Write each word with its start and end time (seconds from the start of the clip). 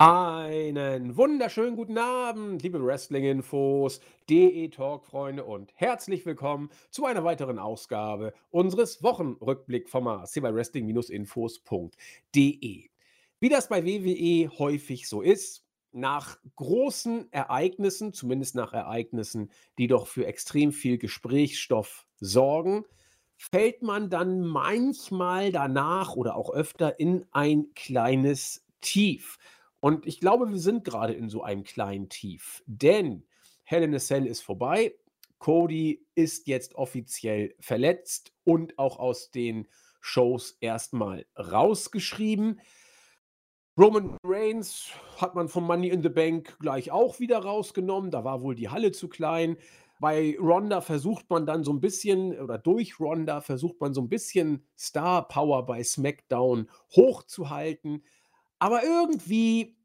Einen 0.00 1.16
wunderschönen 1.16 1.74
guten 1.74 1.98
Abend, 1.98 2.62
liebe 2.62 2.80
Wrestling-Infos, 2.80 4.00
DE-Talk-Freunde 4.30 5.42
und 5.42 5.72
herzlich 5.74 6.24
willkommen 6.24 6.70
zu 6.92 7.04
einer 7.04 7.24
weiteren 7.24 7.58
Ausgabe 7.58 8.32
unseres 8.50 9.02
Wochenrückblick-Formats 9.02 10.34
hier 10.34 10.42
bei 10.42 10.54
Wrestling-Infos.de. 10.54 12.90
Wie 13.40 13.48
das 13.48 13.68
bei 13.68 13.84
WWE 13.84 14.48
häufig 14.56 15.08
so 15.08 15.20
ist, 15.20 15.64
nach 15.90 16.38
großen 16.54 17.32
Ereignissen, 17.32 18.12
zumindest 18.12 18.54
nach 18.54 18.72
Ereignissen, 18.72 19.50
die 19.78 19.88
doch 19.88 20.06
für 20.06 20.26
extrem 20.26 20.70
viel 20.70 20.98
Gesprächsstoff 20.98 22.06
sorgen, 22.20 22.84
fällt 23.36 23.82
man 23.82 24.10
dann 24.10 24.42
manchmal 24.42 25.50
danach 25.50 26.14
oder 26.14 26.36
auch 26.36 26.50
öfter 26.50 27.00
in 27.00 27.26
ein 27.32 27.74
kleines 27.74 28.64
Tief. 28.80 29.38
Und 29.80 30.06
ich 30.06 30.20
glaube, 30.20 30.48
wir 30.50 30.58
sind 30.58 30.84
gerade 30.84 31.12
in 31.12 31.28
so 31.28 31.42
einem 31.42 31.64
kleinen 31.64 32.08
Tief, 32.08 32.62
denn 32.66 33.24
Hell 33.64 33.82
in 33.82 33.94
a 33.94 33.98
Cell 33.98 34.26
ist 34.26 34.40
vorbei. 34.40 34.94
Cody 35.38 36.06
ist 36.14 36.46
jetzt 36.46 36.74
offiziell 36.74 37.54
verletzt 37.60 38.32
und 38.44 38.78
auch 38.78 38.98
aus 38.98 39.30
den 39.30 39.68
Shows 40.00 40.56
erstmal 40.60 41.26
rausgeschrieben. 41.36 42.60
Roman 43.78 44.16
Reigns 44.24 44.88
hat 45.18 45.34
man 45.34 45.48
vom 45.48 45.64
Money 45.64 45.90
in 45.90 46.02
the 46.02 46.08
Bank 46.08 46.58
gleich 46.58 46.90
auch 46.90 47.20
wieder 47.20 47.38
rausgenommen. 47.38 48.10
Da 48.10 48.24
war 48.24 48.42
wohl 48.42 48.56
die 48.56 48.70
Halle 48.70 48.90
zu 48.90 49.08
klein. 49.08 49.56
Bei 50.00 50.36
Ronda 50.40 50.80
versucht 50.80 51.28
man 51.28 51.46
dann 51.46 51.62
so 51.62 51.72
ein 51.72 51.80
bisschen, 51.80 52.38
oder 52.40 52.58
durch 52.58 52.98
Ronda 52.98 53.40
versucht 53.40 53.80
man 53.80 53.94
so 53.94 54.00
ein 54.00 54.08
bisschen 54.08 54.64
Star 54.76 55.28
Power 55.28 55.66
bei 55.66 55.84
SmackDown 55.84 56.70
hochzuhalten. 56.96 58.02
Aber 58.58 58.82
irgendwie 58.84 59.76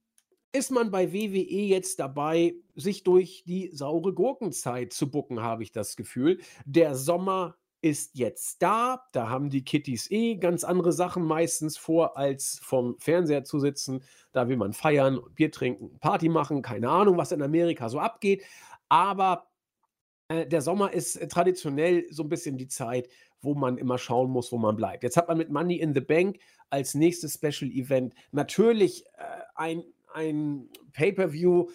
ist 0.52 0.72
man 0.72 0.92
bei 0.92 1.12
WWE 1.12 1.64
jetzt 1.66 2.00
dabei, 2.00 2.56
sich 2.76 3.04
durch 3.04 3.44
die 3.48 3.70
saure 3.74 4.14
Gurkenzeit 4.14 4.94
zu 4.94 5.10
bucken, 5.10 5.42
habe 5.42 5.64
ich 5.64 5.72
das 5.72 5.96
Gefühl. 5.96 6.40
Der 6.66 6.96
Sommer 6.96 7.58
ist 7.82 8.16
jetzt 8.16 8.62
da. 8.62 9.04
Da 9.12 9.30
haben 9.30 9.50
die 9.50 9.66
Kittys 9.66 10.10
eh 10.10 10.36
ganz 10.36 10.64
andere 10.64 10.94
Sachen 10.94 11.24
meistens 11.24 11.78
vor, 11.78 12.18
als 12.18 12.60
vom 12.64 12.98
Fernseher 13.00 13.44
zu 13.44 13.60
sitzen. 13.60 14.04
Da 14.32 14.48
will 14.48 14.58
man 14.58 14.74
feiern 14.74 15.20
Bier 15.36 15.52
trinken, 15.52 16.00
Party 16.00 16.30
machen. 16.30 16.62
Keine 16.62 16.90
Ahnung, 16.90 17.18
was 17.18 17.34
in 17.34 17.42
Amerika 17.42 17.90
so 17.90 18.00
abgeht. 18.00 18.44
Aber 18.90 19.48
äh, 20.34 20.48
der 20.48 20.62
Sommer 20.62 20.94
ist 20.94 21.16
äh, 21.16 21.28
traditionell 21.28 22.06
so 22.10 22.24
ein 22.24 22.30
bisschen 22.30 22.58
die 22.58 22.68
Zeit, 22.68 23.08
wo 23.42 23.54
man 23.54 23.78
immer 23.78 23.98
schauen 23.98 24.32
muss, 24.32 24.52
wo 24.52 24.58
man 24.58 24.76
bleibt. 24.76 25.04
Jetzt 25.04 25.18
hat 25.18 25.28
man 25.28 25.38
mit 25.38 25.50
Money 25.50 25.76
in 25.76 25.94
the 25.94 26.02
Bank 26.02 26.40
als 26.70 26.96
nächstes 26.96 27.36
Special 27.36 27.70
Event 27.72 28.14
natürlich 28.32 29.06
äh, 29.18 29.24
ein, 29.56 29.84
ein 30.14 30.70
Pay-per-View, 30.94 31.70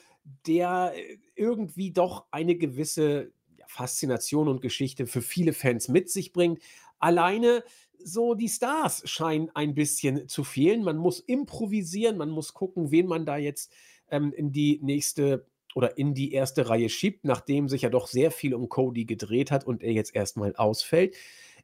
der 0.46 0.92
äh, 0.94 1.18
irgendwie 1.36 1.92
doch 1.92 2.26
eine 2.30 2.56
gewisse 2.56 3.32
Faszination 3.66 4.48
und 4.48 4.62
Geschichte 4.62 5.06
für 5.06 5.22
viele 5.22 5.52
Fans 5.52 5.88
mit 5.88 6.10
sich 6.10 6.32
bringt. 6.32 6.60
Alleine 6.98 7.62
so 8.02 8.34
die 8.34 8.48
Stars 8.48 9.02
scheinen 9.08 9.50
ein 9.54 9.74
bisschen 9.74 10.28
zu 10.28 10.44
fehlen. 10.44 10.82
Man 10.82 10.96
muss 10.96 11.20
improvisieren, 11.20 12.16
man 12.16 12.30
muss 12.30 12.54
gucken, 12.54 12.90
wen 12.90 13.06
man 13.06 13.26
da 13.26 13.36
jetzt 13.36 13.72
ähm, 14.10 14.32
in 14.32 14.52
die 14.52 14.80
nächste 14.82 15.46
oder 15.78 15.96
in 15.96 16.12
die 16.12 16.32
erste 16.32 16.68
Reihe 16.68 16.88
schiebt, 16.88 17.24
nachdem 17.24 17.68
sich 17.68 17.82
ja 17.82 17.88
doch 17.88 18.08
sehr 18.08 18.32
viel 18.32 18.52
um 18.52 18.68
Cody 18.68 19.04
gedreht 19.04 19.52
hat 19.52 19.64
und 19.64 19.80
er 19.80 19.92
jetzt 19.92 20.12
erstmal 20.12 20.56
ausfällt 20.56 21.14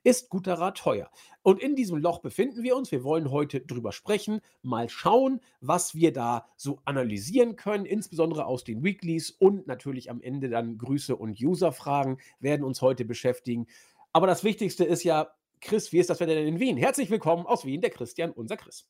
ist 0.04 0.28
guter 0.28 0.54
Rat 0.54 0.76
teuer. 0.76 1.10
Und 1.42 1.60
in 1.60 1.74
diesem 1.74 1.96
Loch 1.96 2.20
befinden 2.20 2.62
wir 2.62 2.76
uns. 2.76 2.92
Wir 2.92 3.02
wollen 3.04 3.30
heute 3.30 3.60
drüber 3.60 3.90
sprechen, 3.90 4.40
mal 4.62 4.88
schauen, 4.90 5.40
was 5.60 5.94
wir 5.94 6.12
da 6.12 6.46
so 6.56 6.78
analysieren 6.84 7.56
können, 7.56 7.86
insbesondere 7.86 8.44
aus 8.44 8.64
den 8.64 8.84
Weeklies 8.84 9.30
und 9.30 9.66
natürlich 9.66 10.10
am 10.10 10.20
Ende 10.20 10.50
dann 10.50 10.76
Grüße 10.76 11.16
und 11.16 11.40
User-Fragen 11.40 12.18
werden 12.38 12.64
uns 12.64 12.82
heute 12.82 13.06
beschäftigen. 13.06 13.66
Aber 14.12 14.26
das 14.26 14.44
Wichtigste 14.44 14.84
ist 14.84 15.04
ja, 15.04 15.34
Chris, 15.62 15.90
wie 15.90 15.98
ist 15.98 16.10
das 16.10 16.20
Wetter 16.20 16.34
denn 16.34 16.46
in 16.48 16.60
Wien? 16.60 16.76
Herzlich 16.76 17.08
willkommen 17.08 17.46
aus 17.46 17.64
Wien, 17.64 17.80
der 17.80 17.90
Christian, 17.90 18.30
unser 18.30 18.58
Chris. 18.58 18.86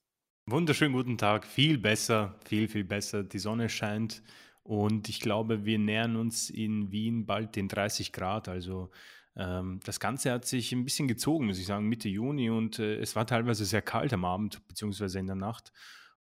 Wunderschönen 0.47 0.93
guten 0.93 1.17
Tag, 1.17 1.47
viel 1.47 1.79
besser, 1.79 2.35
viel, 2.45 2.69
viel 2.69 2.85
besser. 2.85 3.23
Die 3.23 3.39
Sonne 3.39 3.69
scheint 3.69 4.23
und 4.65 5.11
ich 5.11 5.21
glaube, 5.21 5.67
wir 5.67 5.79
nähern 5.79 6.17
uns 6.17 6.49
in 6.51 6.91
Wien 6.91 7.27
bald 7.27 7.55
den 7.55 7.69
30 7.69 8.13
Grad. 8.13 8.49
Also 8.49 8.91
ähm, 9.37 9.79
das 9.85 10.01
Ganze 10.01 10.33
hat 10.33 10.47
sich 10.47 10.73
ein 10.73 10.85
bisschen 10.85 11.07
gezogen, 11.07 11.47
muss 11.47 11.59
ich 11.59 11.67
sagen, 11.67 11.87
Mitte 11.87 12.09
Juni 12.09 12.49
und 12.49 12.79
äh, 12.79 12.97
es 12.97 13.15
war 13.15 13.27
teilweise 13.27 13.67
sehr 13.67 13.83
kalt 13.83 14.13
am 14.15 14.25
Abend 14.25 14.67
beziehungsweise 14.67 15.19
in 15.19 15.27
der 15.27 15.37
Nacht. 15.37 15.71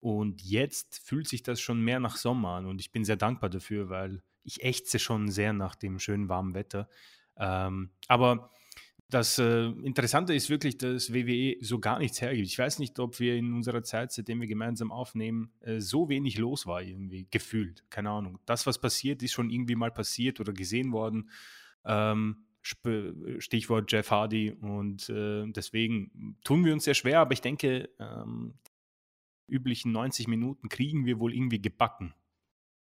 Und 0.01 0.43
jetzt 0.43 1.07
fühlt 1.07 1.29
sich 1.29 1.43
das 1.43 1.61
schon 1.61 1.83
mehr 1.83 2.01
nach 2.01 2.17
Sommer 2.17 2.53
an 2.53 2.67
und 2.67 2.81
ich 2.81 2.91
bin 2.91 3.05
sehr 3.05 3.17
dankbar 3.17 3.51
dafür, 3.51 3.91
weil 3.91 4.23
ich 4.43 4.65
ächze 4.65 4.99
schon 4.99 5.29
sehr 5.29 5.53
nach 5.53 5.75
dem 5.75 5.99
schönen 5.99 6.31
warmen 6.31 6.55
Wetter. 6.55 6.89
Ähm, 7.37 7.91
aber 8.09 8.53
das 9.11 9.39
äh, 9.39 9.67
Interessante 9.67 10.35
ist 10.35 10.51
wirklich, 10.51 10.79
dass 10.79 11.13
WWE 11.13 11.57
so 11.61 11.79
gar 11.79 11.99
nichts 11.99 12.21
hergibt. 12.21 12.47
Ich 12.47 12.59
weiß 12.59 12.79
nicht, 12.79 12.99
ob 12.99 13.19
wir 13.19 13.35
in 13.35 13.53
unserer 13.53 13.83
Zeit, 13.83 14.13
seitdem 14.13 14.41
wir 14.41 14.47
gemeinsam 14.47 14.93
aufnehmen, 14.93 15.53
äh, 15.61 15.81
so 15.81 16.09
wenig 16.09 16.39
los 16.39 16.67
war 16.67 16.83
irgendwie, 16.83 17.27
gefühlt. 17.31 17.85
Keine 17.91 18.11
Ahnung. 18.11 18.39
Das, 18.47 18.67
was 18.67 18.81
passiert, 18.81 19.23
ist 19.23 19.33
schon 19.33 19.51
irgendwie 19.51 19.75
mal 19.75 19.91
passiert 19.91 20.41
oder 20.41 20.53
gesehen 20.53 20.93
worden. 20.93 21.31
Ähm, 21.85 22.45
Stichwort 22.63 23.91
Jeff 23.91 24.11
Hardy. 24.11 24.53
Und 24.53 25.09
äh, 25.09 25.45
deswegen 25.51 26.37
tun 26.45 26.65
wir 26.65 26.73
uns 26.73 26.85
sehr 26.85 26.95
schwer, 26.95 27.21
aber 27.21 27.33
ich 27.33 27.41
denke, 27.41 27.91
ähm, 27.99 28.55
üblichen 29.49 29.93
90 29.93 30.29
Minuten 30.29 30.69
kriegen 30.69 31.05
wir 31.05 31.19
wohl 31.19 31.35
irgendwie 31.35 31.61
gebacken. 31.61 32.15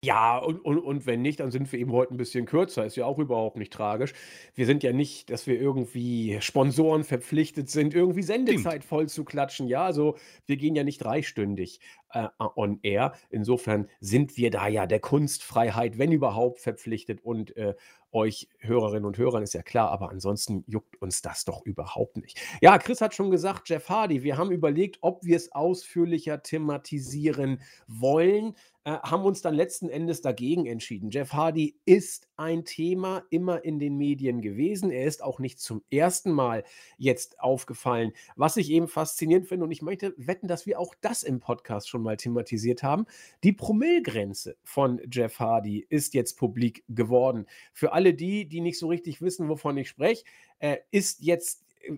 Ja, 0.04 0.38
und, 0.38 0.64
und, 0.64 0.78
und 0.78 1.08
wenn 1.08 1.24
nicht, 1.24 1.40
dann 1.40 1.50
sind 1.50 1.72
wir 1.72 1.80
eben 1.80 1.92
heute 1.92 2.14
ein 2.14 2.18
bisschen 2.18 2.46
kürzer. 2.46 2.86
Ist 2.86 2.98
ja 2.98 3.06
auch 3.06 3.18
überhaupt 3.18 3.58
nicht 3.58 3.74
tragisch. 3.74 4.14
Wir 4.54 4.68
sind 4.68 4.84
ja 4.84 4.94
nicht, 4.94 5.32
dass 5.32 5.48
wir 5.48 5.60
irgendwie 5.60 6.38
Sponsoren 6.40 7.04
verpflichtet 7.04 7.70
sind, 7.72 7.96
irgendwie 7.96 8.22
Sendezeit 8.22 8.84
voll 8.84 9.10
zu 9.10 9.26
klatschen. 9.26 9.68
Ja, 9.68 9.86
also 9.86 10.16
wir 10.46 10.58
gehen 10.58 10.76
ja 10.76 10.84
nicht 10.84 11.00
dreistündig 11.00 11.80
äh, 12.14 12.28
on 12.56 12.80
air. 12.84 13.14
Insofern 13.30 13.88
sind 14.00 14.38
wir 14.38 14.52
da 14.52 14.68
ja 14.68 14.86
der 14.86 15.00
Kunstfreiheit, 15.00 15.98
wenn 15.98 16.12
überhaupt, 16.12 16.60
verpflichtet 16.60 17.24
und 17.24 17.56
äh, 17.58 17.76
euch 18.12 18.50
Hörerinnen 18.60 19.06
und 19.06 19.18
Hörern 19.18 19.44
ist 19.44 19.54
ja 19.54 19.62
klar, 19.62 19.92
aber 19.92 20.10
ansonsten 20.10 20.64
juckt 20.68 21.02
uns 21.02 21.22
das 21.22 21.46
doch 21.46 21.66
überhaupt 21.66 22.18
nicht. 22.18 22.40
Ja, 22.62 22.78
Chris 22.78 23.02
hat 23.02 23.14
schon 23.14 23.32
gesagt, 23.32 23.70
Jeff 23.70 23.90
Hardy, 23.90 24.24
wir 24.24 24.38
haben 24.38 24.52
überlegt, 24.52 25.00
ob 25.02 25.24
wir 25.24 25.36
es 25.36 25.52
ausführlicher 25.52 26.42
thematisieren 26.42 27.62
wollen, 27.88 28.56
äh, 28.86 28.92
haben 29.04 29.26
uns 29.26 29.42
dann 29.42 29.54
letzten 29.54 29.90
Endes 29.90 30.22
dagegen 30.22 30.66
entschieden. 30.66 31.12
Jeff 31.12 31.34
Hardy 31.34 31.78
ist 31.86 32.30
ein 32.38 32.64
Thema 32.64 33.24
immer 33.30 33.66
in 33.66 33.80
den 33.80 33.98
Medien 33.98 34.42
gewesen. 34.42 34.92
Er 34.92 35.06
ist 35.06 35.22
auch 35.22 35.40
nicht 35.40 35.60
zum 35.60 35.84
ersten 35.92 36.32
Mal 36.32 36.64
jetzt 36.98 37.42
aufgefallen. 37.42 38.14
Was 38.38 38.56
ich 38.56 38.72
eben 38.72 38.88
faszinierend 38.88 39.48
finde, 39.48 39.66
und 39.66 39.72
ich 39.72 39.82
möchte 39.82 40.14
wetten, 40.16 40.48
dass 40.48 40.66
wir 40.66 40.80
auch 40.80 40.96
das 41.02 41.24
im 41.24 41.42
Podcast 41.42 41.90
schon 41.90 41.97
mal 42.02 42.18
thematisiert 42.18 42.84
haben, 42.84 43.06
die 43.44 43.54
Promillgrenze 43.54 44.58
von 44.64 45.02
Jeff 45.12 45.40
Hardy 45.40 45.86
ist 45.90 46.14
jetzt 46.14 46.38
publik 46.38 46.84
geworden. 46.88 47.46
Für 47.74 47.94
alle 47.94 48.14
die, 48.14 48.48
die 48.48 48.62
nicht 48.62 48.80
so 48.80 48.88
richtig 48.88 49.22
wissen, 49.22 49.50
wovon 49.50 49.78
ich 49.78 49.90
spreche, 49.90 50.24
äh, 50.60 50.78
ist 50.92 51.22
jetzt 51.22 51.66
äh, 51.82 51.94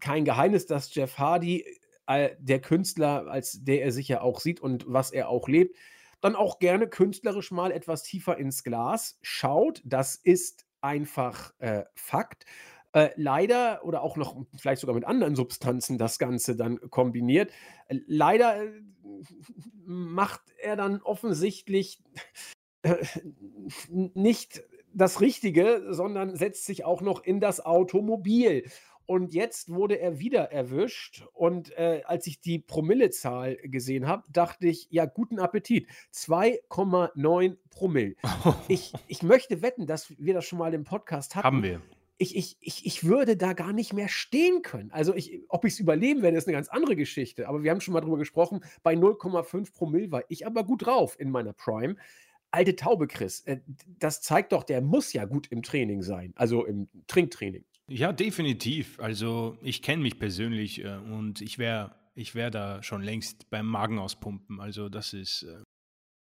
kein 0.00 0.24
Geheimnis, 0.24 0.66
dass 0.66 0.94
Jeff 0.94 1.18
Hardy, 1.18 1.64
äh, 2.06 2.30
der 2.38 2.60
Künstler, 2.60 3.26
als 3.28 3.64
der 3.64 3.82
er 3.82 3.92
sich 3.92 4.08
ja 4.08 4.20
auch 4.20 4.40
sieht 4.40 4.60
und 4.60 4.84
was 4.86 5.10
er 5.12 5.28
auch 5.28 5.48
lebt, 5.48 5.76
dann 6.20 6.36
auch 6.36 6.58
gerne 6.58 6.88
künstlerisch 6.88 7.50
mal 7.50 7.72
etwas 7.72 8.04
tiefer 8.04 8.38
ins 8.38 8.62
Glas 8.62 9.18
schaut. 9.22 9.82
Das 9.84 10.16
ist 10.16 10.66
einfach 10.80 11.52
äh, 11.58 11.84
Fakt. 11.94 12.46
Äh, 12.92 13.10
leider 13.16 13.84
oder 13.84 14.02
auch 14.02 14.16
noch 14.16 14.36
vielleicht 14.56 14.80
sogar 14.82 14.94
mit 14.94 15.06
anderen 15.06 15.34
Substanzen 15.34 15.96
das 15.96 16.18
Ganze 16.18 16.56
dann 16.56 16.78
kombiniert. 16.90 17.50
Äh, 17.88 18.00
leider 18.06 18.62
äh, 18.62 18.70
macht 19.84 20.42
er 20.58 20.76
dann 20.76 21.02
offensichtlich 21.02 22.02
äh, 22.82 22.96
nicht 23.88 24.62
das 24.94 25.20
Richtige, 25.20 25.86
sondern 25.90 26.36
setzt 26.36 26.66
sich 26.66 26.84
auch 26.84 27.00
noch 27.00 27.22
in 27.24 27.40
das 27.40 27.64
Automobil. 27.64 28.64
Und 29.06 29.34
jetzt 29.34 29.68
wurde 29.68 29.98
er 29.98 30.20
wieder 30.20 30.52
erwischt. 30.52 31.24
Und 31.32 31.76
äh, 31.76 32.02
als 32.04 32.26
ich 32.26 32.40
die 32.40 32.58
Promillezahl 32.58 33.56
gesehen 33.56 34.06
habe, 34.06 34.24
dachte 34.30 34.68
ich, 34.68 34.86
ja, 34.90 35.06
guten 35.06 35.38
Appetit. 35.38 35.88
2,9 36.14 37.56
Promille. 37.70 38.14
Ich, 38.68 38.92
ich 39.08 39.22
möchte 39.22 39.60
wetten, 39.60 39.86
dass 39.86 40.14
wir 40.18 40.34
das 40.34 40.44
schon 40.44 40.58
mal 40.58 40.72
im 40.72 40.84
Podcast 40.84 41.34
hatten. 41.34 41.44
Haben 41.44 41.62
wir. 41.62 41.82
Ich, 42.22 42.36
ich, 42.36 42.56
ich, 42.60 42.86
ich 42.86 43.04
würde 43.04 43.36
da 43.36 43.52
gar 43.52 43.72
nicht 43.72 43.92
mehr 43.92 44.08
stehen 44.08 44.62
können. 44.62 44.90
Also, 44.92 45.14
ich, 45.14 45.40
ob 45.48 45.64
ich 45.64 45.74
es 45.74 45.80
überleben 45.80 46.22
werde, 46.22 46.36
ist 46.36 46.46
eine 46.46 46.56
ganz 46.56 46.68
andere 46.68 46.96
Geschichte. 46.96 47.48
Aber 47.48 47.62
wir 47.62 47.70
haben 47.70 47.80
schon 47.80 47.94
mal 47.94 48.00
drüber 48.00 48.18
gesprochen. 48.18 48.64
Bei 48.82 48.94
0,5 48.94 49.72
Promille 49.72 50.10
war 50.10 50.22
ich 50.28 50.46
aber 50.46 50.64
gut 50.64 50.86
drauf 50.86 51.18
in 51.18 51.30
meiner 51.30 51.52
Prime 51.52 51.96
alte 52.54 52.76
Taube, 52.76 53.08
Chris, 53.08 53.40
äh, 53.46 53.60
das 53.98 54.20
zeigt 54.20 54.52
doch, 54.52 54.62
der 54.62 54.82
muss 54.82 55.14
ja 55.14 55.24
gut 55.24 55.46
im 55.46 55.62
Training 55.62 56.02
sein, 56.02 56.34
also 56.36 56.66
im 56.66 56.86
Trinktraining. 57.06 57.64
Ja, 57.88 58.12
definitiv. 58.12 59.00
Also 59.00 59.56
ich 59.62 59.80
kenne 59.80 60.02
mich 60.02 60.18
persönlich 60.18 60.84
äh, 60.84 60.98
und 60.98 61.40
ich 61.40 61.58
wäre 61.58 61.94
ich 62.14 62.34
wär 62.34 62.50
da 62.50 62.82
schon 62.82 63.02
längst 63.02 63.48
beim 63.50 63.66
Magen 63.66 63.98
auspumpen. 63.98 64.60
Also 64.60 64.88
das 64.88 65.14
ist, 65.14 65.46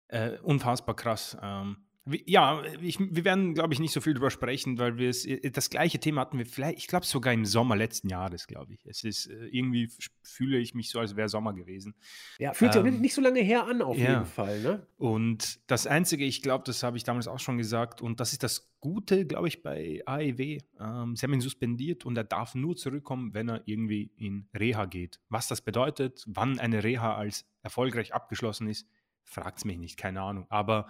äh, 0.09 0.35
äh, 0.35 0.39
unfassbar 0.39 0.95
krass. 0.95 1.37
Ähm, 1.41 1.77
ja, 2.25 2.63
ich, 2.81 2.99
wir 2.99 3.23
werden, 3.23 3.53
glaube 3.53 3.73
ich, 3.73 3.79
nicht 3.79 3.93
so 3.93 4.01
viel 4.01 4.15
drüber 4.15 4.31
sprechen, 4.31 4.79
weil 4.79 4.97
wir 4.97 5.09
es, 5.09 5.25
äh, 5.25 5.51
das 5.51 5.69
gleiche 5.69 5.99
Thema 5.99 6.21
hatten 6.21 6.37
wir 6.39 6.47
vielleicht, 6.47 6.79
ich 6.79 6.87
glaube 6.87 7.05
sogar 7.05 7.31
im 7.31 7.45
Sommer 7.45 7.75
letzten 7.75 8.09
Jahres, 8.09 8.47
glaube 8.47 8.73
ich. 8.73 8.85
Es 8.85 9.03
ist, 9.03 9.27
äh, 9.27 9.47
irgendwie 9.51 9.89
fühle 10.23 10.57
ich 10.57 10.73
mich 10.73 10.89
so, 10.89 10.99
als 10.99 11.15
wäre 11.15 11.29
Sommer 11.29 11.53
gewesen. 11.53 11.93
Ja, 12.39 12.53
fühlt 12.53 12.73
sich 12.73 12.83
ähm, 12.83 13.01
nicht 13.01 13.13
so 13.13 13.21
lange 13.21 13.41
her 13.41 13.67
an, 13.67 13.83
auf 13.83 13.97
ja. 13.97 14.13
jeden 14.13 14.25
Fall, 14.25 14.61
ne? 14.61 14.87
Und 14.97 15.59
das 15.69 15.85
Einzige, 15.85 16.25
ich 16.25 16.41
glaube, 16.41 16.63
das 16.65 16.81
habe 16.81 16.97
ich 16.97 17.03
damals 17.03 17.27
auch 17.27 17.39
schon 17.39 17.59
gesagt, 17.59 18.01
und 18.01 18.19
das 18.19 18.33
ist 18.33 18.41
das 18.41 18.73
Gute, 18.79 19.27
glaube 19.27 19.47
ich, 19.47 19.61
bei 19.61 20.01
AEW. 20.07 20.57
Ähm, 20.79 21.15
sie 21.15 21.23
haben 21.23 21.33
ihn 21.33 21.41
suspendiert 21.41 22.03
und 22.03 22.17
er 22.17 22.23
darf 22.23 22.55
nur 22.55 22.75
zurückkommen, 22.75 23.35
wenn 23.35 23.47
er 23.47 23.61
irgendwie 23.65 24.11
in 24.17 24.47
Reha 24.55 24.85
geht. 24.85 25.19
Was 25.29 25.47
das 25.47 25.61
bedeutet, 25.61 26.23
wann 26.27 26.59
eine 26.59 26.83
Reha 26.83 27.15
als 27.15 27.45
erfolgreich 27.61 28.11
abgeschlossen 28.11 28.67
ist, 28.67 28.87
fragt 29.23 29.59
es 29.59 29.65
mich 29.65 29.77
nicht, 29.77 29.97
keine 29.97 30.21
Ahnung. 30.21 30.47
Aber 30.49 30.87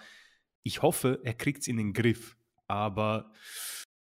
ich 0.64 0.82
hoffe, 0.82 1.20
er 1.24 1.34
kriegt 1.34 1.62
es 1.62 1.68
in 1.68 1.78
den 1.78 1.94
Griff. 1.94 2.38
Aber 2.68 3.32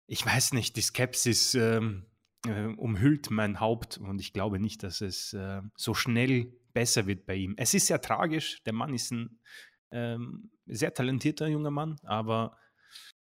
ich 0.08 0.26
weiß 0.26 0.54
nicht, 0.54 0.76
die 0.76 0.82
Skepsis 0.82 1.56
ähm, 1.56 2.06
äh, 2.46 2.66
umhüllt 2.66 3.32
mein 3.32 3.60
Haupt 3.60 3.98
und 3.98 4.20
ich 4.20 4.34
glaube 4.34 4.60
nicht, 4.60 4.84
dass 4.84 5.02
es 5.02 5.34
äh, 5.34 5.62
so 5.76 5.94
schnell 5.94 6.54
besser 6.74 7.08
wird 7.08 7.26
bei 7.26 7.36
ihm. 7.36 7.54
Es 7.58 7.74
ist 7.74 7.88
sehr 7.88 8.02
tragisch. 8.02 8.62
Der 8.64 8.74
Mann 8.74 8.94
ist 8.94 9.12
ein 9.12 9.40
ähm, 9.92 10.52
sehr 10.66 10.94
talentierter 10.94 11.48
junger 11.48 11.72
Mann, 11.72 11.98
aber 12.04 12.58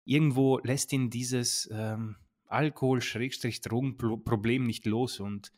irgendwo 0.05 0.59
lässt 0.59 0.93
ihn 0.93 1.09
dieses 1.09 1.69
ähm, 1.71 2.15
Alkohol-Drogenproblem 2.47 4.65
nicht 4.65 4.85
los 4.85 5.19
und 5.19 5.51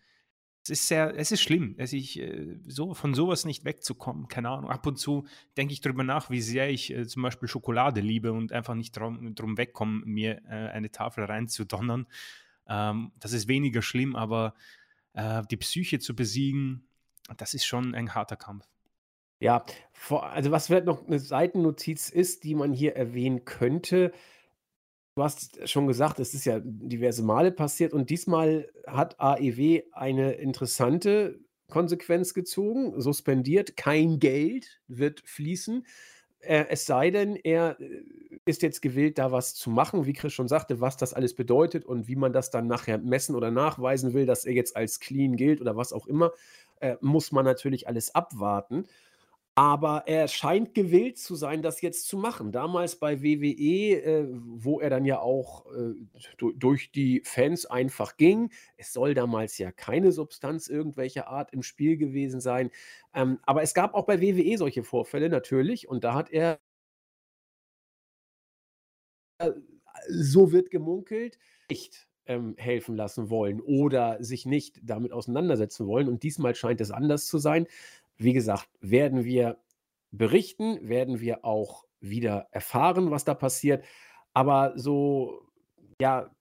es 0.69 0.81
ist 0.81 0.87
sehr, 0.87 1.17
es 1.17 1.31
ist 1.31 1.41
schlimm, 1.41 1.75
es 1.77 1.93
ich, 1.93 2.19
äh, 2.19 2.57
so, 2.67 2.93
von 2.93 3.13
sowas 3.13 3.45
nicht 3.45 3.63
wegzukommen. 3.63 4.27
Keine 4.27 4.49
Ahnung. 4.49 4.69
Ab 4.69 4.85
und 4.85 4.97
zu 4.97 5.25
denke 5.55 5.73
ich 5.73 5.81
darüber 5.81 6.03
nach, 6.03 6.29
wie 6.29 6.41
sehr 6.41 6.69
ich 6.69 6.93
äh, 6.93 7.07
zum 7.07 7.23
Beispiel 7.23 7.47
Schokolade 7.47 8.01
liebe 8.01 8.33
und 8.33 8.51
einfach 8.51 8.75
nicht 8.75 8.97
drum, 8.97 9.33
drum 9.33 9.57
wegkomme, 9.57 10.05
mir 10.05 10.41
äh, 10.45 10.69
eine 10.69 10.91
Tafel 10.91 11.23
reinzudonnern. 11.23 12.05
Ähm, 12.67 13.11
das 13.19 13.33
ist 13.33 13.47
weniger 13.47 13.81
schlimm, 13.81 14.15
aber 14.15 14.53
die 15.49 15.57
Psyche 15.57 15.97
zu 15.97 16.15
besiegen, 16.15 16.87
das 17.37 17.55
ist 17.55 17.65
schon 17.65 17.95
ein 17.95 18.13
harter 18.13 18.35
Kampf. 18.35 18.67
Ja, 19.39 19.65
also 20.09 20.51
was 20.51 20.67
vielleicht 20.67 20.85
noch 20.85 21.07
eine 21.07 21.17
Seitennotiz 21.17 22.09
ist, 22.09 22.43
die 22.43 22.53
man 22.53 22.71
hier 22.71 22.95
erwähnen 22.95 23.43
könnte, 23.43 24.13
Du 25.17 25.23
hast 25.23 25.67
schon 25.67 25.87
gesagt, 25.87 26.19
es 26.19 26.35
ist 26.35 26.45
ja 26.45 26.59
diverse 26.63 27.23
Male 27.23 27.51
passiert 27.51 27.91
und 27.91 28.11
diesmal 28.11 28.69
hat 28.85 29.19
AEW 29.19 29.81
eine 29.91 30.33
interessante 30.33 31.39
Konsequenz 31.71 32.35
gezogen, 32.35 33.01
suspendiert, 33.01 33.75
kein 33.75 34.19
Geld 34.19 34.79
wird 34.87 35.23
fließen. 35.25 35.87
Es 36.39 36.85
sei 36.85 37.09
denn, 37.09 37.35
er 37.35 37.79
äh, 37.79 38.03
ist 38.45 38.61
jetzt 38.61 38.83
gewillt, 38.83 39.17
da 39.17 39.31
was 39.31 39.55
zu 39.55 39.71
machen, 39.71 40.05
wie 40.05 40.13
Chris 40.13 40.33
schon 40.33 40.47
sagte, 40.47 40.81
was 40.81 40.97
das 40.97 41.15
alles 41.15 41.33
bedeutet 41.33 41.83
und 41.83 42.07
wie 42.07 42.15
man 42.15 42.31
das 42.31 42.51
dann 42.51 42.67
nachher 42.67 42.99
messen 42.99 43.33
oder 43.33 43.49
nachweisen 43.49 44.13
will, 44.13 44.27
dass 44.27 44.45
er 44.45 44.53
jetzt 44.53 44.77
als 44.77 44.99
clean 44.99 45.35
gilt 45.35 45.61
oder 45.61 45.75
was 45.75 45.93
auch 45.93 46.05
immer, 46.05 46.31
äh, 46.79 46.95
muss 47.01 47.31
man 47.31 47.43
natürlich 47.43 47.87
alles 47.87 48.13
abwarten. 48.13 48.85
Aber 49.59 50.03
er 50.05 50.27
scheint 50.27 50.75
gewillt 50.75 51.17
zu 51.17 51.35
sein, 51.35 51.63
das 51.63 51.81
jetzt 51.81 52.07
zu 52.07 52.15
machen. 52.15 52.51
Damals 52.51 52.95
bei 52.99 53.23
WWE, 53.23 53.95
äh, 54.03 54.27
wo 54.29 54.79
er 54.79 54.91
dann 54.91 55.03
ja 55.03 55.19
auch 55.19 55.65
äh, 55.73 55.95
durch 56.55 56.91
die 56.91 57.23
Fans 57.25 57.65
einfach 57.65 58.17
ging. 58.17 58.51
Es 58.77 58.93
soll 58.93 59.15
damals 59.15 59.57
ja 59.57 59.71
keine 59.71 60.11
Substanz 60.11 60.67
irgendwelcher 60.67 61.27
Art 61.27 61.53
im 61.53 61.63
Spiel 61.63 61.97
gewesen 61.97 62.39
sein. 62.39 62.69
Ähm, 63.15 63.39
aber 63.47 63.63
es 63.63 63.73
gab 63.73 63.95
auch 63.95 64.05
bei 64.05 64.21
WWE 64.21 64.59
solche 64.59 64.83
Vorfälle 64.83 65.27
natürlich. 65.27 65.87
Und 65.87 66.03
da 66.03 66.13
hat 66.13 66.29
er, 66.31 66.59
äh, 69.39 69.51
so 70.07 70.51
wird 70.51 70.69
gemunkelt, 70.71 71.39
nicht 71.69 72.07
ähm, 72.27 72.55
helfen 72.57 72.95
lassen 72.95 73.29
wollen 73.29 73.61
oder 73.61 74.23
sich 74.23 74.45
nicht 74.45 74.79
damit 74.83 75.11
auseinandersetzen 75.13 75.87
wollen. 75.87 76.07
Und 76.07 76.23
diesmal 76.23 76.55
scheint 76.55 76.81
es 76.81 76.91
anders 76.91 77.27
zu 77.27 77.39
sein. 77.39 77.67
Wie 78.17 78.33
gesagt, 78.33 78.69
werden 78.81 79.23
wir 79.23 79.57
berichten, 80.11 80.87
werden 80.87 81.19
wir 81.19 81.45
auch 81.45 81.85
wieder 81.99 82.47
erfahren, 82.51 83.11
was 83.11 83.25
da 83.25 83.33
passiert. 83.33 83.83
Aber 84.33 84.73
so, 84.75 85.41
ja, 85.99 86.31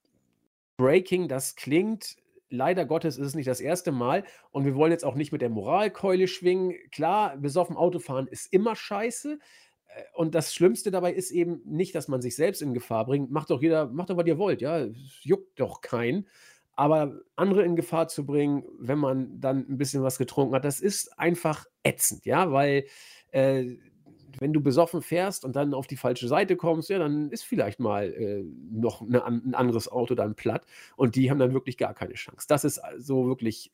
Breaking, 0.77 1.29
das 1.29 1.57
klingt, 1.57 2.17
leider 2.51 2.85
Gottes 2.85 3.17
ist 3.17 3.27
es 3.27 3.35
nicht 3.35 3.49
das 3.49 3.61
erste 3.61 3.93
Mal. 3.93 4.25
Und 4.51 4.65
wir 4.65 4.75
wollen 4.75 4.93
jetzt 4.93 5.05
auch 5.05 5.15
nicht 5.15 5.33
mit 5.33 5.43
der 5.43 5.51
Moralkeule 5.51 6.29
schwingen. 6.29 6.75
Klar, 6.93 7.37
besoffen 7.37 7.77
Autofahren 7.77 8.27
ist 8.27 8.53
immer 8.53 8.77
scheiße. 8.77 9.39
Äh, 9.89 10.03
und 10.15 10.35
das 10.35 10.55
Schlimmste 10.55 10.91
dabei 10.91 11.13
ist 11.13 11.31
eben 11.31 11.61
nicht, 11.65 11.95
dass 11.95 12.09
man 12.09 12.23
sich 12.23 12.37
selbst 12.37 12.63
in 12.63 12.75
Gefahr 12.75 13.07
bringt. 13.07 13.31
Macht 13.31 13.51
doch 13.51 13.63
jeder, 13.63 13.87
macht 13.87 14.11
doch, 14.11 14.17
was 14.17 14.27
ihr 14.27 14.39
wollt, 14.39 14.61
ja. 14.61 14.79
Es 14.79 14.97
juckt 15.23 15.59
doch 15.61 15.81
keinen. 15.81 16.29
Aber 16.77 17.21
andere 17.37 17.65
in 17.65 17.75
Gefahr 17.75 18.09
zu 18.09 18.27
bringen, 18.27 18.65
wenn 18.79 18.99
man 18.99 19.41
dann 19.41 19.67
ein 19.69 19.79
bisschen 19.79 20.03
was 20.03 20.19
getrunken 20.19 20.55
hat, 20.55 20.65
das 20.65 20.81
ist 20.81 21.19
einfach 21.19 21.67
ätzend, 21.83 22.27
ja, 22.27 22.53
weil 22.53 22.85
äh, 23.33 23.77
wenn 24.39 24.53
du 24.53 24.61
besoffen 24.61 25.03
fährst 25.03 25.45
und 25.45 25.57
dann 25.57 25.75
auf 25.75 25.87
die 25.87 25.97
falsche 25.97 26.29
Seite 26.29 26.57
kommst, 26.57 26.91
ja, 26.91 26.99
dann 26.99 27.31
ist 27.31 27.45
vielleicht 27.45 27.81
mal 27.81 28.13
äh, 28.13 28.45
noch 28.71 29.01
eine, 29.01 29.25
ein 29.25 29.55
anderes 29.55 29.89
Auto 29.89 30.15
dann 30.15 30.35
platt 30.35 30.67
und 30.97 31.17
die 31.17 31.31
haben 31.31 31.39
dann 31.39 31.55
wirklich 31.55 31.79
gar 31.79 31.95
keine 31.95 32.15
Chance. 32.15 32.47
Das 32.49 32.65
ist 32.65 32.81
so 32.99 33.27
wirklich 33.27 33.71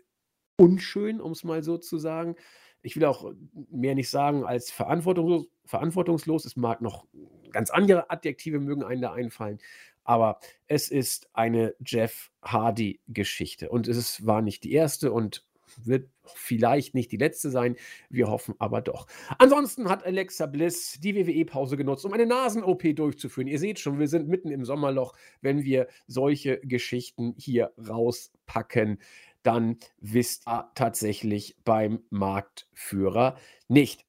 unschön, 0.57 1.21
um 1.21 1.33
es 1.33 1.45
mal 1.45 1.63
so 1.63 1.79
zu 1.79 1.99
sagen. 1.99 2.37
Ich 2.83 2.97
will 2.97 3.05
auch 3.05 3.33
mehr 3.71 3.95
nicht 3.95 4.11
sagen 4.11 4.45
als 4.45 4.71
verantwortungslos. 4.71 5.47
verantwortungslos. 5.65 6.45
Es 6.45 6.57
mag 6.57 6.81
noch 6.83 7.07
ganz 7.53 7.71
andere 7.71 8.11
Adjektive 8.11 8.59
mögen 8.59 8.83
einen 8.83 9.03
da 9.03 9.13
einfallen. 9.13 9.59
Aber 10.05 10.41
es 10.67 10.91
ist 10.91 11.29
eine 11.33 11.75
Jeff 11.85 12.31
Hardy-Geschichte. 12.43 13.71
Und 13.71 13.89
es 13.89 14.27
war 14.27 14.43
nicht 14.43 14.65
die 14.65 14.73
erste 14.73 15.13
und 15.13 15.45
wird 15.85 16.09
vielleicht 16.25 16.95
nicht 16.95 17.13
die 17.13 17.17
letzte 17.17 17.51
sein. 17.51 17.77
Wir 18.11 18.29
hoffen 18.29 18.55
aber 18.59 18.81
doch. 18.81 19.07
Ansonsten 19.39 19.89
hat 19.89 20.05
Alexa 20.05 20.47
Bliss 20.47 20.99
die 21.01 21.15
WWE-Pause 21.15 21.77
genutzt, 21.77 22.05
um 22.05 22.13
eine 22.13 22.27
Nasen-OP 22.27 22.95
durchzuführen. 22.95 23.49
Ihr 23.49 23.59
seht 23.59 23.79
schon, 23.79 23.99
wir 23.99 24.09
sind 24.09 24.29
mitten 24.29 24.51
im 24.51 24.65
Sommerloch. 24.65 25.15
Wenn 25.41 25.65
wir 25.65 25.89
solche 26.07 26.61
Geschichten 26.61 27.35
hier 27.39 27.73
rauspacken, 27.89 28.99
dann 29.43 29.79
wisst 29.99 30.47
ihr 30.47 30.71
tatsächlich 30.75 31.57
beim 31.65 32.05
Marktführer 32.11 33.37
nicht. 33.69 34.07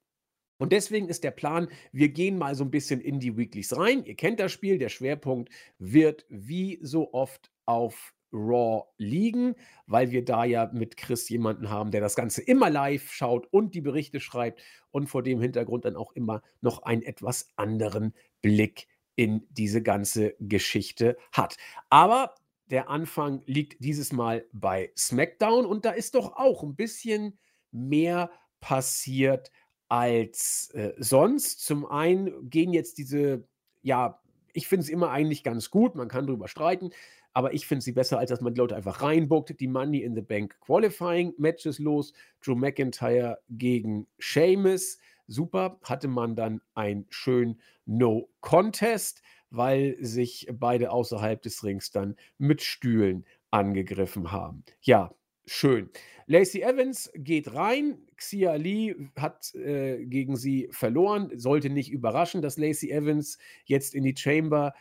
Und 0.64 0.72
deswegen 0.72 1.10
ist 1.10 1.24
der 1.24 1.30
Plan, 1.30 1.68
wir 1.92 2.08
gehen 2.08 2.38
mal 2.38 2.54
so 2.54 2.64
ein 2.64 2.70
bisschen 2.70 3.02
in 3.02 3.20
die 3.20 3.36
Weeklies 3.36 3.76
rein. 3.76 4.02
Ihr 4.06 4.14
kennt 4.14 4.40
das 4.40 4.50
Spiel, 4.50 4.78
der 4.78 4.88
Schwerpunkt 4.88 5.52
wird 5.78 6.24
wie 6.30 6.78
so 6.80 7.12
oft 7.12 7.50
auf 7.66 8.14
Raw 8.32 8.84
liegen, 8.96 9.56
weil 9.86 10.10
wir 10.10 10.24
da 10.24 10.46
ja 10.46 10.70
mit 10.72 10.96
Chris 10.96 11.28
jemanden 11.28 11.68
haben, 11.68 11.90
der 11.90 12.00
das 12.00 12.16
Ganze 12.16 12.40
immer 12.40 12.70
live 12.70 13.12
schaut 13.12 13.46
und 13.50 13.74
die 13.74 13.82
Berichte 13.82 14.20
schreibt 14.20 14.62
und 14.90 15.06
vor 15.06 15.22
dem 15.22 15.38
Hintergrund 15.38 15.84
dann 15.84 15.96
auch 15.96 16.12
immer 16.12 16.40
noch 16.62 16.82
einen 16.82 17.02
etwas 17.02 17.50
anderen 17.56 18.14
Blick 18.40 18.88
in 19.16 19.46
diese 19.50 19.82
ganze 19.82 20.34
Geschichte 20.40 21.18
hat. 21.30 21.58
Aber 21.90 22.36
der 22.70 22.88
Anfang 22.88 23.42
liegt 23.44 23.84
dieses 23.84 24.14
Mal 24.14 24.46
bei 24.52 24.92
SmackDown 24.96 25.66
und 25.66 25.84
da 25.84 25.90
ist 25.90 26.14
doch 26.14 26.36
auch 26.36 26.62
ein 26.62 26.74
bisschen 26.74 27.38
mehr 27.70 28.30
passiert 28.60 29.50
als 29.94 30.70
äh, 30.74 30.92
sonst. 30.98 31.64
Zum 31.64 31.86
einen 31.86 32.50
gehen 32.50 32.72
jetzt 32.72 32.98
diese, 32.98 33.46
ja, 33.82 34.20
ich 34.52 34.66
finde 34.66 34.82
es 34.82 34.88
immer 34.88 35.10
eigentlich 35.10 35.44
ganz 35.44 35.70
gut, 35.70 35.94
man 35.94 36.08
kann 36.08 36.26
darüber 36.26 36.48
streiten, 36.48 36.90
aber 37.32 37.54
ich 37.54 37.68
finde 37.68 37.84
sie 37.84 37.92
besser, 37.92 38.18
als 38.18 38.30
dass 38.30 38.40
man 38.40 38.54
die 38.54 38.60
Leute 38.60 38.74
einfach 38.74 39.02
reinbockt. 39.02 39.60
Die 39.60 39.68
Money 39.68 40.02
in 40.02 40.16
the 40.16 40.20
Bank 40.20 40.58
Qualifying 40.60 41.32
Matches 41.36 41.78
los. 41.78 42.12
Drew 42.44 42.56
McIntyre 42.56 43.38
gegen 43.48 44.08
Sheamus. 44.18 44.98
Super, 45.28 45.78
hatte 45.84 46.08
man 46.08 46.34
dann 46.34 46.60
ein 46.74 47.06
schön 47.10 47.60
No 47.86 48.28
Contest, 48.40 49.22
weil 49.50 49.96
sich 50.00 50.48
beide 50.52 50.90
außerhalb 50.90 51.40
des 51.40 51.62
Rings 51.62 51.92
dann 51.92 52.16
mit 52.36 52.62
Stühlen 52.62 53.24
angegriffen 53.52 54.32
haben. 54.32 54.64
Ja, 54.82 55.14
schön. 55.46 55.90
Lacey 56.26 56.62
Evans 56.62 57.10
geht 57.14 57.54
rein. 57.54 57.98
Xia 58.16 58.54
Lee 58.54 58.94
hat 59.16 59.54
äh, 59.54 60.04
gegen 60.06 60.36
sie 60.36 60.68
verloren. 60.70 61.30
Sollte 61.34 61.70
nicht 61.70 61.90
überraschen, 61.90 62.40
dass 62.40 62.56
Lacey 62.56 62.90
Evans 62.90 63.38
jetzt 63.64 63.94
in 63.94 64.04
die 64.04 64.14
Chamber, 64.16 64.72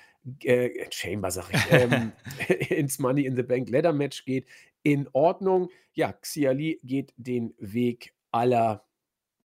äh, 0.44 0.70
Chamber 0.90 1.32
sag 1.32 1.50
ich, 1.54 1.62
ähm, 1.72 2.12
ins 2.70 3.00
Money 3.00 3.26
in 3.26 3.36
the 3.36 3.44
Bank 3.44 3.70
Ladder 3.70 3.94
Match 3.94 4.26
geht. 4.26 4.46
In 4.84 5.08
Ordnung. 5.12 5.70
Ja, 5.94 6.14
Xia 6.14 6.52
Lee 6.52 6.80
geht 6.84 7.14
den 7.18 7.54
Weg 7.58 8.14
aller 8.32 8.86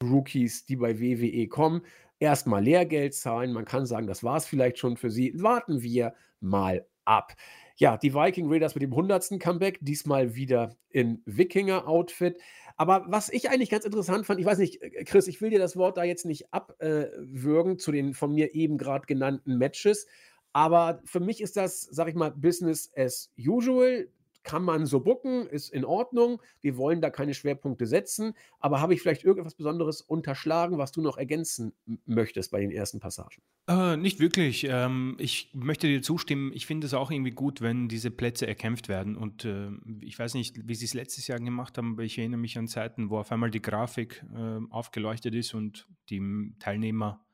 Rookies, 0.03 0.65
die 0.67 0.77
bei 0.77 0.99
WWE 1.01 1.49
kommen. 1.49 1.83
Erstmal 2.19 2.65
Lehrgeld 2.65 3.15
zahlen. 3.15 3.53
Man 3.53 3.65
kann 3.65 3.87
sagen, 3.87 4.07
das 4.07 4.23
war 4.25 4.37
es 4.37 4.47
vielleicht 4.47 4.79
schon 4.79 4.97
für 4.97 5.11
sie. 5.11 5.33
Warten 5.37 5.83
wir 5.83 6.15
mal 6.41 6.87
ab. 7.05 7.35
Ja, 7.76 7.97
die 7.97 8.14
Viking 8.14 8.50
Raiders 8.50 8.75
mit 8.75 8.83
dem 8.83 8.93
100. 8.93 9.40
Comeback, 9.40 9.78
diesmal 9.81 10.37
wieder 10.37 10.76
in 10.90 11.23
Wikinger-Outfit. 11.26 12.40
Aber 12.76 13.04
was 13.09 13.31
ich 13.31 13.50
eigentlich 13.50 13.71
ganz 13.71 13.85
interessant 13.85 14.26
fand, 14.26 14.38
ich 14.38 14.47
weiß 14.47 14.59
nicht, 14.59 14.81
äh, 14.83 15.04
Chris, 15.04 15.26
ich 15.26 15.40
will 15.40 15.50
dir 15.50 15.59
das 15.59 15.76
Wort 15.76 15.97
da 15.97 16.04
jetzt 16.04 16.25
nicht 16.25 16.52
abwürgen 16.52 17.78
zu 17.78 17.93
den 17.93 18.14
von 18.14 18.33
mir 18.33 18.54
eben 18.54 18.78
gerade 18.78 19.07
genannten 19.07 19.59
Matches. 19.59 20.07
Aber 20.52 21.00
für 21.04 21.21
mich 21.21 21.40
ist 21.40 21.57
das, 21.57 21.83
sag 21.83 22.09
ich 22.09 22.14
mal, 22.14 22.31
Business 22.31 22.93
as 22.97 23.33
usual 23.37 24.09
kann 24.45 24.63
man 24.63 24.87
so 24.87 25.01
bucken, 25.01 25.47
ist 25.47 25.71
in 25.71 25.85
Ordnung. 25.85 26.41
Wir 26.61 26.77
wollen 26.77 27.01
da 27.01 27.11
keine 27.11 27.35
Schwerpunkte 27.35 27.87
setzen. 27.87 28.35
Aber 28.61 28.81
habe 28.81 28.95
ich 28.95 29.03
vielleicht 29.03 29.25
irgendetwas 29.25 29.55
Besonderes 29.55 30.01
unterschlagen, 30.01 30.79
was 30.79 30.93
du 30.93 31.01
noch 31.01 31.17
ergänzen 31.17 31.73
möchtest 32.07 32.53
bei 32.53 32.61
den 32.61 32.71
ersten 32.71 33.01
Passagen? 33.01 33.43
Äh, 33.67 33.97
nicht 33.97 34.21
wirklich. 34.21 34.67
Ähm, 34.69 35.17
ich 35.19 35.51
möchte 35.55 35.89
dir 35.89 36.03
zustimmen. 36.03 36.53
Ich 36.55 36.67
finde 36.67 36.87
es 36.87 36.95
auch 36.95 37.11
irgendwie 37.11 37.33
gut, 37.33 37.63
wenn 37.63 37.89
diese 37.89 38.11
Plätze 38.11 38.47
erkämpft 38.47 38.89
werden. 38.89 39.17
Und 39.17 39.45
äh, 39.45 39.71
ich 40.01 40.19
weiß 40.19 40.35
nicht, 40.35 40.69
wie 40.69 40.75
sie 40.75 40.85
es 40.85 40.95
letztes 40.95 41.27
Jahr 41.27 41.41
gemacht 41.41 41.79
haben, 41.79 41.95
aber 41.95 42.03
ich 42.03 42.19
erinnere 42.19 42.41
mich 42.41 42.59
an 42.59 42.69
Zeiten, 42.69 43.11
wo 43.11 43.19
auf 43.19 43.33
einmal 43.33 43.51
die 43.51 43.63
Grafik 43.63 44.25
äh, 44.35 44.61
aufgeleuchtet 44.71 45.35
ist 45.35 45.55
und 45.55 45.89
die 46.11 46.53
Teilnehmer 46.61 47.25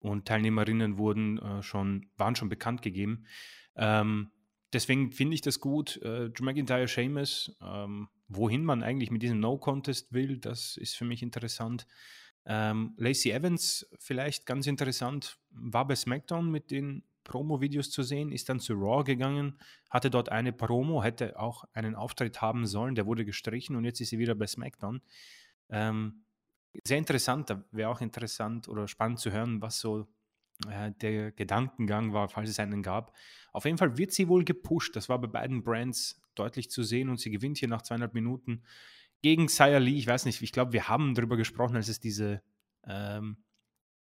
und 0.00 0.26
Teilnehmerinnen 0.26 0.98
wurden 0.98 1.38
äh, 1.38 1.62
schon, 1.62 2.06
waren 2.16 2.36
schon 2.36 2.48
bekannt 2.48 2.82
gegeben. 2.82 3.24
Ähm, 3.76 4.30
deswegen 4.72 5.12
finde 5.12 5.34
ich 5.34 5.40
das 5.40 5.60
gut. 5.60 5.96
Äh, 6.02 6.30
Drew 6.30 6.44
McIntyre, 6.44 6.88
Seamus, 6.88 7.56
ähm, 7.62 8.08
wohin 8.28 8.64
man 8.64 8.82
eigentlich 8.82 9.10
mit 9.10 9.22
diesem 9.22 9.40
No-Contest 9.40 10.12
will, 10.12 10.38
das 10.38 10.76
ist 10.76 10.96
für 10.96 11.04
mich 11.04 11.22
interessant. 11.22 11.86
Ähm, 12.44 12.94
Lacey 12.96 13.30
Evans, 13.30 13.86
vielleicht 13.98 14.46
ganz 14.46 14.66
interessant, 14.66 15.38
war 15.50 15.86
bei 15.86 15.94
SmackDown 15.94 16.50
mit 16.50 16.70
den 16.70 17.04
Promo-Videos 17.24 17.90
zu 17.90 18.02
sehen, 18.02 18.32
ist 18.32 18.48
dann 18.48 18.58
zu 18.58 18.74
Raw 18.74 19.04
gegangen, 19.04 19.58
hatte 19.90 20.10
dort 20.10 20.30
eine 20.30 20.52
Promo, 20.52 21.02
hätte 21.04 21.38
auch 21.38 21.64
einen 21.72 21.94
Auftritt 21.94 22.40
haben 22.40 22.66
sollen, 22.66 22.96
der 22.96 23.06
wurde 23.06 23.24
gestrichen 23.24 23.76
und 23.76 23.84
jetzt 23.84 24.00
ist 24.00 24.08
sie 24.08 24.18
wieder 24.18 24.34
bei 24.34 24.46
SmackDown. 24.46 25.00
Ähm, 25.68 26.24
sehr 26.84 26.98
interessant, 26.98 27.50
da 27.50 27.64
wäre 27.70 27.90
auch 27.90 28.00
interessant 28.00 28.68
oder 28.68 28.88
spannend 28.88 29.20
zu 29.20 29.30
hören, 29.30 29.60
was 29.60 29.78
so 29.78 30.08
äh, 30.70 30.92
der 31.00 31.32
Gedankengang 31.32 32.12
war, 32.12 32.28
falls 32.28 32.50
es 32.50 32.58
einen 32.58 32.82
gab. 32.82 33.14
Auf 33.52 33.64
jeden 33.64 33.78
Fall 33.78 33.98
wird 33.98 34.12
sie 34.12 34.28
wohl 34.28 34.44
gepusht. 34.44 34.96
Das 34.96 35.08
war 35.08 35.20
bei 35.20 35.26
beiden 35.26 35.62
Brands 35.62 36.20
deutlich 36.34 36.70
zu 36.70 36.82
sehen 36.82 37.08
und 37.08 37.20
sie 37.20 37.30
gewinnt 37.30 37.58
hier 37.58 37.68
nach 37.68 37.82
200 37.82 38.14
Minuten 38.14 38.62
gegen 39.22 39.48
Saya 39.48 39.78
Lee. 39.78 39.96
Ich 39.96 40.06
weiß 40.06 40.24
nicht, 40.24 40.42
ich 40.42 40.52
glaube, 40.52 40.72
wir 40.72 40.88
haben 40.88 41.14
darüber 41.14 41.36
gesprochen, 41.36 41.76
als 41.76 41.88
es 41.88 42.00
diese 42.00 42.42
ähm, 42.84 43.36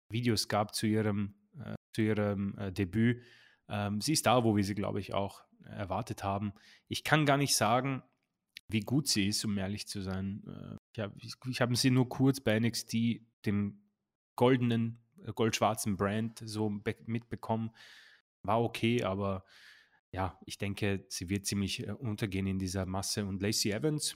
Videos 0.09 0.47
gab 0.47 0.73
zu 0.73 0.87
ihrem, 0.87 1.35
äh, 1.59 1.75
zu 1.93 2.01
ihrem 2.01 2.57
äh, 2.57 2.71
Debüt. 2.71 3.21
Ähm, 3.69 4.01
sie 4.01 4.13
ist 4.13 4.25
da, 4.25 4.43
wo 4.43 4.55
wir 4.55 4.63
sie, 4.63 4.75
glaube 4.75 4.99
ich, 4.99 5.13
auch 5.13 5.43
erwartet 5.65 6.23
haben. 6.23 6.53
Ich 6.87 7.03
kann 7.03 7.25
gar 7.25 7.37
nicht 7.37 7.55
sagen, 7.55 8.03
wie 8.67 8.81
gut 8.81 9.07
sie 9.07 9.27
ist, 9.27 9.45
um 9.45 9.57
ehrlich 9.57 9.87
zu 9.87 10.01
sein. 10.01 10.43
Äh, 10.47 10.77
ich 10.93 10.99
habe 10.99 11.71
hab 11.71 11.77
sie 11.77 11.91
nur 11.91 12.09
kurz 12.09 12.39
bei 12.39 12.59
NXT, 12.59 13.21
dem 13.45 13.81
goldenen 14.35 15.00
goldschwarzen 15.35 15.97
Brand 15.97 16.41
so 16.43 16.69
mitbekommen. 17.05 17.71
War 18.43 18.61
okay, 18.61 19.03
aber 19.03 19.43
ja, 20.11 20.37
ich 20.45 20.57
denke, 20.57 21.05
sie 21.07 21.29
wird 21.29 21.45
ziemlich 21.45 21.87
äh, 21.87 21.91
untergehen 21.91 22.47
in 22.47 22.59
dieser 22.59 22.85
Masse. 22.85 23.25
Und 23.25 23.41
Lacey 23.41 23.71
Evans 23.71 24.15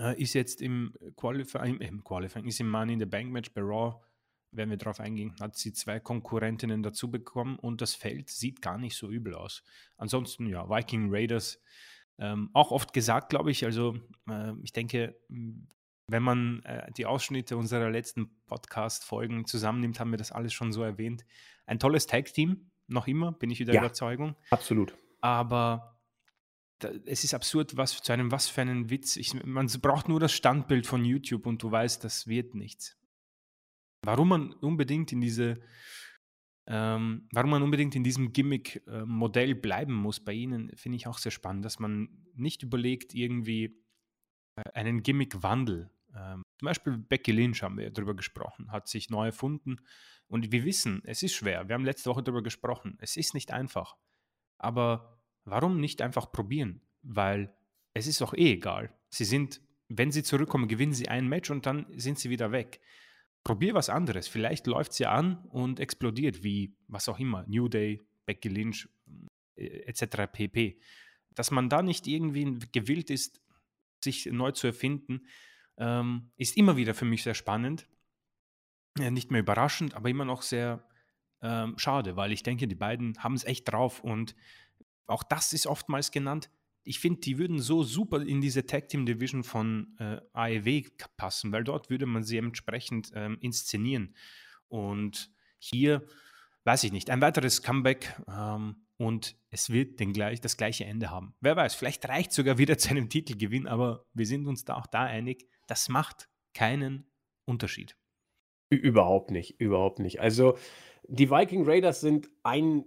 äh, 0.00 0.20
ist 0.20 0.34
jetzt 0.34 0.60
im 0.60 0.94
Qualifying, 1.16 1.80
äh, 1.80 1.88
im 1.88 2.02
Qualifying, 2.02 2.46
ist 2.46 2.60
im 2.60 2.70
Money 2.70 2.94
in 2.94 3.00
the 3.00 3.06
Bank 3.06 3.30
Match 3.30 3.52
bei 3.52 3.60
Raw, 3.60 4.00
werden 4.50 4.70
wir 4.70 4.76
darauf 4.76 5.00
eingehen, 5.00 5.34
hat 5.40 5.56
sie 5.56 5.72
zwei 5.72 6.00
Konkurrentinnen 6.00 6.82
dazu 6.82 7.10
bekommen 7.10 7.58
und 7.58 7.80
das 7.80 7.94
Feld 7.94 8.30
sieht 8.30 8.62
gar 8.62 8.78
nicht 8.78 8.96
so 8.96 9.10
übel 9.10 9.34
aus. 9.34 9.62
Ansonsten, 9.98 10.46
ja, 10.46 10.68
Viking 10.68 11.08
Raiders, 11.10 11.62
ähm, 12.18 12.50
auch 12.54 12.70
oft 12.70 12.92
gesagt, 12.92 13.28
glaube 13.28 13.50
ich. 13.50 13.64
Also, 13.64 13.98
äh, 14.28 14.52
ich 14.62 14.72
denke, 14.72 15.20
wenn 16.08 16.22
man 16.22 16.62
äh, 16.62 16.90
die 16.92 17.06
Ausschnitte 17.06 17.56
unserer 17.56 17.90
letzten 17.90 18.30
Podcast-Folgen 18.46 19.44
zusammennimmt, 19.46 19.98
haben 19.98 20.10
wir 20.10 20.18
das 20.18 20.32
alles 20.32 20.52
schon 20.52 20.72
so 20.72 20.82
erwähnt. 20.82 21.24
Ein 21.66 21.78
tolles 21.78 22.06
Tag-Team, 22.06 22.70
noch 22.86 23.08
immer, 23.08 23.32
bin 23.32 23.50
ich 23.50 23.58
wieder 23.58 23.74
ja, 23.74 23.80
Überzeugung. 23.80 24.36
Absolut. 24.50 24.96
Aber 25.20 25.98
da, 26.78 26.90
es 27.06 27.24
ist 27.24 27.34
absurd, 27.34 27.76
was 27.76 28.00
zu 28.02 28.12
einem 28.12 28.30
was 28.30 28.48
für 28.48 28.60
einen 28.60 28.90
Witz. 28.90 29.16
Ich, 29.16 29.34
man 29.44 29.66
braucht 29.82 30.08
nur 30.08 30.20
das 30.20 30.32
Standbild 30.32 30.86
von 30.86 31.04
YouTube 31.04 31.46
und 31.46 31.62
du 31.62 31.70
weißt, 31.70 32.04
das 32.04 32.28
wird 32.28 32.54
nichts. 32.54 32.96
Warum 34.04 34.28
man 34.28 34.52
unbedingt 34.52 35.10
in 35.10 35.20
diese, 35.20 35.58
ähm, 36.68 37.28
warum 37.32 37.50
man 37.50 37.62
unbedingt 37.62 37.96
in 37.96 38.04
diesem 38.04 38.32
Gimmick-Modell 38.32 39.50
äh, 39.50 39.54
bleiben 39.54 39.94
muss 39.94 40.20
bei 40.20 40.32
ihnen, 40.32 40.70
finde 40.76 40.96
ich 40.96 41.08
auch 41.08 41.18
sehr 41.18 41.32
spannend, 41.32 41.64
dass 41.64 41.80
man 41.80 42.08
nicht 42.34 42.62
überlegt, 42.62 43.14
irgendwie 43.14 43.82
äh, 44.56 44.70
einen 44.74 45.02
Gimmick-Wandel 45.02 45.90
ähm, 46.16 46.42
zum 46.58 46.66
Beispiel 46.66 46.96
Becky 46.96 47.32
Lynch 47.32 47.62
haben 47.62 47.78
wir 47.78 47.90
darüber 47.90 48.14
gesprochen, 48.14 48.72
hat 48.72 48.88
sich 48.88 49.10
neu 49.10 49.26
erfunden. 49.26 49.80
Und 50.28 50.50
wir 50.50 50.64
wissen, 50.64 51.02
es 51.04 51.22
ist 51.22 51.34
schwer. 51.34 51.68
Wir 51.68 51.74
haben 51.74 51.84
letzte 51.84 52.10
Woche 52.10 52.22
darüber 52.22 52.42
gesprochen. 52.42 52.96
Es 53.00 53.16
ist 53.16 53.34
nicht 53.34 53.52
einfach. 53.52 53.96
Aber 54.58 55.20
warum 55.44 55.80
nicht 55.80 56.02
einfach 56.02 56.32
probieren? 56.32 56.80
Weil 57.02 57.54
es 57.94 58.06
ist 58.06 58.22
auch 58.22 58.34
eh 58.34 58.54
egal. 58.54 58.92
Sie 59.10 59.24
sind, 59.24 59.60
wenn 59.88 60.10
sie 60.10 60.22
zurückkommen, 60.22 60.68
gewinnen 60.68 60.94
sie 60.94 61.08
ein 61.08 61.28
Match 61.28 61.50
und 61.50 61.66
dann 61.66 61.86
sind 61.96 62.18
sie 62.18 62.30
wieder 62.30 62.50
weg. 62.50 62.80
Probier 63.44 63.74
was 63.74 63.88
anderes. 63.88 64.26
Vielleicht 64.26 64.66
läuft 64.66 64.92
sie 64.92 65.06
an 65.06 65.44
und 65.50 65.78
explodiert, 65.78 66.42
wie 66.42 66.76
was 66.88 67.08
auch 67.08 67.20
immer. 67.20 67.44
New 67.46 67.68
Day, 67.68 68.02
Becky 68.24 68.48
Lynch, 68.48 68.88
äh, 69.54 69.82
etc. 69.86 70.32
pp. 70.32 70.80
Dass 71.34 71.52
man 71.52 71.68
da 71.68 71.82
nicht 71.82 72.08
irgendwie 72.08 72.58
gewillt 72.72 73.10
ist, 73.10 73.40
sich 74.02 74.26
neu 74.26 74.50
zu 74.50 74.66
erfinden, 74.66 75.26
ähm, 75.78 76.30
ist 76.36 76.56
immer 76.56 76.76
wieder 76.76 76.94
für 76.94 77.04
mich 77.04 77.22
sehr 77.22 77.34
spannend. 77.34 77.86
Ja, 78.98 79.10
nicht 79.10 79.30
mehr 79.30 79.40
überraschend, 79.40 79.94
aber 79.94 80.08
immer 80.08 80.24
noch 80.24 80.42
sehr 80.42 80.86
ähm, 81.42 81.78
schade, 81.78 82.16
weil 82.16 82.32
ich 82.32 82.42
denke, 82.42 82.66
die 82.66 82.74
beiden 82.74 83.22
haben 83.22 83.34
es 83.34 83.44
echt 83.44 83.70
drauf 83.70 84.00
und 84.00 84.34
auch 85.06 85.22
das 85.22 85.52
ist 85.52 85.66
oftmals 85.66 86.10
genannt. 86.10 86.50
Ich 86.82 87.00
finde, 87.00 87.20
die 87.20 87.38
würden 87.38 87.60
so 87.60 87.82
super 87.82 88.22
in 88.22 88.40
diese 88.40 88.64
Tag 88.66 88.88
Team 88.88 89.06
Division 89.06 89.44
von 89.44 89.96
äh, 89.98 90.20
AEW 90.32 90.84
passen, 91.16 91.52
weil 91.52 91.64
dort 91.64 91.90
würde 91.90 92.06
man 92.06 92.22
sie 92.22 92.38
entsprechend 92.38 93.10
ähm, 93.14 93.38
inszenieren. 93.40 94.14
Und 94.68 95.30
hier, 95.58 96.06
weiß 96.64 96.84
ich 96.84 96.92
nicht, 96.92 97.10
ein 97.10 97.20
weiteres 97.20 97.62
Comeback 97.62 98.14
ähm, 98.28 98.86
und 98.98 99.36
es 99.50 99.70
wird 99.70 100.00
den 100.00 100.12
gleich, 100.12 100.40
das 100.40 100.56
gleiche 100.56 100.84
Ende 100.84 101.10
haben. 101.10 101.34
Wer 101.40 101.56
weiß, 101.56 101.74
vielleicht 101.74 102.08
reicht 102.08 102.32
sogar 102.32 102.58
wieder 102.58 102.78
zu 102.78 102.90
einem 102.90 103.08
Titelgewinn, 103.08 103.66
aber 103.66 104.06
wir 104.14 104.26
sind 104.26 104.46
uns 104.46 104.64
da 104.64 104.76
auch 104.76 104.86
da 104.86 105.04
einig, 105.04 105.48
das 105.66 105.88
macht 105.88 106.28
keinen 106.54 107.06
Unterschied. 107.44 107.96
Überhaupt 108.70 109.30
nicht, 109.30 109.60
überhaupt 109.60 110.00
nicht. 110.00 110.20
Also 110.20 110.56
die 111.08 111.30
Viking 111.30 111.64
Raiders 111.64 112.00
sind 112.00 112.28
ein 112.42 112.84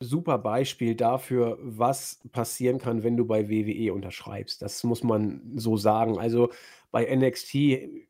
super 0.00 0.38
Beispiel 0.38 0.94
dafür, 0.94 1.58
was 1.62 2.20
passieren 2.32 2.78
kann, 2.78 3.02
wenn 3.02 3.16
du 3.16 3.24
bei 3.24 3.48
WWE 3.48 3.94
unterschreibst. 3.94 4.60
Das 4.60 4.84
muss 4.84 5.02
man 5.02 5.40
so 5.56 5.76
sagen. 5.76 6.18
Also 6.18 6.50
bei 6.90 7.14
NXT 7.14 7.54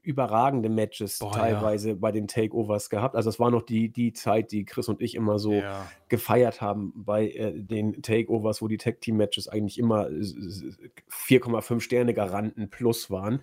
überragende 0.03 0.69
Matches 0.69 1.19
Boah, 1.19 1.33
teilweise 1.33 1.91
ja. 1.91 1.97
bei 1.97 2.13
den 2.13 2.29
Takeovers 2.29 2.91
gehabt. 2.91 3.17
Also 3.17 3.31
es 3.31 3.41
war 3.41 3.51
noch 3.51 3.63
die, 3.63 3.89
die 3.89 4.13
Zeit, 4.13 4.53
die 4.53 4.65
Chris 4.65 4.89
und 4.89 5.01
ich 5.01 5.15
immer 5.15 5.39
so 5.39 5.55
ja. 5.55 5.87
gefeiert 6.09 6.61
haben 6.61 6.93
bei 6.95 7.29
äh, 7.31 7.53
den 7.55 8.03
Takeovers, 8.03 8.63
wo 8.63 8.69
die 8.69 8.79
Tag-Team-Matches 8.79 9.49
eigentlich 9.49 9.79
immer 9.79 10.07
4,5 10.07 11.81
Sterne 11.81 12.15
Garanten 12.15 12.69
plus 12.71 13.11
waren. 13.11 13.43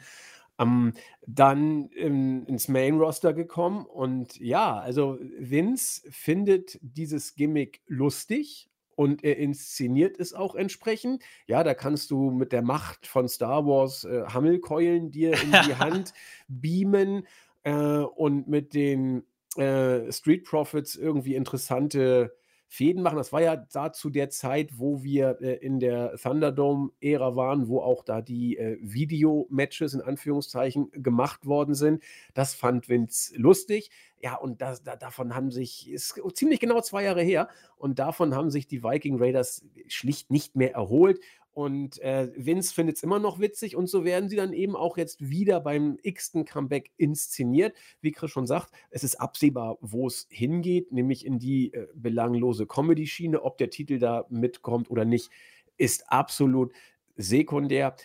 Ähm, 0.59 0.93
dann 1.25 1.89
ähm, 1.95 2.45
ins 2.47 2.67
Main-Roster 2.67 3.33
gekommen 3.33 3.85
und 3.85 4.39
ja, 4.39 4.77
also 4.77 5.17
Vince 5.39 6.03
findet 6.11 6.77
dieses 6.81 7.33
Gimmick 7.35 7.81
lustig 7.87 8.69
und 8.95 9.23
er 9.23 9.37
inszeniert 9.37 10.19
es 10.19 10.33
auch 10.33 10.55
entsprechend. 10.55 11.23
Ja, 11.47 11.63
da 11.63 11.73
kannst 11.73 12.11
du 12.11 12.31
mit 12.31 12.51
der 12.51 12.61
Macht 12.61 13.07
von 13.07 13.27
Star 13.27 13.65
Wars 13.65 14.03
äh, 14.03 14.25
Hammelkeulen 14.27 15.11
dir 15.11 15.33
in 15.33 15.51
die 15.51 15.75
Hand 15.75 16.13
beamen 16.47 17.27
äh, 17.63 17.73
und 17.73 18.47
mit 18.47 18.73
den 18.73 19.23
äh, 19.57 20.11
Street 20.11 20.45
Profits 20.45 20.95
irgendwie 20.95 21.35
interessante 21.35 22.35
Fäden 22.67 23.03
machen. 23.03 23.17
Das 23.17 23.31
war 23.31 23.41
ja 23.41 23.55
da 23.55 23.93
zu 23.93 24.09
der 24.09 24.29
Zeit, 24.29 24.79
wo 24.79 25.03
wir 25.03 25.37
äh, 25.41 25.55
in 25.57 25.79
der 25.79 26.15
Thunderdome-Ära 26.15 27.35
waren, 27.35 27.67
wo 27.67 27.81
auch 27.81 28.03
da 28.03 28.21
die 28.21 28.57
äh, 28.57 28.77
Video-Matches 28.81 29.93
in 29.93 30.01
Anführungszeichen 30.01 30.89
gemacht 30.91 31.45
worden 31.45 31.75
sind. 31.75 32.03
Das 32.33 32.55
fand 32.55 32.89
Vince 32.89 33.35
lustig. 33.37 33.91
Ja, 34.21 34.35
und 34.35 34.61
das, 34.61 34.83
da, 34.83 34.95
davon 34.95 35.35
haben 35.35 35.51
sich, 35.51 35.91
ist 35.91 36.19
ziemlich 36.33 36.59
genau 36.59 36.79
zwei 36.81 37.03
Jahre 37.03 37.21
her, 37.21 37.49
und 37.75 37.99
davon 37.99 38.33
haben 38.33 38.49
sich 38.49 38.67
die 38.67 38.81
Viking 38.81 39.19
Raiders 39.19 39.65
schlicht 39.87 40.31
nicht 40.31 40.55
mehr 40.55 40.73
erholt. 40.73 41.19
Und 41.53 41.99
äh, 41.99 42.31
Vince 42.35 42.73
findet 42.73 42.97
es 42.97 43.03
immer 43.03 43.19
noch 43.19 43.39
witzig 43.39 43.75
und 43.75 43.87
so 43.87 44.03
werden 44.03 44.27
sie 44.27 44.35
dann 44.35 44.53
eben 44.53 44.75
auch 44.75 44.97
jetzt 44.97 45.29
wieder 45.29 45.59
beim 45.59 45.99
x-ten 46.01 46.45
Comeback 46.45 46.91
inszeniert. 46.97 47.75
Wie 48.01 48.11
Chris 48.11 48.31
schon 48.31 48.47
sagt, 48.47 48.73
es 48.89 49.03
ist 49.03 49.21
absehbar, 49.21 49.77
wo 49.79 50.07
es 50.07 50.25
hingeht, 50.29 50.91
nämlich 50.91 51.25
in 51.25 51.37
die 51.37 51.71
äh, 51.73 51.87
belanglose 51.93 52.65
Comedy-Schiene. 52.65 53.43
Ob 53.43 53.59
der 53.59 53.69
Titel 53.69 53.99
da 53.99 54.25
mitkommt 54.29 54.89
oder 54.89 55.05
nicht, 55.05 55.29
ist 55.77 56.11
absolut 56.11 56.73
sekundär. 57.17 57.95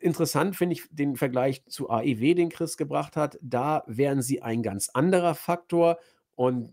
Interessant 0.00 0.56
finde 0.56 0.74
ich 0.74 0.82
den 0.90 1.14
Vergleich 1.14 1.64
zu 1.66 1.90
AEW, 1.90 2.34
den 2.34 2.48
Chris 2.48 2.76
gebracht 2.76 3.16
hat. 3.16 3.38
Da 3.40 3.84
wären 3.86 4.20
sie 4.20 4.42
ein 4.42 4.62
ganz 4.64 4.88
anderer 4.88 5.36
Faktor 5.36 5.98
und 6.34 6.70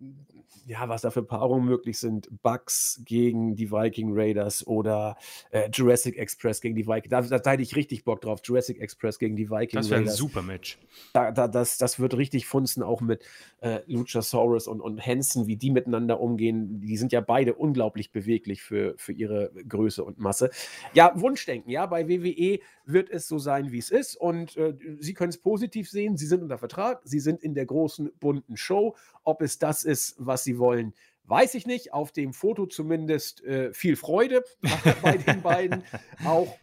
ja, 0.66 0.90
was 0.90 1.02
da 1.02 1.12
für 1.12 1.24
Paarungen 1.24 1.66
möglich 1.66 2.00
sind. 2.00 2.30
Bucks 2.42 3.02
gegen 3.06 3.56
die 3.56 3.72
Viking 3.72 4.10
Raiders 4.14 4.66
oder 4.66 5.18
äh, 5.52 5.70
Jurassic 5.72 6.18
Express 6.18 6.62
gegen 6.62 6.76
die 6.76 6.88
Vikings. 6.88 7.10
Da, 7.10 7.22
da, 7.22 7.40
da, 7.40 7.52
hätte 7.52 7.64
ich 7.64 7.76
richtig 7.76 8.04
Bock 8.04 8.22
drauf. 8.22 8.40
Jurassic 8.44 8.80
Express 8.80 9.20
gegen 9.20 9.36
die 9.36 9.50
Viking 9.50 9.80
das 9.80 9.90
Raiders. 9.90 9.90
Das 9.90 9.92
wäre 9.92 10.10
ein 10.10 10.16
super 10.16 10.42
Match. 10.42 10.78
Da, 11.14 11.32
da, 11.32 11.48
das, 11.48 11.78
das 11.78 12.00
wird 12.00 12.18
richtig 12.18 12.48
funzen, 12.48 12.84
auch 12.84 13.02
mit 13.02 13.24
äh, 13.62 13.80
Luchasaurus 13.88 14.68
und, 14.68 14.82
und 14.82 15.06
Hansen, 15.06 15.48
wie 15.48 15.56
die 15.56 15.72
miteinander 15.72 16.20
umgehen. 16.20 16.82
Die 16.82 16.98
sind 16.98 17.12
ja 17.12 17.22
beide 17.22 17.56
unglaublich 17.56 18.12
beweglich 18.12 18.62
für, 18.62 18.96
für 18.98 19.14
ihre 19.14 19.52
Größe 19.68 20.04
und 20.04 20.20
Masse. 20.20 20.50
Ja, 20.94 21.12
Wunschdenken, 21.16 21.72
ja, 21.72 21.86
bei 21.86 22.08
WWE 22.08 22.60
wird 22.86 23.10
es 23.10 23.28
so 23.28 23.38
sein, 23.38 23.72
wie 23.72 23.80
es 23.80 23.90
ist. 23.90 24.16
Und 24.16 24.56
äh, 24.58 24.74
Sie 25.00 25.14
können 25.14 25.30
es 25.30 25.38
positiv 25.38 25.90
sehen. 25.90 26.18
Sie 26.18 26.26
sind 26.26 26.42
unter 26.42 26.58
Vertrag, 26.58 27.02
Sie 27.04 27.20
sind 27.20 27.42
in 27.44 27.54
der 27.54 27.66
großen, 27.66 28.12
bunten 28.20 28.58
Show. 28.58 28.96
Ob 29.28 29.42
es 29.42 29.60
das 29.60 29.84
ist, 29.84 30.16
was 30.20 30.46
Sie 30.46 30.58
wollen, 30.58 30.94
weiß 31.26 31.56
ich 31.56 31.68
nicht. 31.68 31.92
Auf 31.92 32.14
dem 32.14 32.32
Foto 32.32 32.66
zumindest 32.66 33.44
äh, 33.44 33.74
viel 33.74 33.98
Freude 33.98 34.42
bei 35.02 35.18
den 35.18 35.42
beiden. 35.42 35.84
Auch 36.24 36.58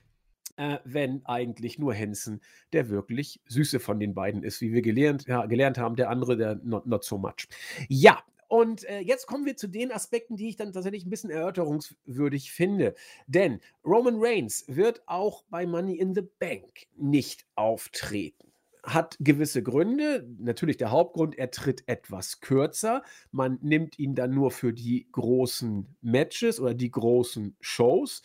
äh, 0.56 0.78
wenn 0.82 1.20
eigentlich 1.26 1.78
nur 1.78 1.94
Hansen 1.94 2.40
der 2.72 2.88
wirklich 2.88 3.42
Süße 3.48 3.80
von 3.80 4.00
den 4.00 4.14
beiden 4.14 4.42
ist, 4.42 4.62
wie 4.62 4.72
wir 4.72 4.80
gelernt, 4.80 5.26
ja, 5.26 5.44
gelernt 5.44 5.76
haben. 5.76 5.94
Der 5.94 6.08
andere, 6.08 6.38
der 6.38 6.54
not, 6.64 6.86
not 6.86 7.04
so 7.04 7.18
much. 7.18 7.48
Ja, 7.90 8.22
und 8.48 8.84
äh, 8.84 9.00
jetzt 9.00 9.26
kommen 9.26 9.44
wir 9.44 9.58
zu 9.58 9.68
den 9.68 9.92
Aspekten, 9.92 10.36
die 10.36 10.48
ich 10.48 10.56
dann 10.56 10.72
tatsächlich 10.72 11.04
ein 11.04 11.10
bisschen 11.10 11.28
erörterungswürdig 11.28 12.50
finde. 12.50 12.94
Denn 13.26 13.60
Roman 13.84 14.16
Reigns 14.16 14.64
wird 14.68 15.02
auch 15.04 15.44
bei 15.50 15.66
Money 15.66 15.98
in 15.98 16.14
the 16.14 16.26
Bank 16.38 16.86
nicht 16.96 17.44
auftreten 17.56 18.53
hat 18.86 19.16
gewisse 19.20 19.62
Gründe. 19.62 20.26
Natürlich 20.38 20.76
der 20.76 20.90
Hauptgrund, 20.90 21.36
er 21.36 21.50
tritt 21.50 21.84
etwas 21.86 22.40
kürzer. 22.40 23.02
Man 23.30 23.58
nimmt 23.62 23.98
ihn 23.98 24.14
dann 24.14 24.32
nur 24.32 24.50
für 24.50 24.72
die 24.72 25.08
großen 25.10 25.96
Matches 26.00 26.60
oder 26.60 26.74
die 26.74 26.90
großen 26.90 27.56
Shows, 27.60 28.22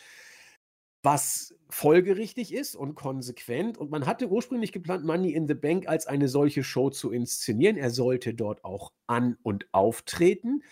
was 1.02 1.56
folgerichtig 1.70 2.54
ist 2.54 2.76
und 2.76 2.96
konsequent. 2.96 3.78
Und 3.78 3.92
man 3.92 4.06
hatte 4.06 4.30
ursprünglich 4.30 4.72
geplant, 4.72 5.06
Money 5.06 5.34
in 5.34 5.48
the 5.48 5.54
Bank 5.54 5.88
als 5.88 6.08
eine 6.08 6.28
solche 6.28 6.64
Show 6.64 6.90
zu 6.90 7.12
inszenieren. 7.12 7.78
Er 7.78 7.90
sollte 7.90 8.34
dort 8.34 8.64
auch 8.64 8.92
an 9.08 9.38
und 9.44 9.68
auftreten. 9.72 10.64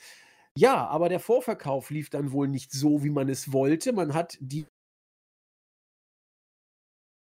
Ja, 0.56 0.88
aber 0.88 1.08
der 1.08 1.20
Vorverkauf 1.20 1.92
lief 1.92 2.10
dann 2.10 2.32
wohl 2.32 2.48
nicht 2.48 2.72
so, 2.72 3.04
wie 3.04 3.12
man 3.12 3.30
es 3.30 3.54
wollte. 3.54 3.94
Man 3.94 4.16
hat 4.16 4.38
die 4.42 4.66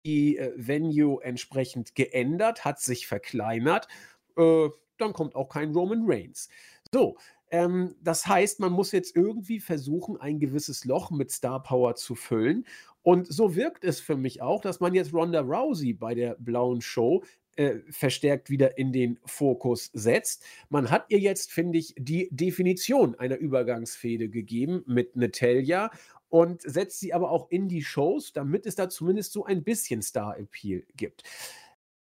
die 0.05 0.37
äh, 0.37 0.53
Venue 0.57 1.23
entsprechend 1.23 1.95
geändert, 1.95 2.65
hat 2.65 2.81
sich 2.81 3.07
verkleinert. 3.07 3.89
Äh, 4.37 4.69
dann 4.99 5.13
kommt 5.13 5.35
auch 5.35 5.49
kein 5.49 5.73
Roman 5.73 6.03
Reigns. 6.05 6.49
So, 6.93 7.17
ähm, 7.51 7.95
das 8.03 8.27
heißt, 8.27 8.61
man 8.61 8.73
muss 8.73 8.93
jetzt 8.93 9.17
irgendwie 9.17 9.61
versuchen, 9.61 10.21
ein 10.21 10.39
gewisses 10.39 10.85
Loch 10.85 11.11
mit 11.11 11.31
Star 11.31 11.63
Power 11.63 11.95
zu 11.95 12.15
füllen. 12.15 12.67
Und 13.03 13.27
so 13.33 13.57
wirkt 13.57 13.85
es 13.85 14.01
für 14.01 14.17
mich 14.17 14.43
auch, 14.43 14.61
dass 14.61 14.81
man 14.81 14.95
jetzt 14.95 15.13
Ronda 15.13 15.41
Rousey 15.41 15.95
bei 15.95 16.15
der 16.15 16.37
blauen 16.39 16.81
Show 16.83 17.23
äh, 17.57 17.79
verstärkt 17.91 18.51
wieder 18.51 18.79
in 18.79 18.93
den 18.93 19.19
Fokus 19.25 19.91
setzt. 19.93 20.45
Man 20.69 20.91
hat 20.91 21.07
ihr 21.09 21.19
jetzt, 21.19 21.51
finde 21.51 21.79
ich, 21.79 21.95
die 21.99 22.29
Definition 22.31 23.15
einer 23.17 23.37
Übergangsfehde 23.37 24.29
gegeben 24.29 24.83
mit 24.87 25.17
Natalia 25.17 25.91
und 26.31 26.63
setzt 26.63 27.01
sie 27.01 27.13
aber 27.13 27.31
auch 27.31 27.51
in 27.51 27.69
die 27.69 27.83
Shows, 27.83 28.33
damit 28.33 28.65
es 28.65 28.77
da 28.77 28.89
zumindest 28.89 29.33
so 29.33 29.45
ein 29.45 29.63
bisschen 29.65 30.01
Star-Appeal 30.01 30.85
gibt. 30.97 31.25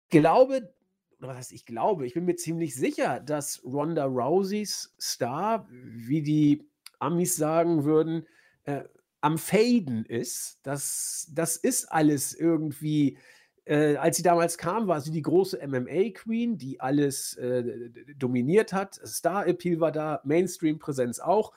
Glaube, 0.10 0.74
oder 1.20 1.30
was 1.30 1.38
heißt 1.38 1.52
ich 1.52 1.66
glaube, 1.66 2.06
ich 2.06 2.14
bin 2.14 2.26
mir 2.26 2.36
ziemlich 2.36 2.76
sicher, 2.76 3.20
dass 3.20 3.64
Ronda 3.64 4.06
Rouseys 4.06 4.96
Star, 5.00 5.68
wie 5.70 6.22
die 6.22 6.68
Amis 7.00 7.36
sagen 7.36 7.84
würden, 7.84 8.28
äh, 8.64 8.84
am 9.22 9.38
Faden 9.38 10.06
ist. 10.06 10.60
Das, 10.64 11.28
das 11.34 11.58
ist 11.58 11.92
alles 11.92 12.34
irgendwie. 12.34 13.18
Äh, 13.66 13.96
als 13.98 14.18
sie 14.18 14.24
damals 14.24 14.58
kam, 14.58 14.88
war 14.88 15.02
sie 15.02 15.12
die 15.12 15.22
große 15.22 15.60
MMA-Queen, 15.66 16.58
die 16.58 16.80
alles 16.80 17.36
äh, 17.38 17.92
dominiert 18.18 18.74
hat. 18.74 18.96
Star-Appeal 19.06 19.80
war 19.80 19.92
da, 19.92 20.22
Mainstream-Präsenz 20.24 21.20
auch. 21.20 21.54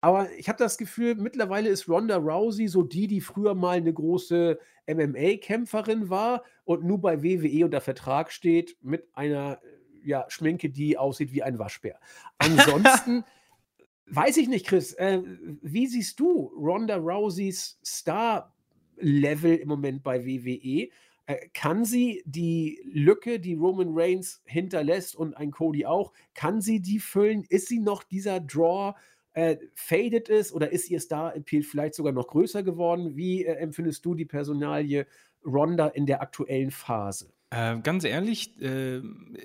Aber 0.00 0.30
ich 0.32 0.48
habe 0.48 0.58
das 0.58 0.78
Gefühl, 0.78 1.14
mittlerweile 1.16 1.68
ist 1.68 1.88
Ronda 1.88 2.16
Rousey 2.16 2.68
so 2.68 2.82
die, 2.82 3.06
die 3.06 3.20
früher 3.20 3.54
mal 3.54 3.76
eine 3.76 3.92
große 3.92 4.58
MMA-Kämpferin 4.88 6.08
war 6.08 6.42
und 6.64 6.84
nur 6.84 7.00
bei 7.00 7.22
WWE 7.22 7.64
unter 7.64 7.80
Vertrag 7.80 8.32
steht 8.32 8.76
mit 8.80 9.08
einer 9.12 9.60
ja, 10.02 10.24
Schminke, 10.28 10.70
die 10.70 10.96
aussieht 10.96 11.32
wie 11.32 11.42
ein 11.42 11.58
Waschbär. 11.58 12.00
Ansonsten 12.38 13.24
weiß 14.06 14.38
ich 14.38 14.48
nicht, 14.48 14.66
Chris, 14.66 14.94
äh, 14.94 15.22
wie 15.62 15.86
siehst 15.86 16.18
du 16.18 16.52
Ronda 16.56 16.96
Rouseys 16.96 17.78
Star-Level 17.84 19.56
im 19.56 19.68
Moment 19.68 20.02
bei 20.02 20.24
WWE? 20.24 20.88
Äh, 21.26 21.48
kann 21.52 21.84
sie 21.84 22.22
die 22.24 22.80
Lücke, 22.84 23.38
die 23.38 23.54
Roman 23.54 23.90
Reigns 23.90 24.42
hinterlässt 24.46 25.14
und 25.14 25.36
ein 25.36 25.50
Cody 25.50 25.84
auch, 25.84 26.12
kann 26.34 26.60
sie 26.60 26.80
die 26.80 26.98
füllen? 26.98 27.44
Ist 27.48 27.68
sie 27.68 27.80
noch 27.80 28.02
dieser 28.02 28.40
Draw? 28.40 28.94
Äh, 29.32 29.56
faded 29.74 30.28
ist 30.28 30.52
oder 30.52 30.70
ist 30.72 30.90
ihr 30.90 31.00
Star-Appeal 31.00 31.62
vielleicht 31.62 31.94
sogar 31.94 32.12
noch 32.12 32.26
größer 32.26 32.62
geworden? 32.62 33.16
Wie 33.16 33.44
äh, 33.44 33.54
empfindest 33.54 34.04
du 34.04 34.14
die 34.14 34.24
Personalie 34.24 35.06
Ronda 35.44 35.88
in 35.88 36.06
der 36.06 36.20
aktuellen 36.20 36.70
Phase? 36.70 37.32
Äh, 37.50 37.80
ganz 37.80 38.04
ehrlich, 38.04 38.60
äh, 38.60 38.98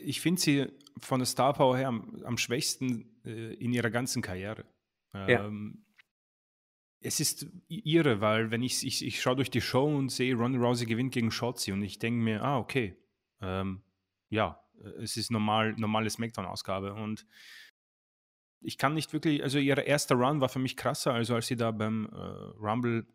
ich 0.04 0.22
finde 0.22 0.42
sie 0.42 0.68
von 1.00 1.20
der 1.20 1.26
Star 1.26 1.54
Power 1.54 1.78
her 1.78 1.88
am, 1.88 2.22
am 2.24 2.38
schwächsten 2.38 3.10
äh, 3.26 3.54
in 3.56 3.74
ihrer 3.74 3.90
ganzen 3.90 4.22
Karriere. 4.22 4.66
Ähm, 5.14 5.30
ja. 5.30 5.82
Es 7.02 7.20
ist 7.20 7.48
ihre, 7.68 8.22
weil 8.22 8.50
wenn 8.50 8.64
ich, 8.64 8.86
ich, 8.86 9.06
ich 9.06 9.22
schaue 9.22 9.36
durch 9.36 9.52
die 9.52 9.62
Show 9.62 9.86
und 9.86 10.10
sehe, 10.10 10.36
Ronda 10.36 10.60
Rousey 10.60 10.86
gewinnt 10.86 11.14
gegen 11.14 11.30
Shotzi 11.30 11.72
und 11.72 11.84
ich 11.84 12.00
denke 12.00 12.20
mir, 12.20 12.42
ah, 12.42 12.58
okay, 12.58 12.96
ähm, 13.42 13.84
ja, 14.30 14.60
es 15.00 15.16
ist 15.18 15.32
normal, 15.32 15.74
normale 15.78 16.10
Smackdown-Ausgabe 16.10 16.94
und 16.94 17.26
ich 18.66 18.78
kann 18.78 18.94
nicht 18.94 19.14
wirklich, 19.14 19.44
also 19.44 19.60
ihr 19.60 19.78
erster 19.78 20.16
Run 20.16 20.42
war 20.42 20.50
für 20.50 20.60
mich 20.60 20.76
krasser, 20.76 21.14
also 21.14 21.36
als 21.36 21.48
sie 21.48 21.56
da 21.56 21.72
beim 21.72 22.08
äh, 22.12 22.18
Rumble 22.18 23.06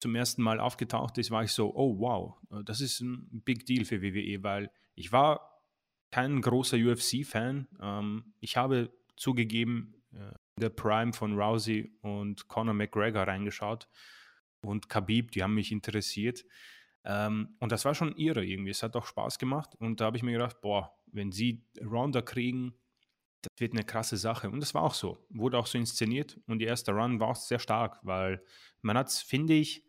zum 0.00 0.14
ersten 0.14 0.42
Mal 0.42 0.60
aufgetaucht 0.60 1.18
ist, 1.18 1.30
war 1.30 1.44
ich 1.44 1.52
so, 1.52 1.74
oh 1.74 1.98
wow, 1.98 2.36
äh, 2.50 2.64
das 2.64 2.80
ist 2.80 3.00
ein 3.00 3.42
Big 3.44 3.66
Deal 3.66 3.84
für 3.84 4.02
WWE, 4.02 4.42
weil 4.42 4.70
ich 4.94 5.12
war 5.12 5.62
kein 6.10 6.40
großer 6.40 6.76
UFC-Fan. 6.76 7.68
Ähm, 7.80 8.34
ich 8.40 8.56
habe 8.56 8.90
zugegeben 9.16 10.02
äh, 10.12 10.34
in 10.56 10.60
der 10.60 10.70
Prime 10.70 11.12
von 11.12 11.38
Rousey 11.38 11.92
und 12.02 12.48
Conor 12.48 12.74
McGregor 12.74 13.26
reingeschaut 13.26 13.88
und 14.62 14.88
Khabib, 14.88 15.32
die 15.32 15.42
haben 15.42 15.54
mich 15.54 15.72
interessiert. 15.72 16.44
Ähm, 17.04 17.56
und 17.60 17.72
das 17.72 17.84
war 17.84 17.94
schon 17.94 18.16
irre 18.16 18.44
irgendwie. 18.44 18.70
Es 18.70 18.82
hat 18.82 18.96
auch 18.96 19.06
Spaß 19.06 19.38
gemacht 19.38 19.74
und 19.78 20.00
da 20.00 20.06
habe 20.06 20.16
ich 20.16 20.22
mir 20.22 20.32
gedacht, 20.32 20.60
boah, 20.62 20.96
wenn 21.06 21.32
sie 21.32 21.66
Rounder 21.82 22.22
kriegen, 22.22 22.74
das 23.44 23.60
wird 23.60 23.72
eine 23.72 23.84
krasse 23.84 24.16
Sache. 24.16 24.50
Und 24.50 24.60
das 24.60 24.74
war 24.74 24.82
auch 24.82 24.94
so. 24.94 25.26
Wurde 25.30 25.58
auch 25.58 25.66
so 25.66 25.78
inszeniert. 25.78 26.38
Und 26.46 26.58
die 26.58 26.64
erste 26.64 26.92
Run 26.92 27.20
war 27.20 27.28
auch 27.28 27.36
sehr 27.36 27.58
stark, 27.58 27.98
weil 28.02 28.42
man 28.82 28.96
hat 28.98 29.08
es, 29.08 29.22
finde 29.22 29.54
ich, 29.54 29.84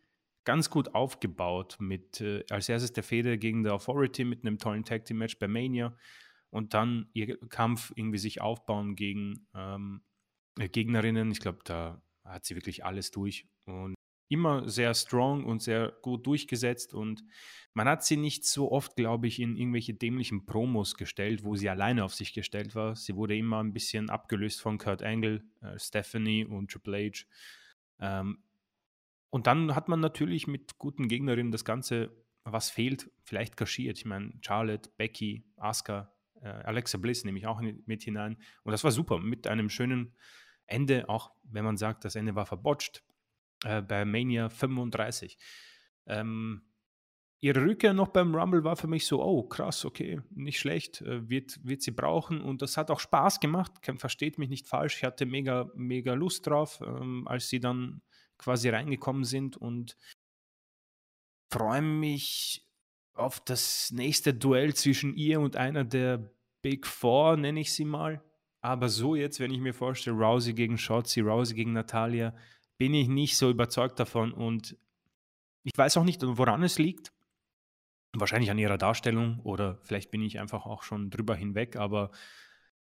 ganz 0.46 0.70
gut 0.70 0.94
aufgebaut 0.94 1.78
mit 1.80 2.22
äh, 2.22 2.46
als 2.50 2.70
erstes 2.70 2.94
der 2.94 3.04
Fehde 3.04 3.38
gegen 3.38 3.64
der 3.64 3.74
Authority 3.74 4.24
mit 4.24 4.46
einem 4.46 4.60
tollen 4.60 4.84
Tag 4.84 5.06
Team 5.06 5.18
Match 5.18 5.40
bei 5.40 5.48
Mania 5.48 5.98
und 6.52 6.74
dann 6.74 7.10
ihr 7.14 7.38
Kampf 7.50 7.92
irgendwie 7.96 8.20
sich 8.20 8.42
aufbauen 8.42 8.96
gegen 8.96 9.48
ähm, 9.56 10.04
äh, 10.60 10.70
Gegnerinnen. 10.70 11.32
Ich 11.32 11.40
glaube, 11.40 11.60
da 11.66 12.02
hat 12.24 12.46
sie 12.46 12.56
wirklich 12.56 12.86
alles 12.86 13.12
durch 13.12 13.48
und 13.66 13.95
immer 14.28 14.68
sehr 14.68 14.94
strong 14.94 15.44
und 15.44 15.62
sehr 15.62 15.94
gut 16.02 16.26
durchgesetzt 16.26 16.94
und 16.94 17.24
man 17.76 17.90
hat 17.90 18.06
sie 18.06 18.16
nicht 18.16 18.46
so 18.46 18.72
oft, 18.72 18.96
glaube 18.96 19.28
ich, 19.28 19.40
in 19.40 19.58
irgendwelche 19.58 19.94
dämlichen 19.94 20.46
Promos 20.46 20.96
gestellt, 20.96 21.44
wo 21.44 21.58
sie 21.58 21.70
alleine 21.70 22.06
auf 22.06 22.16
sich 22.16 22.34
gestellt 22.34 22.74
war. 22.74 22.96
Sie 22.96 23.18
wurde 23.18 23.36
immer 23.36 23.62
ein 23.62 23.74
bisschen 23.74 24.10
abgelöst 24.10 24.62
von 24.62 24.78
Kurt 24.78 25.04
Angle, 25.04 25.44
äh, 25.62 25.78
Stephanie 25.78 26.46
und 26.46 26.72
Triple 26.72 27.12
H. 27.12 27.26
Ähm, 28.00 28.40
und 29.30 29.46
dann 29.48 29.76
hat 29.76 29.90
man 29.90 30.00
natürlich 30.00 30.48
mit 30.48 30.78
guten 30.78 31.10
Gegnerinnen 31.10 31.52
das 31.52 31.66
Ganze, 31.66 32.16
was 32.46 32.70
fehlt, 32.70 33.12
vielleicht 33.26 33.58
kaschiert. 33.58 33.98
Ich 33.98 34.06
meine, 34.06 34.32
Charlotte, 34.40 34.90
Becky, 34.96 35.44
Asuka, 35.58 36.14
äh, 36.42 36.48
Alexa 36.48 36.98
Bliss 36.98 37.26
nehme 37.26 37.40
ich 37.40 37.46
auch 37.46 37.60
mit 37.62 38.04
hinein. 38.04 38.38
Und 38.64 38.72
das 38.72 38.86
war 38.86 38.92
super, 38.92 39.20
mit 39.20 39.48
einem 39.48 39.70
schönen 39.70 40.16
Ende, 40.66 41.10
auch 41.10 41.34
wenn 41.44 41.66
man 41.66 41.76
sagt, 41.76 42.06
das 42.06 42.16
Ende 42.16 42.36
war 42.36 42.46
verbotscht 42.46 43.04
äh, 43.64 43.82
bei 43.82 44.06
Mania 44.06 44.50
35. 44.50 45.38
Ähm, 46.08 46.62
ihre 47.40 47.62
Rückkehr 47.62 47.94
noch 47.94 48.10
beim 48.10 48.34
Rumble 48.36 48.64
war 48.64 48.76
für 48.76 48.88
mich 48.88 49.06
so, 49.06 49.24
oh 49.24 49.44
krass, 49.44 49.86
okay, 49.86 50.22
nicht 50.32 50.60
schlecht, 50.60 51.02
äh, 51.02 51.30
wird, 51.30 51.60
wird 51.64 51.82
sie 51.82 51.92
brauchen 51.92 52.42
und 52.42 52.62
das 52.62 52.78
hat 52.78 52.92
auch 52.92 53.00
Spaß 53.00 53.40
gemacht, 53.40 53.72
versteht 53.98 54.38
mich 54.38 54.50
nicht 54.50 54.68
falsch, 54.68 54.98
ich 54.98 55.04
hatte 55.04 55.26
mega, 55.26 55.70
mega 55.76 56.14
Lust 56.14 56.48
drauf, 56.48 56.82
ähm, 56.86 57.28
als 57.28 57.50
sie 57.50 57.60
dann 57.60 58.02
quasi 58.38 58.70
reingekommen 58.70 59.24
sind 59.24 59.58
und 59.58 59.96
freue 61.52 61.82
mich 61.82 62.68
auf 63.14 63.40
das 63.40 63.92
nächste 63.92 64.34
Duell 64.34 64.74
zwischen 64.74 65.16
ihr 65.16 65.40
und 65.40 65.56
einer 65.56 65.84
der 65.86 66.32
Big 66.62 66.86
Four, 66.86 67.38
nenne 67.38 67.62
ich 67.62 67.72
sie 67.74 67.86
mal. 67.86 68.24
Aber 68.62 68.90
so 68.90 69.16
jetzt, 69.16 69.40
wenn 69.40 69.52
ich 69.52 69.60
mir 69.60 69.74
vorstelle, 69.74 70.18
Rousey 70.18 70.54
gegen 70.54 70.78
Shotzi, 70.78 71.22
Rousey 71.22 71.56
gegen 71.56 71.74
Natalia, 71.74 72.36
bin 72.78 72.94
ich 72.94 73.08
nicht 73.08 73.38
so 73.38 73.50
überzeugt 73.50 74.00
davon 74.00 74.32
und 74.32 74.78
ich 75.64 75.74
weiß 75.76 75.98
auch 75.98 76.04
nicht, 76.04 76.22
woran 76.24 76.64
es 76.64 76.78
liegt. 76.78 77.12
Wahrscheinlich 78.14 78.52
an 78.52 78.60
ihrer 78.60 78.78
Darstellung 78.78 79.40
oder 79.42 79.80
vielleicht 79.84 80.12
bin 80.12 80.22
ich 80.22 80.40
einfach 80.40 80.66
auch 80.66 80.84
schon 80.84 81.10
drüber 81.10 81.36
hinweg, 81.36 81.76
aber 81.76 82.12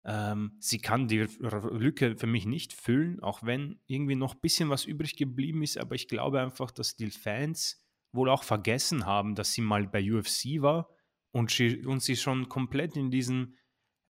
ähm, 0.05 0.57
sie 0.59 0.79
kann 0.79 1.07
die 1.07 1.27
Lücke 1.39 2.15
für 2.15 2.27
mich 2.27 2.45
nicht 2.45 2.73
füllen, 2.73 3.19
auch 3.21 3.43
wenn 3.43 3.79
irgendwie 3.87 4.15
noch 4.15 4.35
ein 4.35 4.41
bisschen 4.41 4.69
was 4.69 4.85
übrig 4.85 5.17
geblieben 5.17 5.63
ist. 5.63 5.77
Aber 5.77 5.95
ich 5.95 6.07
glaube 6.07 6.41
einfach, 6.41 6.71
dass 6.71 6.95
die 6.95 7.09
Fans 7.09 7.83
wohl 8.13 8.29
auch 8.29 8.43
vergessen 8.43 9.05
haben, 9.05 9.35
dass 9.35 9.53
sie 9.53 9.61
mal 9.61 9.87
bei 9.87 10.01
UFC 10.01 10.61
war 10.61 10.89
und 11.31 11.51
sie, 11.51 11.85
und 11.85 12.01
sie 12.01 12.15
schon 12.15 12.47
komplett 12.47 12.95
in 12.95 13.11
diesem 13.11 13.55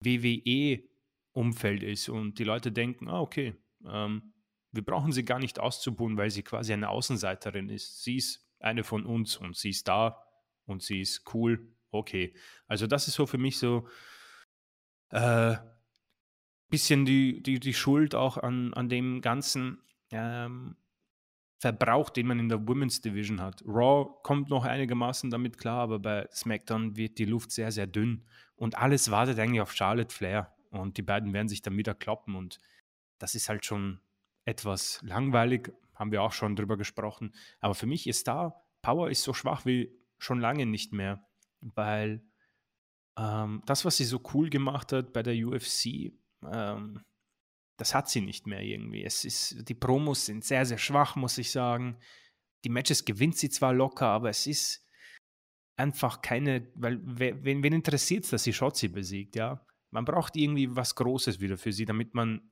WWE-Umfeld 0.01 1.83
ist. 1.83 2.09
Und 2.09 2.39
die 2.39 2.45
Leute 2.45 2.73
denken, 2.73 3.09
ah, 3.09 3.21
okay, 3.21 3.55
ähm, 3.87 4.34
wir 4.75 4.85
brauchen 4.85 5.13
sie 5.13 5.25
gar 5.25 5.39
nicht 5.39 5.59
auszubuhen, 5.59 6.17
weil 6.17 6.31
sie 6.31 6.43
quasi 6.43 6.73
eine 6.73 6.89
Außenseiterin 6.89 7.69
ist. 7.69 8.03
Sie 8.03 8.17
ist 8.17 8.47
eine 8.61 8.85
von 8.85 9.07
uns 9.07 9.37
und 9.37 9.57
sie 9.57 9.71
ist 9.71 9.89
da 9.89 10.25
und 10.67 10.83
sie 10.83 11.01
ist 11.01 11.35
cool. 11.35 11.69
Okay. 11.91 12.35
Also 12.67 12.87
das 12.87 13.09
ist 13.09 13.15
so 13.15 13.27
für 13.27 13.39
mich 13.39 13.59
so 13.59 13.87
äh, 15.11 15.57
bisschen 16.71 17.05
die, 17.05 17.43
die, 17.43 17.61
die 17.61 17.75
Schuld 17.75 18.15
auch 18.15 18.37
an, 18.37 18.75
an 18.75 18.89
dem 18.89 19.21
ganzen 19.21 19.79
ähm, 20.11 20.77
Verbrauch, 21.59 22.11
den 22.11 22.27
man 22.27 22.41
in 22.41 22.49
der 22.49 22.67
Women's 22.67 23.01
Division 23.01 23.41
hat. 23.41 23.63
Raw 23.67 24.11
kommt 24.23 24.51
noch 24.51 24.65
einigermaßen 24.65 25.31
damit 25.31 25.57
klar, 25.57 25.81
aber 25.81 25.99
bei 25.99 26.29
SmackDown 26.33 26.97
wird 26.97 27.19
die 27.19 27.25
Luft 27.25 27.53
sehr, 27.53 27.71
sehr 27.71 27.87
dünn 27.87 28.25
und 28.57 28.77
alles 28.77 29.11
wartet 29.11 29.39
eigentlich 29.39 29.61
auf 29.61 29.73
Charlotte 29.73 30.13
Flair 30.13 30.53
und 30.71 30.99
die 30.99 31.03
beiden 31.03 31.33
werden 31.33 31.49
sich 31.49 31.63
dann 31.63 31.77
wieder 31.77 31.95
kloppen 31.95 32.35
und 32.35 32.59
das 33.19 33.35
ist 33.35 33.49
halt 33.49 33.65
schon 33.65 34.01
etwas 34.45 35.01
langweilig, 35.03 35.73
haben 35.95 36.13
wir 36.13 36.23
auch 36.23 36.33
schon 36.33 36.57
drüber 36.57 36.77
gesprochen. 36.77 37.35
Aber 37.61 37.75
für 37.75 37.87
mich 37.87 38.07
ist 38.07 38.29
da, 38.29 38.63
Power 38.83 39.11
ist 39.11 39.23
so 39.23 39.33
schwach 39.33 39.65
wie 39.65 39.93
schon 40.19 40.41
lange 40.41 40.67
nicht 40.67 40.93
mehr, 40.93 41.27
weil 41.61 42.23
ähm, 43.19 43.63
das, 43.67 43.85
was 43.85 43.97
sie 43.97 44.05
so 44.05 44.21
cool 44.35 44.51
gemacht 44.51 44.93
hat 44.93 45.13
bei 45.13 45.23
der 45.23 45.35
UFC, 45.35 46.13
ähm, 46.45 47.03
das 47.77 47.95
hat 47.95 48.09
sie 48.09 48.21
nicht 48.21 48.47
mehr 48.47 48.61
irgendwie. 48.61 49.05
Es 49.05 49.25
ist, 49.25 49.69
die 49.69 49.75
Promos 49.75 50.27
sind 50.27 50.45
sehr, 50.45 50.65
sehr 50.67 50.79
schwach, 50.79 51.17
muss 51.17 51.39
ich 51.39 51.51
sagen. 51.51 51.99
Die 52.65 52.69
Matches 52.69 53.05
gewinnt 53.05 53.37
sie 53.37 53.51
zwar 53.51 53.73
locker, 53.73 54.07
aber 54.07 54.31
es 54.31 54.47
ist 54.47 54.87
einfach 55.77 56.23
keine, 56.23 56.71
weil 56.75 57.01
wen, 57.03 57.63
wen 57.63 57.73
interessiert 57.73 58.25
es, 58.25 58.31
dass 58.31 58.45
sie 58.45 58.53
Shotzi 58.53 58.89
besiegt, 58.89 59.37
ja? 59.37 59.67
Man 59.91 60.05
braucht 60.05 60.37
irgendwie 60.37 60.75
was 60.75 60.95
Großes 60.95 61.41
wieder 61.41 61.57
für 61.57 61.73
sie, 61.73 61.85
damit 61.85 62.15
man 62.15 62.51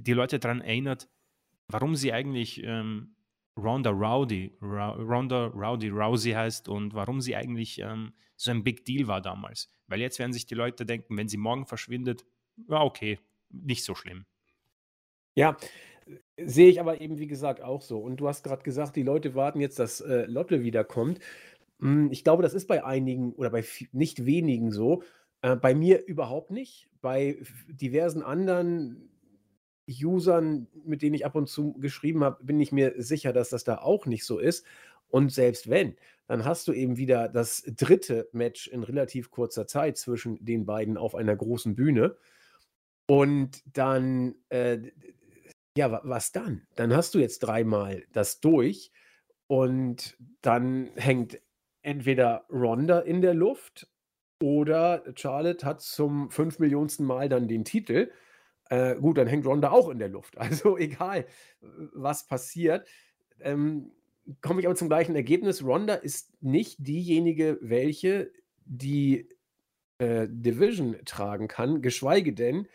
die 0.00 0.12
Leute 0.12 0.38
daran 0.38 0.60
erinnert, 0.60 1.08
warum 1.68 1.96
sie 1.96 2.12
eigentlich 2.12 2.62
ähm, 2.64 3.14
Ronda 3.56 3.90
Rowdy, 3.90 4.56
Ronda 4.62 5.46
Rowdy 5.48 5.88
Rousey 5.88 6.32
heißt 6.32 6.68
und 6.68 6.94
warum 6.94 7.20
sie 7.20 7.36
eigentlich 7.36 7.78
ähm, 7.78 8.12
so 8.36 8.50
ein 8.50 8.64
Big 8.64 8.84
Deal 8.84 9.06
war 9.06 9.20
damals. 9.20 9.70
Weil 9.86 10.00
jetzt 10.00 10.18
werden 10.18 10.32
sich 10.32 10.46
die 10.46 10.54
Leute 10.54 10.86
denken, 10.86 11.16
wenn 11.16 11.28
sie 11.28 11.36
morgen 11.36 11.66
verschwindet, 11.66 12.24
ja, 12.68 12.82
okay, 12.82 13.18
nicht 13.50 13.84
so 13.84 13.94
schlimm. 13.94 14.24
Ja, 15.34 15.56
sehe 16.38 16.68
ich 16.68 16.80
aber 16.80 17.00
eben, 17.00 17.18
wie 17.18 17.26
gesagt, 17.26 17.62
auch 17.62 17.82
so. 17.82 17.98
Und 17.98 18.16
du 18.16 18.28
hast 18.28 18.42
gerade 18.42 18.62
gesagt, 18.62 18.96
die 18.96 19.02
Leute 19.02 19.34
warten 19.34 19.60
jetzt, 19.60 19.78
dass 19.78 20.00
äh, 20.00 20.24
Lotte 20.26 20.62
wiederkommt. 20.62 21.20
Hm, 21.80 22.10
ich 22.10 22.24
glaube, 22.24 22.42
das 22.42 22.54
ist 22.54 22.66
bei 22.66 22.84
einigen 22.84 23.32
oder 23.34 23.50
bei 23.50 23.64
nicht 23.92 24.24
wenigen 24.24 24.72
so. 24.72 25.02
Äh, 25.42 25.56
bei 25.56 25.74
mir 25.74 26.06
überhaupt 26.06 26.50
nicht. 26.50 26.88
Bei 27.00 27.38
diversen 27.68 28.22
anderen 28.22 29.11
Usern, 29.88 30.68
mit 30.84 31.02
denen 31.02 31.14
ich 31.14 31.26
ab 31.26 31.34
und 31.34 31.48
zu 31.48 31.74
geschrieben 31.74 32.22
habe, 32.24 32.44
bin 32.44 32.60
ich 32.60 32.72
mir 32.72 32.94
sicher, 32.96 33.32
dass 33.32 33.50
das 33.50 33.64
da 33.64 33.78
auch 33.78 34.06
nicht 34.06 34.24
so 34.24 34.38
ist. 34.38 34.64
Und 35.08 35.30
selbst 35.30 35.68
wenn, 35.68 35.96
dann 36.26 36.44
hast 36.44 36.68
du 36.68 36.72
eben 36.72 36.96
wieder 36.96 37.28
das 37.28 37.62
dritte 37.76 38.28
Match 38.32 38.68
in 38.68 38.82
relativ 38.82 39.30
kurzer 39.30 39.66
Zeit 39.66 39.98
zwischen 39.98 40.42
den 40.44 40.64
beiden 40.64 40.96
auf 40.96 41.14
einer 41.14 41.36
großen 41.36 41.74
Bühne. 41.74 42.16
Und 43.06 43.62
dann, 43.76 44.36
äh, 44.48 44.78
ja, 45.76 46.00
was 46.04 46.32
dann? 46.32 46.66
Dann 46.76 46.94
hast 46.94 47.14
du 47.14 47.18
jetzt 47.18 47.40
dreimal 47.40 48.04
das 48.12 48.40
durch 48.40 48.92
und 49.48 50.16
dann 50.40 50.92
hängt 50.94 51.40
entweder 51.82 52.46
Ronda 52.50 53.00
in 53.00 53.20
der 53.20 53.34
Luft 53.34 53.88
oder 54.42 55.04
Charlotte 55.14 55.66
hat 55.66 55.82
zum 55.82 56.30
fünf 56.30 56.58
Millionsten 56.58 57.04
Mal 57.04 57.28
dann 57.28 57.48
den 57.48 57.64
Titel. 57.64 58.10
Äh, 58.72 58.96
gut, 58.96 59.18
dann 59.18 59.26
hängt 59.26 59.44
Ronda 59.44 59.70
auch 59.70 59.90
in 59.90 59.98
der 59.98 60.08
Luft. 60.08 60.38
Also 60.38 60.78
egal, 60.78 61.26
was 61.60 62.26
passiert. 62.26 62.88
Ähm, 63.40 63.92
komme 64.40 64.60
ich 64.60 64.66
aber 64.66 64.76
zum 64.76 64.88
gleichen 64.88 65.14
Ergebnis. 65.14 65.62
Ronda 65.62 65.94
ist 65.94 66.32
nicht 66.42 66.76
diejenige, 66.78 67.58
welche 67.60 68.32
die 68.64 69.28
äh, 69.98 70.26
Division 70.26 70.96
tragen 71.04 71.48
kann, 71.48 71.82
geschweige 71.82 72.32
denn 72.32 72.66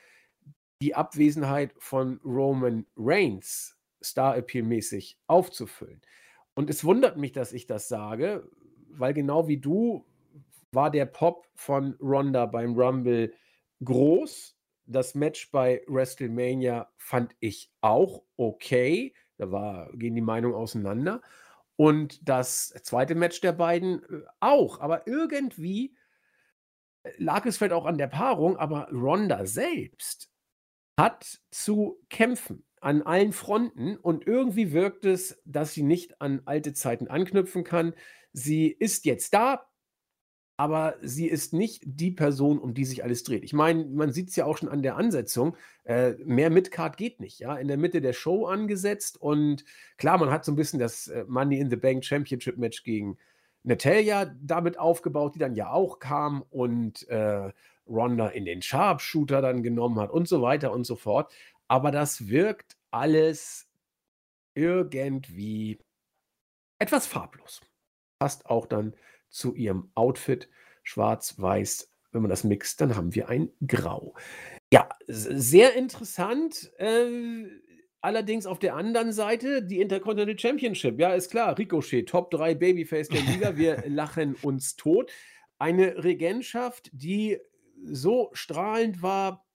die 0.83 0.93
Abwesenheit 0.93 1.73
von 1.79 2.21
Roman 2.23 2.85
Reigns 2.95 3.75
Star-Appeal-mäßig 4.03 5.17
aufzufüllen. 5.25 6.03
Und 6.53 6.69
es 6.69 6.83
wundert 6.83 7.17
mich, 7.17 7.31
dass 7.31 7.53
ich 7.53 7.65
das 7.65 7.87
sage, 7.87 8.47
weil 8.89 9.15
genau 9.15 9.47
wie 9.47 9.57
du 9.57 10.05
war 10.71 10.91
der 10.91 11.07
Pop 11.07 11.47
von 11.55 11.95
Ronda 11.99 12.45
beim 12.45 12.75
Rumble 12.75 13.33
groß 13.83 14.56
das 14.87 15.15
Match 15.15 15.51
bei 15.51 15.83
WrestleMania 15.87 16.91
fand 16.97 17.35
ich 17.39 17.71
auch 17.81 18.23
okay. 18.37 19.13
Da 19.37 19.51
war, 19.51 19.91
gehen 19.93 20.15
die 20.15 20.21
Meinungen 20.21 20.55
auseinander. 20.55 21.21
Und 21.75 22.27
das 22.27 22.69
zweite 22.83 23.13
Match 23.13 23.39
der 23.41 23.53
beiden 23.53 24.03
äh, 24.03 24.23
auch. 24.39 24.79
Aber 24.79 25.07
irgendwie 25.07 25.95
äh, 27.03 27.11
lag 27.17 27.45
es 27.45 27.57
vielleicht 27.57 27.73
auch 27.73 27.85
an 27.85 27.97
der 27.97 28.07
Paarung, 28.07 28.57
aber 28.57 28.89
Ronda 28.91 29.45
selbst 29.45 30.31
hat 30.99 31.39
zu 31.51 31.99
kämpfen 32.09 32.65
an 32.81 33.01
allen 33.03 33.33
Fronten 33.33 33.97
und 33.97 34.25
irgendwie 34.25 34.71
wirkt 34.71 35.05
es, 35.05 35.41
dass 35.45 35.73
sie 35.73 35.83
nicht 35.83 36.21
an 36.21 36.41
alte 36.45 36.73
Zeiten 36.73 37.07
anknüpfen 37.07 37.63
kann. 37.63 37.93
Sie 38.33 38.67
ist 38.67 39.05
jetzt 39.05 39.33
da, 39.33 39.67
aber 40.57 40.95
sie 41.01 41.27
ist 41.27 41.53
nicht 41.53 41.83
die 41.85 42.09
Person, 42.09 42.57
um 42.57 42.73
die 42.73 42.83
sich 42.83 43.03
alles 43.03 43.23
dreht. 43.23 43.43
Ich 43.43 43.53
meine, 43.53 43.85
man 43.85 44.11
sieht 44.11 44.29
es 44.29 44.35
ja 44.35 44.45
auch 44.45 44.57
schon 44.57 44.69
an 44.69 44.81
der 44.81 44.97
Ansetzung. 44.97 45.55
Äh, 45.83 46.13
mehr 46.25 46.49
Midcard 46.49 46.97
geht 46.97 47.19
nicht, 47.19 47.39
ja. 47.39 47.55
In 47.55 47.67
der 47.67 47.77
Mitte 47.77 48.01
der 48.01 48.13
Show 48.13 48.47
angesetzt 48.47 49.21
und 49.21 49.63
klar, 49.97 50.17
man 50.17 50.31
hat 50.31 50.43
so 50.43 50.51
ein 50.51 50.55
bisschen 50.55 50.79
das 50.79 51.07
äh, 51.09 51.25
Money 51.27 51.59
in 51.59 51.69
the 51.69 51.75
Bank 51.75 52.03
Championship 52.03 52.57
Match 52.57 52.83
gegen 52.83 53.17
Natalia 53.61 54.33
damit 54.41 54.79
aufgebaut, 54.79 55.35
die 55.35 55.39
dann 55.39 55.53
ja 55.53 55.71
auch 55.71 55.99
kam 55.99 56.41
und 56.49 57.07
äh, 57.07 57.51
Ronda 57.87 58.29
in 58.29 58.45
den 58.45 58.63
Sharpshooter 58.63 59.41
dann 59.41 59.61
genommen 59.61 59.99
hat 59.99 60.09
und 60.09 60.27
so 60.27 60.41
weiter 60.41 60.71
und 60.71 60.85
so 60.85 60.95
fort. 60.95 61.31
Aber 61.67 61.91
das 61.91 62.29
wirkt 62.29 62.77
alles 62.89 63.67
irgendwie 64.55 65.79
etwas 66.79 67.05
farblos. 67.05 67.61
Passt 68.19 68.47
auch 68.47 68.65
dann 68.65 68.95
zu 69.29 69.53
ihrem 69.55 69.91
Outfit. 69.95 70.49
Schwarz-Weiß, 70.83 71.91
wenn 72.11 72.21
man 72.21 72.29
das 72.29 72.43
mixt, 72.43 72.79
dann 72.81 72.95
haben 72.95 73.13
wir 73.13 73.29
ein 73.29 73.49
Grau. 73.65 74.15
Ja, 74.71 74.89
sehr 75.07 75.75
interessant. 75.75 76.71
Äh, 76.77 77.45
allerdings 78.01 78.45
auf 78.45 78.59
der 78.59 78.75
anderen 78.75 79.11
Seite 79.11 79.63
die 79.63 79.81
Intercontinental 79.81 80.39
Championship. 80.39 80.99
Ja, 80.99 81.13
ist 81.13 81.29
klar, 81.29 81.57
Ricochet, 81.57 82.07
Top 82.07 82.31
3 82.31 82.55
Babyface 82.55 83.09
der 83.09 83.21
Liga. 83.21 83.57
Wir 83.57 83.83
lachen 83.87 84.35
uns 84.41 84.75
tot. 84.75 85.11
Eine 85.59 86.03
Regentschaft, 86.03 86.89
die 86.93 87.37
so 87.83 88.29
strahlend 88.33 89.01
war, 89.01 89.45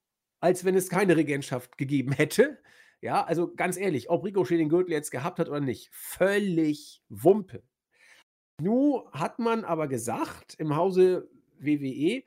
als 0.40 0.64
wenn 0.64 0.74
es 0.74 0.88
keine 0.88 1.16
Regentschaft 1.16 1.78
gegeben 1.78 2.12
hätte. 2.12 2.58
Ja, 3.00 3.24
also 3.24 3.52
ganz 3.52 3.76
ehrlich, 3.76 4.10
ob 4.10 4.24
Ricochet 4.24 4.60
den 4.60 4.68
Gürtel 4.68 4.92
jetzt 4.92 5.10
gehabt 5.10 5.38
hat 5.38 5.48
oder 5.48 5.60
nicht, 5.60 5.88
völlig 5.92 7.02
Wumpe. 7.08 7.62
Nu 8.62 9.08
hat 9.10 9.40
man 9.40 9.64
aber 9.64 9.88
gesagt 9.88 10.54
im 10.58 10.76
Hause 10.76 11.28
WWE, 11.58 12.22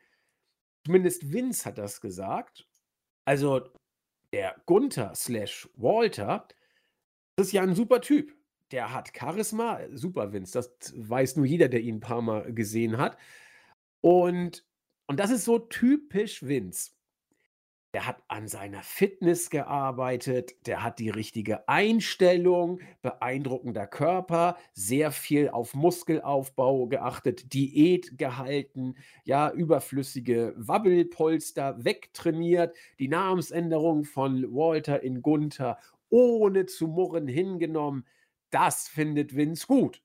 zumindest 0.86 1.32
Vince 1.32 1.66
hat 1.66 1.78
das 1.78 2.02
gesagt, 2.02 2.68
also 3.24 3.62
der 4.34 4.56
Gunther 4.66 5.16
slash 5.16 5.70
Walter, 5.76 6.48
das 7.38 7.48
ist 7.48 7.54
ja 7.54 7.64
ein 7.64 7.74
super 7.76 8.02
Typ. 8.02 8.36
der 8.72 8.94
hat 8.94 9.12
Charisma. 9.18 9.80
Super, 9.94 10.34
Vince. 10.34 10.54
Das 10.54 10.94
weiß 10.96 11.38
nur 11.38 11.46
jeder, 11.46 11.70
der 11.70 11.82
ihn 11.82 11.96
ein 11.98 12.00
paar 12.02 12.22
Mal 12.22 12.54
gesehen 12.54 12.98
hat. 12.98 13.18
Und, 14.02 14.66
und 15.08 15.20
das 15.20 15.32
ist 15.32 15.46
so 15.46 15.60
typisch 15.60 16.44
Vince. 16.44 16.92
Der 17.96 18.06
hat 18.06 18.22
an 18.28 18.50
seiner 18.50 18.84
Fitness 18.84 19.50
gearbeitet, 19.50 20.68
der 20.68 20.84
hat 20.84 21.00
die 21.00 21.10
richtige 21.10 21.70
Einstellung, 21.70 22.82
beeindruckender 23.02 23.88
Körper, 23.88 24.58
sehr 24.74 25.12
viel 25.12 25.50
auf 25.50 25.74
Muskelaufbau 25.74 26.88
geachtet, 26.88 27.54
Diät 27.54 28.18
gehalten, 28.18 28.96
ja, 29.24 29.50
überflüssige 29.50 30.54
Wabbelpolster 30.58 31.86
wegtrainiert, 31.86 32.76
die 33.00 33.08
Namensänderung 33.08 34.04
von 34.04 34.44
Walter 34.54 35.02
in 35.02 35.22
Gunther 35.22 35.80
ohne 36.10 36.66
zu 36.66 36.90
murren 36.90 37.30
hingenommen. 37.30 38.06
Das 38.50 38.90
findet 38.90 39.38
Vince 39.38 39.68
gut. 39.68 40.02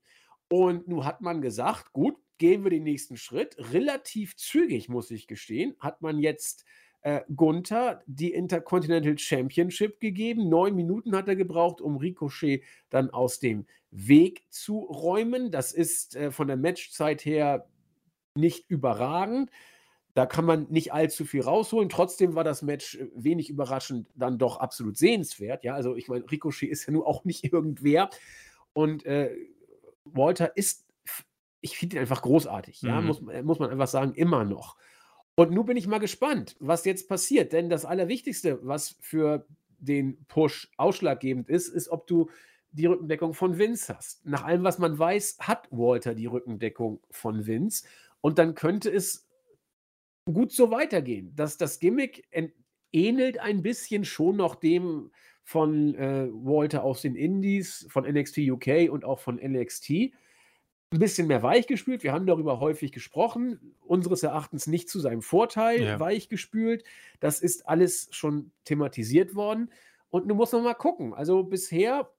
Und 0.49 0.87
nun 0.87 1.05
hat 1.05 1.23
man 1.23 1.43
gesagt, 1.43 1.93
gut, 1.93 2.15
gehen 2.39 2.63
wir 2.63 2.71
den 2.71 2.85
nächsten 2.85 3.17
Schritt. 3.17 3.57
Relativ 3.59 4.37
zügig, 4.37 4.89
muss 4.89 5.11
ich 5.11 5.27
gestehen, 5.27 5.75
hat 5.81 6.03
man 6.03 6.21
jetzt 6.21 6.65
äh, 7.03 7.21
Gunther 7.35 8.03
die 8.07 8.33
Intercontinental 8.33 9.17
Championship 9.19 10.01
gegeben. 10.01 10.49
Neun 10.49 10.75
Minuten 10.75 11.17
hat 11.17 11.29
er 11.29 11.37
gebraucht, 11.37 11.81
um 11.81 11.97
Ricochet 11.97 12.63
dann 12.91 13.11
aus 13.11 13.39
dem 13.39 13.67
Weg 13.91 14.45
zu 14.51 14.81
räumen. 14.81 15.51
Das 15.51 15.73
ist 15.73 16.17
äh, 16.17 16.31
von 16.31 16.49
der 16.49 16.57
Matchzeit 16.57 17.25
her 17.25 17.67
nicht 18.35 18.71
überragend. 18.71 19.51
Da 20.15 20.27
kann 20.27 20.45
man 20.45 20.67
nicht 20.71 20.93
allzu 20.93 21.25
viel 21.25 21.43
rausholen. 21.43 21.89
Trotzdem 21.89 22.35
war 22.35 22.45
das 22.45 22.63
Match 22.63 22.97
äh, 22.97 23.09
wenig 23.15 23.49
überraschend 23.49 24.09
dann 24.15 24.39
doch 24.39 24.59
absolut 24.59 24.97
sehenswert. 24.99 25.65
Ja, 25.65 25.75
also 25.75 25.97
ich 25.97 26.09
meine, 26.09 26.31
Ricochet 26.31 26.71
ist 26.71 26.87
ja 26.87 26.93
nun 26.93 27.03
auch 27.03 27.25
nicht 27.25 27.45
irgendwer. 27.53 28.11
Und 28.73 29.07
äh, 29.07 29.35
Walter 30.05 30.57
ist, 30.57 30.87
ich 31.61 31.79
finde 31.79 31.97
ihn 31.97 32.01
einfach 32.01 32.23
großartig. 32.23 32.83
Ja, 32.83 33.01
mhm. 33.01 33.07
muss, 33.07 33.21
muss 33.21 33.59
man 33.59 33.71
einfach 33.71 33.89
sagen, 33.89 34.15
immer 34.15 34.45
noch. 34.45 34.77
Und 35.41 35.53
nun 35.53 35.65
bin 35.65 35.79
ich 35.79 35.87
mal 35.87 36.01
gespannt, 36.01 36.55
was 36.61 36.85
jetzt 36.85 37.09
passiert. 37.09 37.55
Denn 37.55 37.71
das 37.71 37.87
Allerwichtigste, 37.87 38.59
was 38.61 38.99
für 39.01 39.47
den 39.79 40.23
Push 40.27 40.71
ausschlaggebend 40.77 41.49
ist, 41.49 41.69
ist, 41.69 41.89
ob 41.89 42.07
du 42.07 42.29
die 42.73 42.85
Rückendeckung 42.85 43.33
von 43.33 43.57
Vince 43.57 43.97
hast. 43.97 44.27
Nach 44.27 44.45
allem, 44.45 44.65
was 44.65 44.79
man 44.79 44.99
weiß, 44.99 45.39
hat 45.41 45.67
Walter 45.71 46.15
die 46.15 46.27
Rückendeckung 46.27 47.01
von 47.11 47.47
Vince. 47.47 47.87
Und 48.21 48.39
dann 48.39 48.55
könnte 48.55 48.91
es 48.91 49.31
gut 50.27 50.53
so 50.53 50.71
weitergehen. 50.71 51.33
Das, 51.37 51.57
das 51.57 51.81
Gimmick 51.81 52.29
ähnelt 52.93 53.39
ein 53.39 53.63
bisschen 53.63 54.05
schon 54.05 54.37
noch 54.37 54.57
dem 54.57 55.11
von 55.43 55.95
äh, 55.95 56.29
Walter 56.31 56.85
aus 56.85 57.01
den 57.01 57.17
Indies, 57.17 57.87
von 57.89 58.05
NXT 58.05 58.41
UK 58.41 58.91
und 58.91 59.07
auch 59.07 59.21
von 59.21 59.37
NXT. 59.37 60.13
Ein 60.93 60.99
bisschen 60.99 61.29
mehr 61.29 61.43
weichgespült. 61.43 62.03
Wir 62.03 62.13
haben 62.13 62.27
darüber 62.27 62.61
häufig 62.61 62.91
gesprochen. 62.93 63.75
Unseres 63.81 64.23
Erachtens 64.23 64.67
nicht 64.67 64.89
zu 64.89 64.99
seinem 64.99 65.23
Vorteil 65.23 65.83
ja. 65.83 66.01
weichgespült. 66.01 66.85
Das 67.21 67.41
ist 67.41 67.69
alles 67.69 68.09
schon 68.11 68.51
thematisiert 68.65 69.35
worden. 69.35 69.71
Und 70.11 70.27
nun 70.27 70.37
muss 70.37 70.53
man 70.53 70.65
mal 70.65 70.75
gucken. 70.75 71.15
Also 71.15 71.45
bisher 71.45 72.11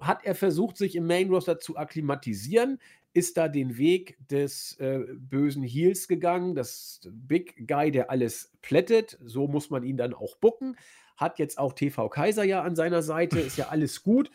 hat 0.00 0.24
er 0.24 0.34
versucht, 0.34 0.76
sich 0.76 0.96
im 0.96 1.06
Main 1.06 1.28
Roster 1.28 1.60
zu 1.60 1.76
akklimatisieren 1.76 2.80
ist 3.14 3.36
da 3.36 3.48
den 3.48 3.78
Weg 3.78 4.18
des 4.28 4.78
äh, 4.80 4.98
bösen 5.16 5.62
Heels 5.62 6.08
gegangen, 6.08 6.56
das 6.56 7.00
Big 7.12 7.68
Guy, 7.68 7.92
der 7.92 8.10
alles 8.10 8.52
plättet. 8.60 9.18
So 9.24 9.46
muss 9.46 9.70
man 9.70 9.84
ihn 9.84 9.96
dann 9.96 10.12
auch 10.12 10.36
bucken. 10.36 10.76
Hat 11.16 11.38
jetzt 11.38 11.58
auch 11.58 11.72
TV 11.72 12.08
Kaiser 12.08 12.42
ja 12.42 12.62
an 12.62 12.74
seiner 12.74 13.02
Seite, 13.02 13.38
ist 13.38 13.56
ja 13.56 13.68
alles 13.68 14.02
gut. 14.02 14.32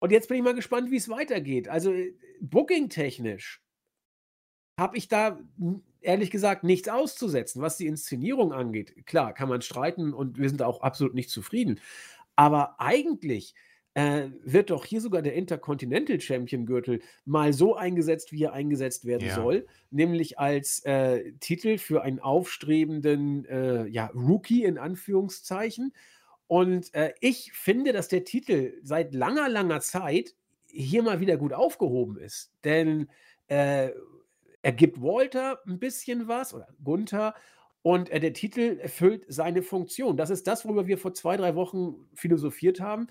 Und 0.00 0.10
jetzt 0.12 0.28
bin 0.28 0.38
ich 0.38 0.42
mal 0.42 0.54
gespannt, 0.54 0.90
wie 0.90 0.96
es 0.96 1.08
weitergeht. 1.08 1.68
Also, 1.68 1.92
äh, 1.92 2.14
booking-technisch 2.40 3.62
habe 4.78 4.96
ich 4.96 5.08
da 5.08 5.38
ehrlich 6.00 6.30
gesagt 6.30 6.64
nichts 6.64 6.88
auszusetzen, 6.88 7.62
was 7.62 7.76
die 7.76 7.86
Inszenierung 7.86 8.52
angeht. 8.52 9.06
Klar, 9.06 9.34
kann 9.34 9.48
man 9.48 9.62
streiten 9.62 10.12
und 10.12 10.38
wir 10.38 10.48
sind 10.48 10.62
auch 10.62 10.80
absolut 10.80 11.14
nicht 11.14 11.30
zufrieden. 11.30 11.80
Aber 12.34 12.80
eigentlich 12.80 13.54
äh, 13.94 14.28
wird 14.42 14.70
doch 14.70 14.84
hier 14.84 15.00
sogar 15.00 15.20
der 15.20 15.34
Intercontinental 15.34 16.20
Champion 16.20 16.64
Gürtel 16.64 17.00
mal 17.24 17.52
so 17.52 17.76
eingesetzt, 17.76 18.32
wie 18.32 18.44
er 18.44 18.52
eingesetzt 18.52 19.04
werden 19.04 19.28
ja. 19.28 19.34
soll, 19.34 19.66
nämlich 19.90 20.38
als 20.38 20.84
äh, 20.84 21.32
Titel 21.40 21.76
für 21.76 22.02
einen 22.02 22.20
aufstrebenden 22.20 23.44
äh, 23.46 23.86
ja, 23.88 24.06
Rookie 24.14 24.64
in 24.64 24.78
Anführungszeichen. 24.78 25.92
Und 26.50 26.92
äh, 26.94 27.14
ich 27.20 27.52
finde, 27.52 27.92
dass 27.92 28.08
der 28.08 28.24
Titel 28.24 28.80
seit 28.82 29.14
langer, 29.14 29.48
langer 29.48 29.80
Zeit 29.80 30.34
hier 30.66 31.04
mal 31.04 31.20
wieder 31.20 31.36
gut 31.36 31.52
aufgehoben 31.52 32.18
ist. 32.18 32.52
Denn 32.64 33.08
äh, 33.46 33.90
er 34.60 34.72
gibt 34.72 35.00
Walter 35.00 35.60
ein 35.64 35.78
bisschen 35.78 36.26
was 36.26 36.52
oder 36.52 36.66
Gunther 36.82 37.36
und 37.82 38.10
äh, 38.10 38.18
der 38.18 38.32
Titel 38.32 38.80
erfüllt 38.80 39.26
seine 39.28 39.62
Funktion. 39.62 40.16
Das 40.16 40.30
ist 40.30 40.48
das, 40.48 40.64
worüber 40.64 40.88
wir 40.88 40.98
vor 40.98 41.14
zwei, 41.14 41.36
drei 41.36 41.54
Wochen 41.54 42.08
philosophiert 42.14 42.80
haben 42.80 43.06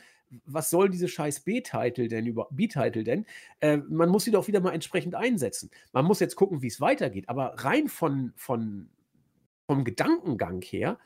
was 0.46 0.70
soll 0.70 0.90
diese 0.90 1.08
scheiß 1.08 1.40
B-Titel 1.40 2.08
denn 2.08 2.28
über 2.28 2.48
B-Titel 2.52 3.04
denn? 3.04 3.26
Äh, 3.62 3.78
man 3.78 4.10
muss 4.10 4.26
sie 4.26 4.32
doch 4.32 4.48
wieder 4.48 4.60
mal 4.60 4.74
entsprechend 4.74 5.16
einsetzen. 5.16 5.72
Man 5.92 6.06
muss 6.06 6.20
jetzt 6.20 6.36
gucken, 6.36 6.62
wie 6.62 6.68
es 6.68 6.80
weitergeht. 6.80 7.28
Aber 7.30 7.56
rein 7.58 7.88
von, 7.88 8.32
von, 8.36 8.90
vom 9.66 9.84
Gedankengang 9.84 10.62
her 10.62 11.00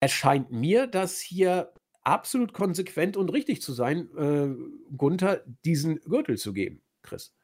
erscheint 0.00 0.50
mir 0.50 0.86
das 0.86 1.20
hier 1.20 1.72
absolut 2.02 2.52
konsequent 2.52 3.16
und 3.16 3.30
richtig 3.32 3.62
zu 3.62 3.72
sein, 3.72 4.08
äh, 4.16 4.54
Gunther 4.96 5.42
diesen 5.64 6.00
Gürtel 6.00 6.36
zu 6.36 6.52
geben, 6.52 6.82
Chris. 7.02 7.34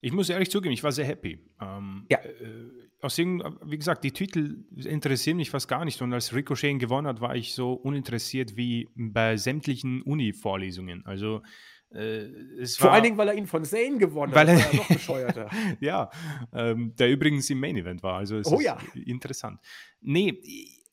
Ich 0.00 0.12
muss 0.12 0.28
ehrlich 0.28 0.50
zugeben, 0.50 0.72
ich 0.72 0.84
war 0.84 0.92
sehr 0.92 1.06
happy. 1.06 1.40
Ähm, 1.60 2.06
ja. 2.08 2.18
Äh, 2.18 2.70
aus 3.00 3.18
wie 3.18 3.76
gesagt, 3.76 4.04
die 4.04 4.12
Titel 4.12 4.64
interessieren 4.74 5.36
mich 5.36 5.50
fast 5.50 5.68
gar 5.68 5.84
nicht. 5.84 6.00
Und 6.02 6.12
als 6.12 6.34
Ricochet 6.34 6.78
gewonnen 6.78 7.06
hat, 7.06 7.20
war 7.20 7.36
ich 7.36 7.54
so 7.54 7.72
uninteressiert 7.72 8.56
wie 8.56 8.88
bei 8.94 9.36
sämtlichen 9.36 10.02
Uni-Vorlesungen. 10.02 11.04
Also 11.06 11.42
äh, 11.90 12.66
Vor 12.78 12.92
allen 12.92 13.04
Dingen, 13.04 13.16
weil 13.16 13.28
er 13.28 13.34
ihn 13.34 13.46
von 13.46 13.64
Zane 13.64 13.98
gewonnen 13.98 14.34
weil 14.34 14.48
hat, 14.48 14.58
war 14.58 14.72
er 14.72 14.76
noch 14.76 14.88
bescheuerter. 14.88 15.50
ja, 15.80 16.10
ähm, 16.52 16.94
der 16.96 17.10
übrigens 17.10 17.48
im 17.50 17.60
Main 17.60 17.76
Event 17.76 18.02
war. 18.02 18.16
Also 18.16 18.38
es 18.38 18.46
oh, 18.46 18.58
ist 18.58 18.64
ja. 18.64 18.78
interessant. 18.94 19.60
Nee, 20.00 20.40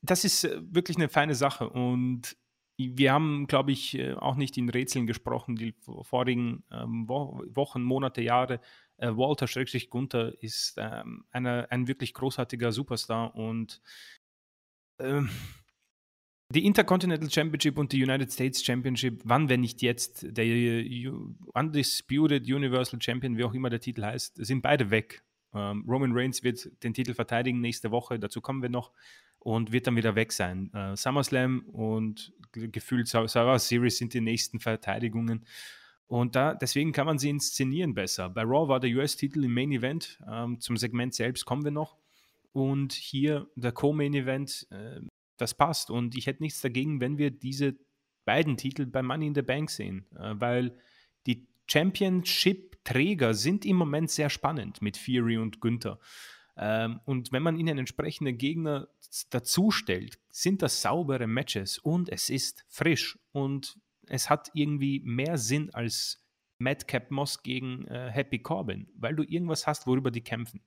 das 0.04 0.26
ist 0.26 0.44
äh, 0.44 0.62
wirklich 0.62 0.98
eine 0.98 1.10
feine 1.10 1.34
Sache. 1.34 1.70
Und 1.70 2.38
wir 2.78 3.13
haben, 3.13 3.48
glaube 3.48 3.72
ich, 3.72 3.98
äh, 3.98 4.13
auch 4.13 4.36
nicht 4.36 4.58
in 4.58 4.70
Rätseln 4.70 5.08
gesprochen, 5.08 5.56
die 5.56 5.74
vorigen 6.02 6.63
ähm, 6.72 7.08
Wochen, 7.08 7.84
Monate, 7.84 8.22
Jahre 8.22 8.60
äh, 8.98 9.10
Walter 9.10 9.48
Schrägstrich 9.48 9.89
Gunther 9.89 10.34
ist 10.42 10.76
ähm, 10.78 11.26
eine, 11.32 11.72
ein 11.72 11.88
wirklich 11.88 12.13
großartiger 12.13 12.72
Superstar 12.72 13.36
und 13.36 13.82
ähm, 15.00 15.30
die 16.50 16.66
Intercontinental 16.66 17.32
Championship 17.32 17.78
und 17.78 17.92
die 17.92 18.04
United 18.04 18.32
States 18.32 18.63
Championship, 18.63 19.22
wann, 19.24 19.50
wenn 19.50 19.62
nicht 19.62 19.82
jetzt, 19.82 20.26
der 20.30 20.46
Undisputed 21.54 22.44
Universal 22.44 23.02
Champion, 23.02 23.38
wie 23.38 23.44
auch 23.44 23.56
immer 23.56 23.72
der 23.72 23.80
Titel 23.80 24.04
heißt, 24.04 24.36
sind 24.46 24.62
beide 24.62 24.92
weg. 24.92 25.24
Ähm, 25.54 25.86
Roman 25.88 26.12
Reigns 26.13 26.44
wird 26.44 26.70
den 26.84 26.94
Titel 26.94 27.13
verteidigen 27.13 27.62
nächste 27.62 27.92
Woche, 27.92 28.20
dazu 28.20 28.42
kommen 28.42 28.62
wir 28.62 28.70
noch, 28.70 28.92
und 29.39 29.72
wird 29.72 29.88
dann 29.88 29.96
wieder 29.96 30.16
weg 30.16 30.32
sein. 30.32 30.72
Äh, 30.74 30.96
SummerSlam 30.96 31.62
und 31.72 32.34
gefühlt 32.52 33.08
Survivor 33.08 33.60
Series 33.60 33.98
sind 33.98 34.13
die 34.13 34.22
nächsten 34.22 34.60
Verteidigungen. 34.60 35.46
Und 36.08 36.36
da, 36.36 36.54
deswegen 36.54 36.92
kann 36.92 37.08
man 37.08 37.18
sie 37.18 37.30
inszenieren 37.30 37.94
besser. 37.94 38.30
Bei 38.30 38.44
Raw 38.44 38.68
war 38.68 38.80
der 38.80 38.92
US-Titel 38.92 39.44
im 39.44 39.54
Main 39.54 39.72
Event. 39.72 40.20
Ähm, 40.30 40.60
zum 40.60 40.78
Segment 40.78 41.13
selbst 41.13 41.46
kommen 41.46 41.63
wir 41.63 41.72
noch. 41.72 41.98
Und 42.52 42.94
hier 42.94 43.48
der 43.56 43.72
Co-Main 43.72 44.13
Event, 44.13 44.68
äh, 44.70 45.02
das 45.38 45.56
passt. 45.56 45.89
Und 45.89 46.16
ich 46.16 46.28
hätte 46.28 46.44
nichts 46.44 46.62
dagegen, 46.62 47.02
wenn 47.02 47.18
wir 47.18 47.32
diese 47.32 47.76
beiden 48.26 48.58
Titel 48.58 48.86
bei 48.86 49.02
Money 49.02 49.28
in 49.28 49.36
the 49.36 49.42
Bank 49.42 49.70
sehen, 49.70 50.06
äh, 50.16 50.36
weil 50.36 50.78
die 51.26 51.48
Championship-Träger 52.84 53.34
sind 53.34 53.65
im 53.65 53.78
Moment 53.78 54.10
sehr 54.12 54.30
spannend 54.30 54.82
mit 54.82 54.98
Fury 54.98 55.38
und 55.38 55.62
Günther. 55.62 56.00
Ähm, 56.56 57.00
und 57.06 57.32
wenn 57.32 57.43
man 57.43 57.58
ihnen 57.58 57.78
entsprechende 57.78 58.34
Gegner 58.34 58.88
dazustellt, 59.30 60.19
sind 60.30 60.62
das 60.62 60.82
saubere 60.82 61.28
Matches 61.28 61.80
und 61.80 62.10
es 62.10 62.30
ist 62.30 62.65
frisch. 62.69 63.17
Und 63.32 63.80
es 64.08 64.30
hat 64.30 64.52
irgendwie 64.54 65.02
mehr 65.04 65.38
Sinn 65.38 65.74
als 65.74 66.24
Madcap 66.60 67.10
Moss 67.12 67.41
gegen 67.41 67.88
äh, 67.88 68.12
Happy 68.12 68.39
Corbin, 68.39 68.88
weil 68.96 69.15
du 69.15 69.24
irgendwas 69.24 69.65
hast, 69.65 69.88
worüber 69.88 70.12
die 70.12 70.22
kämpfen. 70.22 70.62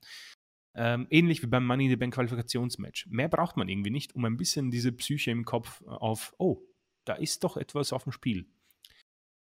Ähm, 0.74 1.06
ähnlich 1.10 1.42
wie 1.42 1.46
beim 1.46 1.66
Money 1.66 1.84
in 1.84 1.90
the 1.90 1.96
Bank 1.96 2.14
Qualifikationsmatch. 2.14 3.06
Mehr 3.08 3.28
braucht 3.28 3.56
man 3.56 3.68
irgendwie 3.68 3.90
nicht, 3.90 4.14
um 4.14 4.24
ein 4.26 4.36
bisschen 4.36 4.70
diese 4.70 4.92
Psyche 4.92 5.30
im 5.30 5.44
Kopf 5.44 5.80
äh, 5.82 5.90
auf, 5.90 6.34
oh, 6.38 6.62
da 7.04 7.14
ist 7.14 7.44
doch 7.44 7.56
etwas 7.56 7.92
auf 7.92 8.02
dem 8.02 8.12
Spiel. 8.12 8.46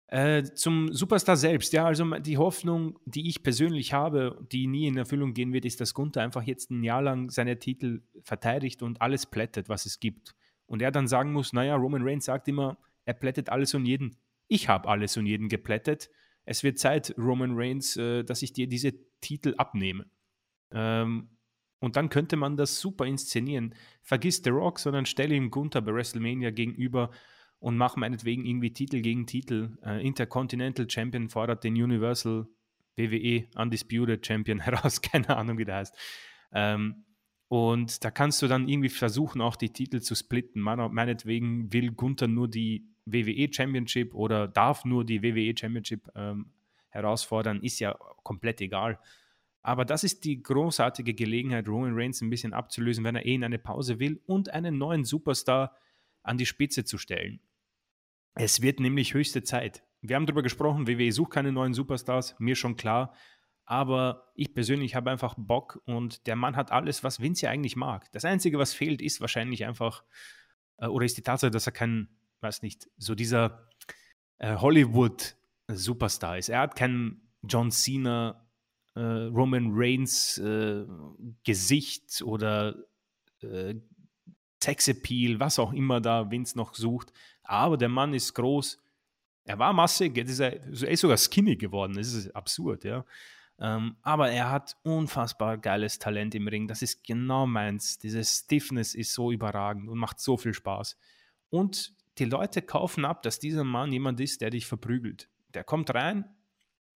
Äh, 0.08 0.44
zum 0.44 0.94
Superstar 0.94 1.36
selbst, 1.36 1.74
ja, 1.74 1.86
also 1.86 2.06
die 2.20 2.38
Hoffnung, 2.38 2.98
die 3.06 3.28
ich 3.28 3.44
persönlich 3.44 3.92
habe, 3.92 4.40
die 4.52 4.68
nie 4.68 4.88
in 4.88 4.98
Erfüllung 4.98 5.34
gehen 5.34 5.52
wird, 5.52 5.66
ist, 5.66 5.82
dass 5.82 5.94
Gunther 5.94 6.22
einfach 6.22 6.44
jetzt 6.44 6.72
ein 6.72 6.84
Jahr 6.84 7.02
lang 7.02 7.30
seine 7.30 7.60
Titel 7.60 8.02
verteidigt 8.24 8.82
und 8.84 9.02
alles 9.02 9.26
plättet, 9.26 9.68
was 9.68 9.86
es 9.86 10.00
gibt. 10.00 10.34
Und 10.66 10.82
er 10.82 10.92
dann 10.92 11.08
sagen 11.08 11.34
muss, 11.34 11.52
naja, 11.52 11.76
Roman 11.76 12.04
Reigns 12.04 12.26
sagt 12.26 12.48
immer, 12.48 12.78
er 13.06 13.14
plättet 13.14 13.50
alles 13.50 13.74
und 13.74 13.86
jeden. 13.86 14.16
Ich 14.48 14.70
habe 14.70 14.88
alles 14.88 15.18
und 15.18 15.26
jeden 15.26 15.50
geplättet 15.50 16.10
es 16.48 16.64
wird 16.64 16.80
Zeit, 16.80 17.14
Roman 17.18 17.52
Reigns, 17.56 17.98
äh, 17.98 18.24
dass 18.24 18.42
ich 18.42 18.54
dir 18.54 18.68
diese 18.68 18.94
Titel 19.20 19.54
abnehme. 19.58 20.10
Ähm, 20.72 21.30
und 21.80 21.98
dann 21.98 22.10
könnte 22.10 22.38
man 22.38 22.56
das 22.56 22.80
super 22.80 23.06
inszenieren. 23.06 23.76
Vergiss 24.02 24.42
The 24.44 24.50
Rock, 24.50 24.80
sondern 24.80 25.06
stelle 25.06 25.36
ihm 25.36 25.52
Gunther 25.52 25.82
bei 25.82 25.94
WrestleMania 25.94 26.52
gegenüber 26.52 27.12
und 27.60 27.78
mach 27.78 27.96
meinetwegen 27.96 28.46
irgendwie 28.46 28.72
Titel 28.72 29.02
gegen 29.02 29.26
Titel. 29.26 29.78
Äh, 29.84 30.06
Intercontinental 30.06 30.90
Champion 30.90 31.30
fordert 31.30 31.64
den 31.64 31.74
Universal 31.74 32.48
WWE 32.96 33.48
Undisputed 33.56 34.26
Champion 34.26 34.60
heraus. 34.62 35.02
Keine 35.02 35.36
Ahnung, 35.36 35.58
wie 35.58 35.66
der 35.66 35.78
heißt. 35.78 35.96
Ähm, 36.54 37.06
und 37.48 38.04
da 38.04 38.12
kannst 38.12 38.42
du 38.42 38.48
dann 38.48 38.68
irgendwie 38.68 38.90
versuchen, 38.90 39.42
auch 39.42 39.56
die 39.56 39.72
Titel 39.72 40.02
zu 40.02 40.16
splitten. 40.16 40.62
meinetwegen 40.62 41.72
will 41.72 41.92
Gunther 41.92 42.28
nur 42.28 42.50
die 42.50 42.86
WWE 43.06 43.48
Championship 43.52 44.14
oder 44.14 44.48
darf 44.48 44.84
nur 44.84 45.06
die 45.06 45.24
WWE 45.24 45.56
Championship 45.58 46.10
ähm, 46.16 46.52
herausfordern, 46.90 47.62
ist 47.62 47.80
ja 47.80 47.98
komplett 48.24 48.60
egal. 48.60 49.00
Aber 49.62 49.86
das 49.86 50.04
ist 50.04 50.26
die 50.26 50.42
großartige 50.42 51.14
Gelegenheit, 51.14 51.68
Roman 51.68 51.94
Reigns 51.94 52.22
ein 52.22 52.30
bisschen 52.30 52.54
abzulösen, 52.54 53.04
wenn 53.04 53.16
er 53.16 53.26
eh 53.26 53.36
in 53.36 53.44
eine 53.44 53.60
Pause 53.60 54.00
will 54.00 54.22
und 54.26 54.50
einen 54.50 54.78
neuen 54.78 55.04
Superstar 55.04 55.76
an 56.24 56.38
die 56.38 56.46
Spitze 56.46 56.84
zu 56.84 56.98
stellen. 56.98 57.40
Es 58.40 58.62
wird 58.62 58.80
nämlich 58.80 59.16
höchste 59.16 59.42
Zeit. 59.42 59.84
Wir 60.02 60.16
haben 60.16 60.28
darüber 60.28 60.44
gesprochen, 60.44 60.88
WWE 60.88 61.12
sucht 61.12 61.32
keine 61.32 61.52
neuen 61.52 61.74
Superstars, 61.74 62.36
mir 62.38 62.56
schon 62.56 62.76
klar. 62.76 63.14
Aber 63.66 64.32
ich 64.36 64.54
persönlich 64.54 64.94
habe 64.94 65.10
einfach 65.10 65.34
Bock 65.38 65.82
und 65.86 66.28
der 66.28 66.36
Mann 66.36 66.56
hat 66.56 66.72
alles, 66.72 67.04
was 67.04 67.20
Vince 67.20 67.46
ja 67.46 67.52
eigentlich 67.52 67.76
mag. 67.76 68.10
Das 68.12 68.26
Einzige, 68.26 68.60
was 68.60 68.74
fehlt, 68.74 69.02
ist 69.02 69.22
wahrscheinlich 69.22 69.66
einfach, 69.66 70.04
äh, 70.78 70.86
oder 70.86 71.06
ist 71.06 71.18
die 71.18 71.24
Tatsache, 71.24 71.52
dass 71.52 71.66
er 71.66 71.74
kein, 71.74 72.10
weiß 72.42 72.62
nicht, 72.62 72.88
so 72.98 73.16
dieser 73.16 73.68
äh, 74.38 74.56
Hollywood-Superstar 74.56 76.38
ist. 76.38 76.50
Er 76.50 76.60
hat 76.60 76.76
keinen 76.76 77.32
John 77.42 77.72
Cena 77.72 78.48
äh, 78.96 79.02
Roman 79.02 79.72
Reigns 79.74 80.38
äh, 80.38 80.86
Gesicht 81.44 82.22
oder 82.22 82.76
äh, 83.42 83.74
Sexappeal, 84.64 85.40
was 85.40 85.60
auch 85.60 85.74
immer 85.74 86.02
da 86.02 86.30
Vince 86.32 86.58
noch 86.58 86.74
sucht. 86.74 87.14
Aber 87.48 87.78
der 87.78 87.90
Mann 87.90 88.14
ist 88.14 88.34
groß. 88.34 88.82
Er 89.46 89.60
war 89.60 89.74
massig, 89.74 90.16
jetzt 90.18 90.30
ist 90.30 90.40
er, 90.40 90.62
er 90.62 90.92
ist 90.92 91.02
sogar 91.02 91.18
skinny 91.18 91.56
geworden. 91.56 91.94
Das 91.94 92.14
ist 92.14 92.36
absurd, 92.36 92.84
ja. 92.84 93.06
Ähm, 93.60 93.96
aber 94.02 94.30
er 94.30 94.52
hat 94.52 94.76
unfassbar 94.84 95.58
geiles 95.58 95.98
Talent 95.98 96.36
im 96.36 96.48
Ring. 96.48 96.68
Das 96.68 96.82
ist 96.82 97.04
genau 97.04 97.48
meins. 97.48 97.98
Diese 97.98 98.24
Stiffness 98.24 98.94
ist 98.94 99.14
so 99.14 99.32
überragend 99.32 99.90
und 99.90 99.98
macht 99.98 100.20
so 100.20 100.38
viel 100.38 100.54
Spaß. 100.54 100.98
Und 101.50 101.96
die 102.20 102.26
Leute 102.26 102.62
kaufen 102.62 103.06
ab, 103.06 103.24
dass 103.24 103.40
dieser 103.40 103.64
Mann 103.64 103.92
jemand 103.92 104.20
ist, 104.20 104.42
der 104.42 104.50
dich 104.50 104.66
verprügelt. 104.66 105.30
Der 105.54 105.64
kommt 105.64 105.94
rein, 105.94 106.26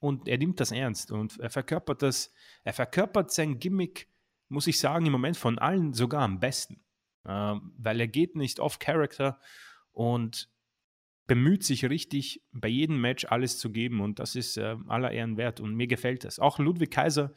und 0.01 0.27
er 0.27 0.39
nimmt 0.39 0.59
das 0.59 0.71
ernst 0.71 1.11
und 1.11 1.39
er 1.39 1.51
verkörpert 1.51 2.01
das, 2.01 2.33
er 2.63 2.73
verkörpert 2.73 3.31
sein 3.31 3.59
Gimmick, 3.59 4.09
muss 4.49 4.67
ich 4.67 4.79
sagen, 4.79 5.05
im 5.05 5.11
Moment 5.11 5.37
von 5.37 5.59
allen 5.59 5.93
sogar 5.93 6.23
am 6.23 6.39
besten. 6.39 6.81
Äh, 7.23 7.55
weil 7.77 7.99
er 7.99 8.07
geht 8.07 8.35
nicht 8.35 8.59
off 8.59 8.79
Character 8.79 9.39
und 9.93 10.49
bemüht 11.27 11.63
sich 11.63 11.86
richtig, 11.86 12.43
bei 12.51 12.67
jedem 12.67 12.99
Match 12.99 13.25
alles 13.25 13.58
zu 13.58 13.71
geben 13.71 14.01
und 14.01 14.19
das 14.19 14.36
ist 14.36 14.58
äh, 14.58 14.75
aller 14.88 15.12
Ehren 15.12 15.38
wert 15.38 15.60
und 15.60 15.75
mir 15.75 15.88
gefällt 15.88 16.23
das. 16.23 16.39
Auch 16.39 16.60
Ludwig 16.60 16.91
Kaiser 16.91 17.34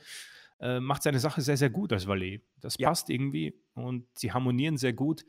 äh, 0.60 0.80
macht 0.80 1.02
seine 1.02 1.20
Sache 1.20 1.42
sehr, 1.42 1.56
sehr 1.56 1.70
gut 1.70 1.92
als 1.92 2.06
Valet. 2.06 2.42
Das 2.60 2.76
ja. 2.78 2.88
passt 2.88 3.10
irgendwie 3.10 3.54
und 3.74 4.06
sie 4.18 4.32
harmonieren 4.32 4.76
sehr 4.76 4.92
gut. 4.92 5.24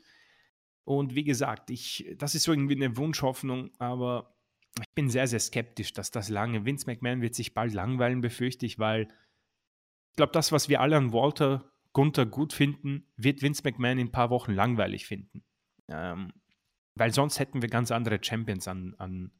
Und 0.84 1.14
wie 1.14 1.24
gesagt, 1.24 1.70
ich, 1.70 2.12
das 2.16 2.34
ist 2.34 2.44
so 2.44 2.52
irgendwie 2.52 2.76
eine 2.76 2.96
Wunschhoffnung, 2.96 3.70
aber 3.78 4.36
ich 4.80 4.94
bin 4.94 5.10
sehr, 5.10 5.26
sehr 5.26 5.40
skeptisch, 5.40 5.92
dass 5.92 6.10
das 6.10 6.28
lange. 6.28 6.64
Vince 6.64 6.86
McMahon 6.86 7.22
wird 7.22 7.34
sich 7.34 7.54
bald 7.54 7.72
langweilen, 7.72 8.20
befürchte 8.20 8.66
ich, 8.66 8.78
weil 8.78 9.02
ich 9.02 10.16
glaube, 10.16 10.32
das, 10.32 10.52
was 10.52 10.68
wir 10.68 10.80
alle 10.80 10.96
an 10.96 11.12
Walter 11.12 11.70
Gunther 11.92 12.26
gut 12.26 12.52
finden, 12.52 13.06
wird 13.16 13.42
Vince 13.42 13.62
McMahon 13.64 13.98
in 13.98 14.08
ein 14.08 14.12
paar 14.12 14.30
Wochen 14.30 14.52
langweilig 14.52 15.06
finden. 15.06 15.44
Ähm, 15.88 16.32
weil 16.96 17.12
sonst 17.12 17.38
hätten 17.38 17.62
wir 17.62 17.68
ganz 17.68 17.90
andere 17.90 18.18
Champions 18.22 18.66
an, 18.66 18.94
an, 18.98 19.30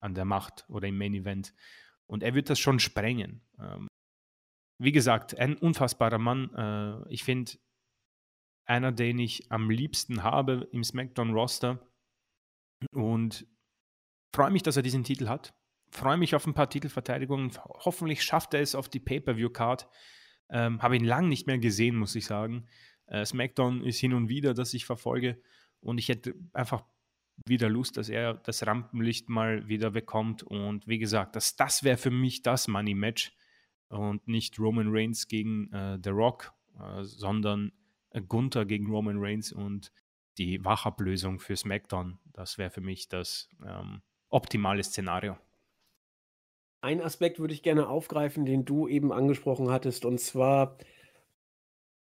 an 0.00 0.14
der 0.14 0.24
Macht 0.24 0.66
oder 0.68 0.88
im 0.88 0.98
Main 0.98 1.14
Event. 1.14 1.54
Und 2.06 2.22
er 2.22 2.34
wird 2.34 2.50
das 2.50 2.58
schon 2.58 2.78
sprengen. 2.78 3.42
Ähm, 3.58 3.88
wie 4.80 4.92
gesagt, 4.92 5.36
ein 5.36 5.56
unfassbarer 5.56 6.18
Mann. 6.18 6.54
Äh, 6.54 7.12
ich 7.12 7.24
finde, 7.24 7.52
einer, 8.66 8.92
den 8.92 9.18
ich 9.18 9.50
am 9.50 9.70
liebsten 9.70 10.22
habe 10.22 10.68
im 10.72 10.84
SmackDown-Roster. 10.84 11.80
Und 12.92 13.46
freue 14.34 14.50
mich, 14.50 14.62
dass 14.62 14.76
er 14.76 14.82
diesen 14.82 15.04
Titel 15.04 15.28
hat. 15.28 15.54
Freue 15.90 16.18
mich 16.18 16.34
auf 16.34 16.46
ein 16.46 16.54
paar 16.54 16.68
Titelverteidigungen. 16.68 17.50
Hoffentlich 17.64 18.22
schafft 18.22 18.52
er 18.52 18.60
es 18.60 18.74
auf 18.74 18.88
die 18.90 19.00
Pay-Per-View-Card. 19.00 19.88
Ähm, 20.50 20.82
Habe 20.82 20.96
ihn 20.96 21.04
lange 21.04 21.28
nicht 21.28 21.46
mehr 21.46 21.58
gesehen, 21.58 21.96
muss 21.96 22.14
ich 22.14 22.26
sagen. 22.26 22.68
Äh, 23.06 23.24
SmackDown 23.24 23.82
ist 23.82 23.98
hin 23.98 24.12
und 24.12 24.28
wieder, 24.28 24.52
dass 24.52 24.74
ich 24.74 24.84
verfolge. 24.84 25.42
Und 25.80 25.98
ich 25.98 26.08
hätte 26.08 26.34
einfach 26.52 26.84
wieder 27.46 27.68
Lust, 27.68 27.96
dass 27.96 28.08
er 28.08 28.34
das 28.34 28.66
Rampenlicht 28.66 29.28
mal 29.28 29.68
wieder 29.68 29.90
bekommt. 29.90 30.42
Und 30.42 30.86
wie 30.86 30.98
gesagt, 30.98 31.36
das, 31.36 31.56
das 31.56 31.82
wäre 31.82 31.96
für 31.96 32.10
mich 32.10 32.42
das 32.42 32.68
Money-Match 32.68 33.32
und 33.88 34.26
nicht 34.28 34.58
Roman 34.58 34.88
Reigns 34.90 35.28
gegen 35.28 35.72
äh, 35.72 35.98
The 36.02 36.10
Rock, 36.10 36.52
äh, 36.78 37.02
sondern 37.04 37.72
äh, 38.10 38.20
Gunther 38.20 38.64
gegen 38.64 38.90
Roman 38.90 39.18
Reigns 39.18 39.52
und 39.52 39.92
die 40.36 40.64
Wachablösung 40.64 41.40
für 41.40 41.56
SmackDown. 41.56 42.18
Das 42.32 42.58
wäre 42.58 42.70
für 42.70 42.80
mich 42.80 43.08
das 43.08 43.48
ähm, 43.66 44.02
optimale 44.28 44.82
Szenario. 44.82 45.36
Ein 46.80 47.00
Aspekt 47.00 47.40
würde 47.40 47.54
ich 47.54 47.62
gerne 47.62 47.88
aufgreifen, 47.88 48.44
den 48.44 48.64
du 48.64 48.86
eben 48.86 49.12
angesprochen 49.12 49.70
hattest, 49.70 50.04
und 50.04 50.20
zwar 50.20 50.78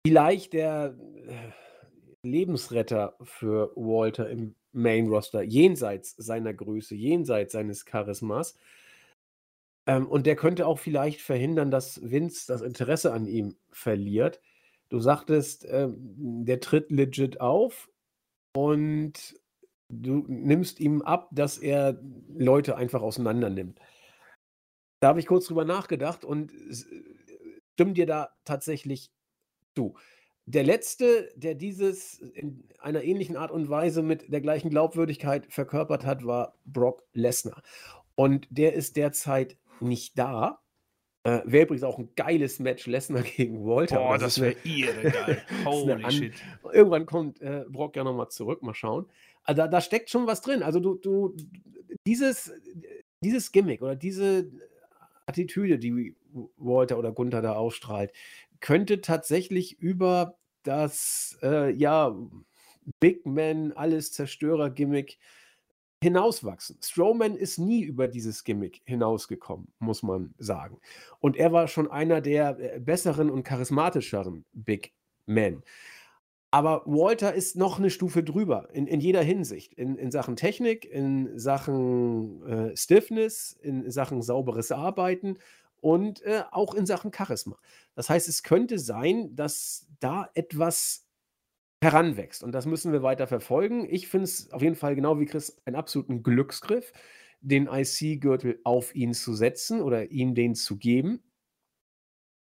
vielleicht 0.06 0.54
der 0.54 0.96
äh, 1.26 1.52
Lebensretter 2.24 3.16
für 3.24 3.72
Walter 3.76 4.30
im 4.30 4.56
Main 4.74 5.08
Roster, 5.08 5.42
jenseits 5.42 6.16
seiner 6.18 6.54
Größe, 6.54 6.96
jenseits 6.96 7.54
seines 7.54 7.86
Charismas. 7.86 8.56
Ähm, 9.88 10.08
und 10.08 10.26
der 10.26 10.36
könnte 10.36 10.68
auch 10.68 10.80
vielleicht 10.80 11.22
verhindern, 11.22 11.72
dass 11.72 12.00
Vince 12.04 12.46
das 12.48 12.62
Interesse 12.62 13.14
an 13.14 13.28
ihm 13.28 13.56
verliert. 13.72 14.42
Du 14.90 15.00
sagtest, 15.00 15.66
ähm, 15.70 16.46
der 16.46 16.60
tritt 16.60 16.92
legit 16.92 17.42
auf 17.42 17.90
und 18.56 19.42
Du 19.92 20.24
nimmst 20.28 20.80
ihm 20.80 21.02
ab, 21.02 21.28
dass 21.32 21.58
er 21.58 22.00
Leute 22.34 22.78
einfach 22.78 23.02
auseinander 23.02 23.50
nimmt. 23.50 23.78
Da 25.02 25.10
habe 25.10 25.20
ich 25.20 25.28
kurz 25.28 25.48
drüber 25.48 25.66
nachgedacht 25.66 26.24
und 26.24 26.54
stimme 27.74 27.94
dir 27.94 28.06
da 28.06 28.30
tatsächlich 28.46 29.12
zu. 29.76 29.96
Der 30.54 30.66
letzte, 30.66 31.30
der 31.38 31.56
dieses 31.56 32.20
in 32.20 32.66
einer 32.78 33.06
ähnlichen 33.06 33.38
Art 33.38 33.52
und 33.52 33.70
Weise 33.70 34.04
mit 34.04 34.34
der 34.34 34.42
gleichen 34.42 34.70
Glaubwürdigkeit 34.70 35.46
verkörpert 35.50 36.06
hat, 36.06 36.26
war 36.26 36.58
Brock 36.66 37.04
Lesnar. 37.14 37.64
Und 38.16 38.48
der 38.50 38.74
ist 38.74 38.98
derzeit 38.98 39.56
nicht 39.80 40.20
da. 40.20 40.60
Äh, 41.24 41.40
Wäre 41.46 41.64
übrigens 41.64 41.84
auch 41.84 41.98
ein 41.98 42.10
geiles 42.18 42.60
Match 42.60 42.86
Lesnar 42.86 43.22
gegen 43.38 43.64
Walter. 43.66 43.96
Boah, 43.96 44.18
das 44.18 44.42
wäre 44.42 44.58
irre 44.66 45.12
geil. 45.12 45.42
Holy 45.64 46.12
shit. 46.12 46.34
Irgendwann 46.74 47.06
kommt 47.06 47.42
äh, 47.42 47.64
Brock 47.70 47.96
ja 47.96 48.04
nochmal 48.04 48.28
zurück, 48.28 48.62
mal 48.62 48.74
schauen. 48.74 49.06
Also 49.46 49.62
da, 49.62 49.70
da, 49.70 49.80
steckt 49.80 50.10
schon 50.10 50.28
was 50.28 50.42
drin. 50.42 50.64
Also 50.64 50.82
du, 50.82 50.96
du, 50.96 51.34
dieses, 52.06 52.52
dieses 53.24 53.54
Gimmick 53.54 53.82
oder 53.82 53.96
diese 53.96 54.52
Attitüde, 55.28 55.80
die 55.80 56.14
Walter 56.58 57.00
oder 57.00 57.14
Gunther 57.14 57.42
da 57.42 57.54
ausstrahlt, 57.54 58.12
könnte 58.60 59.00
tatsächlich 59.00 59.80
über 59.80 60.38
das, 60.64 61.38
äh, 61.42 61.72
ja, 61.72 62.16
Big 63.00 63.26
Man, 63.26 63.72
alles 63.74 64.12
Zerstörer-Gimmick 64.12 65.18
hinauswachsen. 66.04 66.78
Strowman 66.84 67.36
ist 67.36 67.60
nie 67.60 67.84
über 67.84 68.08
dieses 68.08 68.44
Gimmick 68.44 68.82
hinausgekommen, 68.86 69.68
muss 69.80 70.02
man 70.02 70.34
sagen. 70.40 70.80
Und 71.20 71.38
er 71.38 71.52
war 71.52 71.68
schon 71.68 71.90
einer 71.90 72.22
der 72.22 72.58
äh, 72.60 72.80
besseren 72.80 73.30
und 73.30 73.44
charismatischeren 73.44 74.46
Big 74.52 74.94
Men. 75.28 75.64
Aber 76.50 76.84
Walter 76.86 77.34
ist 77.34 77.56
noch 77.56 77.80
eine 77.80 77.90
Stufe 77.90 78.24
drüber 78.24 78.68
in, 78.74 78.88
in 78.88 79.00
jeder 79.00 79.22
Hinsicht. 79.22 79.74
In, 79.76 79.96
in 79.96 80.12
Sachen 80.12 80.36
Technik, 80.36 80.86
in 80.86 81.38
Sachen 81.40 82.46
äh, 82.46 82.76
Stiffness, 82.76 83.54
in 83.62 83.90
Sachen 83.90 84.22
sauberes 84.22 84.72
Arbeiten 84.72 85.38
und 85.80 86.22
äh, 86.24 86.44
auch 86.52 86.74
in 86.74 86.86
Sachen 86.86 87.14
Charisma. 87.14 87.58
Das 87.96 88.10
heißt, 88.10 88.28
es 88.28 88.44
könnte 88.44 88.80
sein, 88.80 89.36
dass 89.36 89.88
da 90.02 90.30
etwas 90.34 91.08
heranwächst. 91.84 92.44
Und 92.44 92.52
das 92.52 92.66
müssen 92.66 92.92
wir 92.92 93.02
weiter 93.02 93.28
verfolgen. 93.28 93.88
Ich 93.90 94.08
finde 94.08 94.26
es 94.26 94.52
auf 94.52 94.62
jeden 94.62 94.76
Fall 94.76 94.96
genau 94.96 95.20
wie 95.20 95.26
Chris 95.26 95.62
einen 95.66 95.76
absoluten 95.76 96.22
Glücksgriff, 96.24 96.92
den 97.40 97.68
IC-Gürtel 97.68 98.60
auf 98.64 98.94
ihn 98.94 99.14
zu 99.14 99.34
setzen 99.34 99.82
oder 99.82 100.12
ihm 100.12 100.36
den 100.36 100.54
zu 100.54 100.78
geben. 100.78 101.24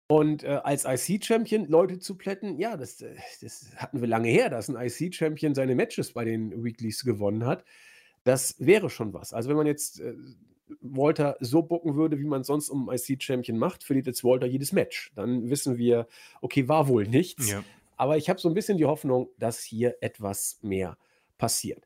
Und 0.09 0.43
äh, 0.43 0.61
als 0.63 0.85
IC-Champion 0.85 1.65
Leute 1.67 1.99
zu 1.99 2.17
plätten, 2.17 2.57
ja, 2.57 2.77
das, 2.77 3.01
äh, 3.01 3.15
das 3.41 3.75
hatten 3.75 3.99
wir 3.99 4.07
lange 4.07 4.29
her, 4.29 4.49
dass 4.49 4.69
ein 4.69 4.77
IC-Champion 4.77 5.53
seine 5.53 5.75
Matches 5.75 6.13
bei 6.13 6.23
den 6.23 6.63
Weeklies 6.63 7.03
gewonnen 7.03 7.45
hat. 7.45 7.65
Das 8.23 8.55
wäre 8.59 8.89
schon 8.89 9.13
was. 9.13 9.33
Also 9.33 9.49
wenn 9.49 9.57
man 9.57 9.67
jetzt 9.67 9.99
äh, 9.99 10.15
Walter 10.81 11.37
so 11.39 11.61
bucken 11.61 11.95
würde, 11.95 12.19
wie 12.19 12.25
man 12.25 12.43
sonst 12.43 12.69
um 12.69 12.89
IC-Champion 12.91 13.57
macht, 13.57 13.83
verliert 13.83 14.07
jetzt 14.07 14.23
Walter 14.23 14.47
jedes 14.47 14.71
Match. 14.71 15.11
Dann 15.15 15.49
wissen 15.49 15.77
wir, 15.77 16.07
okay, 16.41 16.67
war 16.67 16.87
wohl 16.87 17.07
nichts. 17.07 17.49
Ja. 17.49 17.63
Aber 17.95 18.17
ich 18.17 18.29
habe 18.29 18.39
so 18.39 18.47
ein 18.47 18.53
bisschen 18.53 18.77
die 18.77 18.85
Hoffnung, 18.85 19.29
dass 19.39 19.63
hier 19.63 19.95
etwas 20.01 20.59
mehr 20.61 20.97
passiert. 21.37 21.83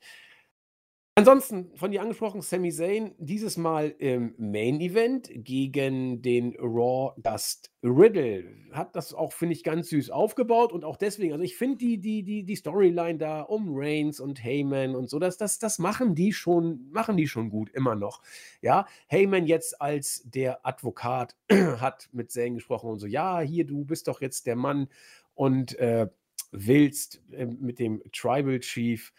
Ansonsten 1.16 1.76
von 1.76 1.92
dir 1.92 2.02
angesprochen, 2.02 2.42
Sami 2.42 2.72
Zayn, 2.72 3.14
dieses 3.18 3.58
Mal 3.58 3.94
im 4.00 4.34
Main 4.38 4.80
Event 4.80 5.30
gegen 5.34 6.22
den 6.22 6.56
Raw 6.58 7.14
Gast 7.22 7.70
Riddle. 7.84 8.56
Hat 8.72 8.96
das 8.96 9.14
auch, 9.14 9.34
finde 9.34 9.54
ich, 9.54 9.66
ganz 9.66 9.90
süß 9.90 10.10
aufgebaut 10.10 10.72
und 10.72 10.86
auch 10.86 10.96
deswegen, 10.96 11.34
also 11.34 11.44
ich 11.44 11.58
finde 11.58 11.80
die, 11.80 11.98
die, 12.00 12.24
die, 12.24 12.46
die 12.46 12.56
Storyline 12.56 13.18
da 13.18 13.42
um 13.42 13.74
Reigns 13.74 14.22
und 14.22 14.42
Heyman 14.42 14.96
und 14.96 15.10
so, 15.10 15.20
das, 15.20 15.36
das, 15.36 15.60
das 15.60 15.80
machen 15.80 16.16
die 16.16 16.32
schon, 16.32 16.90
machen 16.92 17.18
die 17.18 17.28
schon 17.28 17.50
gut, 17.50 17.70
immer 17.72 17.96
noch. 17.96 18.22
Ja, 18.62 18.88
Heyman 19.08 19.48
jetzt 19.48 19.82
als 19.82 20.24
der 20.24 20.66
Advokat 20.66 21.36
hat 21.52 22.08
mit 22.14 22.32
Zayn 22.32 22.56
gesprochen 22.56 22.90
und 22.90 23.00
so, 23.00 23.06
ja, 23.06 23.42
hier, 23.42 23.66
du 23.66 23.84
bist 23.84 24.08
doch 24.08 24.22
jetzt 24.22 24.48
der 24.48 24.56
Mann 24.56 24.88
und 25.36 25.78
äh, 25.78 26.08
willst 26.52 27.22
äh, 27.34 27.48
mit 27.48 27.80
dem 27.80 28.02
Tribal 28.14 28.62
Chief 28.62 29.12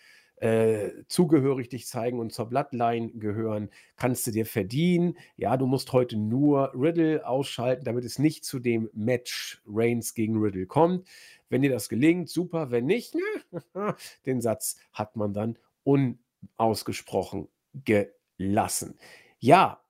äh, 0.43 1.05
zugehörig 1.07 1.69
dich 1.69 1.87
zeigen 1.87 2.19
und 2.19 2.33
zur 2.33 2.47
Bloodline 2.47 3.13
gehören, 3.13 3.71
kannst 3.95 4.27
du 4.27 4.33
dir 4.33 4.45
verdienen. 4.45 5.17
Ja, 5.37 5.57
du 5.57 5.67
musst 5.67 5.93
heute 5.93 6.17
nur 6.17 6.73
Riddle 6.75 7.25
ausschalten, 7.25 7.85
damit 7.85 8.05
es 8.05 8.19
nicht 8.19 8.45
zu 8.45 8.59
dem 8.59 8.91
Match 8.93 9.63
Reigns 9.67 10.15
gegen 10.15 10.37
Riddle 10.43 10.67
kommt. 10.67 11.07
Wenn 11.49 11.63
dir 11.63 11.71
das 11.71 11.89
gelingt, 11.89 12.29
super. 12.29 12.73
Wenn 12.73 12.87
nicht, 12.87 13.15
den 14.27 14.41
Satz 14.41 14.81
hat 14.93 15.15
man 15.15 15.33
dann 15.33 15.59
unausgesprochen 15.85 17.47
gelassen. 17.85 18.99
Ja, 19.39 19.81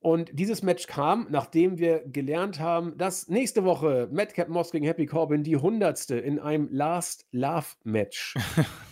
und 0.00 0.30
dieses 0.32 0.64
Match 0.64 0.88
kam, 0.88 1.28
nachdem 1.30 1.78
wir 1.78 2.00
gelernt 2.00 2.58
haben, 2.58 2.98
dass 2.98 3.28
nächste 3.28 3.62
Woche 3.62 4.08
Madcap 4.10 4.48
Moss 4.48 4.72
gegen 4.72 4.86
Happy 4.86 5.06
Corbin 5.06 5.44
die 5.44 5.56
hundertste 5.56 6.16
in 6.16 6.40
einem 6.40 6.68
Last 6.72 7.28
Love 7.30 7.66
Match 7.84 8.34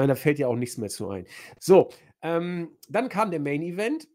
meine, 0.00 0.12
da 0.12 0.16
fällt 0.16 0.38
ja 0.38 0.48
auch 0.48 0.56
nichts 0.56 0.78
mehr 0.78 0.88
zu 0.88 1.08
ein. 1.10 1.26
So, 1.58 1.90
ähm, 2.22 2.76
dann 2.88 3.08
kam 3.08 3.30
der 3.30 3.40
Main 3.40 3.62
Event 3.62 4.08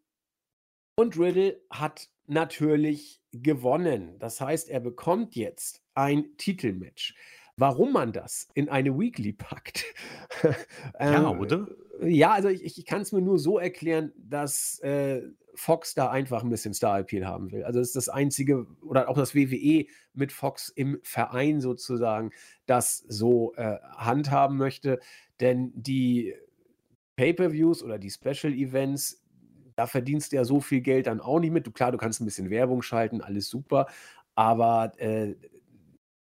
und 0.95 1.17
Riddle 1.17 1.61
hat 1.69 2.09
natürlich 2.27 3.21
gewonnen. 3.31 4.17
Das 4.19 4.41
heißt, 4.41 4.69
er 4.69 4.79
bekommt 4.79 5.35
jetzt 5.35 5.81
ein 5.93 6.37
Titelmatch. 6.37 7.15
Warum 7.57 7.93
man 7.93 8.11
das 8.11 8.49
in 8.53 8.67
eine 8.67 8.97
Weekly 8.97 9.31
packt? 9.31 9.85
ähm, 10.99 11.13
ja, 11.13 11.29
oder? 11.29 11.67
Ja, 12.01 12.33
also 12.33 12.49
ich, 12.49 12.77
ich 12.77 12.85
kann 12.85 13.01
es 13.01 13.13
mir 13.13 13.21
nur 13.21 13.39
so 13.39 13.57
erklären, 13.57 14.11
dass 14.17 14.79
äh, 14.79 15.21
Fox 15.53 15.93
da 15.93 16.09
einfach 16.09 16.43
ein 16.43 16.49
bisschen 16.49 16.73
Star-Appeal 16.73 17.25
haben 17.25 17.51
will. 17.51 17.63
Also 17.63 17.79
das 17.79 17.89
ist 17.89 17.95
das 17.95 18.09
einzige, 18.09 18.67
oder 18.81 19.07
auch 19.07 19.17
das 19.17 19.35
WWE 19.35 19.85
mit 20.13 20.33
Fox 20.33 20.69
im 20.69 20.99
Verein 21.03 21.61
sozusagen, 21.61 22.31
das 22.65 22.97
so 23.07 23.53
äh, 23.55 23.77
handhaben 23.95 24.57
möchte. 24.57 24.99
Denn 25.39 25.71
die 25.75 26.33
Pay-per-Views 27.17 27.83
oder 27.83 27.97
die 27.97 28.09
Special 28.09 28.53
Events, 28.53 29.23
da 29.75 29.87
verdienst 29.87 30.31
du 30.31 30.37
ja 30.37 30.45
so 30.45 30.61
viel 30.61 30.81
Geld 30.81 31.07
dann 31.07 31.21
auch 31.21 31.39
nicht 31.39 31.51
mit. 31.51 31.67
Du, 31.67 31.71
klar, 31.71 31.91
du 31.91 31.97
kannst 31.97 32.21
ein 32.21 32.25
bisschen 32.25 32.49
Werbung 32.49 32.81
schalten, 32.81 33.21
alles 33.21 33.49
super, 33.49 33.87
aber 34.35 34.93
äh, 34.99 35.35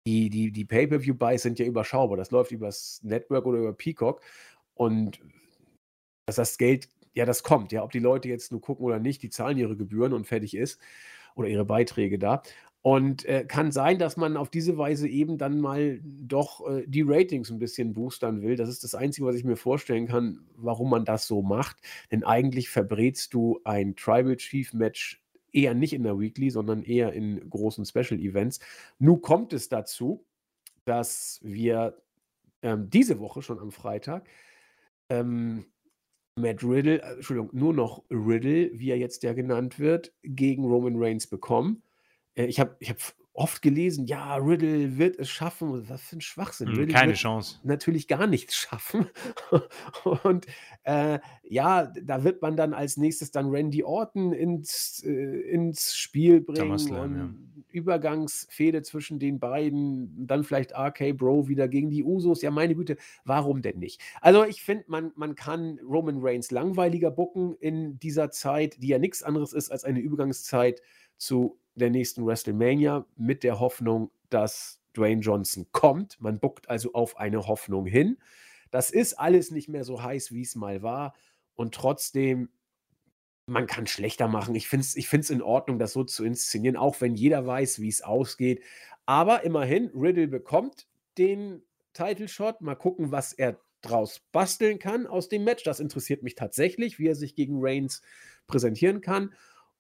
die, 0.07 0.31
die, 0.31 0.53
die 0.53 0.65
Pay-per-view-Buys 0.65 1.43
sind 1.43 1.59
ja 1.59 1.67
überschaubar. 1.67 2.17
Das 2.17 2.31
läuft 2.31 2.53
über 2.53 2.67
das 2.67 3.01
Network 3.03 3.45
oder 3.45 3.59
über 3.59 3.73
Peacock 3.73 4.23
und 4.75 5.21
dass 6.27 6.37
das 6.37 6.59
Geld, 6.59 6.89
ja, 7.15 7.25
das 7.25 7.43
kommt. 7.43 7.73
Ja, 7.73 7.83
ob 7.83 7.93
die 7.93 7.99
Leute 7.99 8.29
jetzt 8.29 8.53
nur 8.53 8.61
gucken 8.61 8.85
oder 8.85 8.99
nicht, 8.99 9.23
die 9.23 9.31
zahlen 9.31 9.59
ihre 9.59 9.77
Gebühren 9.77 10.13
und 10.13 10.27
fertig 10.27 10.57
ist 10.57 10.81
oder 11.35 11.49
ihre 11.49 11.65
Beiträge 11.65 12.19
da. 12.19 12.43
Und 12.87 13.25
äh, 13.25 13.45
kann 13.45 13.73
sein, 13.73 13.99
dass 13.99 14.17
man 14.17 14.37
auf 14.37 14.49
diese 14.49 14.79
Weise 14.79 15.09
eben 15.09 15.39
dann 15.39 15.61
mal 15.61 15.99
doch 16.05 16.65
äh, 16.69 16.85
die 16.87 17.03
Ratings 17.03 17.51
ein 17.51 17.59
bisschen 17.59 17.93
boostern 17.95 18.43
will. 18.43 18.55
Das 18.55 18.69
ist 18.69 18.85
das 18.85 18.95
Einzige, 18.95 19.27
was 19.27 19.35
ich 19.35 19.43
mir 19.43 19.57
vorstellen 19.57 20.07
kann, 20.07 20.47
warum 20.55 20.91
man 20.91 21.05
das 21.05 21.27
so 21.27 21.43
macht. 21.43 21.79
Denn 22.13 22.23
eigentlich 22.23 22.69
verbrätst 22.69 23.35
du 23.35 23.59
ein 23.65 23.97
Tribal 23.97 24.37
Chief 24.37 24.73
Match 24.73 25.21
eher 25.51 25.75
nicht 25.75 25.95
in 25.95 26.05
der 26.05 26.21
Weekly, 26.21 26.49
sondern 26.49 26.85
eher 26.85 27.13
in 27.13 27.51
großen 27.51 27.85
Special 27.85 28.21
Events. 28.21 28.61
Nun 29.01 29.21
kommt 29.21 29.53
es 29.53 29.69
dazu, 29.69 30.25
dass 30.85 31.41
wir 31.43 32.01
ähm, 32.63 32.89
diese 32.89 33.19
Woche 33.19 33.43
schon 33.43 33.59
am 33.59 33.73
Freitag 33.73 34.29
ähm, 35.09 35.65
Matt 36.37 36.63
Riddle, 36.63 37.03
äh, 37.03 37.15
Entschuldigung, 37.15 37.51
nur 37.53 37.75
noch 37.75 38.05
Riddle, 38.11 38.71
wie 38.79 38.91
er 38.91 38.99
jetzt 38.99 39.25
ja 39.25 39.33
genannt 39.33 39.81
wird, 39.81 40.13
gegen 40.23 40.65
Roman 40.65 40.95
Reigns 40.97 41.27
bekommen. 41.27 41.83
Äh, 42.37 42.47
ich 42.47 42.61
habe 42.61 42.77
ich 42.79 42.91
hab 42.91 42.99
oft 43.37 43.61
gelesen, 43.61 44.07
ja, 44.07 44.37
Riddle 44.37 44.97
wird 44.97 45.19
es 45.19 45.29
schaffen. 45.29 45.89
Was 45.89 46.03
für 46.03 46.17
ein 46.17 46.21
Schwachsinn. 46.21 46.71
Mhm, 46.71 46.89
keine 46.89 47.13
Chance. 47.13 47.59
Natürlich 47.65 48.09
gar 48.09 48.27
nichts 48.27 48.57
schaffen. 48.57 49.09
und 50.25 50.47
äh, 50.85 51.19
ja, 51.43 51.93
da 52.03 52.25
wird 52.25 52.41
man 52.41 52.57
dann 52.57 52.73
als 52.73 52.97
nächstes 52.97 53.31
dann 53.31 53.51
Randy 53.51 53.85
Orton 53.85 54.33
ins, 54.33 55.03
äh, 55.05 55.11
ins 55.11 55.95
Spiel 55.95 56.41
bringen. 56.41 56.79
Slam, 56.79 57.17
ja. 57.17 57.31
Übergangsfehde 57.73 58.83
zwischen 58.83 59.19
den 59.19 59.39
beiden, 59.39 60.27
dann 60.27 60.45
vielleicht 60.45 60.73
RK 60.73 61.13
Bro 61.13 61.49
wieder 61.49 61.69
gegen 61.69 61.91
die 61.91 62.05
Usos. 62.05 62.41
Ja, 62.41 62.51
meine 62.51 62.75
Güte, 62.75 62.97
warum 63.25 63.61
denn 63.61 63.79
nicht? 63.79 64.01
Also 64.23 64.45
ich 64.45 64.63
finde, 64.63 64.85
man, 64.89 65.13
man 65.15 65.35
kann 65.35 65.79
Roman 65.87 66.19
Reigns 66.21 66.51
langweiliger 66.51 67.11
bucken 67.11 67.55
in 67.61 67.99
dieser 67.99 68.31
Zeit, 68.31 68.83
die 68.83 68.89
ja 68.89 68.99
nichts 68.99 69.23
anderes 69.23 69.53
ist 69.53 69.71
als 69.71 69.85
eine 69.85 70.01
Übergangszeit 70.01 70.81
zu 71.19 71.59
der 71.77 71.91
nächsten 71.91 72.27
WrestleMania 72.27 73.07
mit 73.17 73.45
der 73.45 73.61
Hoffnung, 73.61 74.11
dass 74.31 74.81
Dwayne 74.97 75.21
Johnson 75.21 75.67
kommt. 75.73 76.21
Man 76.21 76.41
buckt 76.41 76.69
also 76.69 76.93
auf 76.95 77.19
eine 77.19 77.47
Hoffnung 77.47 77.87
hin. 77.87 78.19
Das 78.71 78.91
ist 78.91 79.15
alles 79.15 79.51
nicht 79.51 79.69
mehr 79.69 79.85
so 79.85 80.03
heiß, 80.03 80.33
wie 80.33 80.43
es 80.43 80.57
mal 80.57 80.83
war. 80.83 81.15
Und 81.55 81.75
trotzdem, 81.75 82.49
man 83.47 83.67
kann 83.67 83.87
schlechter 83.87 84.29
machen. 84.29 84.55
Ich 84.55 84.69
finde 84.69 84.85
es 84.85 84.97
ich 84.97 85.31
in 85.31 85.43
Ordnung, 85.43 85.79
das 85.79 85.93
so 85.93 86.05
zu 86.05 86.25
inszenieren, 86.25 86.77
auch 86.77 87.01
wenn 87.01 87.15
jeder 87.15 87.47
weiß, 87.47 87.81
wie 87.81 87.89
es 87.89 88.03
ausgeht. 88.03 88.63
Aber 89.05 89.45
immerhin, 89.45 89.91
Riddle 89.95 90.29
bekommt 90.29 90.89
den 91.17 91.63
Title 91.93 92.29
Shot. 92.29 92.61
Mal 92.61 92.75
gucken, 92.75 93.13
was 93.13 93.33
er 93.33 93.61
draus 93.83 94.21
basteln 94.33 94.79
kann 94.79 95.07
aus 95.07 95.29
dem 95.29 95.45
Match. 95.45 95.63
Das 95.63 95.81
interessiert 95.81 96.23
mich 96.23 96.35
tatsächlich, 96.35 96.99
wie 96.99 97.07
er 97.07 97.15
sich 97.15 97.35
gegen 97.35 97.59
Reigns 97.61 98.03
präsentieren 98.47 99.01
kann. 99.01 99.33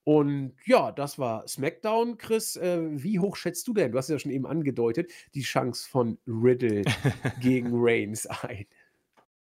Und 0.07 0.53
ja, 0.65 0.93
das 0.93 1.19
war 1.19 1.49
SmackDown. 1.49 2.17
Chris, 2.17 2.55
äh, 2.55 2.81
wie 3.03 3.19
hoch 3.19 3.35
schätzt 3.35 3.67
du 3.67 3.75
denn, 3.75 3.91
du 3.91 3.99
hast 3.99 4.09
ja 4.09 4.21
schon 4.21 4.31
eben 4.31 4.47
angedeutet, 4.47 5.11
die 5.35 5.43
Chance 5.43 5.89
von 5.91 6.17
Riddle 6.29 6.85
gegen 7.41 7.71
Reigns 7.73 8.25
ein? 8.25 8.67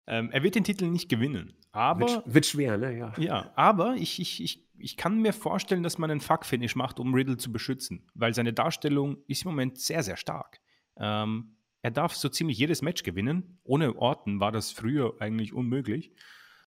Ähm, 0.07 0.29
er 0.31 0.43
wird 0.43 0.55
den 0.55 0.65
Titel 0.65 0.89
nicht 0.89 1.09
gewinnen, 1.09 1.55
aber. 1.71 2.01
Wird, 2.07 2.35
wird, 2.35 2.47
schwer, 2.47 2.77
ne? 2.77 2.99
Ja. 2.99 3.15
Ja, 3.17 3.53
aber 3.57 3.95
ich, 3.95 4.21
ich, 4.21 4.43
ich, 4.43 4.63
ich 4.77 4.99
kann 4.99 5.23
mir 5.23 5.33
vorstellen, 5.33 5.83
dass 5.83 5.97
man 5.97 6.11
einen 6.11 6.21
Fuck-Finish 6.21 6.77
macht, 6.77 7.01
um 7.01 7.15
Riddle 7.15 7.39
zu 7.39 7.51
beschützen, 7.51 8.07
weil 8.13 8.35
seine 8.35 8.53
Darstellung 8.53 9.17
ist 9.29 9.47
im 9.47 9.53
Moment 9.53 9.79
sehr, 9.79 10.03
sehr 10.03 10.19
stark. 10.19 10.61
Ähm, 10.99 11.57
er 11.81 11.93
darf 11.93 12.15
so 12.15 12.29
ziemlich 12.29 12.59
jedes 12.59 12.83
Match 12.83 13.05
gewinnen. 13.05 13.59
Ohne 13.65 13.97
Orten 13.97 14.39
war 14.39 14.53
das 14.53 14.71
früher 14.71 15.15
eigentlich 15.19 15.55
unmöglich. 15.55 16.13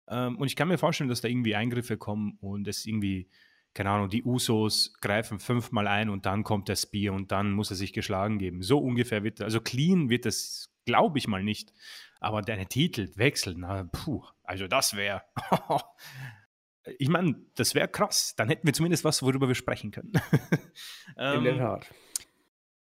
Ähm, 0.08 0.38
und 0.38 0.46
ich 0.46 0.56
kann 0.56 0.68
mir 0.68 0.78
vorstellen, 0.78 1.10
dass 1.10 1.20
da 1.20 1.28
irgendwie 1.28 1.54
Eingriffe 1.54 1.98
kommen 1.98 2.38
und 2.40 2.66
es 2.66 2.86
irgendwie 2.86 3.28
keine 3.76 3.90
Ahnung, 3.90 4.08
die 4.08 4.24
Usos 4.24 4.94
greifen 5.02 5.38
fünfmal 5.38 5.86
ein 5.86 6.08
und 6.08 6.24
dann 6.24 6.44
kommt 6.44 6.68
der 6.68 6.76
Spear 6.76 7.14
und 7.14 7.30
dann 7.30 7.52
muss 7.52 7.70
er 7.70 7.76
sich 7.76 7.92
geschlagen 7.92 8.38
geben. 8.38 8.62
So 8.62 8.78
ungefähr 8.78 9.22
wird, 9.22 9.42
also 9.42 9.60
clean 9.60 10.08
wird 10.08 10.24
das, 10.24 10.74
glaube 10.86 11.18
ich 11.18 11.28
mal 11.28 11.44
nicht. 11.44 11.74
Aber 12.18 12.40
deine 12.40 12.66
Titel 12.66 13.12
wechseln, 13.16 13.60
na, 13.60 13.84
puh, 13.84 14.24
also 14.44 14.66
das 14.66 14.96
wäre, 14.96 15.22
ich 16.98 17.10
meine, 17.10 17.36
das 17.54 17.74
wäre 17.74 17.86
krass. 17.86 18.34
Dann 18.34 18.48
hätten 18.48 18.66
wir 18.66 18.72
zumindest 18.72 19.04
was, 19.04 19.22
worüber 19.22 19.46
wir 19.46 19.54
sprechen 19.54 19.90
können. 19.90 20.12
In 21.18 21.44
der 21.44 21.52
ähm, 21.52 21.58
Tat. 21.58 21.94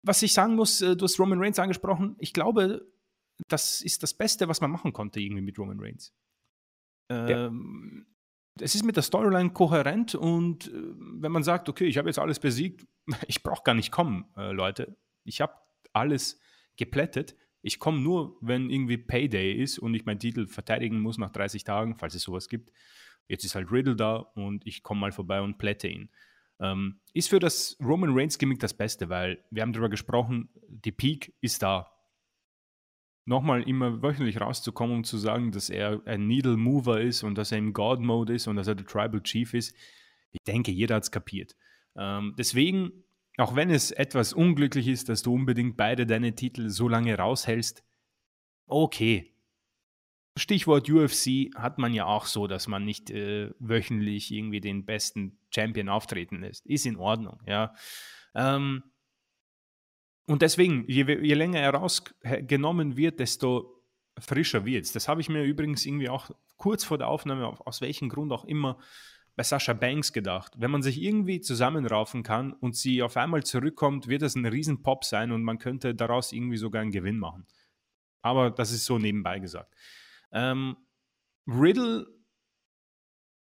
Was 0.03 0.21
ich 0.21 0.33
sagen 0.33 0.53
muss, 0.53 0.81
äh, 0.81 0.95
du 0.95 1.05
hast 1.05 1.19
Roman 1.19 1.39
Reigns 1.41 1.57
angesprochen. 1.57 2.15
Ich 2.19 2.31
glaube, 2.31 2.85
das 3.47 3.81
ist 3.81 4.03
das 4.03 4.13
Beste, 4.13 4.47
was 4.47 4.61
man 4.61 4.69
machen 4.69 4.93
konnte 4.93 5.19
irgendwie 5.19 5.41
mit 5.41 5.57
Roman 5.57 5.79
Reigns. 5.79 6.13
Ähm, 7.09 8.05
es 8.59 8.75
ist 8.75 8.85
mit 8.85 8.95
der 8.95 9.03
Storyline 9.03 9.51
kohärent 9.51 10.15
und 10.15 10.67
äh, 10.67 10.71
wenn 10.73 11.31
man 11.31 11.43
sagt, 11.43 11.69
okay, 11.69 11.85
ich 11.85 11.97
habe 11.97 12.09
jetzt 12.09 12.19
alles 12.19 12.39
besiegt, 12.39 12.85
ich 13.27 13.43
brauche 13.43 13.63
gar 13.63 13.75
nicht 13.75 13.91
kommen, 13.91 14.25
äh, 14.37 14.51
Leute. 14.51 14.97
Ich 15.23 15.41
habe 15.41 15.53
alles 15.93 16.39
geplättet. 16.77 17.35
Ich 17.61 17.79
komme 17.79 17.99
nur, 17.99 18.37
wenn 18.41 18.69
irgendwie 18.69 18.97
Payday 18.97 19.53
ist 19.53 19.79
und 19.79 19.93
ich 19.95 20.05
meinen 20.05 20.19
Titel 20.19 20.47
verteidigen 20.47 20.99
muss 20.99 21.17
nach 21.17 21.31
30 21.31 21.63
Tagen, 21.63 21.95
falls 21.95 22.13
es 22.13 22.21
sowas 22.21 22.47
gibt. 22.47 22.71
Jetzt 23.27 23.43
ist 23.43 23.55
halt 23.55 23.71
Riddle 23.71 23.95
da 23.95 24.17
und 24.17 24.67
ich 24.67 24.83
komme 24.83 25.01
mal 25.01 25.11
vorbei 25.11 25.41
und 25.41 25.57
plätte 25.57 25.87
ihn. 25.87 26.09
Ähm, 26.59 26.99
ist 27.13 27.29
für 27.29 27.39
das 27.39 27.75
Roman 27.83 28.11
Reigns 28.13 28.37
Gimmick 28.37 28.59
das 28.59 28.75
Beste, 28.75 29.09
weil 29.09 29.43
wir 29.49 29.63
haben 29.63 29.73
darüber 29.73 29.89
gesprochen, 29.89 30.49
die 30.67 30.91
Peak 30.91 31.33
ist 31.41 31.63
da 31.63 31.94
nochmal 33.25 33.63
immer 33.63 34.01
wöchentlich 34.01 34.39
rauszukommen 34.39 34.97
und 34.97 35.03
zu 35.05 35.17
sagen, 35.17 35.51
dass 35.51 35.69
er 35.69 36.01
ein 36.05 36.27
Needle 36.27 36.57
Mover 36.57 37.01
ist 37.01 37.23
und 37.23 37.35
dass 37.37 37.51
er 37.51 37.57
im 37.57 37.73
God-Mode 37.73 38.35
ist 38.35 38.47
und 38.47 38.55
dass 38.55 38.67
er 38.67 38.75
der 38.75 38.85
Tribal 38.85 39.21
Chief 39.21 39.53
ist, 39.53 39.75
Ich 40.31 40.43
denke, 40.45 40.71
jeder 40.71 40.95
hat 40.95 41.03
es 41.03 41.11
kapiert. 41.11 41.55
Ähm, 41.95 42.35
deswegen, 42.37 42.91
auch 43.37 43.55
wenn 43.55 43.69
es 43.69 43.91
etwas 43.91 44.33
unglücklich 44.33 44.87
ist, 44.87 45.09
dass 45.09 45.23
du 45.23 45.33
unbedingt 45.33 45.77
beide 45.77 46.05
deine 46.05 46.35
Titel 46.35 46.69
so 46.69 46.87
lange 46.87 47.17
raushältst, 47.17 47.83
okay. 48.67 49.31
Stichwort 50.37 50.89
UFC 50.89 51.55
hat 51.55 51.77
man 51.77 51.93
ja 51.93 52.05
auch 52.05 52.25
so, 52.25 52.47
dass 52.47 52.67
man 52.67 52.83
nicht 52.83 53.09
äh, 53.09 53.51
wöchentlich 53.59 54.31
irgendwie 54.31 54.59
den 54.59 54.85
besten 54.85 55.39
Champion 55.49 55.87
auftreten 55.87 56.41
lässt. 56.41 56.65
Ist 56.65 56.85
in 56.85 56.97
Ordnung, 56.97 57.39
ja. 57.47 57.73
Ähm, 58.35 58.83
und 60.27 60.41
deswegen, 60.41 60.85
je, 60.87 61.03
je 61.03 61.33
länger 61.33 61.59
er 61.59 61.73
rausgenommen 61.75 62.97
wird, 62.97 63.19
desto 63.19 63.83
frischer 64.17 64.65
wird 64.65 64.85
es. 64.85 64.91
Das 64.91 65.07
habe 65.07 65.21
ich 65.21 65.29
mir 65.29 65.43
übrigens 65.43 65.85
irgendwie 65.85 66.09
auch 66.09 66.31
kurz 66.57 66.83
vor 66.83 66.97
der 66.97 67.07
Aufnahme, 67.07 67.47
aus 67.65 67.81
welchem 67.81 68.09
Grund 68.09 68.31
auch 68.31 68.45
immer, 68.45 68.79
bei 69.35 69.43
Sascha 69.43 69.73
Banks 69.73 70.13
gedacht. 70.13 70.53
Wenn 70.57 70.71
man 70.71 70.81
sich 70.81 71.01
irgendwie 71.01 71.41
zusammenraufen 71.41 72.23
kann 72.23 72.53
und 72.53 72.75
sie 72.75 73.03
auf 73.03 73.17
einmal 73.17 73.43
zurückkommt, 73.43 74.07
wird 74.07 74.21
das 74.21 74.35
ein 74.35 74.45
Riesenpop 74.45 75.03
sein 75.03 75.31
und 75.31 75.43
man 75.43 75.59
könnte 75.59 75.93
daraus 75.93 76.31
irgendwie 76.31 76.57
sogar 76.57 76.81
einen 76.81 76.91
Gewinn 76.91 77.19
machen. 77.19 77.45
Aber 78.21 78.49
das 78.49 78.71
ist 78.71 78.85
so 78.85 78.97
nebenbei 78.97 79.39
gesagt. 79.39 79.75
Ähm, 80.31 80.77
Riddle, 81.47 82.07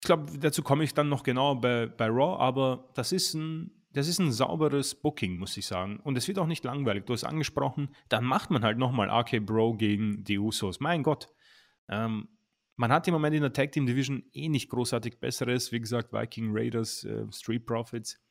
ich 0.02 0.08
glaube, 0.08 0.38
dazu 0.38 0.62
komme 0.62 0.84
ich 0.84 0.94
dann 0.94 1.10
noch 1.10 1.24
genauer 1.24 1.62
bei, 1.62 1.88
bei 1.88 2.08
Raw, 2.08 2.38
aber 2.40 2.92
das 2.94 3.12
ist 3.12 3.34
ein 3.34 3.77
das 3.98 4.08
ist 4.08 4.20
ein 4.20 4.32
sauberes 4.32 4.94
Booking, 4.94 5.40
muss 5.40 5.58
ich 5.58 5.66
sagen. 5.66 6.00
Und 6.04 6.18
es 6.20 6.28
wird 6.28 6.38
auch 6.38 6.46
nicht 6.46 6.64
langweilig. 6.64 7.06
Du 7.06 7.14
hast 7.14 7.24
angesprochen, 7.24 7.90
dann 8.10 8.26
macht 8.26 8.52
man 8.52 8.64
halt 8.64 8.78
nochmal 8.78 9.10
RK 9.10 9.40
Bro 9.40 9.78
gegen 9.78 10.24
die 10.24 10.38
Usos. 10.38 10.80
Mein 10.80 11.02
Gott. 11.02 11.28
Ähm, 11.90 12.28
man 12.76 12.92
hat 12.92 13.08
im 13.08 13.16
Moment 13.16 13.36
in 13.36 13.42
der 13.42 13.54
Tag 13.54 13.72
Team 13.72 13.88
Division 13.88 14.24
eh 14.34 14.50
nicht 14.50 14.70
großartig 14.70 15.20
Besseres. 15.20 15.72
Wie 15.72 15.80
gesagt, 15.80 16.14
Viking 16.14 16.50
Raiders, 16.52 17.06
äh, 17.06 17.26
Street 17.32 17.66
Profits. 17.66 18.22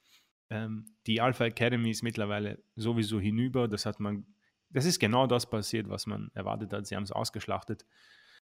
Ähm, 0.50 0.94
die 1.08 1.20
Alpha 1.20 1.46
Academy 1.46 1.90
ist 1.90 2.04
mittlerweile 2.04 2.62
sowieso 2.76 3.18
hinüber. 3.18 3.66
Das 3.66 3.86
hat 3.86 3.98
man, 3.98 4.24
das 4.70 4.84
ist 4.84 5.00
genau 5.00 5.26
das 5.26 5.50
passiert, 5.50 5.88
was 5.88 6.06
man 6.06 6.30
erwartet 6.34 6.72
hat. 6.72 6.86
Sie 6.86 6.94
haben 6.94 7.02
es 7.02 7.10
ausgeschlachtet. 7.10 7.84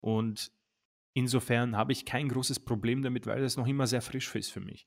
Und 0.00 0.52
insofern 1.18 1.76
habe 1.76 1.92
ich 1.92 2.04
kein 2.04 2.28
großes 2.28 2.60
Problem 2.60 3.02
damit, 3.02 3.26
weil 3.26 3.42
es 3.42 3.56
noch 3.56 3.66
immer 3.66 3.86
sehr 3.86 4.02
frisch 4.02 4.34
ist 4.34 4.50
für 4.50 4.60
mich. 4.60 4.86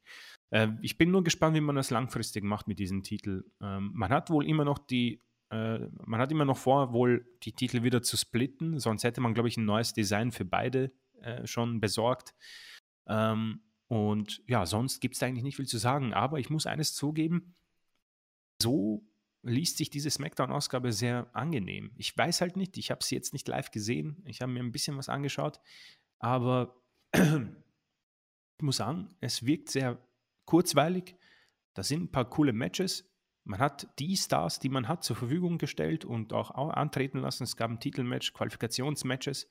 Äh, 0.50 0.70
ich 0.82 0.98
bin 0.98 1.12
nur 1.12 1.24
gespannt, 1.24 1.56
wie 1.56 1.62
man 1.62 1.76
das 1.76 1.92
langfristig 1.92 2.44
macht 2.44 2.68
mit 2.68 2.80
diesem 2.80 3.04
Titel. 3.04 3.44
Ähm, 3.62 3.92
man 3.94 4.10
hat 4.12 4.30
wohl 4.30 4.48
immer 4.48 4.66
noch 4.66 4.80
die 4.80 5.22
äh, 5.52 5.80
man 6.06 6.22
hat 6.22 6.32
immer 6.32 6.46
noch 6.46 6.58
vor, 6.58 6.94
wohl 6.94 7.26
die 7.44 7.52
Titel 7.52 7.84
wieder 7.84 8.02
zu 8.02 8.16
splitten, 8.16 8.80
sonst 8.80 9.04
hätte 9.04 9.20
man, 9.20 9.34
glaube 9.34 9.50
ich, 9.50 9.58
ein 9.58 9.66
neues 9.66 9.94
Design 9.94 10.32
für 10.32 10.46
beide 10.46 10.94
äh, 11.22 11.46
schon 11.46 11.82
besorgt. 11.82 12.34
Ähm, 13.08 13.62
und 13.88 14.42
ja, 14.48 14.66
sonst 14.66 15.02
gibt 15.02 15.16
es 15.16 15.24
eigentlich 15.24 15.44
nicht 15.44 15.58
viel 15.58 15.68
zu 15.68 15.78
sagen. 15.78 16.14
Aber 16.14 16.40
ich 16.40 16.50
muss 16.50 16.66
eines 16.66 16.96
zugeben, 16.96 17.56
so 18.62 19.06
liest 19.44 19.78
sich 19.78 19.90
diese 19.90 20.10
Smackdown-Ausgabe 20.10 20.94
sehr 20.94 21.30
angenehm. 21.34 21.92
Ich 21.98 22.16
weiß 22.16 22.42
halt 22.42 22.56
nicht, 22.56 22.78
ich 22.78 22.92
habe 22.92 23.04
sie 23.04 23.16
jetzt 23.16 23.34
nicht 23.34 23.48
live 23.48 23.72
gesehen. 23.72 24.24
Ich 24.26 24.42
habe 24.42 24.52
mir 24.52 24.62
ein 24.62 24.72
bisschen 24.72 24.98
was 24.98 25.10
angeschaut. 25.10 25.60
Aber 26.22 26.80
ich 27.12 28.64
muss 28.64 28.78
sagen, 28.78 29.10
es 29.20 29.46
wirkt 29.46 29.70
sehr 29.70 30.00
kurzweilig. 30.46 31.16
Da 31.74 31.84
sind 31.84 32.04
ein 32.04 32.12
paar 32.12 32.30
coole 32.30 32.54
Matches. 32.54 33.10
Man 33.44 33.60
hat 33.60 33.88
die 33.98 34.16
Stars, 34.16 34.60
die 34.60 34.70
man 34.70 34.88
hat, 34.88 35.04
zur 35.04 35.16
Verfügung 35.16 35.58
gestellt 35.58 36.06
und 36.06 36.32
auch 36.32 36.52
antreten 36.52 37.18
lassen. 37.18 37.44
Es 37.44 37.58
gab 37.58 37.72
ein 37.72 37.80
Titelmatch, 37.80 38.34
Qualifikationsmatches. 38.34 39.50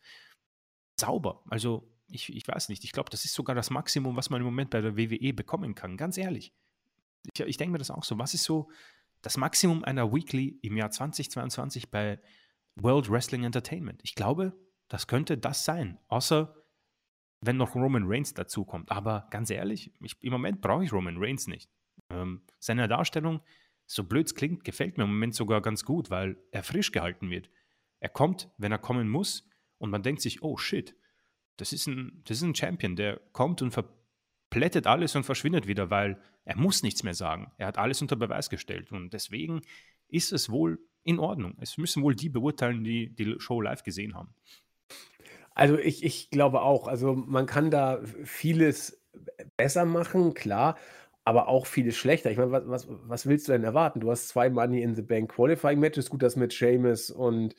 Sauber. 0.98 1.42
Also, 1.48 1.92
ich, 2.06 2.32
ich 2.32 2.46
weiß 2.46 2.68
nicht. 2.68 2.84
Ich 2.84 2.92
glaube, 2.92 3.10
das 3.10 3.24
ist 3.24 3.34
sogar 3.34 3.56
das 3.56 3.70
Maximum, 3.70 4.16
was 4.16 4.30
man 4.30 4.40
im 4.40 4.44
Moment 4.44 4.70
bei 4.70 4.80
der 4.80 4.96
WWE 4.96 5.32
bekommen 5.32 5.74
kann. 5.74 5.96
Ganz 5.96 6.18
ehrlich. 6.18 6.54
Ich, 7.32 7.40
ich 7.40 7.56
denke 7.56 7.72
mir 7.72 7.78
das 7.78 7.90
auch 7.90 8.04
so. 8.04 8.16
Was 8.18 8.34
ist 8.34 8.44
so 8.44 8.70
das 9.22 9.36
Maximum 9.36 9.82
einer 9.84 10.12
Weekly 10.12 10.60
im 10.62 10.76
Jahr 10.76 10.90
2022 10.92 11.90
bei 11.90 12.20
World 12.76 13.10
Wrestling 13.10 13.42
Entertainment? 13.42 14.00
Ich 14.04 14.14
glaube, 14.14 14.56
das 14.88 15.08
könnte 15.08 15.36
das 15.36 15.64
sein. 15.64 15.98
Außer 16.08 16.59
wenn 17.41 17.57
noch 17.57 17.74
Roman 17.74 18.05
Reigns 18.07 18.34
dazukommt. 18.34 18.91
Aber 18.91 19.26
ganz 19.30 19.51
ehrlich, 19.51 19.93
ich, 20.01 20.16
im 20.22 20.32
Moment 20.32 20.61
brauche 20.61 20.84
ich 20.84 20.93
Roman 20.93 21.16
Reigns 21.18 21.47
nicht. 21.47 21.70
Ähm, 22.11 22.43
seine 22.59 22.88
Darstellung 22.88 23.41
so 23.86 24.05
blöd 24.05 24.26
es 24.26 24.34
klingt, 24.34 24.62
gefällt 24.62 24.99
mir 24.99 25.05
im 25.05 25.11
Moment 25.11 25.34
sogar 25.34 25.61
ganz 25.61 25.84
gut, 25.84 26.11
weil 26.11 26.36
er 26.53 26.62
frisch 26.62 26.93
gehalten 26.93 27.28
wird. 27.28 27.51
Er 27.99 28.09
kommt, 28.09 28.49
wenn 28.57 28.70
er 28.70 28.78
kommen 28.78 29.09
muss, 29.09 29.49
und 29.78 29.91
man 29.91 30.03
denkt 30.03 30.20
sich, 30.20 30.43
oh 30.43 30.57
shit, 30.59 30.95
das 31.57 31.72
ist 31.72 31.86
ein, 31.88 32.22
das 32.24 32.36
ist 32.36 32.43
ein 32.43 32.55
Champion, 32.55 32.95
der 32.97 33.20
kommt 33.32 33.62
und 33.62 33.72
verplättet 33.72 34.86
alles 34.86 35.16
und 35.16 35.24
verschwindet 35.24 35.66
wieder, 35.66 35.91
weil 35.91 36.20
er 36.45 36.57
muss 36.57 36.82
nichts 36.82 37.03
mehr 37.03 37.14
sagen. 37.14 37.51
Er 37.57 37.66
hat 37.66 37.78
alles 37.78 38.01
unter 38.01 38.16
Beweis 38.16 38.51
gestellt. 38.51 38.93
Und 38.93 39.12
deswegen 39.12 39.62
ist 40.09 40.32
es 40.32 40.51
wohl 40.51 40.78
in 41.03 41.18
Ordnung. 41.18 41.57
Es 41.61 41.78
müssen 41.78 42.03
wohl 42.03 42.14
die 42.14 42.28
beurteilen, 42.28 42.84
die 42.84 43.14
die 43.14 43.36
Show 43.38 43.61
live 43.61 43.82
gesehen 43.82 44.14
haben. 44.14 44.34
Also 45.55 45.78
ich, 45.78 46.05
ich 46.05 46.30
glaube 46.30 46.62
auch, 46.62 46.88
also 46.88 47.14
man 47.14 47.46
kann 47.46 47.70
da 47.70 48.01
vieles 48.24 49.03
besser 49.57 49.84
machen, 49.84 50.34
klar 50.34 50.76
aber 51.24 51.48
auch 51.48 51.66
vieles 51.66 51.96
schlechter. 51.96 52.30
Ich 52.30 52.38
meine, 52.38 52.51
was, 52.51 52.66
was, 52.66 52.88
was 52.88 53.26
willst 53.26 53.46
du 53.46 53.53
denn 53.53 53.62
erwarten? 53.62 54.01
Du 54.01 54.11
hast 54.11 54.28
zwei 54.28 54.51
Money 54.51 54.82
in 54.82 54.94
the 54.94 55.03
Bank 55.03 55.30
Qualifying 55.30 55.78
Matches. 55.78 56.11
Gut, 56.11 56.22
das 56.22 56.34
mit 56.34 56.53
Seamus 56.53 57.11
und 57.11 57.55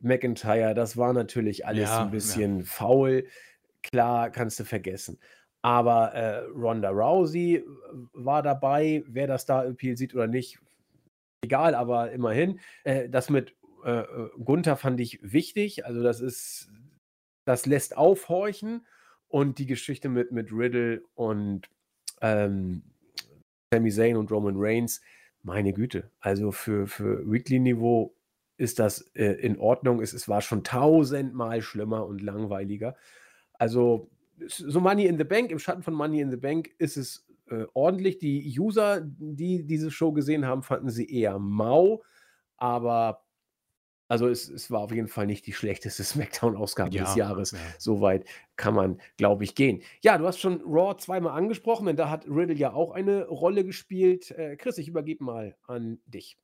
McIntyre, 0.00 0.74
das 0.74 0.96
war 0.96 1.12
natürlich 1.12 1.66
alles 1.66 1.88
ja, 1.88 2.02
ein 2.02 2.10
bisschen 2.10 2.58
ja. 2.60 2.64
faul. 2.64 3.26
Klar, 3.82 4.30
kannst 4.30 4.58
du 4.58 4.64
vergessen. 4.64 5.18
Aber 5.60 6.12
äh, 6.14 6.38
Ronda 6.46 6.90
Rousey 6.90 7.64
war 8.12 8.42
dabei. 8.42 9.04
Wer 9.06 9.28
das 9.28 9.46
da 9.46 9.64
Appeal 9.64 9.96
sieht 9.96 10.14
oder 10.14 10.26
nicht, 10.26 10.58
egal, 11.42 11.74
aber 11.74 12.10
immerhin. 12.10 12.58
Äh, 12.82 13.08
das 13.08 13.30
mit 13.30 13.54
äh, 13.84 14.00
äh, 14.00 14.30
Gunther 14.42 14.76
fand 14.76 14.98
ich 15.00 15.20
wichtig. 15.22 15.86
Also, 15.86 16.02
das 16.02 16.20
ist, 16.20 16.72
das 17.44 17.66
lässt 17.66 17.96
aufhorchen. 17.96 18.86
Und 19.28 19.58
die 19.58 19.66
Geschichte 19.66 20.10
mit, 20.10 20.30
mit 20.30 20.52
Riddle 20.52 21.04
und 21.14 21.70
ähm, 22.20 22.82
Sami 23.72 23.90
Zayn 23.90 24.18
und 24.18 24.30
Roman 24.30 24.56
Reigns, 24.56 25.00
meine 25.42 25.72
Güte, 25.72 26.10
also 26.20 26.52
für, 26.52 26.86
für 26.86 27.30
Weekly-Niveau 27.30 28.14
ist 28.58 28.78
das 28.78 29.00
äh, 29.14 29.32
in 29.40 29.58
Ordnung. 29.58 30.00
Es, 30.02 30.12
es 30.12 30.28
war 30.28 30.42
schon 30.42 30.62
tausendmal 30.62 31.62
schlimmer 31.62 32.06
und 32.06 32.20
langweiliger. 32.20 32.94
Also 33.54 34.10
so 34.46 34.80
Money 34.80 35.06
in 35.06 35.18
the 35.18 35.24
Bank, 35.24 35.50
im 35.50 35.58
Schatten 35.58 35.82
von 35.82 35.94
Money 35.94 36.20
in 36.20 36.30
the 36.30 36.36
Bank 36.36 36.70
ist 36.78 36.96
es 36.96 37.26
äh, 37.48 37.64
ordentlich. 37.74 38.18
Die 38.18 38.54
User, 38.58 39.00
die 39.02 39.64
diese 39.64 39.90
Show 39.90 40.12
gesehen 40.12 40.46
haben, 40.46 40.62
fanden 40.62 40.90
sie 40.90 41.10
eher 41.10 41.38
mau, 41.38 42.02
aber 42.56 43.24
also 44.12 44.28
es, 44.28 44.46
es 44.50 44.70
war 44.70 44.80
auf 44.80 44.92
jeden 44.92 45.08
Fall 45.08 45.26
nicht 45.26 45.46
die 45.46 45.54
schlechteste 45.54 46.04
Smackdown-Ausgabe 46.04 46.94
ja, 46.94 47.04
des 47.04 47.14
Jahres. 47.14 47.52
Ja. 47.52 47.58
Soweit 47.78 48.26
kann 48.56 48.74
man, 48.74 49.00
glaube 49.16 49.42
ich, 49.42 49.54
gehen. 49.54 49.82
Ja, 50.02 50.18
du 50.18 50.26
hast 50.26 50.38
schon 50.38 50.60
Raw 50.66 50.94
zweimal 50.98 51.32
angesprochen, 51.32 51.86
denn 51.86 51.96
da 51.96 52.10
hat 52.10 52.26
Riddle 52.28 52.54
ja 52.54 52.74
auch 52.74 52.90
eine 52.90 53.26
Rolle 53.26 53.64
gespielt. 53.64 54.30
Äh, 54.32 54.56
Chris, 54.56 54.76
ich 54.76 54.86
übergebe 54.86 55.24
mal 55.24 55.56
an 55.66 55.98
dich. 56.04 56.36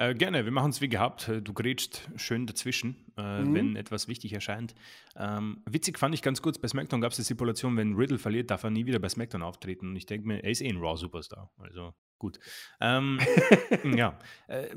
Äh, 0.00 0.14
gerne, 0.14 0.46
wir 0.46 0.52
machen 0.52 0.70
es 0.70 0.80
wie 0.80 0.88
gehabt. 0.88 1.28
Äh, 1.28 1.42
du 1.42 1.52
grätscht 1.52 2.08
schön 2.16 2.46
dazwischen, 2.46 2.96
äh, 3.18 3.42
mhm. 3.42 3.54
wenn 3.54 3.76
etwas 3.76 4.08
wichtig 4.08 4.32
erscheint. 4.32 4.74
Ähm, 5.14 5.62
witzig 5.66 5.98
fand 5.98 6.14
ich 6.14 6.22
ganz 6.22 6.40
kurz, 6.40 6.58
bei 6.58 6.68
SmackDown 6.68 7.02
gab 7.02 7.10
es 7.10 7.18
die 7.18 7.24
Stipulation, 7.24 7.76
wenn 7.76 7.94
Riddle 7.94 8.16
verliert, 8.18 8.50
darf 8.50 8.62
er 8.62 8.70
nie 8.70 8.86
wieder 8.86 8.98
bei 8.98 9.10
SmackDown 9.10 9.42
auftreten. 9.42 9.88
Und 9.88 9.96
ich 9.96 10.06
denke 10.06 10.26
mir, 10.26 10.42
er 10.42 10.50
ist 10.50 10.62
eh 10.62 10.70
ein 10.70 10.78
Raw-Superstar. 10.78 11.50
Also 11.58 11.92
gut. 12.18 12.40
Ähm, 12.80 13.20
ja, 13.94 14.18
äh, 14.48 14.68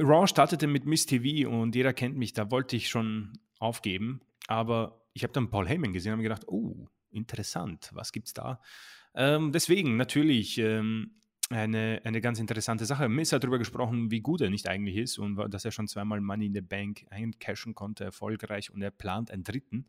Raw 0.00 0.26
startete 0.26 0.66
mit 0.66 0.86
Miss 0.86 1.06
TV 1.06 1.48
und 1.48 1.76
jeder 1.76 1.92
kennt 1.92 2.16
mich, 2.16 2.32
da 2.32 2.50
wollte 2.50 2.74
ich 2.74 2.88
schon 2.88 3.32
aufgeben. 3.60 4.22
Aber 4.48 5.06
ich 5.12 5.22
habe 5.22 5.32
dann 5.32 5.50
Paul 5.50 5.68
Heyman 5.68 5.92
gesehen 5.92 6.14
und 6.14 6.18
habe 6.18 6.24
gedacht, 6.24 6.48
oh, 6.48 6.88
interessant, 7.12 7.90
was 7.92 8.10
gibt's 8.10 8.34
da? 8.34 8.60
Ähm, 9.14 9.52
deswegen 9.52 9.96
natürlich 9.96 10.58
ähm, 10.58 11.12
eine, 11.50 12.00
eine 12.04 12.20
ganz 12.20 12.38
interessante 12.38 12.86
Sache. 12.86 13.08
Miss 13.08 13.32
hat 13.32 13.42
darüber 13.42 13.58
gesprochen, 13.58 14.10
wie 14.10 14.20
gut 14.20 14.40
er 14.40 14.50
nicht 14.50 14.68
eigentlich 14.68 14.96
ist 14.96 15.18
und 15.18 15.36
dass 15.36 15.64
er 15.64 15.70
schon 15.70 15.88
zweimal 15.88 16.20
Money 16.20 16.46
in 16.46 16.54
the 16.54 16.60
Bank 16.60 17.06
eincashen 17.10 17.74
konnte, 17.74 18.04
erfolgreich 18.04 18.70
und 18.70 18.82
er 18.82 18.90
plant 18.90 19.30
einen 19.30 19.44
dritten. 19.44 19.86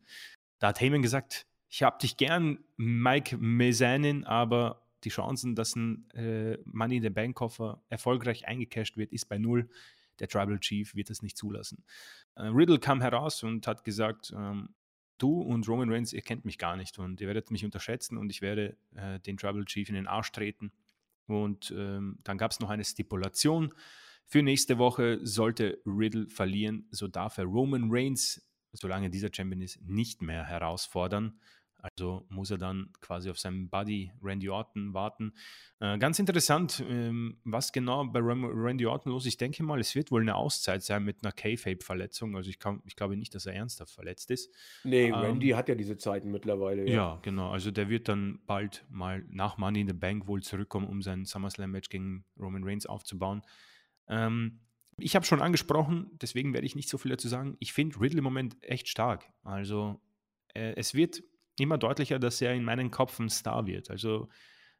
Da 0.58 0.68
hat 0.68 0.80
Heyman 0.80 1.02
gesagt, 1.02 1.46
ich 1.68 1.82
habe 1.82 1.98
dich 2.00 2.16
gern, 2.16 2.58
Mike 2.76 3.36
Mezanin, 3.38 4.24
aber 4.24 4.86
die 5.04 5.10
Chancen, 5.10 5.54
dass 5.54 5.76
ein 5.76 6.08
äh, 6.10 6.58
Money 6.64 6.96
in 6.96 7.02
the 7.02 7.10
Bank 7.10 7.36
Koffer 7.36 7.82
erfolgreich 7.88 8.46
eingecashed 8.46 8.96
wird, 8.96 9.12
ist 9.12 9.26
bei 9.26 9.38
null. 9.38 9.68
Der 10.18 10.28
Tribal 10.28 10.58
Chief 10.58 10.94
wird 10.94 11.10
das 11.10 11.22
nicht 11.22 11.36
zulassen. 11.36 11.84
Äh, 12.34 12.44
Riddle 12.44 12.78
kam 12.78 13.00
heraus 13.00 13.42
und 13.42 13.66
hat 13.66 13.84
gesagt, 13.84 14.32
ähm, 14.36 14.70
du 15.18 15.40
und 15.42 15.68
Roman 15.68 15.90
Reigns, 15.90 16.12
ihr 16.12 16.22
kennt 16.22 16.44
mich 16.44 16.58
gar 16.58 16.76
nicht 16.76 16.98
und 16.98 17.20
ihr 17.20 17.26
werdet 17.26 17.50
mich 17.50 17.64
unterschätzen 17.64 18.16
und 18.16 18.30
ich 18.30 18.40
werde 18.40 18.76
äh, 18.94 19.20
den 19.20 19.36
Tribal 19.36 19.64
Chief 19.64 19.88
in 19.88 19.94
den 19.94 20.06
Arsch 20.06 20.32
treten. 20.32 20.72
Und 21.26 21.72
ähm, 21.76 22.18
dann 22.22 22.38
gab 22.38 22.50
es 22.50 22.60
noch 22.60 22.70
eine 22.70 22.84
Stipulation. 22.84 23.74
Für 24.24 24.42
nächste 24.42 24.78
Woche 24.78 25.20
sollte 25.22 25.80
Riddle 25.86 26.28
verlieren, 26.28 26.88
so 26.90 27.06
darf 27.08 27.38
er 27.38 27.44
Roman 27.44 27.88
Reigns, 27.90 28.48
solange 28.72 29.10
dieser 29.10 29.30
Champion 29.32 29.62
ist, 29.62 29.80
nicht 29.82 30.22
mehr 30.22 30.44
herausfordern. 30.44 31.38
Also 31.92 32.26
muss 32.28 32.50
er 32.50 32.58
dann 32.58 32.90
quasi 33.00 33.30
auf 33.30 33.38
seinen 33.38 33.68
Buddy 33.68 34.10
Randy 34.22 34.48
Orton 34.48 34.94
warten. 34.94 35.32
Äh, 35.80 35.98
ganz 35.98 36.18
interessant, 36.18 36.84
ähm, 36.88 37.38
was 37.44 37.72
genau 37.72 38.04
bei 38.04 38.20
Randy 38.20 38.86
Orton 38.86 39.12
los 39.12 39.24
ist. 39.24 39.28
Ich 39.28 39.36
denke 39.36 39.62
mal, 39.62 39.80
es 39.80 39.94
wird 39.94 40.10
wohl 40.10 40.20
eine 40.20 40.34
Auszeit 40.34 40.82
sein 40.82 41.04
mit 41.04 41.22
einer 41.22 41.32
K-Fape-Verletzung. 41.32 42.36
Also 42.36 42.50
ich, 42.50 42.58
kann, 42.58 42.82
ich 42.84 42.96
glaube 42.96 43.16
nicht, 43.16 43.34
dass 43.34 43.46
er 43.46 43.54
ernsthaft 43.54 43.92
verletzt 43.92 44.30
ist. 44.30 44.52
Nee, 44.84 45.06
ähm, 45.06 45.14
Randy 45.14 45.50
hat 45.50 45.68
ja 45.68 45.74
diese 45.74 45.96
Zeiten 45.96 46.30
mittlerweile. 46.30 46.86
Ja. 46.86 46.94
ja. 46.94 47.18
genau. 47.22 47.50
Also 47.50 47.70
der 47.70 47.88
wird 47.88 48.08
dann 48.08 48.40
bald 48.46 48.84
mal 48.88 49.24
nach 49.28 49.58
Money 49.58 49.82
in 49.82 49.88
the 49.88 49.94
Bank 49.94 50.26
wohl 50.26 50.42
zurückkommen, 50.42 50.86
um 50.86 51.02
sein 51.02 51.24
SummerSlam-Match 51.24 51.88
gegen 51.88 52.24
Roman 52.38 52.64
Reigns 52.64 52.86
aufzubauen. 52.86 53.42
Ähm, 54.08 54.60
ich 54.98 55.14
habe 55.14 55.26
schon 55.26 55.42
angesprochen, 55.42 56.10
deswegen 56.22 56.54
werde 56.54 56.66
ich 56.66 56.74
nicht 56.74 56.88
so 56.88 56.96
viel 56.96 57.10
dazu 57.10 57.28
sagen. 57.28 57.56
Ich 57.60 57.72
finde 57.72 58.00
Riddle 58.00 58.18
im 58.18 58.24
Moment 58.24 58.56
echt 58.62 58.88
stark. 58.88 59.30
Also 59.42 60.00
äh, 60.54 60.72
es 60.76 60.94
wird 60.94 61.22
immer 61.64 61.78
deutlicher, 61.78 62.18
dass 62.18 62.40
er 62.40 62.54
in 62.54 62.64
meinen 62.64 62.90
Kopf 62.90 63.18
ein 63.18 63.28
Star 63.28 63.66
wird. 63.66 63.90
Also 63.90 64.28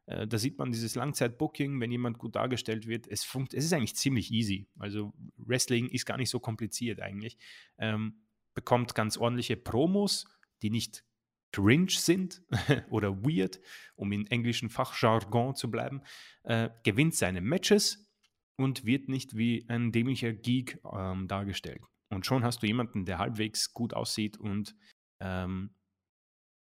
äh, 0.07 0.27
da 0.27 0.37
sieht 0.37 0.57
man 0.57 0.71
dieses 0.71 0.95
Langzeit-Booking, 0.95 1.79
wenn 1.79 1.91
jemand 1.91 2.17
gut 2.17 2.35
dargestellt 2.35 2.87
wird. 2.87 3.07
Es, 3.07 3.23
funkt, 3.23 3.53
es 3.53 3.65
ist 3.65 3.73
eigentlich 3.73 3.95
ziemlich 3.95 4.31
easy. 4.31 4.67
Also 4.79 5.13
Wrestling 5.37 5.89
ist 5.89 6.05
gar 6.05 6.17
nicht 6.17 6.29
so 6.29 6.39
kompliziert 6.39 7.01
eigentlich. 7.01 7.37
Ähm, 7.77 8.21
bekommt 8.53 8.95
ganz 8.95 9.17
ordentliche 9.17 9.57
Promos, 9.57 10.25
die 10.61 10.69
nicht 10.69 11.03
cringe 11.51 11.91
sind 11.91 12.41
oder 12.89 13.23
weird, 13.23 13.59
um 13.95 14.11
in 14.11 14.27
englischen 14.27 14.69
Fachjargon 14.69 15.55
zu 15.55 15.69
bleiben, 15.69 16.01
äh, 16.43 16.69
gewinnt 16.83 17.15
seine 17.15 17.41
Matches 17.41 18.09
und 18.57 18.85
wird 18.85 19.09
nicht 19.09 19.35
wie 19.35 19.65
ein 19.69 19.91
dämlicher 19.91 20.33
Geek 20.33 20.79
ähm, 20.91 21.27
dargestellt. 21.27 21.81
Und 22.09 22.25
schon 22.25 22.43
hast 22.43 22.63
du 22.63 22.67
jemanden, 22.67 23.05
der 23.05 23.19
halbwegs 23.19 23.73
gut 23.73 23.93
aussieht 23.93 24.37
und 24.37 24.75
ähm, 25.19 25.71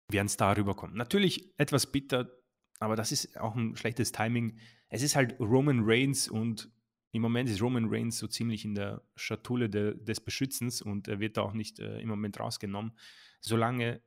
wie 0.10 0.20
ein 0.20 0.30
Star 0.30 0.58
rüberkommt. 0.58 0.96
Natürlich 0.96 1.54
etwas 1.58 1.92
bitter, 1.92 2.30
aber 2.80 2.96
das 2.96 3.12
ist 3.12 3.40
auch 3.40 3.56
ein 3.56 3.76
schlechtes 3.76 4.12
Timing. 4.12 4.58
Es 4.90 5.02
ist 5.02 5.16
halt 5.16 5.40
Roman 5.40 5.82
Reigns 5.84 6.28
und 6.28 6.70
im 7.12 7.22
Moment 7.22 7.48
ist 7.50 7.62
Roman 7.62 7.88
Reigns 7.90 8.18
so 8.18 8.28
ziemlich 8.28 8.66
in 8.66 8.76
der 8.76 9.02
Schatulle 9.16 9.70
de, 9.70 9.96
des 10.04 10.20
Beschützens 10.20 10.82
und 10.82 11.08
er 11.08 11.20
wird 11.20 11.38
da 11.38 11.44
auch 11.44 11.54
nicht 11.54 11.80
äh, 11.80 12.00
im 12.00 12.10
Moment 12.10 12.40
rausgenommen. 12.40 12.94
Solange, 13.40 14.02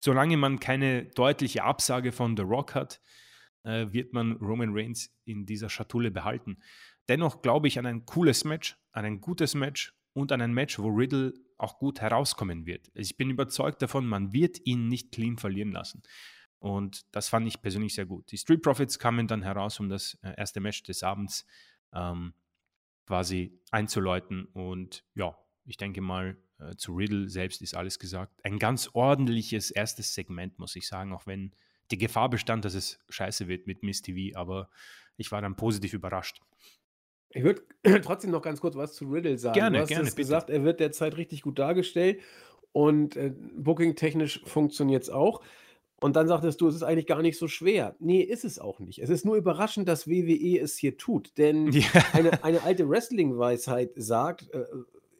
solange 0.00 0.36
man 0.36 0.60
keine 0.60 1.06
deutliche 1.06 1.64
Absage 1.64 2.12
von 2.12 2.36
The 2.36 2.42
Rock 2.42 2.74
hat, 2.74 3.00
äh, 3.64 3.86
wird 3.92 4.12
man 4.12 4.32
Roman 4.36 4.70
Reigns 4.72 5.10
in 5.24 5.46
dieser 5.46 5.70
Schatulle 5.70 6.10
behalten. 6.10 6.58
Dennoch 7.08 7.40
glaube 7.40 7.68
ich 7.68 7.78
an 7.78 7.86
ein 7.86 8.04
cooles 8.04 8.44
Match, 8.44 8.76
an 8.92 9.06
ein 9.06 9.20
gutes 9.20 9.54
Match 9.54 9.94
und 10.12 10.30
an 10.30 10.42
ein 10.42 10.52
Match, 10.52 10.78
wo 10.78 10.88
Riddle 10.88 11.32
auch 11.58 11.78
gut 11.78 12.00
herauskommen 12.00 12.66
wird. 12.66 12.90
Ich 12.94 13.16
bin 13.16 13.30
überzeugt 13.30 13.82
davon, 13.82 14.06
man 14.06 14.32
wird 14.32 14.58
ihn 14.64 14.88
nicht 14.88 15.12
clean 15.12 15.36
verlieren 15.36 15.72
lassen. 15.72 16.02
Und 16.60 17.04
das 17.14 17.28
fand 17.28 17.46
ich 17.46 17.60
persönlich 17.60 17.94
sehr 17.94 18.06
gut. 18.06 18.30
Die 18.32 18.38
Street 18.38 18.62
Profits 18.62 18.98
kamen 18.98 19.26
dann 19.28 19.42
heraus, 19.42 19.78
um 19.78 19.88
das 19.88 20.18
äh, 20.22 20.34
erste 20.36 20.60
Match 20.60 20.82
des 20.82 21.02
Abends 21.02 21.46
ähm, 21.92 22.32
quasi 23.06 23.60
einzuläuten. 23.70 24.46
Und 24.46 25.04
ja, 25.14 25.36
ich 25.64 25.76
denke 25.76 26.00
mal, 26.00 26.36
äh, 26.58 26.74
zu 26.76 26.94
Riddle 26.94 27.28
selbst 27.28 27.62
ist 27.62 27.76
alles 27.76 27.98
gesagt. 27.98 28.44
Ein 28.44 28.58
ganz 28.58 28.90
ordentliches 28.92 29.70
erstes 29.70 30.14
Segment, 30.14 30.58
muss 30.58 30.74
ich 30.76 30.88
sagen, 30.88 31.12
auch 31.12 31.26
wenn 31.26 31.54
die 31.90 31.98
Gefahr 31.98 32.28
bestand, 32.28 32.64
dass 32.64 32.74
es 32.74 32.98
scheiße 33.08 33.48
wird 33.48 33.66
mit 33.66 33.82
Miss 33.82 34.02
TV, 34.02 34.38
aber 34.38 34.68
ich 35.16 35.32
war 35.32 35.40
dann 35.40 35.56
positiv 35.56 35.94
überrascht. 35.94 36.40
Ich 37.30 37.42
würde 37.42 37.62
trotzdem 38.02 38.30
noch 38.30 38.42
ganz 38.42 38.60
kurz 38.60 38.76
was 38.76 38.94
zu 38.94 39.06
Riddle 39.06 39.38
sagen. 39.38 39.54
Gerne, 39.54 39.78
du 39.78 39.82
hast 39.82 39.88
gerne. 39.88 40.08
es 40.08 40.16
gesagt, 40.16 40.50
er 40.50 40.64
wird 40.64 40.80
derzeit 40.80 41.16
richtig 41.16 41.42
gut 41.42 41.58
dargestellt 41.58 42.20
und 42.72 43.16
äh, 43.16 43.32
booking-technisch 43.56 44.42
funktioniert 44.44 45.02
es 45.02 45.10
auch. 45.10 45.42
Und 46.00 46.14
dann 46.14 46.28
sagtest 46.28 46.60
du, 46.60 46.68
es 46.68 46.76
ist 46.76 46.84
eigentlich 46.84 47.06
gar 47.06 47.22
nicht 47.22 47.38
so 47.38 47.48
schwer. 47.48 47.96
Nee, 47.98 48.20
ist 48.20 48.44
es 48.44 48.60
auch 48.60 48.78
nicht. 48.78 49.00
Es 49.00 49.10
ist 49.10 49.24
nur 49.24 49.34
überraschend, 49.34 49.88
dass 49.88 50.06
WWE 50.06 50.60
es 50.60 50.76
hier 50.76 50.96
tut. 50.96 51.36
Denn 51.38 51.72
ja. 51.72 51.88
eine, 52.12 52.44
eine 52.44 52.62
alte 52.62 52.88
Wrestling-Weisheit 52.88 53.90
sagt, 53.96 54.48
äh, 54.54 54.64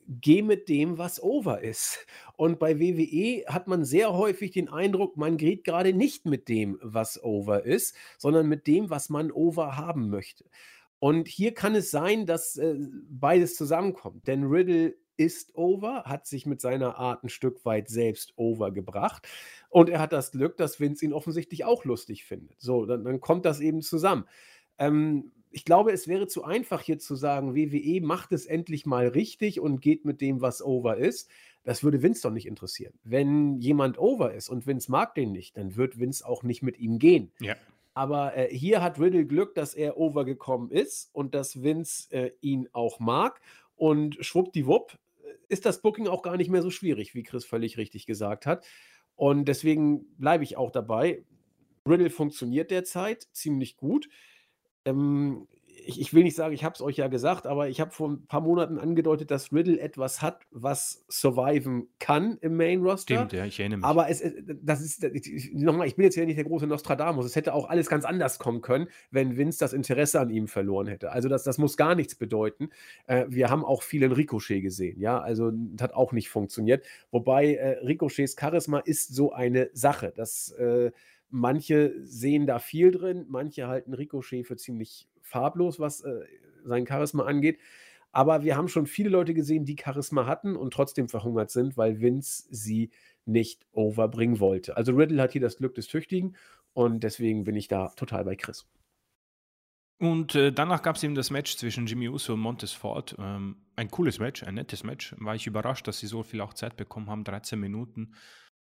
geh 0.09 0.43
mit 0.43 0.69
dem, 0.69 0.97
was 0.97 1.21
over 1.21 1.63
ist. 1.63 2.07
Und 2.37 2.61
bei 2.61 2.79
WWE 2.79 3.45
hat 3.53 3.67
man 3.67 3.85
sehr 3.85 4.15
häufig 4.15 4.53
den 4.53 4.69
Eindruck, 4.69 5.17
man 5.17 5.37
geht 5.37 5.65
gerade 5.65 5.93
nicht 5.93 6.27
mit 6.27 6.49
dem, 6.49 6.79
was 6.81 7.23
over 7.23 7.65
ist, 7.65 7.95
sondern 8.17 8.49
mit 8.49 8.69
dem, 8.69 8.89
was 8.89 9.11
man 9.11 9.33
over 9.33 9.77
haben 9.77 10.11
möchte. 10.11 10.45
Und 11.01 11.29
hier 11.29 11.55
kann 11.55 11.75
es 11.75 11.91
sein, 11.91 12.27
dass 12.27 12.57
äh, 12.57 12.77
beides 13.09 13.57
zusammenkommt. 13.57 14.27
Denn 14.27 14.45
Riddle 14.45 14.97
ist 15.17 15.55
over, 15.57 16.05
hat 16.05 16.27
sich 16.27 16.47
mit 16.47 16.61
seiner 16.61 16.97
Art 16.97 17.25
ein 17.25 17.29
Stück 17.29 17.65
weit 17.65 17.89
selbst 17.89 18.33
overgebracht. 18.37 19.29
Und 19.69 19.89
er 19.89 20.01
hat 20.01 20.13
das 20.13 20.31
Glück, 20.31 20.57
dass 20.57 20.81
Vince 20.81 21.05
ihn 21.05 21.13
offensichtlich 21.13 21.65
auch 21.65 21.85
lustig 21.85 22.25
findet. 22.25 22.61
So, 22.61 22.87
dann, 22.87 23.05
dann 23.05 23.21
kommt 23.21 23.45
das 23.45 23.61
eben 23.61 23.83
zusammen. 23.83 24.25
Ähm, 24.79 25.33
ich 25.51 25.65
glaube, 25.65 25.93
es 25.93 26.09
wäre 26.09 26.27
zu 26.27 26.45
einfach 26.45 26.83
hier 26.83 26.99
zu 26.99 27.17
sagen, 27.17 27.55
WWE 27.55 28.01
macht 28.01 28.33
es 28.33 28.47
endlich 28.47 28.87
mal 28.87 29.09
richtig 29.09 29.61
und 29.61 29.81
geht 29.81 30.05
mit 30.05 30.21
dem, 30.21 30.41
was 30.41 30.63
over 30.63 30.97
ist. 30.97 31.29
Das 31.65 31.83
würde 31.83 32.03
Vince 32.03 32.23
doch 32.23 32.33
nicht 32.33 32.47
interessieren. 32.47 32.95
Wenn 33.03 33.59
jemand 33.59 33.99
over 33.99 34.35
ist 34.35 34.49
und 34.49 34.67
Vince 34.67 34.91
mag 34.91 35.15
den 35.15 35.33
nicht, 35.33 35.57
dann 35.57 35.77
wird 35.77 35.99
Vince 35.99 36.27
auch 36.27 36.43
nicht 36.43 36.63
mit 36.63 36.79
ihm 36.79 36.99
gehen. 36.99 37.33
Ja. 37.41 37.57
Aber 37.99 38.37
äh, 38.37 38.57
hier 38.57 38.81
hat 38.81 39.01
Riddle 39.01 39.27
Glück, 39.27 39.57
dass 39.57 39.75
er 39.75 39.97
overgekommen 39.97 40.71
ist 40.71 41.11
und 41.13 41.35
dass 41.35 41.65
Vince 41.65 42.09
äh, 42.13 42.31
ihn 42.41 42.69
auch 42.71 43.01
mag. 43.01 43.41
Und 43.75 44.25
schwuppdiwupp 44.25 44.97
äh, 45.25 45.33
ist 45.49 45.67
das 45.67 45.83
Booking 45.83 46.07
auch 46.07 46.23
gar 46.23 46.37
nicht 46.37 46.49
mehr 46.49 46.63
so 46.63 46.71
schwierig, 46.71 47.17
wie 47.17 47.25
Chris 47.25 47.45
völlig 47.45 47.77
richtig 47.77 48.07
gesagt 48.07 48.47
hat. 48.47 48.65
Und 49.17 49.47
deswegen 49.47 50.05
bleibe 50.17 50.45
ich 50.45 50.57
auch 50.57 50.71
dabei. 50.71 51.25
Riddle 51.89 52.11
funktioniert 52.11 52.71
derzeit 52.71 53.27
ziemlich 53.33 53.77
gut. 53.77 54.09
Ähm, 54.85 55.49
ich, 55.87 56.01
ich 56.01 56.15
will 56.15 56.23
nicht 56.23 56.37
sagen, 56.37 56.55
ich 56.55 56.65
habe 56.65 56.75
es 56.75 56.81
euch 56.81 56.97
ja 56.97 57.09
gesagt, 57.09 57.47
aber 57.47 57.69
ich 57.69 57.81
habe 57.81 57.91
vor 57.91 58.11
ein 58.11 58.27
paar 58.27 58.41
Monaten 58.41 58.79
angedeutet, 58.79 59.31
dass 59.31 59.53
Riddle 59.53 59.79
etwas 59.81 60.23
hat, 60.23 60.43
was 60.51 61.05
surviven 61.09 61.89
kann 61.99 62.39
im 62.41 62.57
Main 62.57 62.83
Roster. 62.83 63.15
Stimmt, 63.15 63.33
ja, 63.33 63.45
ich 63.45 63.59
erinnere 63.61 63.79
mich. 63.79 63.87
Aber 63.87 64.09
es, 64.09 64.23
das 64.63 64.81
ist, 64.81 65.05
nochmal, 65.55 65.87
ich 65.87 65.97
bin 65.97 66.05
jetzt 66.05 66.17
ja 66.17 66.25
nicht 66.25 66.37
der 66.37 66.45
große 66.45 66.67
Nostradamus. 66.67 67.27
Es 67.27 67.37
hätte 67.37 67.55
auch 67.55 67.69
alles 67.69 67.89
ganz 67.89 68.05
anders 68.05 68.39
kommen 68.39 68.61
können, 68.61 68.89
wenn 69.11 69.37
Vince 69.37 69.59
das 69.59 69.73
Interesse 69.73 70.21
an 70.21 70.31
ihm 70.31 70.49
verloren 70.49 70.87
hätte. 70.87 71.13
Also 71.13 71.29
das, 71.29 71.45
das 71.45 71.59
muss 71.59 71.77
gar 71.77 71.95
nichts 71.95 72.15
bedeuten. 72.15 72.71
Äh, 73.07 73.27
wir 73.29 73.51
haben 73.51 73.65
auch 73.65 73.83
viel 73.83 74.03
in 74.03 74.13
Ricochet 74.13 74.63
gesehen, 74.63 75.01
ja, 75.01 75.19
also 75.19 75.51
das 75.53 75.85
hat 75.85 75.95
auch 75.95 76.13
nicht 76.13 76.29
funktioniert. 76.29 76.85
Wobei 77.11 77.55
äh, 77.55 77.79
Ricochets 77.85 78.37
Charisma 78.39 78.79
ist 78.81 79.15
so 79.15 79.33
eine 79.33 79.71
Sache. 79.73 80.13
Das 80.17 80.51
äh, 80.53 80.91
Manche 81.31 81.95
sehen 82.05 82.47
da 82.47 82.59
viel 82.59 82.91
drin, 82.91 83.27
manche 83.29 83.69
halten 83.69 83.93
Ricochet 83.93 84.47
für 84.47 84.57
ziemlich 84.57 85.09
farblos, 85.29 85.79
was 85.79 86.01
äh, 86.01 86.21
sein 86.65 86.87
Charisma 86.87 87.25
angeht. 87.25 87.59
Aber 88.11 88.43
wir 88.43 88.57
haben 88.57 88.69
schon 88.69 88.87
viele 88.87 89.11
Leute 89.11 89.35
gesehen, 89.35 89.65
die 89.65 89.77
Charisma 89.83 90.27
hatten 90.27 90.57
und 90.57 90.73
trotzdem 90.73 91.09
verhungert 91.09 91.51
sind, 91.51 91.77
weil 91.77 92.01
Vince 92.01 92.47
sie 92.51 92.91
nicht 93.27 93.67
overbringen 93.73 94.41
wollte. 94.41 94.77
Also 94.77 94.93
Riddle 94.93 95.21
hat 95.21 95.33
hier 95.33 95.41
das 95.41 95.59
Glück 95.59 95.75
des 95.75 95.87
Tüchtigen 95.87 96.37
und 96.73 97.05
deswegen 97.05 97.45
bin 97.45 97.57
ich 97.57 97.69
da 97.69 97.89
total 97.89 98.25
bei 98.25 98.35
Chris. 98.35 98.67
Und 100.01 100.37
äh, 100.37 100.53
danach 100.53 100.83
gab 100.83 100.97
es 100.97 101.03
eben 101.03 101.17
das 101.17 101.31
Match 101.31 101.57
zwischen 101.57 101.87
Jimmy 101.87 102.09
Uso 102.09 102.35
und 102.35 102.41
Montes 102.41 102.73
Ford. 102.73 103.17
Ähm, 103.19 103.57
ein 103.75 103.91
cooles 103.91 104.21
Match, 104.21 104.45
ein 104.45 104.55
nettes 104.55 104.85
Match. 104.85 105.15
War 105.19 105.35
ich 105.35 105.47
überrascht, 105.47 105.89
dass 105.89 105.99
sie 105.99 106.07
so 106.07 106.23
viel 106.23 106.41
auch 106.41 106.55
Zeit 106.55 106.77
bekommen 106.77 107.11
haben, 107.11 107.25
13 107.25 107.59
Minuten. 107.59 108.15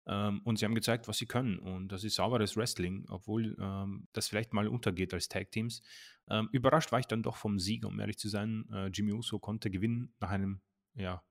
Ähm, 0.06 0.40
und 0.44 0.58
sie 0.58 0.64
haben 0.64 0.74
gezeigt, 0.74 1.08
was 1.08 1.18
sie 1.18 1.26
können. 1.26 1.58
Und 1.58 1.88
das 1.88 2.04
ist 2.04 2.16
sauberes 2.16 2.56
Wrestling, 2.56 3.06
obwohl 3.08 3.56
ähm, 3.60 4.08
das 4.12 4.28
vielleicht 4.28 4.52
mal 4.52 4.68
untergeht 4.68 5.14
als 5.14 5.28
Tag 5.28 5.50
Teams. 5.50 5.82
Ähm, 6.28 6.48
überrascht 6.52 6.92
war 6.92 7.00
ich 7.00 7.06
dann 7.06 7.22
doch 7.22 7.36
vom 7.36 7.58
Sieg, 7.58 7.84
um 7.84 7.98
ehrlich 8.00 8.18
zu 8.18 8.28
sein. 8.28 8.66
Äh, 8.72 8.86
Jimmy 8.88 9.12
Uso 9.12 9.38
konnte 9.38 9.70
gewinnen 9.70 10.14
nach 10.20 10.30
einem, 10.30 10.60
ja, 10.94 11.22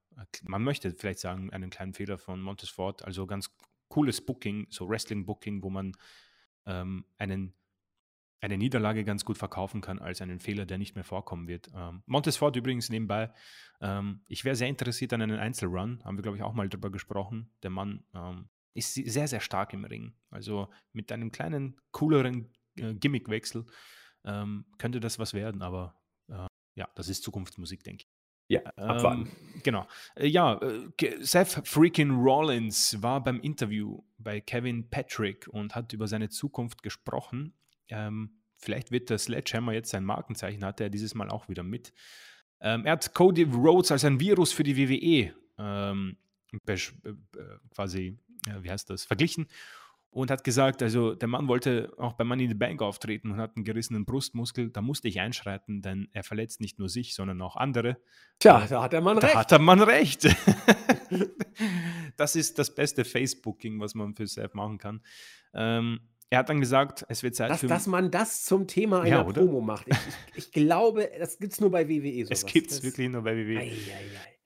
man 0.44 0.64
möchte 0.64 0.92
vielleicht 0.94 1.20
sagen, 1.20 1.52
einem 1.52 1.70
kleinen 1.70 1.94
Fehler 1.94 2.18
von 2.18 2.42
Montes 2.42 2.70
Ford. 2.70 3.04
Also 3.04 3.26
ganz 3.26 3.56
cooles 3.88 4.26
Booking, 4.26 4.68
so 4.70 4.88
Wrestling-Booking, 4.90 5.64
wo 5.64 5.70
man 5.70 5.94
ähm, 6.66 7.06
einen 7.18 7.54
eine 8.44 8.58
Niederlage 8.58 9.06
ganz 9.06 9.24
gut 9.24 9.38
verkaufen 9.38 9.80
kann 9.80 10.00
als 10.00 10.22
einen 10.22 10.42
Fehler, 10.42 10.66
der 10.66 10.78
nicht 10.78 10.96
mehr 10.96 11.06
vorkommen 11.06 11.48
wird. 11.48 11.72
Ähm, 11.74 12.04
Montesfort 12.08 12.58
übrigens 12.58 12.90
nebenbei, 12.90 13.32
ähm, 13.80 14.22
ich 14.28 14.44
wäre 14.44 14.58
sehr 14.58 14.68
interessiert 14.68 15.14
an 15.14 15.22
einen 15.22 15.40
Einzelrun, 15.40 16.04
haben 16.04 16.18
wir 16.18 16.24
glaube 16.24 16.36
ich 16.38 16.44
auch 16.44 16.54
mal 16.54 16.68
drüber 16.68 16.92
gesprochen. 16.92 17.50
Der 17.64 17.70
Mann 17.70 18.04
ähm, 18.14 18.50
ist 18.74 18.94
sehr, 18.94 19.28
sehr 19.28 19.40
stark 19.40 19.74
im 19.74 19.86
Ring. 19.86 20.14
Also 20.30 20.70
mit 20.94 21.12
einem 21.12 21.32
kleinen, 21.32 21.80
cooleren 21.92 22.52
äh, 22.78 22.94
Gimmickwechsel 22.94 23.66
ähm, 24.26 24.66
könnte 24.78 25.00
das 25.00 25.20
was 25.20 25.34
werden, 25.34 25.62
aber 25.62 26.00
äh, 26.30 26.48
ja, 26.76 26.88
das 26.96 27.10
ist 27.10 27.24
Zukunftsmusik, 27.24 27.84
denke 27.84 28.04
ich. 28.04 28.10
Ja, 28.50 28.62
abwarten. 28.76 29.28
Ähm, 29.28 29.62
genau. 29.64 29.88
Äh, 30.16 30.28
ja, 30.28 30.60
äh, 30.62 31.24
Seth 31.24 31.62
freaking 31.66 32.12
Rollins 32.12 33.02
war 33.02 33.24
beim 33.24 33.40
Interview 33.40 34.04
bei 34.18 34.42
Kevin 34.42 34.90
Patrick 34.90 35.48
und 35.48 35.76
hat 35.76 35.94
über 35.94 36.08
seine 36.08 36.30
Zukunft 36.30 36.84
gesprochen. 36.84 37.54
Ähm, 37.90 38.42
vielleicht 38.58 38.92
wird 38.92 39.10
der 39.10 39.18
Sledgehammer 39.18 39.74
jetzt 39.74 39.90
sein 39.90 40.04
Markenzeichen, 40.04 40.64
hatte 40.66 40.84
er 40.84 40.90
dieses 40.90 41.16
Mal 41.16 41.30
auch 41.30 41.48
wieder 41.48 41.64
mit. 41.64 41.94
Ähm, 42.60 42.86
er 42.86 42.94
hat 42.94 43.14
Cody 43.14 43.44
Rhodes 43.44 43.92
als 43.92 44.06
ein 44.06 44.20
Virus 44.20 44.52
für 44.52 44.64
die 44.64 44.78
WWE 44.78 45.34
ähm, 45.58 46.18
quasi 47.74 48.18
wie 48.62 48.70
heißt 48.70 48.90
das, 48.90 49.06
verglichen. 49.06 49.48
und 50.14 50.30
hat 50.30 50.44
gesagt, 50.44 50.84
also 50.84 51.16
der 51.16 51.28
Mann 51.28 51.48
wollte 51.48 51.92
auch 51.98 52.14
bei 52.14 52.24
Money 52.24 52.44
in 52.44 52.50
the 52.50 52.56
Bank 52.56 52.82
auftreten 52.82 53.32
und 53.32 53.38
hat 53.38 53.56
einen 53.56 53.66
gerissenen 53.66 54.06
Brustmuskel. 54.06 54.70
Da 54.70 54.82
musste 54.82 55.08
ich 55.08 55.20
einschreiten, 55.20 55.82
denn 55.82 56.08
er 56.12 56.24
verletzt 56.24 56.62
nicht 56.62 56.78
nur 56.78 56.88
sich, 56.88 57.16
sondern 57.16 57.42
auch 57.42 57.56
andere. 57.56 57.98
Tja, 58.40 58.66
da 58.70 58.84
hat 58.84 58.94
der 58.94 59.02
Mann 59.02 59.20
da 59.20 59.28
recht. 59.28 59.36
hat 59.36 59.52
der 59.52 59.60
Mann 59.60 59.82
recht. 59.82 60.28
das 62.18 62.36
ist 62.36 62.60
das 62.60 62.74
beste 62.76 63.06
Facebooking, 63.06 63.80
was 63.80 63.96
man 63.96 64.16
für 64.16 64.28
Seth 64.28 64.54
machen 64.54 64.78
kann. 64.78 65.02
Ähm, 65.54 66.00
er 66.30 66.40
hat 66.40 66.50
dann 66.50 66.60
gesagt, 66.60 67.06
es 67.10 67.22
wird 67.22 67.36
Zeit 67.36 67.52
dass, 67.52 67.60
für. 67.60 67.68
dass 67.68 67.88
man 67.88 68.10
das 68.10 68.44
zum 68.44 68.68
Thema 68.68 69.02
einer 69.02 69.10
Ja? 69.10 69.24
Promo 69.24 69.62
macht. 69.62 69.88
Ich, 69.88 69.96
ich, 69.98 70.46
ich 70.46 70.52
glaube, 70.52 71.10
das 71.20 71.38
gibt 71.38 71.54
es 71.54 71.62
nur 71.62 71.72
bei 71.72 71.88
WWE. 71.88 72.22
es 72.30 72.42
sowas. 72.42 72.46
gibt 72.54 72.72
es 72.72 72.84
wirklich 72.84 73.10
nur 73.10 73.22
bei 73.24 73.36
WWE. 73.36 73.60
Ei, 73.60 73.62
ei, 73.62 73.70
ei. 73.70 73.72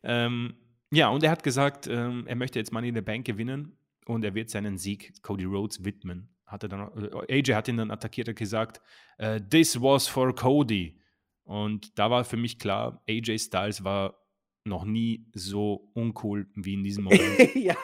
Ähm, 0.04 0.56
ja, 0.91 1.10
und 1.10 1.24
er 1.24 1.32
hat 1.32 1.43
gesagt, 1.43 1.88
ähm, 1.88 2.26
er 2.28 2.36
möchte 2.36 2.60
jetzt 2.60 2.72
Money 2.72 2.89
in 2.89 2.95
the 2.95 3.02
Bank 3.02 3.26
gewinnen 3.26 3.78
und 4.08 4.24
er 4.24 4.34
wird 4.34 4.49
seinen 4.49 4.78
Sieg 4.78 5.22
Cody 5.22 5.45
Rhodes 5.45 5.84
widmen. 5.84 6.30
Hat 6.45 6.64
er 6.64 6.70
dann, 6.70 6.91
äh, 7.28 7.39
AJ 7.39 7.53
hat 7.53 7.68
ihn 7.68 7.78
dann 7.78 7.91
attackiert 7.91 8.30
und 8.30 8.38
gesagt, 8.38 8.82
äh, 9.18 9.41
this 9.41 9.82
was 9.82 10.08
for 10.08 10.34
Cody. 10.34 10.99
Und 11.43 11.97
da 11.97 12.10
war 12.10 12.24
für 12.24 12.38
mich 12.38 12.60
klar, 12.60 13.03
AJ 13.08 13.39
Styles 13.39 13.84
war 13.84 14.18
noch 14.64 14.86
nie 14.86 15.26
so 15.34 15.89
uncool 15.93 16.47
wie 16.55 16.74
in 16.74 16.84
diesem 16.84 17.05
Moment. 17.05 17.22
ja. 17.55 17.76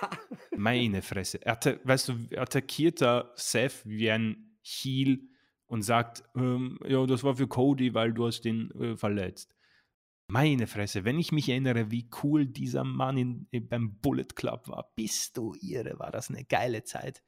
Meine 0.56 1.02
Fresse. 1.02 1.42
Er 1.46 1.54
hatte, 1.54 1.80
weißt 1.84 2.10
du, 2.10 2.14
attackiert 2.38 3.02
da 3.02 3.32
Seth 3.36 3.82
wie 3.86 4.12
ein 4.12 4.58
Heel 4.62 5.22
und 5.66 5.82
sagt, 5.82 6.24
ähm, 6.36 6.78
ja, 6.86 7.06
das 7.06 7.24
war 7.24 7.36
für 7.36 7.48
Cody, 7.48 7.94
weil 7.94 8.14
du 8.14 8.28
hast 8.28 8.46
ihn 8.46 8.70
äh, 8.72 8.96
verletzt. 8.96 9.53
Meine 10.34 10.66
Fresse, 10.66 11.06
wenn 11.06 11.20
ich 11.20 11.32
mich 11.32 11.48
erinnere, 11.48 11.92
wie 11.92 12.10
cool 12.24 12.48
dieser 12.48 12.84
Mann 12.84 13.18
in, 13.20 13.48
in, 13.52 13.70
beim 13.70 14.00
Bullet 14.00 14.26
Club 14.34 14.68
war, 14.68 14.92
bist 14.96 15.38
du 15.38 15.54
irre, 15.62 16.00
war 16.00 16.10
das 16.10 16.32
eine 16.32 16.44
geile 16.44 16.84
Zeit. 16.84 17.22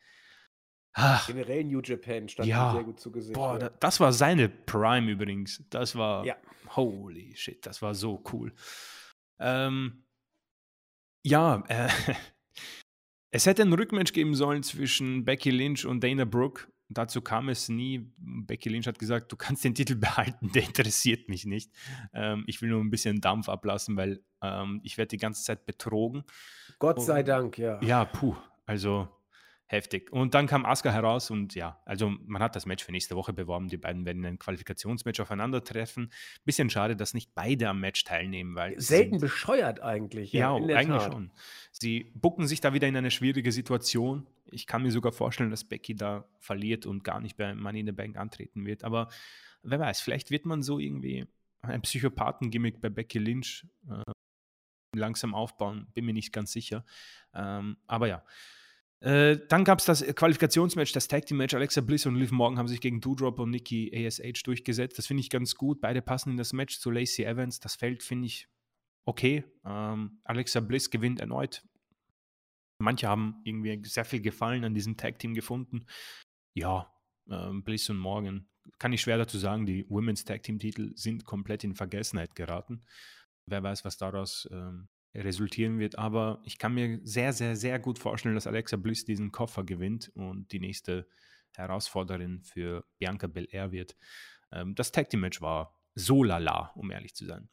Ach, 0.94 1.28
Generell 1.28 1.66
New 1.66 1.82
Japan 1.84 2.28
stand 2.28 2.50
Ja. 2.50 2.74
sehr 2.74 2.84
gut 2.84 3.00
zu 3.00 3.12
Gesicht. 3.12 3.36
boah, 3.36 3.54
ja. 3.54 3.60
da, 3.60 3.70
das 3.70 4.00
war 4.00 4.12
seine 4.12 4.50
Prime 4.50 5.12
übrigens. 5.12 5.64
Das 5.70 5.96
war, 5.96 6.26
Ja. 6.26 6.36
holy 6.76 7.36
shit, 7.36 7.64
das 7.68 7.84
war 7.84 7.94
so 7.94 8.24
cool. 8.34 8.56
Ähm, 9.40 10.04
ja, 11.24 11.64
äh, 11.68 11.90
es 13.32 13.46
hätte 13.46 13.62
ein 13.62 13.74
Rückmatch 13.74 14.14
geben 14.14 14.34
sollen 14.34 14.64
zwischen 14.64 15.26
Becky 15.26 15.52
Lynch 15.52 15.86
und 15.86 16.04
Dana 16.04 16.26
Brooke. 16.26 16.74
Dazu 16.88 17.22
kam 17.22 17.50
es 17.50 17.68
nie. 17.68 18.12
Becky 18.18 18.70
Lynch 18.70 18.86
hat 18.88 19.00
gesagt, 19.00 19.32
du 19.32 19.36
kannst 19.36 19.64
den 19.64 19.74
Titel 19.74 19.96
behalten, 20.00 20.52
der 20.54 20.64
interessiert 20.64 21.30
mich 21.30 21.46
nicht. 21.46 21.72
Ähm, 22.14 22.44
ich 22.48 22.62
will 22.62 22.70
nur 22.70 22.82
ein 22.82 22.92
bisschen 22.92 23.22
Dampf 23.22 23.50
ablassen, 23.50 23.96
weil 23.98 24.24
ähm, 24.42 24.82
ich 24.84 24.98
werde 24.98 25.10
die 25.10 25.18
ganze 25.18 25.44
Zeit 25.44 25.66
betrogen. 25.66 26.24
Gott 26.80 27.02
sei 27.02 27.20
Und- 27.20 27.28
Dank, 27.28 27.58
ja. 27.58 27.82
Ja, 27.82 28.06
puh, 28.06 28.36
also 28.66 29.08
heftig. 29.68 30.12
Und 30.12 30.34
dann 30.36 30.46
kam 30.48 30.66
Asuka 30.66 30.92
heraus 30.92 31.32
und 31.32 31.56
ja, 31.56 31.82
also 31.86 32.10
man 32.26 32.42
hat 32.42 32.56
das 32.56 32.66
Match 32.66 32.84
für 32.84 32.92
nächste 32.92 33.16
Woche 33.16 33.34
beworben. 33.34 33.68
Die 33.68 33.78
beiden 33.78 34.06
werden 34.06 34.20
in 34.20 34.26
einem 34.26 34.40
Qualifikationsmatch 34.40 35.20
aufeinandertreffen. 35.20 36.12
Bisschen 36.44 36.70
schade, 36.70 36.96
dass 36.96 37.14
nicht 37.14 37.34
beide 37.34 37.70
am 37.70 37.80
Match 37.80 38.04
teilnehmen, 38.04 38.56
weil 38.56 38.80
Selten 38.80 39.12
sind- 39.12 39.22
bescheuert 39.22 39.82
eigentlich. 39.82 40.32
ja, 40.34 40.60
der 40.60 40.78
eigentlich 40.78 41.02
Tat. 41.04 41.14
schon. 41.14 41.32
Sie 41.72 42.12
bucken 42.14 42.48
sich 42.48 42.62
da 42.62 42.74
wieder 42.74 42.88
in 42.88 42.96
eine 42.96 43.12
schwierige 43.12 43.52
Situation. 43.52 44.28
Ich 44.52 44.68
kann 44.68 44.84
mir 44.84 44.92
sogar 44.92 45.12
vorstellen, 45.12 45.50
dass 45.50 45.64
Becky 45.64 45.96
da 45.96 46.26
verliert 46.40 46.86
und 46.86 47.04
gar 47.04 47.20
nicht 47.20 47.36
bei 47.36 47.56
Money 47.56 47.80
in 47.80 47.86
the 47.88 47.92
Bank 47.92 48.18
antreten 48.18 48.66
wird. 48.66 48.84
Aber 48.84 49.10
wer 49.64 49.80
weiß, 49.80 50.00
vielleicht 50.02 50.30
wird 50.30 50.46
man 50.46 50.62
so 50.62 50.78
irgendwie 50.78 51.26
ein 51.64 51.82
Psychopathen-Gimmick 51.82 52.80
bei 52.80 52.90
Becky 52.90 53.18
Lynch 53.18 53.66
äh, 53.90 54.12
langsam 54.96 55.34
aufbauen. 55.34 55.88
Bin 55.96 56.06
mir 56.06 56.14
nicht 56.14 56.32
ganz 56.32 56.52
sicher. 56.52 56.86
Ähm, 57.34 57.78
aber 57.88 58.08
ja. 58.08 58.24
Äh, 59.02 59.38
dann 59.50 59.64
gab 59.64 59.80
es 59.80 59.86
das 59.86 60.02
Qualifikationsmatch, 60.04 60.94
das 60.94 61.08
Tag 61.08 61.26
Team 61.26 61.38
Match. 61.38 61.54
Alexa 61.54 61.82
Bliss 61.82 62.06
und 62.06 62.16
Liv 62.16 62.32
Morgan 62.32 62.58
haben 62.58 62.68
sich 62.68 62.82
gegen 62.82 63.02
Doudrop 63.02 63.40
und 63.40 63.52
Nikki 63.52 63.92
ASH 63.94 64.44
durchgesetzt. 64.44 64.98
Das 64.98 65.08
finde 65.08 65.22
ich 65.22 65.30
ganz 65.30 65.56
gut. 65.56 65.82
Beide 65.82 66.02
passen 66.02 66.32
in 66.32 66.38
das 66.38 66.54
Match 66.54 66.80
zu 66.80 66.92
Lacey 66.92 67.24
Evans. 67.24 67.60
Das 67.60 67.76
Feld 67.76 68.04
finde 68.04 68.28
ich 68.28 68.48
okay. 69.06 69.44
Ähm, 69.66 70.20
Alexa 70.24 70.60
Bliss 70.60 70.90
gewinnt 70.90 71.20
erneut. 71.20 71.64
Manche 72.80 73.08
haben 73.08 73.42
irgendwie 73.44 73.82
sehr 73.86 74.06
viel 74.06 74.22
Gefallen 74.22 74.64
an 74.64 74.74
diesem 74.74 74.98
Tag 74.98 75.20
Team 75.20 75.34
gefunden. 75.34 75.86
Ja, 76.54 76.92
ähm, 77.30 77.64
Bliss 77.64 77.90
und 77.90 77.98
Morgan 77.98 78.48
kann 78.80 78.94
ich 78.94 79.02
schwer 79.02 79.18
dazu 79.18 79.38
sagen. 79.38 79.66
Die 79.66 79.86
Women's 79.90 80.26
Tag 80.26 80.44
Team 80.44 80.60
Titel 80.60 80.92
sind 80.96 81.26
komplett 81.26 81.64
in 81.64 81.76
Vergessenheit 81.76 82.36
geraten. 82.36 82.84
Wer 83.46 83.64
weiß, 83.64 83.86
was 83.86 83.98
daraus 83.98 84.48
ähm, 84.52 84.90
resultieren 85.16 85.80
wird. 85.80 85.98
Aber 85.98 86.42
ich 86.44 86.58
kann 86.58 86.74
mir 86.74 87.00
sehr, 87.04 87.34
sehr, 87.34 87.56
sehr 87.56 87.80
gut 87.80 88.00
vorstellen, 88.00 88.36
dass 88.36 88.48
Alexa 88.48 88.78
Bliss 88.78 89.06
diesen 89.06 89.32
Koffer 89.32 89.64
gewinnt 89.64 90.12
und 90.16 90.52
die 90.52 90.60
nächste 90.60 91.08
Herausforderin 91.56 92.42
für 92.44 92.86
Bianca 92.98 93.28
Belair 93.28 93.72
wird. 93.72 93.96
Ähm, 94.52 94.76
das 94.76 94.92
Tag 94.92 95.10
Team 95.10 95.22
Match 95.22 95.42
war 95.42 95.80
so 95.96 96.24
lala, 96.24 96.72
um 96.76 96.92
ehrlich 96.92 97.16
zu 97.16 97.26
sein. 97.26 97.50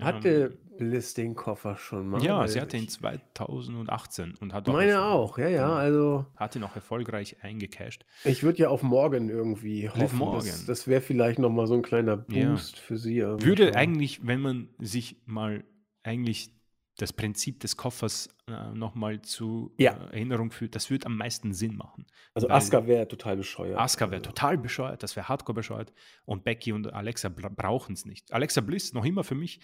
Hatte 0.00 0.56
Bliss 0.78 1.14
den 1.14 1.34
Koffer 1.34 1.76
schon 1.76 2.08
mal? 2.08 2.20
Ähm, 2.20 2.26
ja, 2.26 2.46
sie 2.46 2.60
hatte 2.60 2.76
ihn 2.76 2.84
ich 2.84 2.90
2018 2.90 4.36
und 4.36 4.54
hat 4.54 4.68
meine 4.68 5.02
auch, 5.02 5.38
ja, 5.38 5.48
ja. 5.48 5.74
Also 5.74 6.24
hatte 6.36 6.60
noch 6.60 6.76
erfolgreich 6.76 7.42
eingecashed. 7.42 8.06
ich 8.24 8.44
würde 8.44 8.58
ja 8.58 8.68
auf 8.68 8.84
morgen 8.84 9.28
irgendwie 9.28 9.88
hoffen. 9.88 10.18
Morgan. 10.18 10.46
Das, 10.46 10.66
das 10.66 10.86
wäre 10.86 11.00
vielleicht 11.00 11.40
nochmal 11.40 11.66
so 11.66 11.74
ein 11.74 11.82
kleiner 11.82 12.24
Ja. 12.28 12.50
Boost 12.50 12.78
für 12.78 12.96
sie. 12.96 13.24
aber 13.24 13.42
Würde 13.42 13.74
eigentlich, 13.74 14.24
wenn 14.24 14.40
man 14.40 14.68
sich 14.78 15.16
mal 15.26 15.64
eigentlich 16.04 16.52
das 16.98 17.12
Prinzip 17.12 17.60
des 17.60 17.76
Koffers 17.76 18.28
äh, 18.48 18.70
nochmal 18.72 19.22
zu 19.22 19.72
Ja. 19.78 19.92
äh, 19.92 20.16
Erinnerung 20.16 20.50
führt, 20.50 20.74
das 20.74 20.90
würde 20.90 21.06
am 21.06 21.16
meisten 21.16 21.52
Sinn 21.54 21.76
machen. 21.76 22.06
Also 22.34 22.48
Asuka 22.50 22.86
wäre 22.86 23.08
total 23.08 23.36
bescheuert. 23.36 23.78
Asuka 23.78 24.06
wäre 24.10 24.16
Also, 24.20 24.30
total 24.30 24.58
bescheuert, 24.58 25.02
das 25.02 25.16
wäre 25.16 25.28
hardcore 25.28 25.54
bescheuert 25.54 25.92
und 26.26 26.44
Becky 26.44 26.72
und 26.72 26.92
Alexa 26.92 27.28
bra 27.30 27.48
brauchen 27.48 27.94
es 27.94 28.04
nicht. 28.04 28.32
Alexa 28.32 28.60
Bliss 28.60 28.92
noch 28.92 29.04
immer 29.04 29.24
für 29.24 29.34
mich, 29.36 29.60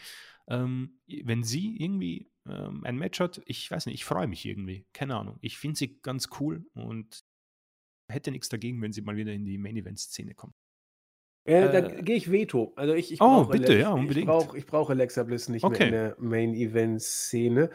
ähm, 0.48 1.00
wenn 1.24 1.42
sie 1.42 1.76
irgendwie 1.76 2.30
ähm, 2.46 2.84
ein 2.84 2.96
Match 2.96 3.18
hat, 3.20 3.42
ich 3.46 3.70
weiß 3.70 3.86
nicht, 3.86 3.94
ich 3.96 4.04
freue 4.04 4.26
mich 4.28 4.44
irgendwie, 4.44 4.86
keine 4.92 5.16
Ahnung. 5.16 5.38
Ich 5.40 5.58
finde 5.58 5.76
sie 5.76 6.00
ganz 6.02 6.28
cool 6.40 6.64
und 6.74 7.24
hätte 8.10 8.30
nichts 8.30 8.48
dagegen, 8.48 8.80
wenn 8.82 8.92
sie 8.92 9.02
mal 9.02 9.16
wieder 9.16 9.32
in 9.32 9.44
die 9.44 9.58
Main 9.58 9.76
Event 9.76 9.98
Szene 9.98 10.34
kommt. 10.34 10.54
Äh, 11.44 11.70
da 11.70 11.78
Äh, 11.88 12.02
gehe 12.02 12.16
ich 12.16 12.30
Veto. 12.30 12.72
Also 12.76 12.94
ich, 12.94 13.12
ich 13.12 13.20
Oh, 13.20 13.44
bitte, 13.44 13.66
Alex- 13.68 13.82
ja, 13.82 13.90
unbedingt. 13.92 14.18
Ich 14.24 14.26
brauche 14.26 14.58
ich 14.58 14.66
brauch 14.66 14.90
Alexa 14.90 15.22
Bliss 15.24 15.48
nicht 15.48 15.64
Okay. 15.64 15.78
mehr 15.78 15.86
in 15.86 15.92
der 15.92 16.16
Main-Event-Szene, 16.18 17.70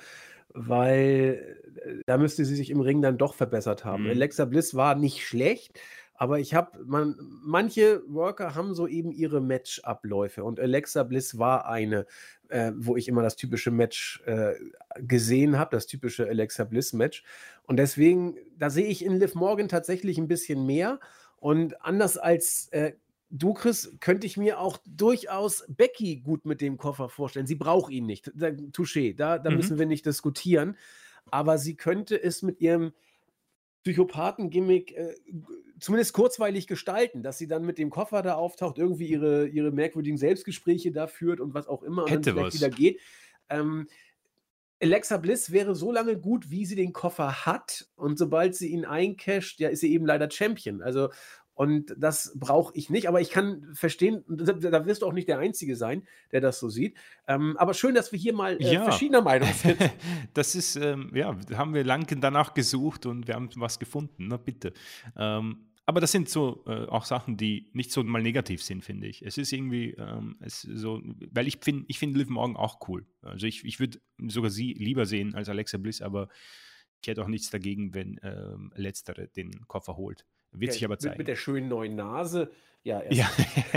weil 0.53 1.57
äh, 1.85 2.01
da 2.05 2.17
müsste 2.17 2.45
sie 2.45 2.55
sich 2.55 2.69
im 2.69 2.81
Ring 2.81 3.01
dann 3.01 3.17
doch 3.17 3.33
verbessert 3.35 3.85
haben. 3.85 4.03
Mhm. 4.05 4.09
Alexa 4.11 4.45
Bliss 4.45 4.75
war 4.75 4.95
nicht 4.95 5.25
schlecht, 5.25 5.79
aber 6.15 6.39
ich 6.39 6.53
habe, 6.53 6.83
man, 6.85 7.15
manche 7.43 8.01
Worker 8.07 8.55
haben 8.55 8.73
so 8.73 8.87
eben 8.87 9.11
ihre 9.11 9.39
Match-Abläufe 9.41 10.43
und 10.43 10.59
Alexa 10.59 11.03
Bliss 11.03 11.37
war 11.37 11.67
eine, 11.69 12.05
äh, 12.49 12.71
wo 12.75 12.97
ich 12.97 13.07
immer 13.07 13.21
das 13.21 13.35
typische 13.35 13.71
Match 13.71 14.21
äh, 14.25 14.53
gesehen 14.99 15.57
habe, 15.59 15.69
das 15.75 15.85
typische 15.85 16.27
Alexa 16.27 16.63
Bliss-Match. 16.63 17.23
Und 17.67 17.77
deswegen, 17.77 18.35
da 18.57 18.69
sehe 18.71 18.87
ich 18.87 19.05
in 19.05 19.19
Liv 19.19 19.35
Morgan 19.35 19.69
tatsächlich 19.69 20.17
ein 20.17 20.27
bisschen 20.27 20.65
mehr. 20.65 20.99
Und 21.37 21.81
anders 21.85 22.17
als 22.17 22.67
äh, 22.71 22.93
du, 23.29 23.53
Chris, 23.53 23.95
könnte 23.99 24.25
ich 24.27 24.37
mir 24.37 24.59
auch 24.59 24.77
durchaus 24.87 25.63
Becky 25.67 26.17
gut 26.17 26.45
mit 26.45 26.61
dem 26.61 26.77
Koffer 26.77 27.09
vorstellen. 27.09 27.47
Sie 27.47 27.55
braucht 27.55 27.91
ihn 27.91 28.05
nicht. 28.05 28.31
Da, 28.35 28.47
touché, 28.47 29.15
da, 29.15 29.37
da 29.39 29.49
Mhm. 29.51 29.57
müssen 29.57 29.79
wir 29.79 29.85
nicht 29.85 30.05
diskutieren. 30.05 30.77
Aber 31.31 31.57
sie 31.57 31.75
könnte 31.75 32.21
es 32.21 32.41
mit 32.41 32.59
ihrem 32.59 32.91
Psychopathen-Gimmick 33.83 34.91
äh, 34.97 35.13
zumindest 35.79 36.13
kurzweilig 36.13 36.67
gestalten, 36.67 37.23
dass 37.23 37.37
sie 37.37 37.47
dann 37.47 37.65
mit 37.65 37.77
dem 37.77 37.89
Koffer 37.89 38.21
da 38.21 38.33
auftaucht, 38.35 38.77
irgendwie 38.77 39.07
ihre, 39.07 39.47
ihre 39.47 39.71
merkwürdigen 39.71 40.17
Selbstgespräche 40.17 40.91
da 40.91 41.07
führt 41.07 41.39
und 41.39 41.53
was 41.53 41.67
auch 41.67 41.83
immer 41.83 42.03
und 42.03 42.09
Hätte 42.11 42.33
dann 42.33 42.43
was. 42.45 42.53
wieder 42.53 42.69
geht. 42.69 42.99
Ähm, 43.49 43.87
Alexa 44.81 45.17
Bliss 45.17 45.51
wäre 45.51 45.75
so 45.75 45.91
lange 45.91 46.17
gut, 46.17 46.49
wie 46.51 46.65
sie 46.65 46.75
den 46.75 46.93
Koffer 46.93 47.45
hat. 47.45 47.87
Und 47.95 48.17
sobald 48.17 48.55
sie 48.55 48.67
ihn 48.69 48.85
eincasht, 48.85 49.59
ja, 49.59 49.69
ist 49.69 49.81
sie 49.81 49.91
eben 49.93 50.05
leider 50.05 50.29
Champion. 50.31 50.81
Also, 50.81 51.09
und 51.59 51.93
das 51.97 52.31
brauche 52.39 52.71
ich 52.73 52.89
nicht. 52.89 53.09
Aber 53.09 53.19
ich 53.19 53.31
kann 53.31 53.67
verstehen, 53.73 54.23
da, 54.29 54.85
wirst 54.85 55.01
du 55.01 55.05
auch 55.05 55.11
nicht 55.11 55.27
der 55.27 55.39
Einzige 55.39 55.75
sein, 55.75 56.07
der 56.31 56.39
das 56.39 56.57
so 56.57 56.69
sieht. 56.69 56.95
Ähm, 57.27 57.57
aber 57.57 57.73
schön, 57.73 57.93
dass 57.93 58.13
wir 58.13 58.17
hier 58.17 58.31
mal 58.31 58.55
äh, 58.61 58.75
Ja. 58.75 58.85
verschiedener 58.85 59.21
Meinung 59.21 59.51
sind. 59.51 59.77
das 60.33 60.55
ist, 60.55 60.77
ähm, 60.77 61.11
ja, 61.13 61.37
haben 61.57 61.73
wir 61.73 61.83
lange 61.83 62.05
danach 62.05 62.53
gesucht 62.53 63.05
und 63.05 63.27
wir 63.27 63.35
haben 63.35 63.49
was 63.57 63.77
gefunden, 63.77 64.29
na 64.29 64.37
bitte. 64.37 64.71
Ähm, 65.17 65.65
aber 65.85 65.99
das 65.99 66.13
sind 66.13 66.29
so 66.29 66.63
äh, 66.65 66.85
auch 66.85 67.03
Sachen, 67.03 67.35
die 67.35 67.69
nicht 67.73 67.91
so 67.91 68.05
mal 68.05 68.23
negativ 68.23 68.63
sind, 68.63 68.85
finde 68.85 69.07
ich. 69.07 69.21
Es 69.21 69.37
ist 69.37 69.51
irgendwie, 69.51 69.95
ähm, 69.95 70.37
es 70.39 70.63
ist 70.63 70.79
so, 70.79 71.01
weil 71.29 71.45
ich 71.45 71.57
finde, 71.61 71.83
ich 71.89 71.99
finde 71.99 72.19
Liv 72.19 72.29
Morgan 72.29 72.55
auch 72.55 72.87
cool. 72.87 73.05
Also 73.21 73.47
ich, 73.47 73.65
ich 73.65 73.81
würde 73.81 73.99
sogar 74.29 74.49
sie 74.49 74.75
lieber 74.75 75.05
sehen 75.05 75.35
als 75.35 75.49
Alexa 75.49 75.77
Bliss, 75.77 76.01
aber 76.01 76.29
ich 77.01 77.09
hätte 77.09 77.21
auch 77.21 77.27
nichts 77.27 77.49
dagegen, 77.49 77.93
wenn 77.93 78.17
ähm, 78.23 78.71
Letztere 78.75 79.27
den 79.27 79.67
Koffer 79.67 79.97
holt. 79.97 80.25
Wird 80.51 80.73
sich 80.73 80.83
aber 80.83 80.93
mit, 80.93 81.01
zeigen. 81.01 81.17
mit 81.17 81.27
der 81.27 81.35
schönen 81.35 81.67
neuen 81.67 81.95
Nase. 81.95 82.51
Ja, 82.83 83.03
ja, 83.11 83.29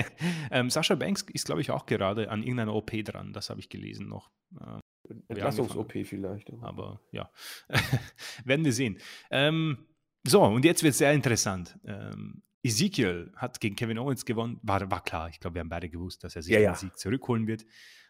ähm, 0.51 0.71
Sascha 0.71 0.95
Banks 0.95 1.23
ist, 1.23 1.47
glaube 1.47 1.61
ich, 1.61 1.71
auch 1.71 1.87
gerade 1.87 2.31
an 2.31 2.43
irgendeiner 2.43 2.75
OP 2.75 2.93
dran. 3.05 3.33
Das 3.33 3.51
habe 3.51 3.59
ich 3.61 3.69
gelesen 3.69 4.09
noch. 4.09 4.31
Ähm, 4.61 4.81
Entlassungs-OP 5.29 5.93
vielleicht. 6.07 6.53
aber- 6.63 7.01
ja, 7.11 7.31
werden 8.45 8.65
wir 8.65 8.73
sehen. 8.73 8.99
Ähm, 9.31 9.87
so, 10.25 10.43
und 10.45 10.65
jetzt 10.65 10.83
wird 10.85 10.93
es 10.93 10.99
sehr 10.99 11.13
interessant. 11.13 11.79
Ähm, 11.85 12.43
Ezekiel 12.63 13.33
hat 13.35 13.61
gegen 13.61 13.75
Kevin 13.75 13.99
Owens 13.99 14.25
gewonnen. 14.25 14.61
War, 14.63 14.89
war 14.89 15.03
klar, 15.03 15.29
ich 15.29 15.41
glaube, 15.41 15.55
wir 15.55 15.61
haben 15.61 15.69
beide 15.69 15.89
gewusst, 15.89 16.23
dass 16.23 16.37
er 16.37 16.43
sich 16.43 16.53
Ja, 16.53 16.61
den 16.61 16.65
ja. 16.67 16.75
Sieg 16.77 16.97
zurückholen 16.97 17.49
wird. 17.49 17.67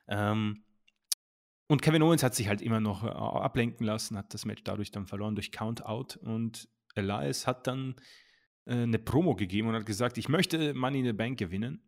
Ähm, 0.08 0.64
und 1.68 1.80
Kevin 1.80 2.02
Owens 2.02 2.22
hat 2.22 2.34
sich 2.34 2.48
halt 2.48 2.60
immer 2.60 2.80
noch 2.80 3.02
äh, 3.02 3.08
ablenken 3.08 3.86
lassen, 3.86 4.18
hat 4.18 4.34
das 4.34 4.44
Match 4.44 4.62
dadurch 4.62 4.90
dann 4.90 5.06
verloren 5.06 5.34
durch 5.34 5.52
Count-Out. 5.52 6.18
Und 6.18 6.68
Elias 6.94 7.46
hat 7.46 7.66
dann 7.66 7.96
eine 8.64 8.98
Promo 8.98 9.34
gegeben 9.34 9.68
und 9.68 9.74
hat 9.74 9.86
gesagt, 9.86 10.18
ich 10.18 10.28
möchte 10.28 10.74
Money 10.74 11.00
in 11.00 11.06
the 11.06 11.12
Bank 11.12 11.38
gewinnen. 11.38 11.82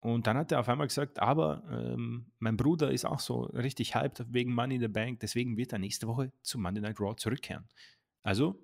Und 0.00 0.26
dann 0.26 0.36
hat 0.36 0.52
er 0.52 0.60
auf 0.60 0.68
einmal 0.68 0.86
gesagt, 0.86 1.18
aber 1.18 1.62
ähm, 1.70 2.26
mein 2.38 2.58
Bruder 2.58 2.90
ist 2.90 3.06
auch 3.06 3.20
so 3.20 3.44
richtig 3.44 3.94
hyped 3.94 4.26
wegen 4.28 4.54
Money 4.54 4.74
in 4.74 4.80
the 4.82 4.88
Bank, 4.88 5.20
deswegen 5.20 5.56
wird 5.56 5.72
er 5.72 5.78
nächste 5.78 6.06
Woche 6.06 6.30
zu 6.42 6.58
Monday 6.58 6.82
Night 6.82 7.00
Raw 7.00 7.16
zurückkehren. 7.16 7.66
Also, 8.22 8.62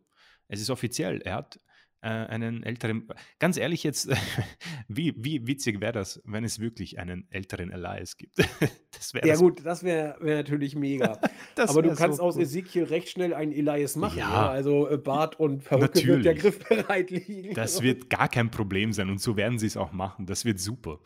es 0.49 0.61
ist 0.61 0.69
offiziell, 0.69 1.23
er 1.23 1.37
hat 1.37 1.59
äh, 2.03 2.09
einen 2.09 2.63
älteren, 2.63 3.09
ganz 3.39 3.57
ehrlich 3.57 3.83
jetzt, 3.83 4.09
wie, 4.89 5.15
wie 5.17 5.47
witzig 5.47 5.81
wäre 5.81 5.93
das, 5.93 6.21
wenn 6.25 6.45
es 6.45 6.59
wirklich 6.59 6.99
einen 6.99 7.27
älteren 7.31 7.71
Elias 7.71 8.17
gibt? 8.17 8.39
das 8.93 9.15
wäre 9.15 9.27
Ja, 9.27 9.35
das, 9.35 9.41
gut, 9.41 9.65
das 9.65 9.83
wäre 9.83 10.17
wär 10.21 10.37
natürlich 10.37 10.75
mega. 10.75 11.19
Aber 11.57 11.83
du 11.83 11.95
kannst 11.95 12.19
so 12.19 12.25
aus 12.25 12.37
cool. 12.37 12.43
Ezekiel 12.43 12.85
recht 12.85 13.09
schnell 13.09 13.35
einen 13.35 13.53
Elias 13.53 13.97
machen. 13.97 14.19
Ja. 14.19 14.31
Ja. 14.31 14.51
Also 14.51 14.89
äh, 14.89 14.97
Bart 14.97 15.39
und 15.39 15.65
Perücke 15.65 16.07
wird 16.07 16.25
der 16.25 16.35
Natürlich. 16.35 16.59
Griff 16.59 16.69
bereit 16.69 17.11
liegen. 17.11 17.55
Das 17.55 17.83
wird 17.83 18.09
gar 18.09 18.29
kein 18.29 18.51
Problem 18.51 18.93
sein 18.93 19.11
und 19.11 19.21
so 19.21 19.37
werden 19.37 19.59
sie 19.59 19.67
es 19.67 19.77
auch 19.77 19.93
machen. 19.93 20.27
Das 20.27 20.45
wird 20.45 20.59
super. 20.59 21.01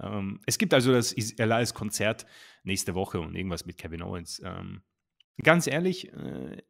Ähm, 0.00 0.40
es 0.46 0.58
gibt 0.58 0.74
also 0.74 0.92
das 0.92 1.12
Elias-Konzert 1.12 2.26
nächste 2.64 2.94
Woche 2.94 3.20
und 3.20 3.34
irgendwas 3.34 3.66
mit 3.66 3.78
Kevin 3.78 4.02
Owens. 4.02 4.42
Ähm, 4.44 4.82
ganz 5.42 5.66
ehrlich, 5.66 6.12
äh, 6.12 6.62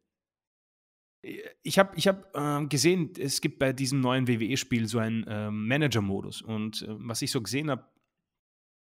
ich 1.63 1.79
habe 1.79 1.95
ich 1.95 2.07
hab, 2.07 2.35
ähm, 2.35 2.69
gesehen, 2.69 3.13
es 3.17 3.41
gibt 3.41 3.59
bei 3.59 3.73
diesem 3.73 3.99
neuen 3.99 4.27
WWE-Spiel 4.27 4.87
so 4.87 4.99
einen 4.99 5.25
ähm, 5.27 5.67
Manager-Modus 5.67 6.41
und 6.41 6.83
äh, 6.83 6.87
was 6.89 7.21
ich 7.21 7.31
so 7.31 7.41
gesehen 7.41 7.71
habe, 7.71 7.85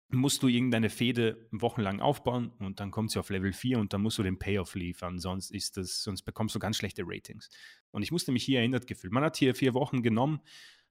musst 0.09 0.43
du 0.43 0.47
irgendeine 0.47 0.89
Fehde 0.89 1.47
wochenlang 1.51 2.01
aufbauen 2.01 2.51
und 2.59 2.79
dann 2.79 2.91
kommt 2.91 3.11
sie 3.11 3.19
auf 3.19 3.29
Level 3.29 3.53
4 3.53 3.79
und 3.79 3.93
dann 3.93 4.01
musst 4.01 4.17
du 4.17 4.23
den 4.23 4.39
Payoff 4.39 4.75
liefern, 4.75 5.19
sonst 5.19 5.51
ist 5.51 5.77
das, 5.77 6.03
sonst 6.03 6.23
bekommst 6.23 6.55
du 6.55 6.59
ganz 6.59 6.77
schlechte 6.77 7.03
Ratings. 7.05 7.49
Und 7.91 8.01
ich 8.01 8.11
musste 8.11 8.31
mich 8.31 8.43
hier 8.43 8.59
erinnert 8.59 8.87
gefühlt. 8.87 9.13
Man 9.13 9.23
hat 9.23 9.37
hier 9.37 9.55
vier 9.55 9.73
Wochen 9.73 10.03
genommen, 10.03 10.41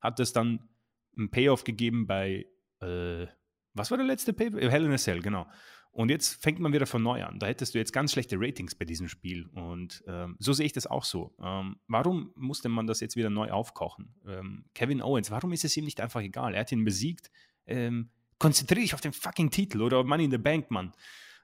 hat 0.01 0.21
es 0.21 0.33
dann 0.33 0.71
einen 1.17 1.31
Payoff 1.31 1.65
gegeben 1.65 2.07
bei, 2.07 2.47
äh, 2.81 3.27
was 3.75 3.91
war 3.91 3.99
der 3.99 4.07
letzte 4.07 4.33
Payoff? 4.33 4.55
Hell 4.55 4.85
in 4.85 4.93
a 4.93 4.99
Cell, 4.99 5.21
genau. 5.21 5.47
Und 5.93 6.09
jetzt 6.09 6.41
fängt 6.41 6.61
man 6.61 6.73
wieder 6.73 6.87
von 6.87 7.03
neu 7.03 7.25
an. 7.25 7.39
Da 7.41 7.47
hättest 7.47 7.75
du 7.75 7.79
jetzt 7.79 7.93
ganz 7.93 8.13
schlechte 8.13 8.37
Ratings 8.39 8.75
bei 8.77 8.85
diesem 8.85 9.09
Spiel. 9.09 9.47
Und 9.49 10.05
ähm, 10.07 10.37
so 10.39 10.53
sehe 10.53 10.67
ich 10.67 10.73
das 10.73 10.87
auch 10.87 11.05
so. 11.05 11.35
Ähm, 11.43 11.77
warum 11.89 12.33
musste 12.37 12.69
man 12.69 12.87
das 12.87 13.01
jetzt 13.01 13.17
wieder 13.17 13.31
neu 13.31 13.51
aufkochen? 13.51 14.15
Ähm, 14.27 14.65
Kevin 14.75 15.03
Owens, 15.03 15.31
warum 15.31 15.53
ist 15.53 15.65
es 15.65 15.77
ihm 15.77 15.85
nicht 15.85 16.01
einfach 16.01 16.21
egal? 16.21 16.55
Er 16.55 16.61
hat 16.61 16.71
ihn 16.71 16.85
besiegt. 16.85 17.31
Ähm, 17.67 18.11
konzentriere 18.39 18.83
dich 18.83 18.95
auf 18.95 19.01
den 19.01 19.13
fucking 19.13 19.51
Titel 19.51 19.83
oder 19.83 20.05
Money 20.05 20.25
in 20.25 20.31
the 20.31 20.39
Bank, 20.39 20.71
Mann. 20.71 20.93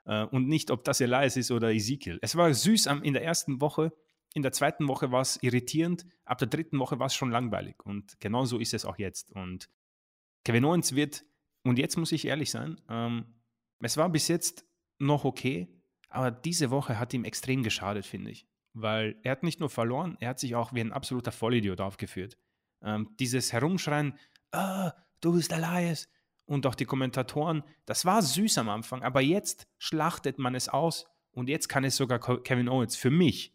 Äh, 0.05 0.24
und 0.26 0.47
nicht, 0.47 0.70
ob 0.70 0.84
das 0.84 1.01
Elias 1.01 1.36
ist 1.36 1.51
oder 1.51 1.72
Ezekiel. 1.72 2.18
Es 2.22 2.36
war 2.36 2.53
süß 2.55 2.86
am, 2.86 3.03
in 3.03 3.14
der 3.14 3.24
ersten 3.24 3.61
Woche. 3.61 3.92
In 4.32 4.42
der 4.42 4.53
zweiten 4.53 4.86
Woche 4.86 5.11
war 5.11 5.22
es 5.22 5.42
irritierend. 5.42 6.07
Ab 6.24 6.38
der 6.38 6.49
dritten 6.49 6.78
Woche 6.78 7.01
war 7.01 7.07
es 7.07 7.14
schon 7.14 7.30
langweilig. 7.30 7.84
Und 7.84 8.20
genau 8.20 8.44
so 8.44 8.59
ist 8.59 8.74
es 8.74 8.84
auch 8.84 8.99
jetzt. 8.99 9.32
Und 9.32 9.68
Kevin 10.44 10.64
Owens 10.64 10.94
wird, 10.94 11.24
und 11.64 11.80
jetzt 11.80 11.97
muss 11.97 12.12
ich 12.12 12.26
ehrlich 12.26 12.53
sein, 12.53 12.80
ähm, 12.88 13.24
es 13.80 13.96
war 13.96 14.08
bis 14.08 14.28
jetzt 14.28 14.64
noch 14.98 15.24
okay, 15.24 15.68
aber 16.08 16.30
diese 16.30 16.70
Woche 16.70 16.98
hat 16.98 17.12
ihm 17.12 17.24
extrem 17.24 17.62
geschadet, 17.62 18.06
finde 18.06 18.30
ich. 18.30 18.46
Weil 18.72 19.18
er 19.22 19.32
hat 19.32 19.42
nicht 19.42 19.60
nur 19.60 19.70
verloren, 19.70 20.16
er 20.20 20.30
hat 20.30 20.38
sich 20.38 20.54
auch 20.54 20.72
wie 20.72 20.80
ein 20.80 20.92
absoluter 20.92 21.32
Vollidiot 21.32 21.80
aufgeführt. 21.80 22.38
Ähm, 22.82 23.14
dieses 23.18 23.52
Herumschreien, 23.52 24.18
ah, 24.52 24.92
du 25.20 25.32
bist 25.32 25.52
Elias, 25.52 26.08
und 26.46 26.64
auch 26.66 26.74
die 26.74 26.84
Kommentatoren, 26.84 27.62
das 27.84 28.04
war 28.04 28.22
süß 28.22 28.58
am 28.58 28.68
Anfang, 28.68 29.02
aber 29.02 29.20
jetzt 29.20 29.66
schlachtet 29.78 30.38
man 30.38 30.54
es 30.54 30.68
aus 30.68 31.06
und 31.32 31.48
jetzt 31.48 31.68
kann 31.68 31.84
es 31.84 31.96
sogar 31.96 32.20
Kevin 32.20 32.68
Owens 32.68 32.96
für 32.96 33.10
mich, 33.10 33.52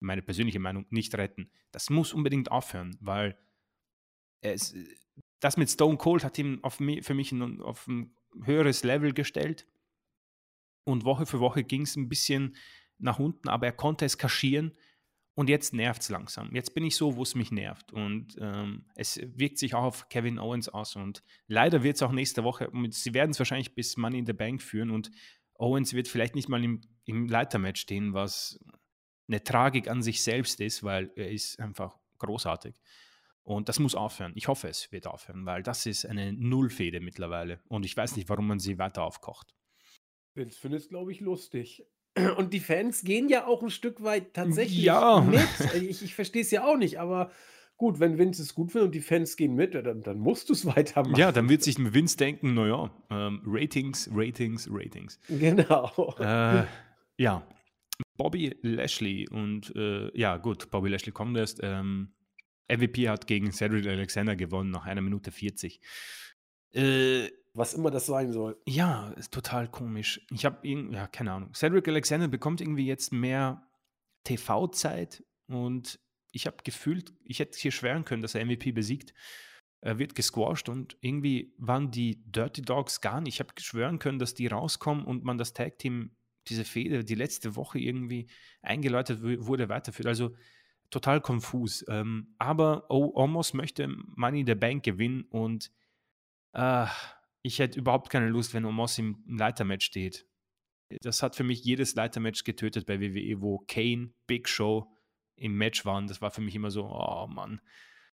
meine 0.00 0.22
persönliche 0.22 0.58
Meinung, 0.58 0.84
nicht 0.90 1.14
retten. 1.14 1.50
Das 1.70 1.90
muss 1.90 2.12
unbedingt 2.12 2.50
aufhören, 2.50 2.96
weil 3.00 3.38
es, 4.40 4.74
das 5.40 5.56
mit 5.56 5.70
Stone 5.70 5.96
Cold 5.96 6.24
hat 6.24 6.38
ihn 6.38 6.58
auf 6.62 6.74
für 6.74 7.14
mich 7.14 7.32
auf 7.62 7.86
ein 7.86 8.14
höheres 8.42 8.84
Level 8.84 9.12
gestellt. 9.12 9.66
Und 10.84 11.04
Woche 11.04 11.26
für 11.26 11.40
Woche 11.40 11.64
ging 11.64 11.82
es 11.82 11.96
ein 11.96 12.08
bisschen 12.08 12.56
nach 12.98 13.18
unten, 13.18 13.48
aber 13.48 13.66
er 13.66 13.72
konnte 13.72 14.04
es 14.04 14.18
kaschieren. 14.18 14.72
Und 15.36 15.48
jetzt 15.48 15.74
nervt 15.74 16.02
es 16.02 16.10
langsam. 16.10 16.54
Jetzt 16.54 16.74
bin 16.74 16.84
ich 16.84 16.94
so, 16.94 17.16
wo 17.16 17.22
es 17.22 17.34
mich 17.34 17.50
nervt. 17.50 17.92
Und 17.92 18.36
ähm, 18.40 18.84
es 18.94 19.18
wirkt 19.20 19.58
sich 19.58 19.74
auch 19.74 19.82
auf 19.82 20.08
Kevin 20.08 20.38
Owens 20.38 20.68
aus. 20.68 20.94
Und 20.94 21.24
leider 21.48 21.82
wird 21.82 21.96
es 21.96 22.02
auch 22.02 22.12
nächste 22.12 22.44
Woche, 22.44 22.70
sie 22.90 23.14
werden 23.14 23.32
es 23.32 23.38
wahrscheinlich 23.40 23.74
bis 23.74 23.96
Money 23.96 24.20
in 24.20 24.26
the 24.26 24.32
Bank 24.32 24.62
führen. 24.62 24.90
Und 24.90 25.10
Owens 25.54 25.92
wird 25.92 26.06
vielleicht 26.06 26.36
nicht 26.36 26.48
mal 26.48 26.62
im, 26.62 26.82
im 27.04 27.26
Leitermatch 27.26 27.80
stehen, 27.80 28.14
was 28.14 28.60
eine 29.26 29.42
Tragik 29.42 29.88
an 29.88 30.02
sich 30.02 30.22
selbst 30.22 30.60
ist, 30.60 30.84
weil 30.84 31.10
er 31.16 31.30
ist 31.30 31.58
einfach 31.58 31.98
großartig. 32.18 32.74
Und 33.44 33.68
das 33.68 33.78
muss 33.78 33.94
aufhören. 33.94 34.32
Ich 34.36 34.48
hoffe, 34.48 34.68
es 34.68 34.90
wird 34.90 35.06
aufhören, 35.06 35.44
weil 35.46 35.62
das 35.62 35.84
ist 35.86 36.06
eine 36.06 36.32
Nullfehde 36.32 37.00
mittlerweile. 37.00 37.60
Und 37.68 37.84
ich 37.84 37.94
weiß 37.96 38.16
nicht, 38.16 38.28
warum 38.30 38.46
man 38.46 38.58
sie 38.58 38.78
weiter 38.78 39.02
aufkocht. 39.02 39.54
Vince 40.34 40.58
findet 40.58 40.80
es, 40.80 40.88
glaube 40.88 41.12
ich, 41.12 41.20
lustig. 41.20 41.84
Und 42.38 42.52
die 42.54 42.60
Fans 42.60 43.02
gehen 43.02 43.28
ja 43.28 43.46
auch 43.46 43.62
ein 43.62 43.70
Stück 43.70 44.02
weit 44.02 44.32
tatsächlich 44.34 44.82
Ja. 44.84 45.20
mit. 45.20 45.46
Ich, 45.74 46.02
ich 46.02 46.14
verstehe 46.14 46.42
es 46.42 46.50
ja 46.50 46.64
auch 46.64 46.76
nicht, 46.78 46.98
aber 46.98 47.30
gut, 47.76 48.00
wenn 48.00 48.16
Vince 48.18 48.40
es 48.42 48.54
gut 48.54 48.72
findet 48.72 48.86
und 48.86 48.94
die 48.94 49.00
Fans 49.00 49.36
gehen 49.36 49.54
mit, 49.54 49.74
dann, 49.74 50.00
dann 50.00 50.18
musst 50.18 50.48
du 50.48 50.54
es 50.54 50.64
weitermachen. 50.76 51.16
Ja, 51.20 51.30
dann 51.30 51.48
wird 51.50 51.62
sich 51.62 51.76
Vince 51.78 52.16
denken, 52.16 52.54
naja, 52.54 52.90
ähm, 53.10 53.42
Ratings, 53.44 54.08
Ratings, 54.12 54.68
Ratings. 54.70 55.20
Genau. 55.28 56.14
Äh, 56.18 56.64
ja, 57.18 57.46
Bobby 58.16 58.56
Lashley 58.62 59.28
und 59.28 59.74
äh, 59.76 60.10
ja, 60.18 60.38
gut, 60.38 60.70
Bobby 60.70 60.88
Lashley 60.88 61.12
kommt 61.12 61.36
erst. 61.36 61.60
Ähm, 61.62 62.12
MVP 62.68 63.08
hat 63.08 63.26
gegen 63.26 63.52
Cedric 63.52 63.86
Alexander 63.86 64.36
gewonnen 64.36 64.70
nach 64.70 64.86
einer 64.86 65.00
Minute 65.02 65.30
40. 65.30 65.80
Äh, 66.72 67.28
Was 67.52 67.74
immer 67.74 67.90
das 67.90 68.06
sein 68.06 68.32
soll. 68.32 68.60
ja, 68.66 69.10
ist 69.12 69.32
total 69.32 69.68
komisch. 69.70 70.20
Ich 70.30 70.44
habe 70.44 70.66
irgendwie, 70.66 70.96
ja, 70.96 71.06
keine 71.06 71.32
Ahnung. 71.32 71.54
Cedric 71.54 71.86
Alexander 71.88 72.28
bekommt 72.28 72.60
irgendwie 72.60 72.86
jetzt 72.86 73.12
mehr 73.12 73.68
TV-Zeit 74.24 75.22
und 75.48 76.00
ich 76.32 76.46
habe 76.46 76.56
gefühlt, 76.64 77.12
ich 77.24 77.38
hätte 77.38 77.58
hier 77.58 77.70
schwören 77.70 78.04
können, 78.04 78.22
dass 78.22 78.34
er 78.34 78.44
MVP 78.44 78.72
besiegt. 78.72 79.14
Er 79.82 79.98
wird 79.98 80.14
gesquashed 80.14 80.68
und 80.68 80.96
irgendwie 81.00 81.54
waren 81.58 81.90
die 81.90 82.24
Dirty 82.24 82.62
Dogs 82.62 83.00
gar 83.02 83.20
nicht. 83.20 83.34
Ich 83.34 83.40
habe 83.40 83.52
schwören 83.60 83.98
können, 83.98 84.18
dass 84.18 84.34
die 84.34 84.46
rauskommen 84.46 85.04
und 85.04 85.24
man 85.24 85.38
das 85.38 85.52
Tag-Team, 85.52 86.16
diese 86.48 86.64
Fehde, 86.64 87.04
die 87.04 87.14
letzte 87.14 87.54
Woche 87.54 87.78
irgendwie 87.78 88.28
eingeläutet 88.62 89.22
wu- 89.22 89.46
wurde, 89.46 89.68
weiterführt. 89.68 90.08
Also 90.08 90.34
total 90.90 91.20
konfus. 91.20 91.84
Ähm, 91.88 92.34
aber 92.38 92.90
O- 92.90 93.12
Omos 93.14 93.54
möchte 93.54 93.88
Money 93.88 94.40
in 94.40 94.46
the 94.46 94.54
Bank 94.54 94.84
gewinnen 94.84 95.22
und 95.22 95.70
äh, 96.52 96.86
ich 97.42 97.58
hätte 97.58 97.78
überhaupt 97.78 98.10
keine 98.10 98.28
Lust, 98.28 98.54
wenn 98.54 98.64
Omos 98.64 98.98
im 98.98 99.22
Leitermatch 99.26 99.84
steht. 99.84 100.26
Das 101.02 101.22
hat 101.22 101.34
für 101.34 101.44
mich 101.44 101.64
jedes 101.64 101.94
Leitermatch 101.94 102.44
getötet 102.44 102.86
bei 102.86 103.00
WWE, 103.00 103.40
wo 103.40 103.58
Kane, 103.66 104.12
Big 104.26 104.48
Show 104.48 104.94
im 105.36 105.56
Match 105.56 105.84
waren. 105.84 106.06
Das 106.06 106.22
war 106.22 106.30
für 106.30 106.40
mich 106.40 106.54
immer 106.54 106.70
so, 106.70 106.84
oh 106.86 107.26
Mann. 107.26 107.60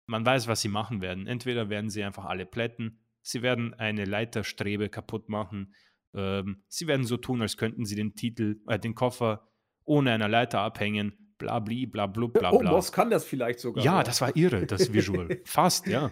Man 0.07 0.27
weiß, 0.27 0.49
was 0.49 0.61
sie 0.61 0.69
machen 0.69 1.01
werden. 1.01 1.27
Entweder 1.27 1.71
werden 1.71 1.89
sie 1.91 2.03
einfach 2.03 2.25
alle 2.27 2.45
plätten, 2.45 3.01
sie 3.23 3.43
werden 3.43 3.73
eine 3.75 4.05
Leiterstrebe 4.05 4.89
kaputt 4.91 5.29
machen, 5.29 5.75
ähm, 6.12 6.62
sie 6.69 6.87
werden 6.87 7.07
so 7.07 7.17
tun, 7.17 7.41
als 7.41 7.57
könnten 7.57 7.87
sie 7.87 7.97
den 7.97 8.15
Titel, 8.15 8.61
äh, 8.67 8.79
den 8.79 8.95
Koffer 8.95 9.49
ohne 9.85 10.12
einer 10.12 10.29
Leiter 10.29 10.61
abhängen, 10.61 11.24
bla 11.45 11.59
bli, 11.61 11.86
bla 11.86 12.07
blub, 12.07 12.32
bla 12.32 12.53
oh, 12.53 12.59
bla. 12.59 12.70
Boss 12.70 12.90
kann 12.90 13.11
das 13.11 13.24
vielleicht 13.24 13.61
sogar. 13.61 13.84
Ja, 13.84 14.03
das 14.03 14.20
war 14.20 14.34
irre, 14.36 14.66
das 14.66 14.92
Visual. 14.92 15.40
Fast, 15.45 15.86
ja. 15.86 16.11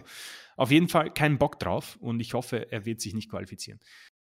Auf 0.55 0.69
jeden 0.69 0.87
Fall 0.87 1.11
keinen 1.11 1.39
Bock 1.39 1.59
drauf 1.59 1.97
und 1.99 2.19
ich 2.19 2.35
hoffe, 2.35 2.71
er 2.71 2.85
wird 2.85 3.01
sich 3.01 3.13
nicht 3.13 3.29
qualifizieren. 3.29 3.79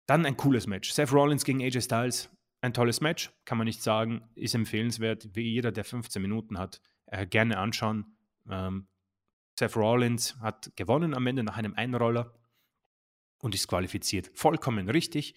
Dann 0.06 0.26
ein 0.26 0.36
cooles 0.36 0.68
Match. 0.68 0.92
Seth 0.92 1.14
Rollins 1.14 1.46
gegen 1.46 1.62
AJ 1.62 1.82
Styles. 1.82 2.30
Ein 2.62 2.74
tolles 2.74 3.00
Match, 3.00 3.32
kann 3.46 3.58
man 3.58 3.66
nicht 3.66 3.82
sagen. 3.82 4.22
Ist 4.36 4.54
empfehlenswert. 4.54 5.30
Wie 5.34 5.50
jeder, 5.50 5.72
der 5.72 5.86
15 5.86 6.22
Minuten 6.22 6.58
hat, 6.58 6.82
äh, 7.06 7.26
gerne 7.26 7.58
anschauen. 7.58 8.18
Ähm, 8.50 8.88
Seth 9.58 9.78
Rollins 9.78 10.36
hat 10.42 10.72
gewonnen 10.76 11.14
am 11.14 11.26
Ende 11.26 11.44
nach 11.44 11.58
einem 11.58 11.74
Einroller 11.76 12.34
und 13.38 13.56
ist 13.56 13.68
qualifiziert. 13.70 14.30
Vollkommen 14.34 14.90
richtig. 14.90 15.36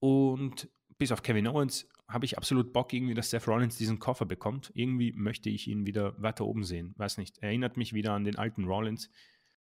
Und 0.00 0.68
bis 0.96 1.12
auf 1.12 1.22
Kevin 1.22 1.46
Owens 1.46 1.88
habe 2.08 2.24
ich 2.24 2.38
absolut 2.38 2.72
Bock, 2.72 2.92
irgendwie, 2.92 3.14
dass 3.14 3.30
Seth 3.30 3.46
Rollins 3.46 3.76
diesen 3.76 3.98
Koffer 3.98 4.24
bekommt. 4.24 4.70
Irgendwie 4.74 5.12
möchte 5.12 5.50
ich 5.50 5.68
ihn 5.68 5.86
wieder 5.86 6.20
weiter 6.20 6.46
oben 6.46 6.64
sehen. 6.64 6.94
Weiß 6.96 7.18
nicht. 7.18 7.38
Erinnert 7.38 7.76
mich 7.76 7.92
wieder 7.92 8.14
an 8.14 8.24
den 8.24 8.36
alten 8.36 8.64
Rollins. 8.64 9.10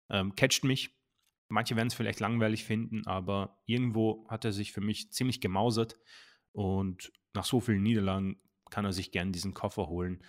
Ähm, 0.09 0.35
catcht 0.35 0.63
mich. 0.63 0.97
Manche 1.49 1.75
werden 1.75 1.87
es 1.87 1.93
vielleicht 1.93 2.19
langweilig 2.19 2.63
finden, 2.63 3.05
aber 3.05 3.61
irgendwo 3.65 4.27
hat 4.29 4.45
er 4.45 4.53
sich 4.53 4.71
für 4.71 4.81
mich 4.81 5.11
ziemlich 5.11 5.39
gemausert. 5.39 5.99
Und 6.51 7.11
nach 7.33 7.45
so 7.45 7.59
vielen 7.59 7.83
Niederlagen 7.83 8.41
kann 8.69 8.85
er 8.85 8.93
sich 8.93 9.11
gern 9.11 9.31
diesen 9.31 9.53
Koffer 9.53 9.87
holen. 9.87 10.23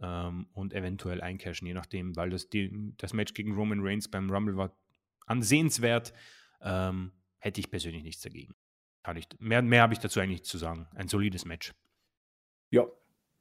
ähm, 0.00 0.48
und 0.52 0.74
eventuell 0.74 1.20
eincashen, 1.20 1.66
je 1.66 1.74
nachdem, 1.74 2.16
weil 2.16 2.30
das, 2.30 2.48
die, 2.48 2.94
das 2.96 3.12
Match 3.12 3.34
gegen 3.34 3.54
Roman 3.54 3.80
Reigns 3.80 4.08
beim 4.08 4.30
Rumble 4.30 4.56
war 4.56 4.76
ansehenswert. 5.26 6.12
Ähm, 6.60 7.12
hätte 7.38 7.60
ich 7.60 7.70
persönlich 7.70 8.02
nichts 8.02 8.22
dagegen. 8.22 8.54
Kann 9.02 9.16
ich, 9.16 9.28
mehr 9.38 9.62
mehr 9.62 9.82
habe 9.82 9.94
ich 9.94 10.00
dazu 10.00 10.20
eigentlich 10.20 10.44
zu 10.44 10.58
sagen. 10.58 10.88
Ein 10.94 11.08
solides 11.08 11.44
Match. 11.44 11.72
Ja, 12.70 12.82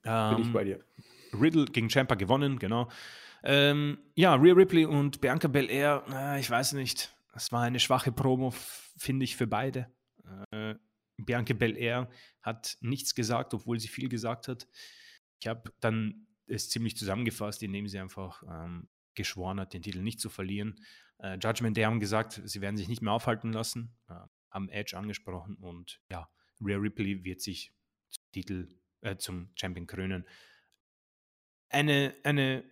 bin 0.03 0.41
ich 0.41 0.53
bei 0.53 0.61
Ähm, 0.61 0.67
dir. 0.67 0.85
Riddle 1.33 1.65
gegen 1.65 1.89
Champa 1.89 2.15
gewonnen, 2.15 2.59
genau. 2.59 2.89
Ähm, 3.43 3.99
ja, 4.15 4.35
Rhea 4.35 4.53
Ripley 4.53 4.85
und 4.85 5.21
Bianca 5.21 5.47
Belair, 5.47 6.03
äh, 6.11 6.39
ich 6.39 6.49
weiß 6.49 6.73
nicht. 6.73 7.15
Das 7.33 7.51
war 7.51 7.61
eine 7.61 7.79
schwache 7.79 8.11
Promo, 8.11 8.51
finde 8.51 9.25
ich, 9.25 9.35
für 9.35 9.47
beide. 9.47 9.91
Äh, 10.51 10.75
Bianca 11.17 11.53
Belair 11.53 12.09
hat 12.41 12.77
nichts 12.81 13.13
gesagt, 13.13 13.53
obwohl 13.53 13.79
sie 13.79 13.87
viel 13.87 14.09
gesagt 14.09 14.47
hat. 14.47 14.67
Ich 15.39 15.47
habe 15.47 15.71
dann 15.79 16.27
es 16.47 16.69
ziemlich 16.69 16.95
zusammengefasst, 16.97 17.61
indem 17.63 17.87
sie 17.87 17.99
einfach 17.99 18.41
ähm, 18.49 18.87
geschworen 19.13 19.59
hat, 19.59 19.73
den 19.73 19.81
Titel 19.81 20.01
nicht 20.01 20.19
zu 20.19 20.29
verlieren. 20.29 20.79
Äh, 21.19 21.37
Judgment 21.41 21.75
Day 21.75 21.83
haben 21.83 21.99
gesagt, 21.99 22.41
sie 22.45 22.61
werden 22.61 22.77
sich 22.77 22.87
nicht 22.87 23.01
mehr 23.01 23.13
aufhalten 23.13 23.51
lassen, 23.51 23.95
äh, 24.09 24.13
haben 24.49 24.69
Edge 24.69 24.97
angesprochen 24.97 25.55
und 25.55 26.01
ja, 26.09 26.29
Rhea 26.61 26.77
Ripley 26.77 27.23
wird 27.23 27.41
sich 27.41 27.73
zum 28.09 28.23
Titel, 28.31 28.67
äh, 29.01 29.17
zum 29.17 29.51
Champion 29.55 29.87
krönen 29.87 30.25
eine, 31.69 32.15
eine, 32.23 32.63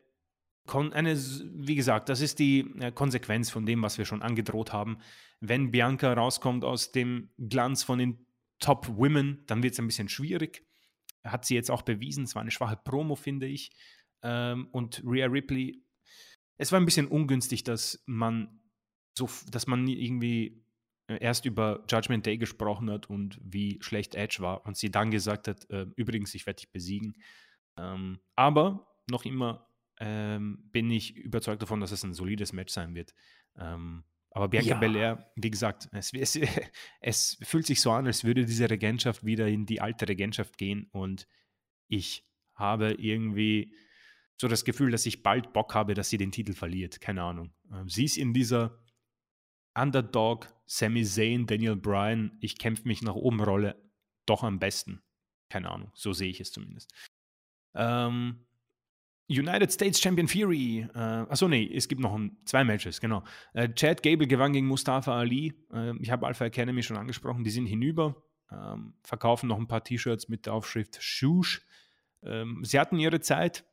eine, 0.67 1.15
wie 1.15 1.75
gesagt, 1.75 2.09
das 2.09 2.21
ist 2.21 2.39
die 2.39 2.59
äh, 2.79 2.91
Konsequenz 2.91 3.49
von 3.49 3.65
dem, 3.65 3.81
was 3.81 3.97
wir 3.97 4.05
schon 4.05 4.21
angedroht 4.21 4.73
haben. 4.73 4.97
Wenn 5.39 5.71
Bianca 5.71 6.13
rauskommt 6.13 6.63
aus 6.63 6.91
dem 6.91 7.29
Glanz 7.37 7.83
von 7.83 7.99
den 7.99 8.25
Top 8.59 8.87
Women, 8.97 9.43
dann 9.47 9.63
wird 9.63 9.73
es 9.73 9.79
ein 9.79 9.87
bisschen 9.87 10.09
schwierig. 10.09 10.65
Hat 11.23 11.45
sie 11.45 11.55
jetzt 11.55 11.71
auch 11.71 11.81
bewiesen. 11.81 12.23
Es 12.23 12.35
war 12.35 12.41
eine 12.41 12.51
schwache 12.51 12.77
Promo, 12.77 13.15
finde 13.15 13.47
ich. 13.47 13.71
Ähm, 14.23 14.67
und 14.71 15.03
Rhea 15.05 15.27
Ripley, 15.27 15.83
es 16.57 16.71
war 16.71 16.79
ein 16.79 16.85
bisschen 16.85 17.07
ungünstig, 17.07 17.63
dass 17.63 18.01
man 18.05 18.61
so, 19.17 19.29
dass 19.51 19.67
man 19.67 19.87
irgendwie 19.87 20.64
erst 21.07 21.45
über 21.45 21.83
Judgment 21.89 22.25
Day 22.25 22.37
gesprochen 22.37 22.89
hat 22.89 23.09
und 23.09 23.39
wie 23.43 23.77
schlecht 23.81 24.15
Edge 24.15 24.37
war 24.39 24.65
und 24.65 24.77
sie 24.77 24.89
dann 24.89 25.11
gesagt 25.11 25.47
hat, 25.47 25.69
äh, 25.69 25.85
übrigens, 25.95 26.33
ich 26.33 26.45
werde 26.45 26.57
dich 26.57 26.71
besiegen. 26.71 27.15
Ähm, 27.77 28.19
aber 28.35 28.87
noch 29.09 29.25
immer 29.25 29.67
ähm, 29.99 30.69
bin 30.71 30.89
ich 30.89 31.15
überzeugt 31.15 31.61
davon, 31.61 31.79
dass 31.79 31.91
es 31.91 32.03
ein 32.03 32.13
solides 32.13 32.53
Match 32.53 32.73
sein 32.73 32.95
wird. 32.95 33.13
Ähm, 33.57 34.03
aber 34.31 34.49
Bianca 34.49 34.71
Ja. 34.71 34.79
Belair, 34.79 35.31
wie 35.35 35.51
gesagt, 35.51 35.87
es, 35.93 36.11
es, 36.13 36.37
es 37.01 37.37
fühlt 37.43 37.65
sich 37.65 37.81
so 37.81 37.91
an, 37.91 38.05
als 38.05 38.23
würde 38.23 38.45
diese 38.45 38.69
Regentschaft 38.69 39.25
wieder 39.25 39.47
in 39.47 39.65
die 39.65 39.81
alte 39.81 40.07
Regentschaft 40.07 40.57
gehen 40.57 40.87
und 40.91 41.27
ich 41.87 42.27
habe 42.55 42.93
irgendwie 42.93 43.73
so 44.37 44.47
das 44.47 44.65
Gefühl, 44.65 44.91
dass 44.91 45.05
ich 45.05 45.23
bald 45.23 45.53
Bock 45.53 45.73
habe, 45.75 45.93
dass 45.93 46.09
sie 46.09 46.17
den 46.17 46.31
Titel 46.31 46.53
verliert. 46.53 46.99
Keine 46.99 47.23
Ahnung. 47.23 47.53
Ähm, 47.71 47.87
sie 47.87 48.05
ist 48.05 48.17
in 48.17 48.33
dieser 48.33 48.77
Underdog, 49.75 50.47
Sami 50.65 51.03
Zayn, 51.03 51.45
Daniel 51.45 51.75
Bryan, 51.75 52.37
ich 52.39 52.57
kämpfe 52.57 52.87
mich 52.87 53.01
nach 53.01 53.15
oben 53.15 53.41
Rolle 53.41 53.75
doch 54.25 54.43
am 54.43 54.59
besten. 54.59 55.01
Keine 55.49 55.69
Ahnung, 55.69 55.91
so 55.93 56.13
sehe 56.13 56.29
ich 56.29 56.39
es 56.39 56.51
zumindest. 56.51 56.91
Ähm, 57.75 58.45
United 59.27 59.71
States 59.71 59.99
Champion 59.99 60.27
Fury. 60.27 60.87
Äh, 60.93 60.97
achso, 60.97 61.47
nee, 61.47 61.69
es 61.73 61.87
gibt 61.87 62.01
noch 62.01 62.13
ein, 62.13 62.37
zwei 62.45 62.63
Matches, 62.63 63.01
genau. 63.01 63.23
Äh, 63.53 63.69
Chad 63.73 64.03
Gable 64.03 64.27
gewann 64.27 64.53
gegen 64.53 64.67
Mustafa 64.67 65.17
Ali. 65.17 65.53
Äh, 65.73 65.95
ich 65.97 66.11
habe 66.11 66.27
Alpha 66.27 66.45
Academy 66.45 66.83
schon 66.83 66.97
angesprochen. 66.97 67.43
Die 67.43 67.49
sind 67.49 67.65
hinüber, 67.65 68.23
ähm, 68.51 68.93
verkaufen 69.03 69.47
noch 69.47 69.57
ein 69.57 69.67
paar 69.67 69.83
T-Shirts 69.83 70.29
mit 70.29 70.45
der 70.45 70.53
Aufschrift 70.53 71.01
Shush. 71.01 71.65
Ähm, 72.23 72.63
sie 72.63 72.79
hatten 72.79 72.99
ihre 72.99 73.19
Zeit. 73.19 73.65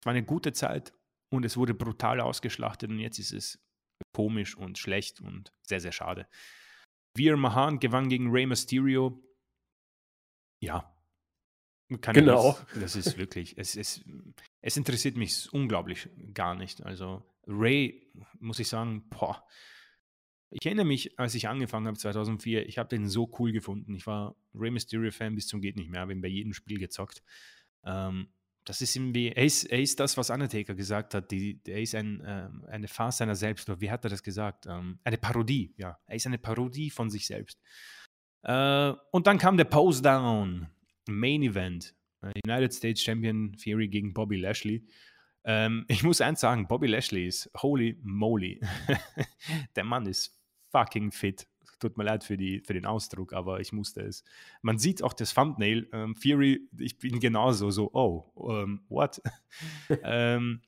Es 0.00 0.06
war 0.06 0.12
eine 0.12 0.24
gute 0.24 0.52
Zeit 0.52 0.94
und 1.28 1.44
es 1.44 1.56
wurde 1.56 1.74
brutal 1.74 2.20
ausgeschlachtet 2.20 2.90
und 2.90 2.98
jetzt 2.98 3.18
ist 3.18 3.32
es 3.32 3.58
komisch 4.14 4.56
und 4.56 4.78
schlecht 4.78 5.20
und 5.20 5.52
sehr, 5.62 5.80
sehr 5.80 5.92
schade. 5.92 6.28
Veer 7.16 7.36
Mahan 7.36 7.78
gewann 7.80 8.08
gegen 8.08 8.30
Rey 8.30 8.46
Mysterio. 8.46 9.22
Ja. 10.60 10.94
Kann 12.00 12.14
ich 12.16 12.20
Genau. 12.20 12.50
jetzt- 12.50 12.82
das 12.82 12.96
ist 12.96 13.16
wirklich, 13.16 13.56
es, 13.56 13.74
es, 13.76 14.04
es 14.60 14.76
interessiert 14.76 15.16
mich 15.16 15.50
unglaublich 15.52 16.08
gar 16.34 16.54
nicht. 16.54 16.82
Also 16.84 17.24
Ray, 17.46 18.10
muss 18.40 18.58
ich 18.58 18.68
sagen, 18.68 19.08
boah. 19.08 19.46
Ich 20.50 20.64
erinnere 20.64 20.86
mich, 20.86 21.18
als 21.18 21.34
ich 21.34 21.48
angefangen 21.48 21.86
habe 21.86 21.98
2004, 21.98 22.66
ich 22.68 22.78
habe 22.78 22.88
den 22.88 23.06
so 23.08 23.30
cool 23.38 23.52
gefunden. 23.52 23.94
Ich 23.94 24.06
war 24.06 24.34
Rey 24.54 24.70
Mysterio-Fan 24.70 25.34
bis 25.34 25.46
zum 25.46 25.60
geht 25.60 25.76
nicht 25.76 25.90
mehr, 25.90 26.00
habe 26.00 26.12
ihn 26.12 26.20
bei 26.22 26.28
jedem 26.28 26.52
Spiel 26.54 26.78
gezockt. 26.78 27.22
Ähm, 27.84 28.32
das 28.68 28.82
ist 28.82 28.94
irgendwie, 28.94 29.28
er 29.28 29.44
ist, 29.44 29.64
er 29.64 29.80
ist 29.80 29.98
das, 29.98 30.18
was 30.18 30.28
Undertaker 30.28 30.74
gesagt 30.74 31.14
hat. 31.14 31.30
Die, 31.30 31.58
er 31.66 31.80
ist 31.80 31.94
ein, 31.94 32.22
ähm, 32.26 32.66
eine 32.68 32.86
Farce 32.86 33.16
seiner 33.16 33.34
selbst. 33.34 33.66
Oder 33.70 33.80
wie 33.80 33.90
hat 33.90 34.04
er 34.04 34.10
das 34.10 34.22
gesagt? 34.22 34.66
Ähm, 34.66 34.98
eine 35.04 35.16
Parodie, 35.16 35.72
ja. 35.78 35.98
Er 36.06 36.16
ist 36.16 36.26
eine 36.26 36.36
Parodie 36.36 36.90
von 36.90 37.08
sich 37.08 37.26
selbst. 37.26 37.58
Äh, 38.42 38.92
und 39.10 39.26
dann 39.26 39.38
kam 39.38 39.56
der 39.56 39.64
Pose 39.64 40.02
Down, 40.02 40.68
Main 41.08 41.42
Event. 41.42 41.94
Äh, 42.20 42.32
United 42.46 42.74
States 42.74 43.02
Champion 43.02 43.56
Fury 43.56 43.88
gegen 43.88 44.12
Bobby 44.12 44.36
Lashley. 44.36 44.86
Ähm, 45.44 45.86
ich 45.88 46.02
muss 46.02 46.20
eins 46.20 46.40
sagen, 46.40 46.68
Bobby 46.68 46.88
Lashley 46.88 47.26
ist 47.26 47.50
holy 47.56 47.98
moly. 48.02 48.60
der 49.76 49.84
Mann 49.84 50.04
ist 50.04 50.38
fucking 50.72 51.10
fit. 51.10 51.48
Tut 51.78 51.96
mir 51.96 52.04
leid 52.04 52.24
für, 52.24 52.36
die, 52.36 52.60
für 52.60 52.74
den 52.74 52.86
Ausdruck, 52.86 53.32
aber 53.32 53.60
ich 53.60 53.72
musste 53.72 54.00
es. 54.00 54.24
Man 54.62 54.78
sieht 54.78 55.02
auch 55.02 55.12
das 55.12 55.34
Thumbnail. 55.34 55.88
Ähm, 55.92 56.14
Fury, 56.16 56.68
ich 56.78 56.98
bin 56.98 57.20
genauso 57.20 57.70
so, 57.70 57.90
oh, 57.92 58.50
ähm, 58.50 58.82
what? 58.88 59.20
ähm, 60.02 60.60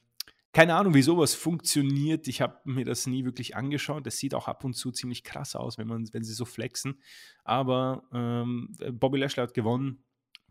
keine 0.53 0.75
Ahnung, 0.75 0.95
wie 0.95 1.03
sowas 1.03 1.35
funktioniert. 1.35 2.27
Ich 2.27 2.41
habe 2.41 2.59
mir 2.65 2.85
das 2.85 3.07
nie 3.07 3.25
wirklich 3.25 3.57
angeschaut. 3.57 4.07
Das 4.07 4.19
sieht 4.19 4.35
auch 4.35 4.49
ab 4.49 4.65
und 4.65 4.75
zu 4.75 4.91
ziemlich 4.91 5.23
krass 5.23 5.55
aus, 5.55 5.79
wenn, 5.79 5.87
man, 5.87 6.09
wenn 6.13 6.25
sie 6.25 6.35
so 6.35 6.45
flexen. 6.45 7.01
Aber 7.45 8.03
ähm, 8.13 8.77
Bobby 8.93 9.19
Lashley 9.19 9.43
hat 9.43 9.55
gewonnen. 9.55 10.05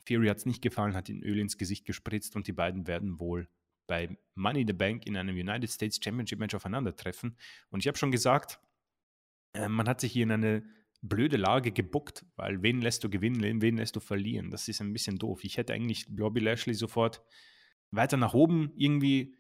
Fury 0.08 0.28
hat 0.28 0.38
es 0.38 0.46
nicht 0.46 0.62
gefallen, 0.62 0.96
hat 0.96 1.10
ihn 1.10 1.22
Öl 1.22 1.38
ins 1.38 1.58
Gesicht 1.58 1.86
gespritzt 1.86 2.36
und 2.36 2.48
die 2.48 2.54
beiden 2.54 2.88
werden 2.88 3.20
wohl 3.20 3.48
bei 3.88 4.18
Money 4.36 4.62
in 4.62 4.68
the 4.68 4.74
Bank 4.74 5.06
in 5.06 5.18
einem 5.18 5.36
United 5.36 5.70
States 5.70 6.00
Championship 6.02 6.40
Match 6.40 6.56
aufeinandertreffen. 6.56 7.36
Und 7.70 7.82
ich 7.82 7.88
habe 7.88 7.98
schon 7.98 8.12
gesagt, 8.12 8.60
äh, 9.54 9.68
man 9.68 9.88
hat 9.88 10.02
sich 10.02 10.12
hier 10.12 10.24
in 10.24 10.32
eine 10.32 10.64
blöde 11.02 11.38
Lage 11.38 11.72
gebuckt, 11.72 12.26
weil 12.36 12.62
wen 12.62 12.82
lässt 12.82 13.04
du 13.04 13.10
gewinnen, 13.10 13.62
wen 13.62 13.78
lässt 13.78 13.96
du 13.96 14.00
verlieren? 14.00 14.52
Das 14.52 14.68
ist 14.68 14.82
ein 14.82 14.94
bisschen 14.94 15.18
doof. 15.18 15.44
Ich 15.44 15.58
hätte 15.58 15.74
eigentlich 15.74 16.08
Bobby 16.10 16.42
Lashley 16.42 16.74
sofort 16.74 17.22
weiter 17.92 18.18
nach 18.18 18.34
oben 18.34 18.72
irgendwie 18.76 19.36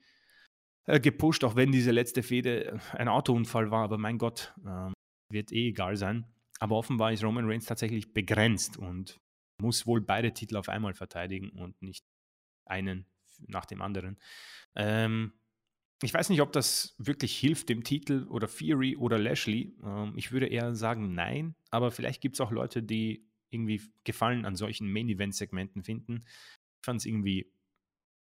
äh, 0.85 0.99
gepusht, 0.99 1.43
auch 1.43 1.55
wenn 1.55 1.71
diese 1.71 1.91
letzte 1.91 2.23
Fehde 2.23 2.79
ein 2.93 3.07
Autounfall 3.07 3.71
war. 3.71 3.83
Aber 3.83 3.97
mein 3.97 4.17
Gott, 4.17 4.53
ähm, 4.65 4.93
wird 5.31 5.51
eh 5.51 5.69
egal 5.69 5.95
sein. 5.95 6.25
Aber 6.59 6.75
offenbar 6.75 7.13
ist 7.13 7.23
Roman 7.23 7.45
Reigns 7.47 7.65
tatsächlich 7.65 8.13
begrenzt 8.13 8.77
und 8.77 9.19
muss 9.61 9.85
wohl 9.85 10.01
beide 10.01 10.33
Titel 10.33 10.57
auf 10.57 10.69
einmal 10.69 10.93
verteidigen 10.93 11.51
und 11.51 11.81
nicht 11.81 12.03
einen 12.65 13.05
nach 13.47 13.65
dem 13.65 13.81
anderen. 13.81 14.19
Ähm, 14.75 15.33
ich 16.01 16.13
weiß 16.13 16.29
nicht, 16.29 16.41
ob 16.41 16.51
das 16.53 16.95
wirklich 16.97 17.37
hilft 17.37 17.69
dem 17.69 17.83
Titel 17.83 18.25
oder 18.29 18.47
Fury 18.47 18.95
oder 18.95 19.17
Lashley. 19.17 19.75
Ähm, 19.83 20.13
ich 20.15 20.31
würde 20.31 20.47
eher 20.47 20.75
sagen 20.75 21.13
nein, 21.13 21.55
aber 21.71 21.91
vielleicht 21.91 22.21
gibt 22.21 22.35
es 22.35 22.41
auch 22.41 22.51
Leute, 22.51 22.81
die 22.83 23.27
irgendwie 23.49 23.81
Gefallen 24.03 24.45
an 24.45 24.55
solchen 24.55 24.91
Main-Event-Segmenten 24.91 25.83
finden. 25.83 26.23
Ich 26.81 26.85
fand 26.85 27.01
es 27.01 27.05
irgendwie 27.05 27.51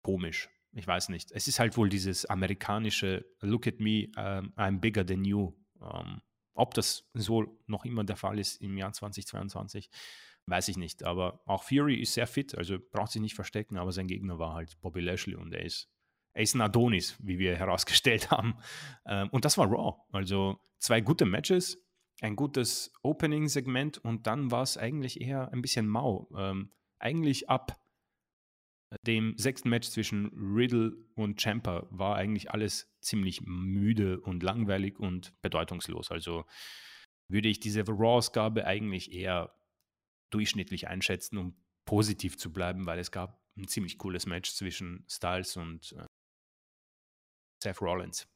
komisch. 0.01 0.49
Ich 0.74 0.88
weiß 0.88 1.09
nicht. 1.09 1.32
Es 1.32 1.47
ist 1.47 1.59
halt 1.59 1.78
wohl 1.78 1.88
dieses 1.88 2.26
amerikanische 2.26 3.26
Look 3.41 3.68
at 3.68 3.80
me, 3.80 4.07
um, 4.18 4.53
I'm 4.55 4.80
bigger 4.80 5.05
than 5.05 5.24
you. 5.24 5.53
Ähm, 5.82 6.22
ob 6.55 6.74
das 6.74 7.07
so 7.14 7.59
noch 7.68 7.86
immer 7.86 8.03
der 8.03 8.16
Fall 8.16 8.39
ist 8.39 8.61
im 8.61 8.78
Jahr 8.78 8.91
2022, 8.91 9.89
weiß 10.47 10.68
ich 10.68 10.78
nicht. 10.78 11.03
Aber 11.03 11.41
auch 11.45 11.64
Fury 11.64 11.95
ist 12.01 12.14
sehr 12.14 12.28
fit, 12.28 12.55
also 12.57 12.78
braucht 12.91 13.11
sich 13.11 13.22
nicht 13.22 13.36
verstecken, 13.36 13.78
aber 13.78 13.91
sein 13.91 14.07
Gegner 14.07 14.39
war 14.39 14.53
halt 14.53 14.80
Bobby 14.82 15.01
Lashley 15.01 15.36
und 15.36 15.53
er 15.53 15.64
ist, 15.64 15.89
er 16.34 16.44
ist 16.44 16.56
ein 16.56 16.62
Adonis, 16.62 17.16
wie 17.20 17.40
wir 17.40 17.56
herausgestellt 17.58 18.32
haben. 18.32 18.56
Ähm, 19.06 19.30
und 19.30 19.46
das 19.46 19.58
war 19.58 19.68
Raw. 19.68 20.02
Also 20.12 20.60
zwei 20.80 21.02
gute 21.02 21.26
Matches, 21.26 21.78
ein 22.22 22.36
gutes 22.36 22.94
Opening-Segment 23.02 23.98
und 24.00 24.28
dann 24.28 24.52
war 24.52 24.64
es 24.64 24.78
eigentlich 24.78 25.22
eher 25.22 25.52
ein 25.52 25.62
bisschen 25.62 25.88
mau. 25.88 26.30
Ähm, 26.38 26.72
eigentlich 27.00 27.50
ab 27.50 27.80
dem 29.02 29.36
sechsten 29.38 29.70
Match 29.70 29.90
zwischen 29.90 30.28
Riddle 30.36 30.94
und 31.16 31.42
Champa 31.42 31.88
war 31.90 32.16
eigentlich 32.16 32.52
alles 32.52 32.94
ziemlich 33.02 33.42
müde 33.42 34.20
und 34.22 34.44
langweilig 34.44 35.00
und 35.00 35.34
bedeutungslos. 35.42 36.12
Also 36.12 36.46
würde 37.28 37.50
ich 37.50 37.60
diese 37.60 37.86
Raw-Ausgabe 37.88 38.66
eigentlich 38.66 39.12
eher 39.12 39.56
durchschnittlich 40.30 40.88
einschätzen, 40.88 41.38
um 41.38 41.56
positiv 41.86 42.38
zu 42.38 42.54
bleiben, 42.54 42.86
weil 42.86 43.00
es 43.00 43.12
gab 43.12 43.42
ein 43.58 43.68
ziemlich 43.68 43.98
cooles 43.98 44.26
Match 44.26 44.52
zwischen 44.54 45.06
Styles 45.10 45.58
und 45.58 45.94
äh, 45.94 46.06
Seth 47.64 47.82
Rollins. 47.82 48.28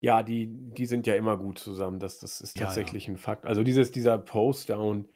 Ja, 0.00 0.22
die, 0.22 0.46
die 0.48 0.86
sind 0.86 1.06
ja 1.06 1.14
immer 1.14 1.36
gut 1.36 1.58
zusammen. 1.58 1.98
Das, 1.98 2.18
das 2.20 2.40
ist 2.40 2.56
Ja, 2.56 2.62
ja. 2.62 2.66
tatsächlich 2.68 3.08
ein 3.08 3.18
Fakt. 3.18 3.44
Also 3.44 3.62
dieses, 3.62 3.90
dieser 3.90 4.16
Post-Down, 4.16 5.08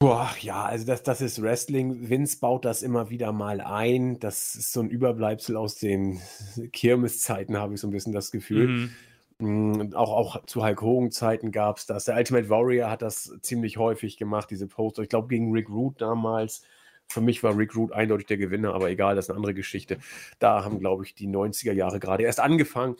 Boah, 0.00 0.30
ja, 0.40 0.64
also 0.64 0.84
das, 0.84 1.02
das 1.02 1.22
ist 1.22 1.40
Wrestling. 1.40 2.10
Vince 2.10 2.38
baut 2.38 2.66
das 2.66 2.82
immer 2.82 3.08
wieder 3.08 3.32
mal 3.32 3.62
ein. 3.62 4.18
Das 4.18 4.54
ist 4.54 4.74
so 4.74 4.80
ein 4.80 4.90
Überbleibsel 4.90 5.56
aus 5.56 5.76
den 5.76 6.20
Kirmeszeiten, 6.72 7.56
habe 7.56 7.72
ich 7.72 7.80
so 7.80 7.86
ein 7.86 7.90
bisschen 7.90 8.12
das 8.12 8.30
Gefühl. 8.30 8.90
Mhm. 9.38 9.78
Mm, 9.78 9.94
auch, 9.94 10.12
auch 10.12 10.44
zu 10.44 10.62
Hulk 10.62 10.82
Hogan-Zeiten 10.82 11.52
gab 11.52 11.78
es 11.78 11.86
das. 11.86 12.04
Der 12.04 12.16
Ultimate 12.16 12.50
Warrior 12.50 12.90
hat 12.90 13.00
das 13.00 13.32
ziemlich 13.40 13.78
häufig 13.78 14.18
gemacht, 14.18 14.50
diese 14.50 14.66
Poster. 14.66 15.02
Ich 15.02 15.08
glaube, 15.08 15.28
gegen 15.28 15.52
Rick 15.52 15.70
Root 15.70 16.00
damals. 16.02 16.64
Für 17.08 17.20
mich 17.20 17.42
war 17.42 17.56
Rick 17.56 17.76
Root 17.76 17.92
eindeutig 17.92 18.26
der 18.26 18.38
Gewinner, 18.38 18.74
aber 18.74 18.90
egal, 18.90 19.14
das 19.14 19.26
ist 19.26 19.30
eine 19.30 19.36
andere 19.36 19.54
Geschichte. 19.54 19.98
Da 20.38 20.64
haben, 20.64 20.80
glaube 20.80 21.04
ich, 21.04 21.14
die 21.14 21.28
90er 21.28 21.72
Jahre 21.72 22.00
gerade 22.00 22.24
erst 22.24 22.40
angefangen. 22.40 22.96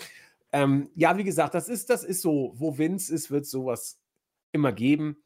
Ähm, 0.52 0.90
ja, 0.94 1.18
wie 1.18 1.24
gesagt, 1.24 1.54
das 1.54 1.68
ist, 1.68 1.90
das 1.90 2.04
ist 2.04 2.22
so, 2.22 2.52
wo 2.54 2.78
Vince 2.78 3.12
ist, 3.12 3.30
wird 3.30 3.46
sowas 3.46 4.00
immer 4.52 4.72
geben. 4.72 5.16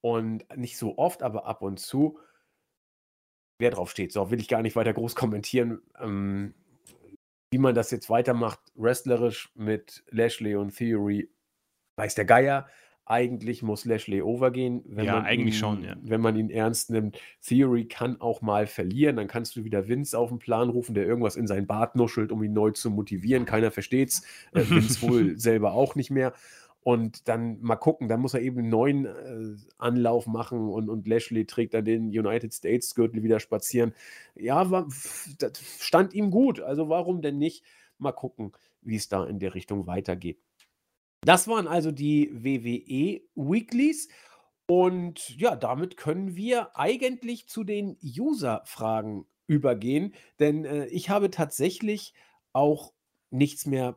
Und 0.00 0.44
nicht 0.56 0.78
so 0.78 0.96
oft, 0.96 1.22
aber 1.22 1.44
ab 1.44 1.60
und 1.60 1.78
zu. 1.78 2.18
Wer 3.58 3.70
drauf 3.70 3.90
steht, 3.90 4.12
so 4.12 4.30
will 4.30 4.40
ich 4.40 4.48
gar 4.48 4.62
nicht 4.62 4.76
weiter 4.76 4.94
groß 4.94 5.14
kommentieren. 5.14 5.82
Ähm, 6.00 6.54
wie 7.50 7.58
man 7.58 7.74
das 7.74 7.90
jetzt 7.90 8.08
weitermacht, 8.08 8.60
wrestlerisch 8.74 9.52
mit 9.54 10.02
Lashley 10.10 10.54
und 10.54 10.74
Theory, 10.74 11.30
weiß 11.96 12.14
der 12.14 12.24
Geier. 12.24 12.68
Eigentlich 13.10 13.62
muss 13.62 13.84
Lashley 13.84 14.22
overgehen. 14.22 14.82
Wenn 14.86 15.04
ja, 15.04 15.20
eigentlich 15.20 15.56
ihn, 15.56 15.58
schon, 15.58 15.82
ja. 15.82 15.96
Wenn 16.00 16.20
man 16.20 16.36
ihn 16.36 16.48
ernst 16.48 16.90
nimmt. 16.90 17.18
Theory 17.44 17.86
kann 17.86 18.20
auch 18.20 18.40
mal 18.40 18.66
verlieren. 18.66 19.16
Dann 19.16 19.26
kannst 19.26 19.56
du 19.56 19.64
wieder 19.64 19.88
Vince 19.88 20.16
auf 20.16 20.28
den 20.28 20.38
Plan 20.38 20.68
rufen, 20.68 20.94
der 20.94 21.06
irgendwas 21.06 21.34
in 21.34 21.46
seinen 21.46 21.66
Bart 21.66 21.96
nuschelt, 21.96 22.30
um 22.30 22.42
ihn 22.42 22.52
neu 22.52 22.70
zu 22.70 22.88
motivieren. 22.90 23.46
Keiner 23.46 23.72
versteht's. 23.72 24.22
Äh, 24.52 24.60
Vince 24.70 25.02
wohl 25.02 25.38
selber 25.38 25.72
auch 25.72 25.96
nicht 25.96 26.10
mehr 26.10 26.34
und 26.82 27.28
dann 27.28 27.60
mal 27.60 27.76
gucken, 27.76 28.08
dann 28.08 28.20
muss 28.20 28.34
er 28.34 28.40
eben 28.40 28.60
einen 28.60 28.70
neuen 28.70 29.04
äh, 29.04 29.56
Anlauf 29.78 30.26
machen 30.26 30.70
und, 30.70 30.88
und 30.88 31.06
Lashley 31.06 31.44
trägt 31.44 31.74
dann 31.74 31.84
den 31.84 32.06
United 32.08 32.54
States 32.54 32.94
Gürtel 32.94 33.22
wieder 33.22 33.40
spazieren. 33.40 33.92
Ja, 34.34 34.70
war, 34.70 34.88
das 35.38 35.52
stand 35.78 36.14
ihm 36.14 36.30
gut, 36.30 36.60
also 36.60 36.88
warum 36.88 37.20
denn 37.22 37.38
nicht? 37.38 37.64
Mal 37.98 38.12
gucken, 38.12 38.52
wie 38.80 38.96
es 38.96 39.08
da 39.08 39.24
in 39.26 39.38
der 39.38 39.54
Richtung 39.54 39.86
weitergeht. 39.86 40.38
Das 41.22 41.48
waren 41.48 41.68
also 41.68 41.90
die 41.90 42.30
WWE 42.32 43.20
Weeklies. 43.34 44.08
Und 44.66 45.36
ja, 45.36 45.56
damit 45.56 45.96
können 45.96 46.36
wir 46.36 46.76
eigentlich 46.76 47.48
zu 47.48 47.64
den 47.64 47.98
User-Fragen 48.02 49.26
übergehen, 49.48 50.14
denn 50.38 50.64
äh, 50.64 50.86
ich 50.86 51.10
habe 51.10 51.28
tatsächlich 51.28 52.14
auch 52.52 52.92
nichts 53.30 53.66
mehr 53.66 53.96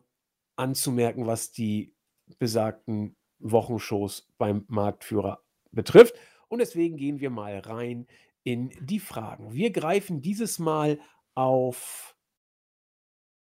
anzumerken, 0.55 1.28
was 1.28 1.51
die 1.51 1.93
besagten 2.39 3.15
Wochenshows 3.38 4.28
beim 4.39 4.65
Marktführer 4.67 5.43
betrifft. 5.71 6.15
Und 6.47 6.59
deswegen 6.59 6.97
gehen 6.97 7.19
wir 7.19 7.30
mal 7.30 7.59
rein 7.59 8.07
in 8.43 8.69
die 8.82 8.99
Fragen. 8.99 9.53
Wir 9.53 9.71
greifen 9.71 10.21
dieses 10.21 10.57
Mal 10.57 10.99
auf 11.36 12.15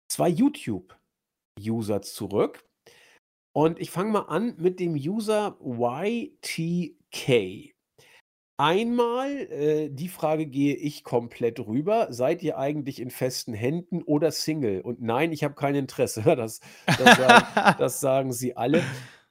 zwei 0.10 0.30
YouTube-User 0.30 2.02
zurück. 2.02 2.70
Und 3.54 3.80
ich 3.80 3.92
fange 3.92 4.12
mal 4.12 4.22
an 4.22 4.56
mit 4.58 4.80
dem 4.80 4.94
User 4.94 5.58
YTK. 5.62 7.74
Einmal, 8.58 9.32
äh, 9.52 9.90
die 9.90 10.08
Frage 10.08 10.46
gehe 10.46 10.76
ich 10.76 11.04
komplett 11.04 11.60
rüber. 11.60 12.08
Seid 12.12 12.44
ihr 12.44 12.60
eigentlich 12.60 13.02
in 13.02 13.10
festen 13.10 13.54
Händen 13.54 14.04
oder 14.04 14.32
Single? 14.32 14.82
Und 14.82 15.02
nein, 15.02 15.32
ich 15.32 15.44
habe 15.44 15.56
kein 15.56 15.76
Interesse. 15.76 16.22
Das, 16.36 16.60
das, 16.86 17.18
sagen, 17.18 17.46
das 17.80 18.00
sagen 18.00 18.34
sie 18.34 18.56
alle. 18.56 18.84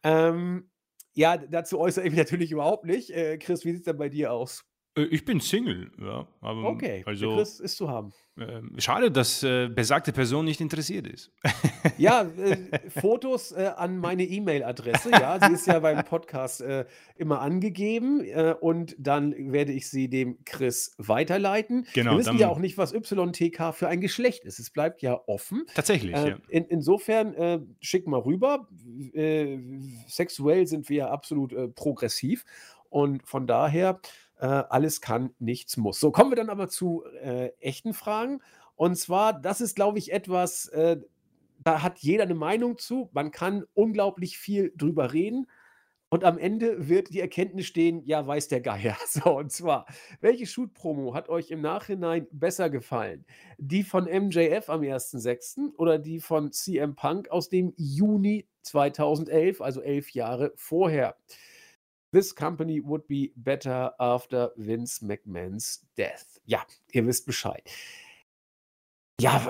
Ähm, 0.02 0.68
ja, 1.14 1.36
dazu 1.36 1.78
äußere 1.78 2.04
ich 2.04 2.10
mich 2.10 2.18
natürlich 2.18 2.50
überhaupt 2.50 2.84
nicht. 2.84 3.10
Äh, 3.10 3.38
Chris, 3.38 3.64
wie 3.64 3.70
sieht 3.70 3.80
es 3.80 3.84
denn 3.84 3.98
bei 3.98 4.08
dir 4.08 4.32
aus? 4.32 4.64
Äh, 5.00 5.04
ich 5.06 5.24
bin 5.24 5.40
Single, 5.40 5.90
ja. 6.00 6.26
Aber 6.40 6.64
okay, 6.64 7.02
also, 7.06 7.36
Chris 7.36 7.60
ist 7.60 7.76
zu 7.76 7.88
haben. 7.88 8.12
Äh, 8.36 8.62
schade, 8.78 9.10
dass 9.10 9.42
äh, 9.42 9.68
besagte 9.68 10.12
Person 10.12 10.44
nicht 10.44 10.60
interessiert 10.60 11.06
ist. 11.06 11.30
ja, 11.98 12.22
äh, 12.22 12.90
Fotos 12.90 13.52
äh, 13.52 13.70
an 13.76 13.98
meine 13.98 14.24
E-Mail-Adresse. 14.24 15.10
Ja, 15.10 15.38
sie 15.46 15.52
ist 15.52 15.66
ja 15.66 15.78
beim 15.80 16.04
Podcast 16.04 16.62
äh, 16.62 16.86
immer 17.16 17.40
angegeben 17.40 18.24
und 18.60 18.96
dann 18.98 19.52
werde 19.52 19.72
ich 19.72 19.88
sie 19.88 20.08
dem 20.08 20.42
Chris 20.44 20.94
weiterleiten. 20.98 21.86
Genau. 21.92 22.12
Wir 22.12 22.18
wissen 22.18 22.38
ja 22.38 22.48
auch 22.48 22.58
nicht, 22.58 22.78
was 22.78 22.92
YTK 22.92 23.74
für 23.74 23.88
ein 23.88 24.00
Geschlecht 24.00 24.44
ist. 24.44 24.58
Es 24.58 24.70
bleibt 24.70 25.02
ja 25.02 25.20
offen. 25.26 25.66
Tatsächlich, 25.74 26.12
ja. 26.12 26.36
In, 26.48 26.64
insofern 26.66 27.66
schick 27.80 28.06
mal 28.06 28.20
rüber. 28.20 28.68
sexuell 30.06 30.66
sind 30.66 30.88
wir 30.88 30.96
ja 30.96 31.10
absolut 31.10 31.54
progressiv 31.74 32.44
und 32.88 33.26
von 33.26 33.46
daher 33.46 34.00
äh, 34.40 34.46
alles 34.46 35.00
kann, 35.00 35.34
nichts 35.38 35.76
muss. 35.76 36.00
So, 36.00 36.10
kommen 36.10 36.30
wir 36.30 36.36
dann 36.36 36.50
aber 36.50 36.68
zu 36.68 37.04
äh, 37.22 37.50
echten 37.60 37.94
Fragen. 37.94 38.40
Und 38.74 38.96
zwar, 38.96 39.38
das 39.38 39.60
ist, 39.60 39.76
glaube 39.76 39.98
ich, 39.98 40.12
etwas, 40.12 40.66
äh, 40.68 40.98
da 41.58 41.82
hat 41.82 41.98
jeder 41.98 42.22
eine 42.22 42.34
Meinung 42.34 42.78
zu. 42.78 43.10
Man 43.12 43.30
kann 43.30 43.64
unglaublich 43.74 44.38
viel 44.38 44.72
drüber 44.76 45.12
reden. 45.12 45.46
Und 46.12 46.24
am 46.24 46.38
Ende 46.38 46.88
wird 46.88 47.10
die 47.10 47.20
Erkenntnis 47.20 47.66
stehen, 47.66 48.02
ja, 48.04 48.26
weiß 48.26 48.48
der 48.48 48.60
Geier. 48.60 48.96
So, 49.06 49.36
und 49.36 49.52
zwar, 49.52 49.86
welche 50.20 50.46
Shoot-Promo 50.46 51.14
hat 51.14 51.28
euch 51.28 51.50
im 51.50 51.60
Nachhinein 51.60 52.26
besser 52.32 52.70
gefallen? 52.70 53.24
Die 53.58 53.84
von 53.84 54.04
MJF 54.04 54.70
am 54.70 54.80
1.6. 54.80 55.74
oder 55.76 55.98
die 55.98 56.18
von 56.18 56.50
CM 56.50 56.96
Punk 56.96 57.30
aus 57.30 57.48
dem 57.48 57.74
Juni 57.76 58.46
2011, 58.62 59.60
also 59.60 59.82
elf 59.82 60.10
Jahre 60.10 60.52
vorher? 60.56 61.16
This 62.12 62.34
company 62.34 62.80
would 62.84 63.06
be 63.06 63.32
better 63.36 63.92
after 63.98 64.50
Vince 64.56 65.00
McMahons 65.04 65.80
death. 65.96 66.40
Ja, 66.44 66.64
ihr 66.92 67.06
wisst 67.06 67.26
Bescheid. 67.26 67.62
Ja, 69.20 69.46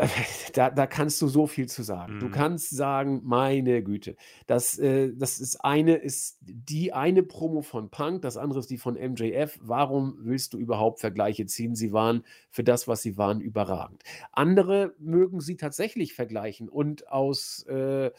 da, 0.54 0.70
da 0.70 0.86
kannst 0.86 1.22
du 1.22 1.28
so 1.28 1.46
viel 1.46 1.68
zu 1.68 1.82
sagen. 1.82 2.18
Du 2.18 2.26
mhm. 2.26 2.32
kannst 2.32 2.70
sagen, 2.70 3.20
meine 3.22 3.82
Güte, 3.82 4.16
das, 4.46 4.78
äh, 4.78 5.12
das 5.14 5.38
ist 5.38 5.64
eine, 5.64 5.94
ist 5.94 6.38
die 6.40 6.92
eine 6.92 7.22
Promo 7.22 7.62
von 7.62 7.88
Punk, 7.88 8.22
das 8.22 8.36
andere 8.36 8.60
ist 8.60 8.70
die 8.70 8.78
von 8.78 8.94
MJF. 8.94 9.58
Warum 9.62 10.18
willst 10.20 10.54
du 10.54 10.58
überhaupt 10.58 10.98
Vergleiche 10.98 11.46
ziehen? 11.46 11.76
Sie 11.76 11.92
waren 11.92 12.24
für 12.50 12.64
das, 12.64 12.88
was 12.88 13.02
sie 13.02 13.16
waren, 13.16 13.40
überragend. 13.40 14.02
Andere 14.32 14.94
mögen 14.98 15.40
sie 15.40 15.56
tatsächlich 15.56 16.14
vergleichen 16.14 16.68
und 16.68 17.08
aus 17.08 17.62
äh, 17.68 18.10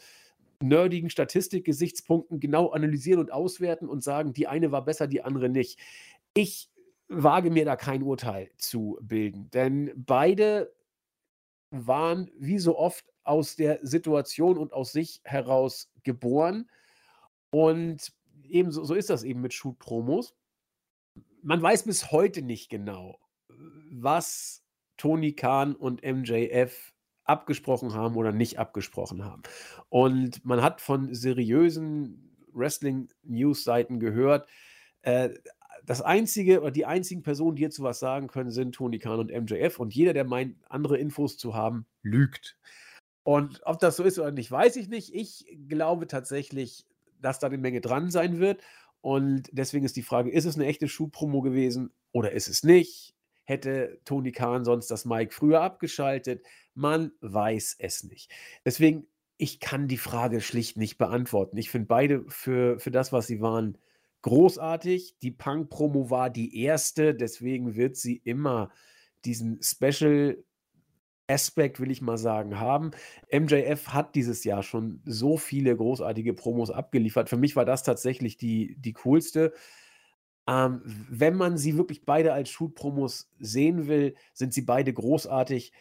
nerdigen 0.62 1.10
Statistikgesichtspunkten 1.10 2.40
genau 2.40 2.70
analysieren 2.70 3.20
und 3.20 3.32
auswerten 3.32 3.88
und 3.88 4.02
sagen, 4.02 4.32
die 4.32 4.46
eine 4.46 4.72
war 4.72 4.84
besser, 4.84 5.06
die 5.06 5.22
andere 5.22 5.48
nicht. 5.48 5.78
Ich 6.34 6.70
wage 7.08 7.50
mir 7.50 7.64
da 7.64 7.76
kein 7.76 8.02
Urteil 8.02 8.50
zu 8.56 8.98
bilden, 9.02 9.50
denn 9.50 9.92
beide 9.94 10.72
waren 11.70 12.30
wie 12.38 12.58
so 12.58 12.78
oft 12.78 13.04
aus 13.24 13.56
der 13.56 13.78
Situation 13.82 14.58
und 14.58 14.72
aus 14.72 14.92
sich 14.92 15.20
heraus 15.24 15.90
geboren. 16.02 16.68
Und 17.50 18.12
ebenso 18.44 18.84
so 18.84 18.94
ist 18.94 19.10
das 19.10 19.24
eben 19.24 19.40
mit 19.40 19.54
Shoot-Promos. 19.54 20.34
Man 21.42 21.60
weiß 21.60 21.84
bis 21.84 22.10
heute 22.10 22.42
nicht 22.42 22.68
genau, 22.68 23.18
was 23.90 24.62
Tony 24.96 25.32
Khan 25.32 25.74
und 25.74 26.02
MJF 26.02 26.91
abgesprochen 27.24 27.94
haben 27.94 28.16
oder 28.16 28.32
nicht 28.32 28.58
abgesprochen 28.58 29.24
haben. 29.24 29.42
Und 29.88 30.44
man 30.44 30.62
hat 30.62 30.80
von 30.80 31.14
seriösen 31.14 32.36
Wrestling-News-Seiten 32.52 34.00
gehört, 34.00 34.48
äh, 35.02 35.30
das 35.84 36.00
einzige 36.00 36.60
oder 36.60 36.70
die 36.70 36.86
einzigen 36.86 37.22
Personen, 37.22 37.56
die 37.56 37.62
hierzu 37.62 37.82
was 37.82 37.98
sagen 37.98 38.28
können, 38.28 38.50
sind 38.50 38.74
Tony 38.74 38.98
Khan 38.98 39.18
und 39.18 39.32
MJF. 39.32 39.80
Und 39.80 39.94
jeder, 39.94 40.12
der 40.12 40.24
meint, 40.24 40.56
andere 40.68 40.96
Infos 40.98 41.36
zu 41.36 41.54
haben, 41.54 41.86
lügt. 42.02 42.56
Und 43.24 43.60
ob 43.64 43.78
das 43.80 43.96
so 43.96 44.04
ist 44.04 44.18
oder 44.18 44.32
nicht, 44.32 44.50
weiß 44.50 44.76
ich 44.76 44.88
nicht. 44.88 45.14
Ich 45.14 45.46
glaube 45.68 46.06
tatsächlich, 46.06 46.86
dass 47.20 47.38
da 47.38 47.48
eine 47.48 47.58
Menge 47.58 47.80
dran 47.80 48.10
sein 48.10 48.38
wird. 48.38 48.62
Und 49.00 49.48
deswegen 49.52 49.84
ist 49.84 49.96
die 49.96 50.02
Frage, 50.02 50.30
ist 50.30 50.44
es 50.44 50.54
eine 50.54 50.66
echte 50.66 50.88
Schuhpromo 50.88 51.40
gewesen 51.40 51.92
oder 52.12 52.32
ist 52.32 52.48
es 52.48 52.62
nicht? 52.62 53.14
Hätte 53.44 54.00
Tony 54.04 54.32
Khan 54.32 54.64
sonst 54.64 54.90
das 54.90 55.04
Mike 55.04 55.32
früher 55.32 55.60
abgeschaltet? 55.60 56.44
Man 56.74 57.12
weiß 57.20 57.76
es 57.78 58.04
nicht. 58.04 58.30
Deswegen, 58.64 59.06
ich 59.36 59.60
kann 59.60 59.88
die 59.88 59.98
Frage 59.98 60.40
schlicht 60.40 60.76
nicht 60.76 60.98
beantworten. 60.98 61.56
Ich 61.56 61.70
finde 61.70 61.86
beide 61.86 62.24
für, 62.28 62.78
für 62.78 62.90
das, 62.90 63.12
was 63.12 63.26
sie 63.26 63.40
waren, 63.40 63.78
großartig. 64.22 65.16
Die 65.20 65.32
Punk-Promo 65.32 66.10
war 66.10 66.30
die 66.30 66.62
erste, 66.62 67.14
deswegen 67.14 67.74
wird 67.74 67.96
sie 67.96 68.16
immer 68.16 68.70
diesen 69.24 69.60
Special 69.62 70.42
Aspekt, 71.28 71.80
will 71.80 71.90
ich 71.90 72.02
mal 72.02 72.18
sagen, 72.18 72.58
haben. 72.58 72.90
MJF 73.30 73.88
hat 73.88 74.14
dieses 74.14 74.44
Jahr 74.44 74.62
schon 74.62 75.00
so 75.04 75.36
viele 75.36 75.76
großartige 75.76 76.34
Promos 76.34 76.70
abgeliefert. 76.70 77.28
Für 77.28 77.36
mich 77.36 77.56
war 77.56 77.64
das 77.64 77.82
tatsächlich 77.82 78.36
die, 78.36 78.76
die 78.78 78.92
coolste. 78.92 79.52
Ähm, 80.46 80.82
wenn 81.08 81.36
man 81.36 81.56
sie 81.56 81.76
wirklich 81.76 82.04
beide 82.04 82.32
als 82.32 82.50
Shoot-Promos 82.50 83.30
sehen 83.38 83.86
will, 83.86 84.14
sind 84.32 84.52
sie 84.52 84.62
beide 84.62 84.92
großartig. 84.92 85.72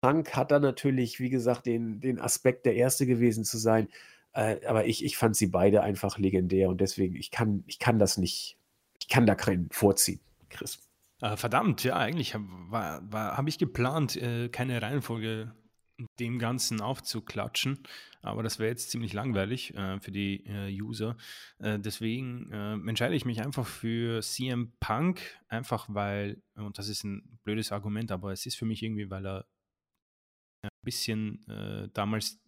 Punk 0.00 0.36
hat 0.36 0.50
da 0.50 0.58
natürlich, 0.58 1.20
wie 1.20 1.30
gesagt, 1.30 1.66
den, 1.66 2.00
den 2.00 2.20
Aspekt, 2.20 2.66
der 2.66 2.74
Erste 2.74 3.06
gewesen 3.06 3.44
zu 3.44 3.58
sein. 3.58 3.88
Äh, 4.32 4.64
aber 4.66 4.86
ich, 4.86 5.04
ich 5.04 5.16
fand 5.16 5.36
sie 5.36 5.46
beide 5.46 5.82
einfach 5.82 6.18
legendär 6.18 6.68
und 6.68 6.80
deswegen, 6.80 7.16
ich 7.16 7.30
kann, 7.30 7.64
ich 7.66 7.78
kann 7.78 7.98
das 7.98 8.18
nicht, 8.18 8.58
ich 9.00 9.08
kann 9.08 9.26
da 9.26 9.34
keinen 9.34 9.68
vorziehen. 9.70 10.20
Chris? 10.50 10.80
Äh, 11.20 11.36
verdammt, 11.36 11.82
ja, 11.82 11.96
eigentlich 11.96 12.34
habe 12.34 12.46
hab 13.12 13.48
ich 13.48 13.58
geplant, 13.58 14.16
äh, 14.16 14.48
keine 14.48 14.80
Reihenfolge 14.80 15.52
dem 16.18 16.38
Ganzen 16.38 16.80
aufzuklatschen, 16.80 17.82
aber 18.22 18.42
das 18.42 18.58
wäre 18.58 18.70
jetzt 18.70 18.90
ziemlich 18.90 19.12
langweilig 19.12 19.74
äh, 19.74 20.00
für 20.00 20.10
die 20.10 20.44
äh, 20.46 20.70
User. 20.80 21.16
Äh, 21.58 21.78
deswegen 21.78 22.52
äh, 22.52 22.74
entscheide 22.74 23.14
ich 23.14 23.24
mich 23.24 23.40
einfach 23.40 23.66
für 23.66 24.20
CM 24.22 24.72
Punk, 24.80 25.20
einfach 25.48 25.86
weil, 25.88 26.42
und 26.54 26.78
das 26.78 26.88
ist 26.88 27.04
ein 27.04 27.38
blödes 27.44 27.72
Argument, 27.72 28.12
aber 28.12 28.32
es 28.32 28.46
ist 28.46 28.56
für 28.56 28.66
mich 28.66 28.82
irgendwie, 28.82 29.10
weil 29.10 29.26
er 29.26 29.46
ein 30.62 30.70
bisschen 30.82 31.90
damals, 31.94 32.40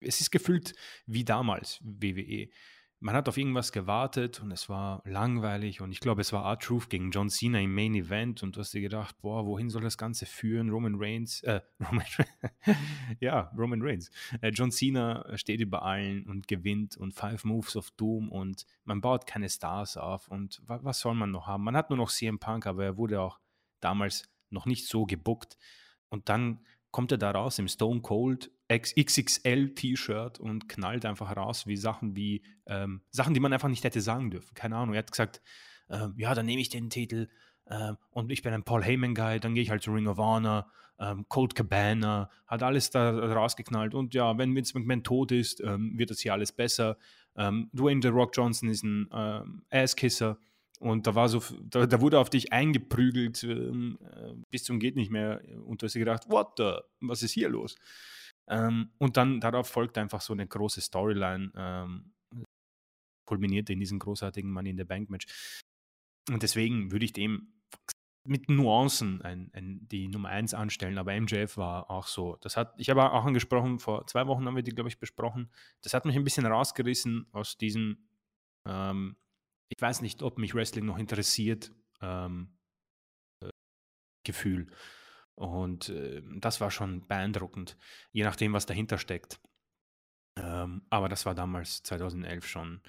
es 0.00 0.20
ist 0.20 0.32
gefühlt 0.32 0.74
wie 1.06 1.24
damals 1.24 1.80
WWE 1.82 2.48
man 3.04 3.14
hat 3.14 3.28
auf 3.28 3.36
irgendwas 3.36 3.70
gewartet 3.70 4.40
und 4.40 4.50
es 4.50 4.70
war 4.70 5.02
langweilig 5.04 5.82
und 5.82 5.92
ich 5.92 6.00
glaube, 6.00 6.22
es 6.22 6.32
war 6.32 6.46
R-Truth 6.46 6.88
gegen 6.88 7.10
John 7.10 7.28
Cena 7.28 7.60
im 7.60 7.74
Main 7.74 7.94
Event 7.94 8.42
und 8.42 8.56
du 8.56 8.60
hast 8.60 8.72
dir 8.72 8.80
gedacht, 8.80 9.20
boah, 9.20 9.44
wohin 9.44 9.68
soll 9.68 9.82
das 9.82 9.98
Ganze 9.98 10.24
führen? 10.24 10.70
Roman 10.70 10.94
Reigns, 10.96 11.42
äh, 11.42 11.60
Roman, 11.86 12.06
ja, 13.20 13.52
Roman 13.58 13.82
Reigns. 13.82 14.10
Äh, 14.40 14.52
John 14.54 14.72
Cena 14.72 15.36
steht 15.36 15.60
über 15.60 15.82
allen 15.82 16.24
und 16.26 16.48
gewinnt 16.48 16.96
und 16.96 17.12
Five 17.12 17.44
Moves 17.44 17.76
of 17.76 17.90
Doom 17.90 18.32
und 18.32 18.64
man 18.84 19.02
baut 19.02 19.26
keine 19.26 19.50
Stars 19.50 19.98
auf 19.98 20.28
und 20.28 20.62
wa 20.66 20.80
was 20.82 21.00
soll 21.00 21.14
man 21.14 21.30
noch 21.30 21.46
haben? 21.46 21.62
Man 21.62 21.76
hat 21.76 21.90
nur 21.90 21.98
noch 21.98 22.10
CM 22.10 22.38
Punk, 22.38 22.66
aber 22.66 22.84
er 22.84 22.96
wurde 22.96 23.20
auch 23.20 23.38
damals 23.80 24.32
noch 24.48 24.64
nicht 24.64 24.88
so 24.88 25.04
gebuckt 25.04 25.58
und 26.08 26.30
dann 26.30 26.64
kommt 26.94 27.10
er 27.10 27.18
da 27.18 27.32
raus 27.32 27.58
im 27.58 27.66
Stone 27.66 28.02
Cold 28.02 28.52
XXL-T-Shirt 28.72 30.38
und 30.38 30.68
knallt 30.68 31.04
einfach 31.04 31.36
raus 31.36 31.66
wie 31.66 31.76
Sachen 31.76 32.14
wie 32.14 32.44
ähm, 32.66 33.02
Sachen, 33.10 33.34
die 33.34 33.40
man 33.40 33.52
einfach 33.52 33.68
nicht 33.68 33.82
hätte 33.82 34.00
sagen 34.00 34.30
dürfen. 34.30 34.54
Keine 34.54 34.76
Ahnung. 34.76 34.94
Er 34.94 35.00
hat 35.00 35.10
gesagt, 35.10 35.42
äh, 35.88 36.06
ja, 36.16 36.36
dann 36.36 36.46
nehme 36.46 36.60
ich 36.60 36.68
den 36.68 36.90
Titel 36.90 37.26
äh, 37.64 37.94
und 38.10 38.30
ich 38.30 38.42
bin 38.42 38.54
ein 38.54 38.62
Paul 38.62 38.84
Heyman-Guy, 38.84 39.40
dann 39.40 39.54
gehe 39.54 39.64
ich 39.64 39.70
halt 39.70 39.82
zu 39.82 39.90
Ring 39.90 40.06
of 40.06 40.18
Honor, 40.18 40.70
ähm, 41.00 41.26
Cold 41.28 41.56
Cabana, 41.56 42.30
hat 42.46 42.62
alles 42.62 42.90
da 42.90 43.10
rausgeknallt 43.10 43.92
und 43.92 44.14
ja, 44.14 44.38
wenn 44.38 44.54
Vince 44.54 44.78
McMahon 44.78 45.02
tot 45.02 45.32
ist, 45.32 45.60
ähm, 45.64 45.98
wird 45.98 46.10
das 46.10 46.20
hier 46.20 46.32
alles 46.32 46.52
besser. 46.52 46.96
Ähm, 47.36 47.70
Dwayne 47.72 48.02
The 48.04 48.08
Rock 48.10 48.36
Johnson 48.36 48.68
ist 48.68 48.84
ein 48.84 49.08
ähm, 49.12 49.64
Asskisser. 49.68 50.38
Und 50.80 51.06
da 51.06 51.14
war 51.14 51.28
so, 51.28 51.42
da, 51.62 51.86
da 51.86 52.00
wurde 52.00 52.18
auf 52.18 52.30
dich 52.30 52.52
eingeprügelt 52.52 53.42
ähm, 53.44 53.98
äh, 54.02 54.34
bis 54.50 54.64
zum 54.64 54.80
geht 54.80 54.96
nicht 54.96 55.10
mehr. 55.10 55.40
Und 55.64 55.80
du 55.80 55.86
hast 55.86 55.94
dir 55.94 56.00
gedacht, 56.00 56.28
what 56.28 56.54
the, 56.58 56.78
was 57.00 57.22
ist 57.22 57.32
hier 57.32 57.48
los? 57.48 57.76
Ähm, 58.48 58.90
und 58.98 59.16
dann 59.16 59.40
darauf 59.40 59.68
folgt 59.68 59.96
einfach 59.96 60.20
so 60.20 60.32
eine 60.32 60.46
große 60.46 60.80
Storyline, 60.80 61.52
ähm, 61.56 62.12
kulminierte 63.26 63.72
in 63.72 63.80
diesem 63.80 63.98
großartigen 63.98 64.50
Money 64.50 64.70
in 64.70 64.78
the 64.78 64.84
Bank 64.84 65.10
Match. 65.10 65.26
Und 66.30 66.42
deswegen 66.42 66.90
würde 66.90 67.04
ich 67.04 67.12
dem 67.12 67.54
mit 68.26 68.48
Nuancen 68.48 69.20
ein, 69.22 69.50
ein, 69.52 69.86
die 69.88 70.08
Nummer 70.08 70.30
1 70.30 70.54
anstellen, 70.54 70.96
aber 70.96 71.18
MJF 71.18 71.58
war 71.58 71.90
auch 71.90 72.06
so. 72.06 72.36
Das 72.40 72.56
hat, 72.56 72.74
ich 72.78 72.88
habe 72.88 73.12
auch 73.12 73.24
angesprochen, 73.24 73.78
vor 73.78 74.06
zwei 74.06 74.26
Wochen 74.26 74.46
haben 74.46 74.56
wir 74.56 74.62
die, 74.62 74.74
glaube 74.74 74.88
ich, 74.88 74.98
besprochen. 74.98 75.50
Das 75.82 75.92
hat 75.92 76.06
mich 76.06 76.16
ein 76.16 76.24
bisschen 76.24 76.46
rausgerissen 76.46 77.26
aus 77.32 77.58
diesem 77.58 78.08
ähm, 78.66 79.16
ich 79.68 79.80
weiß 79.80 80.02
nicht, 80.02 80.22
ob 80.22 80.38
mich 80.38 80.54
Wrestling 80.54 80.86
noch 80.86 80.98
interessiert, 80.98 81.72
ähm, 82.00 82.56
äh, 83.42 83.50
Gefühl. 84.24 84.68
Und 85.34 85.88
äh, 85.88 86.22
das 86.36 86.60
war 86.60 86.70
schon 86.70 87.06
beeindruckend, 87.06 87.76
je 88.12 88.24
nachdem, 88.24 88.52
was 88.52 88.66
dahinter 88.66 88.98
steckt. 88.98 89.40
Ähm, 90.36 90.82
aber 90.90 91.08
das 91.08 91.26
war 91.26 91.34
damals, 91.34 91.82
2011 91.82 92.46
schon. 92.46 92.80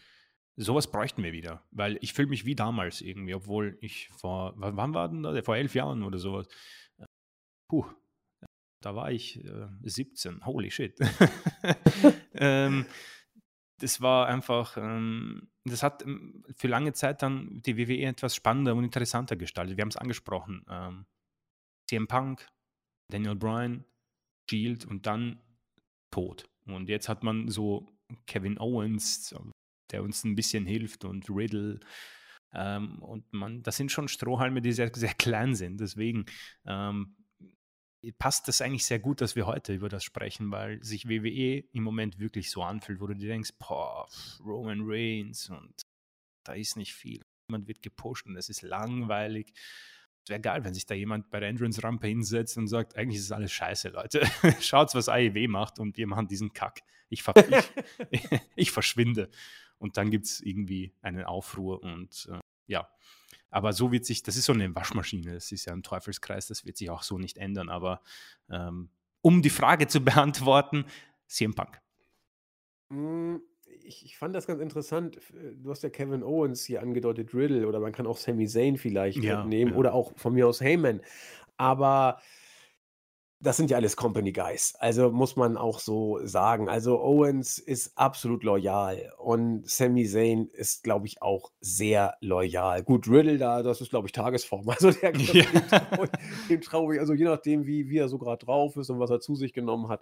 Sowas 0.58 0.90
bräuchten 0.90 1.24
wir 1.24 1.34
wieder, 1.34 1.64
weil 1.72 1.98
ich 2.02 2.14
fühle 2.14 2.30
mich 2.30 2.46
wie 2.46 2.56
damals 2.56 3.02
irgendwie, 3.02 3.34
obwohl 3.34 3.78
ich 3.82 4.10
vor, 4.10 4.54
wann 4.56 4.94
war 4.94 5.10
denn 5.10 5.24
da? 5.24 5.42
Vor 5.42 5.58
elf 5.58 5.76
Jahren 5.76 6.04
oder 6.04 6.18
sowas. 6.18 6.48
Puh, 7.70 7.86
da 8.82 8.96
war 8.96 9.12
ich 9.12 9.44
äh, 9.44 9.68
17. 9.84 10.46
Holy 10.46 10.70
shit. 10.70 10.98
ähm, 12.36 12.86
das 13.80 14.02
war 14.02 14.28
einfach, 14.28 14.78
ähm, 14.78 15.50
das 15.66 15.84
hat 15.84 16.04
ähm, 16.04 16.44
für 16.56 16.68
lange 16.68 16.94
Zeit 16.94 17.22
dann 17.22 17.62
die 17.62 17.78
WWE 17.78 18.06
etwas 18.06 18.36
spannender 18.36 18.76
und 18.76 18.84
interessanter 18.84 19.36
gestaltet. 19.36 19.78
Wir 19.78 19.82
haben 19.82 19.90
es 19.90 19.98
angesprochen. 19.98 20.66
Ähm, 20.70 21.06
CM 21.90 22.08
Punk, 22.08 22.48
Daniel 23.12 23.36
Bryan, 23.36 23.86
Shield 24.50 24.86
und 24.86 25.06
dann 25.06 25.42
Tod. 26.12 26.46
Und 26.66 26.90
jetzt 26.90 27.10
hat 27.10 27.24
man 27.24 27.50
so 27.50 27.96
Kevin 28.26 28.58
Owens, 28.60 29.36
der 29.92 30.04
uns 30.04 30.24
ein 30.24 30.36
bisschen 30.36 30.66
hilft 30.66 31.06
und 31.06 31.30
Riddle. 31.30 31.80
Ähm, 32.54 33.00
und 33.04 33.32
man, 33.34 33.62
das 33.64 33.78
sind 33.78 33.92
schon 33.92 34.08
Strohhalme, 34.08 34.62
die 34.62 34.72
sehr, 34.72 34.92
sehr 34.94 35.14
klein 35.14 35.56
sind. 35.56 35.80
Deswegen 35.80 36.26
ähm, 36.66 37.16
passt 38.12 38.48
das 38.48 38.62
eigentlich 38.62 38.86
sehr 38.86 39.00
gut, 39.00 39.22
dass 39.22 39.36
wir 39.36 39.46
heute 39.46 39.74
über 39.74 39.90
das 39.90 40.04
sprechen, 40.04 40.52
weil 40.52 40.84
sich 40.84 41.08
WWE 41.08 41.64
im 41.72 41.84
Moment 41.84 42.20
wirklich 42.20 42.52
so 42.52 42.64
anfühlt, 42.64 43.00
wo 43.00 43.08
du 43.08 43.16
dir 43.16 43.30
denkst, 43.30 43.54
boah, 43.60 44.08
Roman 44.44 44.82
Reigns 44.84 45.50
und 45.50 45.82
da 46.44 46.54
ist 46.54 46.78
nicht 46.78 46.94
viel. 46.94 47.22
Jemand 47.50 47.68
wird 47.68 47.82
gepusht 47.82 48.26
und 48.26 48.36
es 48.36 48.50
ist 48.50 48.62
langweilig. 48.62 49.54
Es 50.24 50.30
wäre 50.30 50.42
geil, 50.42 50.64
wenn 50.64 50.74
sich 50.74 50.86
da 50.86 50.96
jemand 50.96 51.30
bei 51.30 51.40
der 51.40 51.50
Entrance-Rampe 51.50 52.08
hinsetzt 52.08 52.58
und 52.58 52.68
sagt, 52.68 52.96
eigentlich 52.96 53.20
ist 53.20 53.32
alles 53.32 53.52
scheiße, 53.52 53.90
Leute. 53.90 54.26
Schaut, 54.62 54.94
was 54.96 55.08
AEW 55.08 55.48
macht 55.48 55.78
und 55.78 55.98
wir 55.98 56.08
machen 56.08 56.28
diesen 56.28 56.54
Kack. 56.54 56.82
Ich, 57.10 57.22
ver 57.22 57.34
ich, 58.10 58.24
ich 58.56 58.72
verschwinde. 58.72 59.30
Und 59.78 59.98
dann 59.98 60.10
gibt 60.10 60.26
es 60.26 60.42
irgendwie 60.42 60.94
einen 61.02 61.26
Aufruhr 61.26 61.84
und 61.84 62.28
äh, 62.32 62.40
ja, 62.68 62.90
aber 63.50 63.74
so 63.74 63.92
wird 63.92 64.06
sich, 64.06 64.24
das 64.24 64.36
ist 64.36 64.46
so 64.46 64.54
eine 64.54 64.74
Waschmaschine, 64.76 65.34
das 65.34 65.52
ist 65.52 65.66
ja 65.66 65.74
ein 65.74 65.84
Teufelskreis, 65.84 66.48
das 66.48 66.66
wird 66.66 66.78
sich 66.78 66.90
auch 66.90 67.04
so 67.04 67.18
nicht 67.18 67.38
ändern. 67.38 67.70
Aber 67.70 68.02
ähm, 68.50 68.90
um 69.22 69.42
die 69.42 69.50
Frage 69.50 69.88
zu 69.88 70.02
beantworten, 70.04 70.86
CM 71.28 71.54
Punk. 71.54 71.82
Hm, 72.90 73.42
ich, 73.84 74.06
ich, 74.06 74.18
fand 74.18 74.36
das 74.36 74.48
ganz 74.48 74.62
interessant. 74.62 75.20
Du 75.56 75.70
hast 75.70 75.84
ja 75.84 75.90
Kevin 75.90 76.24
Owens 76.24 76.66
hier 76.66 76.82
angedeutet, 76.82 77.34
Riddle, 77.34 77.68
oder 77.68 77.80
man 77.80 77.92
kann 77.92 78.08
auch 78.08 78.18
Sami 78.18 78.48
Zayn 78.48 78.78
vielleicht 78.78 79.24
ja, 79.24 79.44
nehmen, 79.44 79.72
ja. 79.72 79.78
oder 79.78 79.94
auch 79.94 80.14
von 80.18 80.34
mir 80.34 80.48
aus 80.48 80.62
Heyman. 80.62 81.02
Aber 81.58 82.20
das 83.40 83.58
sind 83.58 83.70
ja 83.70 83.78
alles 83.78 83.96
Company 83.96 84.32
Guys. 84.32 84.76
Also 84.80 85.12
muss 85.12 85.36
man 85.36 85.58
auch 85.58 85.80
so 85.80 86.20
sagen. 86.24 86.70
Also 86.70 87.02
Owens 87.02 87.58
ist 87.58 87.98
absolut 87.98 88.44
loyal 88.44 89.14
und 89.18 89.70
Sami 89.70 90.06
Zayn 90.06 90.48
ist, 90.54 90.84
glaube 90.84 91.08
ich, 91.08 91.22
auch 91.22 91.52
sehr 91.60 92.16
loyal. 92.22 92.84
Gut, 92.84 93.08
Riddle 93.08 93.38
da, 93.38 93.62
das 93.62 93.82
ist, 93.82 93.90
glaube 93.90 94.08
ich, 94.08 94.12
Tagesform. 94.12 94.66
Also 94.76 94.92
der 94.92 95.16
ja. 95.16 95.46
dem 96.50 96.62
traue 96.62 96.96
ich, 96.96 97.00
also 97.00 97.14
je 97.14 97.26
nachdem, 97.26 97.66
wie, 97.66 97.90
wie 97.90 97.98
er 97.98 98.10
so 98.10 98.18
gerade 98.18 98.46
drauf 98.46 98.76
ist 98.78 98.90
und 98.90 99.00
was 99.00 99.10
er 99.10 99.20
zu 99.20 99.36
sich 99.36 99.54
genommen 99.54 99.88
hat, 99.88 100.02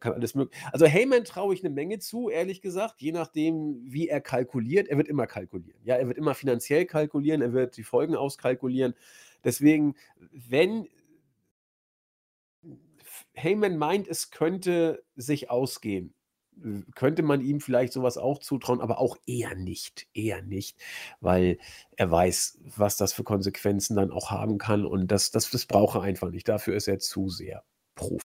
kann 0.00 0.12
alles 0.12 0.34
möglich. 0.34 0.60
Also 0.72 0.86
Heyman 0.86 1.24
traue 1.24 1.54
ich 1.54 1.64
eine 1.64 1.72
Menge 1.72 1.98
zu, 1.98 2.28
ehrlich 2.28 2.60
gesagt, 2.60 3.00
je 3.00 3.12
nachdem, 3.12 3.80
wie 3.84 4.08
er 4.08 4.20
kalkuliert. 4.20 4.88
Er 4.88 4.96
wird 4.96 5.08
immer 5.08 5.26
kalkulieren. 5.26 5.80
Ja, 5.84 5.96
er 5.96 6.08
wird 6.08 6.18
immer 6.18 6.34
finanziell 6.34 6.84
kalkulieren, 6.84 7.42
er 7.42 7.52
wird 7.52 7.76
die 7.76 7.84
Folgen 7.84 8.14
auskalkulieren. 8.14 8.94
Deswegen, 9.44 9.94
wenn 10.32 10.88
Heyman 13.38 13.76
meint, 13.76 14.08
es 14.08 14.30
könnte 14.30 15.04
sich 15.16 15.50
ausgehen. 15.50 16.14
Könnte 16.96 17.22
man 17.22 17.40
ihm 17.40 17.60
vielleicht 17.60 17.92
sowas 17.92 18.18
auch 18.18 18.38
zutrauen, 18.40 18.80
aber 18.80 18.98
auch 18.98 19.16
eher 19.26 19.54
nicht. 19.54 20.08
Eher 20.12 20.42
nicht, 20.42 20.76
weil 21.20 21.58
er 21.96 22.10
weiß, 22.10 22.58
was 22.76 22.96
das 22.96 23.12
für 23.12 23.22
Konsequenzen 23.22 23.94
dann 23.94 24.10
auch 24.10 24.30
haben 24.32 24.58
kann. 24.58 24.84
Und 24.84 25.12
das, 25.12 25.30
das, 25.30 25.50
das 25.50 25.66
braucht 25.66 25.96
er 25.96 26.02
einfach 26.02 26.30
nicht. 26.30 26.48
Dafür 26.48 26.74
ist 26.74 26.88
er 26.88 26.98
zu 26.98 27.28
sehr 27.28 27.64
Profi. 27.94 28.27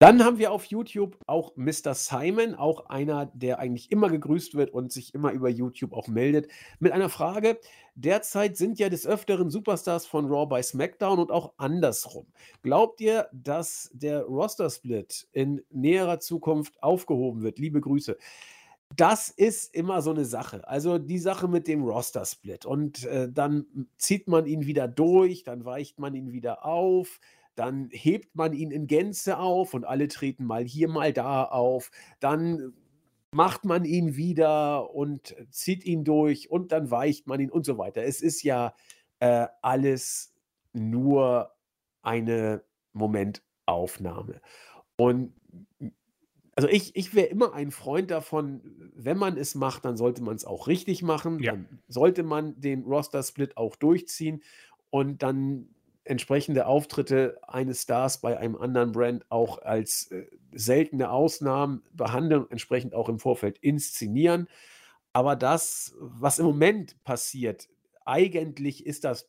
Dann 0.00 0.24
haben 0.24 0.38
wir 0.38 0.52
auf 0.52 0.66
YouTube 0.66 1.18
auch 1.26 1.56
Mr. 1.56 1.92
Simon, 1.92 2.54
auch 2.54 2.86
einer, 2.86 3.26
der 3.34 3.58
eigentlich 3.58 3.90
immer 3.90 4.08
gegrüßt 4.08 4.54
wird 4.54 4.70
und 4.70 4.92
sich 4.92 5.12
immer 5.12 5.32
über 5.32 5.48
YouTube 5.48 5.92
auch 5.92 6.06
meldet, 6.06 6.46
mit 6.78 6.92
einer 6.92 7.08
Frage. 7.08 7.58
Derzeit 7.96 8.56
sind 8.56 8.78
ja 8.78 8.90
des 8.90 9.08
Öfteren 9.08 9.50
Superstars 9.50 10.06
von 10.06 10.26
Raw 10.26 10.46
bei 10.46 10.62
SmackDown 10.62 11.18
und 11.18 11.32
auch 11.32 11.52
andersrum. 11.56 12.26
Glaubt 12.62 13.00
ihr, 13.00 13.28
dass 13.32 13.90
der 13.92 14.22
Roster-Split 14.22 15.26
in 15.32 15.62
näherer 15.70 16.20
Zukunft 16.20 16.80
aufgehoben 16.80 17.42
wird? 17.42 17.58
Liebe 17.58 17.80
Grüße. 17.80 18.16
Das 18.94 19.30
ist 19.30 19.74
immer 19.74 20.00
so 20.00 20.10
eine 20.10 20.24
Sache. 20.24 20.66
Also 20.66 20.98
die 20.98 21.18
Sache 21.18 21.48
mit 21.48 21.66
dem 21.66 21.82
Roster-Split. 21.82 22.66
Und 22.66 23.04
äh, 23.04 23.28
dann 23.30 23.88
zieht 23.96 24.28
man 24.28 24.46
ihn 24.46 24.64
wieder 24.64 24.86
durch, 24.86 25.42
dann 25.42 25.64
weicht 25.64 25.98
man 25.98 26.14
ihn 26.14 26.30
wieder 26.30 26.64
auf 26.64 27.18
dann 27.58 27.88
hebt 27.92 28.34
man 28.36 28.52
ihn 28.52 28.70
in 28.70 28.86
Gänze 28.86 29.38
auf 29.38 29.74
und 29.74 29.84
alle 29.84 30.08
treten 30.08 30.44
mal 30.44 30.64
hier, 30.64 30.88
mal 30.88 31.12
da 31.12 31.44
auf. 31.44 31.90
Dann 32.20 32.74
macht 33.32 33.64
man 33.64 33.84
ihn 33.84 34.16
wieder 34.16 34.94
und 34.94 35.34
zieht 35.50 35.84
ihn 35.84 36.04
durch 36.04 36.50
und 36.50 36.72
dann 36.72 36.90
weicht 36.90 37.26
man 37.26 37.40
ihn 37.40 37.50
und 37.50 37.66
so 37.66 37.78
weiter. 37.78 38.04
Es 38.04 38.22
ist 38.22 38.42
ja 38.42 38.74
äh, 39.20 39.46
alles 39.62 40.34
nur 40.72 41.52
eine 42.02 42.64
Momentaufnahme. 42.92 44.40
Und 44.96 45.34
Also, 46.56 46.68
ich 46.68 46.96
ich 46.96 47.14
wäre 47.14 47.28
immer 47.28 47.54
ein 47.54 47.70
Freund 47.70 48.10
davon, 48.10 48.62
wenn 48.94 49.16
man 49.16 49.36
es 49.36 49.54
macht, 49.54 49.84
dann 49.84 49.96
sollte 49.96 50.22
man 50.22 50.34
es 50.34 50.44
auch 50.44 50.66
richtig 50.66 51.02
machen. 51.02 51.38
Ja. 51.40 51.52
Dann 51.52 51.82
sollte 51.88 52.22
man 52.24 52.60
den 52.60 52.82
Roster-Split 52.82 53.56
auch 53.56 53.76
durchziehen 53.76 54.42
und 54.90 55.22
dann 55.22 55.68
entsprechende 56.08 56.66
Auftritte 56.66 57.38
eines 57.46 57.82
Stars 57.82 58.20
bei 58.20 58.38
einem 58.38 58.56
anderen 58.56 58.92
Brand 58.92 59.26
auch 59.30 59.62
als, 59.62 60.10
äh, 60.10 60.26
seltene 60.52 61.10
Ausnahmen 61.10 61.82
behandeln 61.92 62.46
entsprechend 62.50 62.94
auch 62.94 63.08
im 63.08 63.18
Vorfeld 63.18 63.58
inszenieren. 63.58 64.48
Aber 65.12 65.36
das, 65.36 65.94
was 65.98 66.38
im 66.38 66.46
Moment 66.46 67.02
passiert 67.04 67.68
eigentlich 68.08 68.86
ist 68.86 69.04
das 69.04 69.28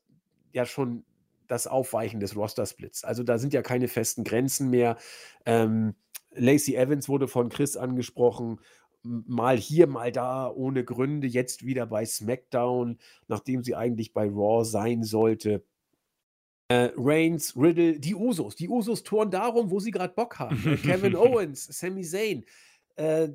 ja 0.53 0.65
schon 0.65 1.03
das 1.47 1.67
Aufweichen 1.67 2.19
des 2.19 2.35
Roster-Splits. 2.35 3.03
Also, 3.03 3.23
da 3.23 3.37
sind 3.37 3.53
ja 3.53 3.61
keine 3.61 3.87
festen 3.87 4.23
Grenzen 4.23 4.69
mehr. 4.69 4.97
Ähm, 5.45 5.95
Lacey 6.31 6.75
Evans 6.75 7.09
wurde 7.09 7.27
von 7.27 7.49
Chris 7.49 7.75
angesprochen, 7.75 8.59
mal 9.03 9.57
hier, 9.57 9.87
mal 9.87 10.11
da, 10.11 10.49
ohne 10.49 10.83
Gründe, 10.85 11.27
jetzt 11.27 11.65
wieder 11.65 11.85
bei 11.87 12.05
SmackDown, 12.05 12.99
nachdem 13.27 13.63
sie 13.63 13.75
eigentlich 13.75 14.13
bei 14.13 14.27
Raw 14.27 14.63
sein 14.63 15.03
sollte. 15.03 15.63
Äh, 16.69 16.91
Reigns, 16.95 17.55
Riddle, 17.57 17.99
die 17.99 18.13
Usos. 18.13 18.55
Die 18.55 18.69
Usos 18.69 19.03
touren 19.03 19.31
darum, 19.31 19.71
wo 19.71 19.79
sie 19.79 19.89
gerade 19.89 20.13
Bock 20.13 20.37
haben. 20.37 20.63
Äh, 20.65 20.77
Kevin 20.87 21.15
Owens, 21.15 21.65
Sami 21.65 22.03
Zayn, 22.03 22.45
äh, 22.95 23.29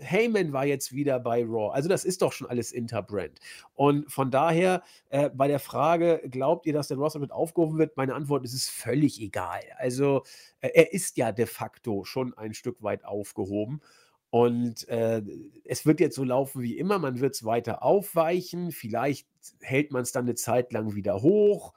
Heyman 0.00 0.52
war 0.52 0.66
jetzt 0.66 0.92
wieder 0.92 1.20
bei 1.20 1.44
Raw. 1.44 1.72
Also 1.72 1.88
das 1.88 2.04
ist 2.04 2.20
doch 2.20 2.32
schon 2.32 2.48
alles 2.48 2.72
Interbrand. 2.72 3.38
Und 3.74 4.10
von 4.10 4.32
daher, 4.32 4.82
äh, 5.10 5.30
bei 5.30 5.46
der 5.46 5.60
Frage, 5.60 6.20
glaubt 6.28 6.66
ihr, 6.66 6.72
dass 6.72 6.88
der 6.88 6.96
Roster 6.96 7.20
mit 7.20 7.30
aufgehoben 7.30 7.78
wird? 7.78 7.96
Meine 7.96 8.14
Antwort 8.14 8.44
ist, 8.44 8.54
es 8.54 8.64
ist 8.64 8.70
völlig 8.70 9.20
egal. 9.20 9.60
Also 9.76 10.24
äh, 10.60 10.70
er 10.74 10.92
ist 10.92 11.16
ja 11.16 11.30
de 11.30 11.46
facto 11.46 12.04
schon 12.04 12.36
ein 12.36 12.54
Stück 12.54 12.82
weit 12.82 13.04
aufgehoben. 13.04 13.82
Und 14.30 14.88
äh, 14.88 15.22
es 15.64 15.86
wird 15.86 16.00
jetzt 16.00 16.16
so 16.16 16.24
laufen 16.24 16.62
wie 16.62 16.78
immer, 16.78 16.98
man 16.98 17.20
wird 17.20 17.34
es 17.34 17.44
weiter 17.44 17.82
aufweichen, 17.82 18.72
vielleicht 18.72 19.28
hält 19.60 19.92
man 19.92 20.02
es 20.02 20.12
dann 20.12 20.24
eine 20.24 20.36
Zeit 20.36 20.72
lang 20.72 20.94
wieder 20.94 21.20
hoch 21.20 21.72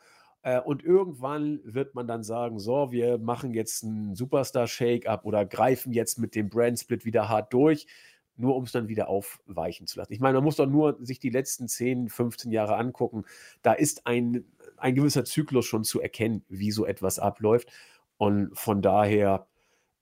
und 0.65 0.84
irgendwann 0.84 1.61
wird 1.64 1.95
man 1.95 2.06
dann 2.06 2.24
sagen, 2.24 2.60
so, 2.60 2.91
wir 2.91 3.18
machen 3.18 3.53
jetzt 3.53 3.84
einen 3.84 4.14
Superstar-Shake-up 4.15 5.26
oder 5.26 5.45
greifen 5.45 5.94
jetzt 5.94 6.20
mit 6.20 6.36
dem 6.36 6.49
Brand-Split 6.49 7.06
wieder 7.06 7.30
hart 7.30 7.53
durch, 7.53 7.88
nur 8.36 8.56
um 8.56 8.64
es 8.64 8.74
dann 8.74 8.90
wieder 8.90 9.07
aufweichen 9.07 9.88
zu 9.88 9.99
lassen. 9.99 10.11
Ich 10.11 10.20
meine, 10.20 10.36
man 10.36 10.44
muss 10.44 10.57
doch 10.57 10.65
nur 10.65 10.98
sich 10.99 11.20
die 11.20 11.30
letzten 11.30 11.68
10, 11.70 12.10
15 12.10 12.52
Jahre 12.52 12.76
angucken. 12.76 13.24
Da 13.61 13.74
ist 13.74 14.06
ein, 14.06 14.45
ein 14.78 14.95
gewisser 14.95 15.24
Zyklus 15.24 15.65
schon 15.65 15.86
zu 15.86 16.02
erkennen, 16.02 16.44
wie 16.49 16.72
so 16.72 16.86
etwas 16.86 17.20
abläuft. 17.20 17.72
Und 18.18 18.57
von 18.57 18.82
daher, 18.82 19.48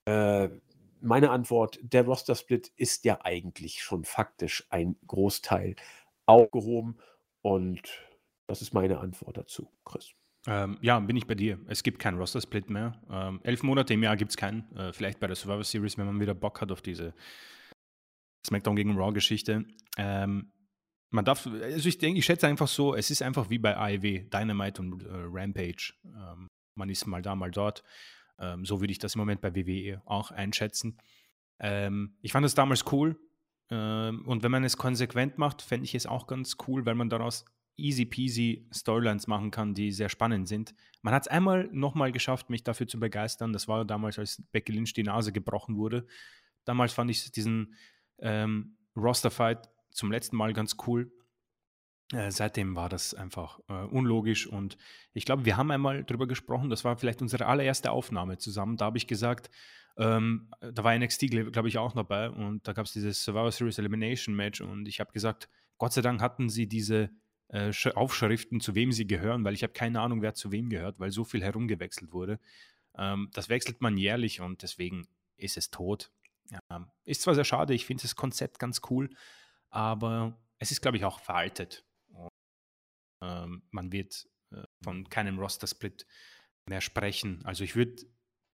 äh, 0.06 0.48
meine 1.00 1.30
Antwort, 1.30 1.78
der 1.82 2.04
Roster-Split 2.04 2.72
ist 2.76 3.04
ja 3.04 3.20
eigentlich 3.22 3.82
schon 3.82 4.04
faktisch 4.04 4.66
ein 4.70 4.96
Großteil 5.06 5.76
aufgehoben. 6.26 6.98
Und 7.42 7.82
das 8.46 8.62
ist 8.62 8.74
meine 8.74 8.98
Antwort 8.98 9.36
dazu, 9.36 9.68
Chris. 9.84 10.14
Ähm, 10.46 10.78
ja, 10.80 10.98
bin 10.98 11.16
ich 11.16 11.26
bei 11.26 11.34
dir. 11.34 11.58
Es 11.68 11.82
gibt 11.82 11.98
keinen 11.98 12.18
Roster-Split 12.18 12.68
mehr. 12.68 13.00
Ähm, 13.08 13.40
elf 13.44 13.62
Monate 13.62 13.94
im 13.94 14.02
Jahr 14.02 14.16
gibt 14.16 14.32
es 14.32 14.36
keinen. 14.36 14.70
Äh, 14.76 14.92
vielleicht 14.92 15.20
bei 15.20 15.28
der 15.28 15.36
Survivor 15.36 15.62
Series, 15.62 15.96
wenn 15.98 16.06
man 16.06 16.20
wieder 16.20 16.34
Bock 16.34 16.60
hat 16.60 16.72
auf 16.72 16.82
diese 16.82 17.14
SmackDown 18.46 18.74
gegen 18.74 18.96
Raw-Geschichte. 18.96 19.64
Ähm, 19.96 20.52
man 21.10 21.24
darf, 21.24 21.46
also 21.46 21.88
ich 21.88 21.98
denke, 21.98 22.18
ich 22.18 22.24
schätze 22.24 22.48
einfach 22.48 22.66
so, 22.66 22.94
es 22.94 23.10
ist 23.10 23.22
einfach 23.22 23.50
wie 23.50 23.58
bei 23.58 23.76
AEW, 23.76 24.28
Dynamite 24.30 24.82
und 24.82 25.04
äh, 25.04 25.08
Rampage. 25.10 25.94
Ähm, 26.04 26.48
man 26.74 26.88
ist 26.88 27.06
mal 27.06 27.22
da, 27.22 27.36
mal 27.36 27.50
dort. 27.50 27.84
Ähm, 28.38 28.64
so 28.64 28.80
würde 28.80 28.90
ich 28.90 28.98
das 28.98 29.14
im 29.14 29.20
Moment 29.20 29.42
bei 29.42 29.54
WWE 29.54 30.02
auch 30.06 30.32
einschätzen. 30.32 30.98
Ähm, 31.60 32.16
ich 32.20 32.32
fand 32.32 32.44
das 32.44 32.54
damals 32.54 32.90
cool. 32.92 33.18
Und 33.70 34.42
wenn 34.42 34.50
man 34.50 34.64
es 34.64 34.76
konsequent 34.76 35.38
macht, 35.38 35.62
fände 35.62 35.84
ich 35.84 35.94
es 35.94 36.04
auch 36.04 36.26
ganz 36.26 36.58
cool, 36.66 36.84
weil 36.84 36.94
man 36.94 37.08
daraus 37.08 37.46
easy 37.76 38.04
peasy 38.04 38.66
Storylines 38.72 39.26
machen 39.26 39.50
kann, 39.50 39.74
die 39.74 39.92
sehr 39.92 40.08
spannend 40.08 40.48
sind. 40.48 40.74
Man 41.00 41.14
hat 41.14 41.22
es 41.22 41.28
einmal 41.28 41.68
nochmal 41.72 42.12
geschafft, 42.12 42.50
mich 42.50 42.62
dafür 42.62 42.86
zu 42.86 43.00
begeistern. 43.00 43.52
Das 43.52 43.68
war 43.68 43.84
damals, 43.84 44.18
als 44.18 44.42
Becky 44.52 44.72
Lynch 44.72 44.92
die 44.92 45.02
Nase 45.02 45.32
gebrochen 45.32 45.76
wurde. 45.76 46.06
Damals 46.64 46.92
fand 46.92 47.10
ich 47.10 47.30
diesen 47.32 47.74
ähm, 48.18 48.76
Roster-Fight 48.96 49.68
zum 49.90 50.12
letzten 50.12 50.36
Mal 50.36 50.52
ganz 50.52 50.76
cool. 50.86 51.10
Äh, 52.12 52.30
seitdem 52.30 52.76
war 52.76 52.88
das 52.88 53.14
einfach 53.14 53.60
äh, 53.68 53.72
unlogisch 53.72 54.46
und 54.46 54.76
ich 55.14 55.24
glaube, 55.24 55.46
wir 55.46 55.56
haben 55.56 55.70
einmal 55.70 56.04
drüber 56.04 56.26
gesprochen, 56.26 56.68
das 56.68 56.84
war 56.84 56.96
vielleicht 56.98 57.22
unsere 57.22 57.46
allererste 57.46 57.90
Aufnahme 57.90 58.36
zusammen. 58.36 58.76
Da 58.76 58.84
habe 58.84 58.98
ich 58.98 59.06
gesagt, 59.06 59.50
ähm, 59.96 60.50
da 60.60 60.84
war 60.84 60.96
NXT, 60.96 61.30
glaube 61.30 61.68
ich, 61.68 61.78
auch 61.78 61.92
dabei 61.92 62.28
und 62.28 62.66
da 62.68 62.74
gab 62.74 62.84
es 62.84 62.92
dieses 62.92 63.24
Survivor 63.24 63.50
Series 63.50 63.78
Elimination 63.78 64.34
Match 64.34 64.60
und 64.60 64.86
ich 64.88 65.00
habe 65.00 65.12
gesagt, 65.12 65.48
Gott 65.78 65.94
sei 65.94 66.02
Dank 66.02 66.20
hatten 66.20 66.50
sie 66.50 66.68
diese 66.68 67.10
äh, 67.52 67.72
Aufschriften, 67.94 68.60
zu 68.60 68.74
wem 68.74 68.92
sie 68.92 69.06
gehören, 69.06 69.44
weil 69.44 69.54
ich 69.54 69.62
habe 69.62 69.72
keine 69.72 70.00
Ahnung, 70.00 70.22
wer 70.22 70.34
zu 70.34 70.50
wem 70.50 70.68
gehört, 70.68 70.98
weil 70.98 71.10
so 71.10 71.24
viel 71.24 71.42
herumgewechselt 71.42 72.12
wurde. 72.12 72.40
Ähm, 72.96 73.30
das 73.32 73.48
wechselt 73.48 73.80
man 73.80 73.96
jährlich 73.96 74.40
und 74.40 74.62
deswegen 74.62 75.06
ist 75.36 75.56
es 75.56 75.70
tot. 75.70 76.10
Ja, 76.50 76.92
ist 77.04 77.22
zwar 77.22 77.34
sehr 77.34 77.44
schade, 77.44 77.72
ich 77.74 77.86
finde 77.86 78.02
das 78.02 78.16
Konzept 78.16 78.58
ganz 78.58 78.80
cool, 78.90 79.10
aber 79.70 80.38
es 80.58 80.70
ist, 80.70 80.82
glaube 80.82 80.96
ich, 80.96 81.04
auch 81.04 81.20
veraltet. 81.20 81.84
Und, 82.08 82.28
ähm, 83.22 83.62
man 83.70 83.92
wird 83.92 84.28
äh, 84.50 84.64
von 84.82 85.08
keinem 85.08 85.38
Roster-Split 85.38 86.06
mehr 86.68 86.80
sprechen. 86.80 87.40
Also 87.44 87.64
ich 87.64 87.76
würde 87.76 88.02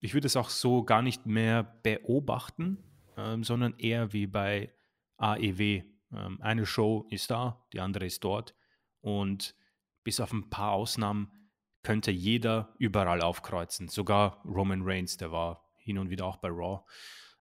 ich 0.00 0.14
würd 0.14 0.24
es 0.24 0.36
auch 0.36 0.48
so 0.48 0.84
gar 0.84 1.02
nicht 1.02 1.26
mehr 1.26 1.64
beobachten, 1.82 2.78
ähm, 3.16 3.42
sondern 3.42 3.76
eher 3.78 4.12
wie 4.12 4.26
bei 4.26 4.72
AEW. 5.16 5.82
Ähm, 6.12 6.40
eine 6.40 6.66
Show 6.66 7.06
ist 7.10 7.30
da, 7.30 7.66
die 7.72 7.80
andere 7.80 8.06
ist 8.06 8.22
dort. 8.22 8.54
Und 9.00 9.54
bis 10.04 10.20
auf 10.20 10.32
ein 10.32 10.50
paar 10.50 10.72
Ausnahmen 10.72 11.32
könnte 11.82 12.10
jeder 12.10 12.74
überall 12.78 13.22
aufkreuzen. 13.22 13.88
Sogar 13.88 14.42
Roman 14.44 14.82
Reigns, 14.82 15.16
der 15.16 15.32
war 15.32 15.68
hin 15.76 15.98
und 15.98 16.10
wieder 16.10 16.26
auch 16.26 16.36
bei 16.36 16.48
Raw. 16.48 16.82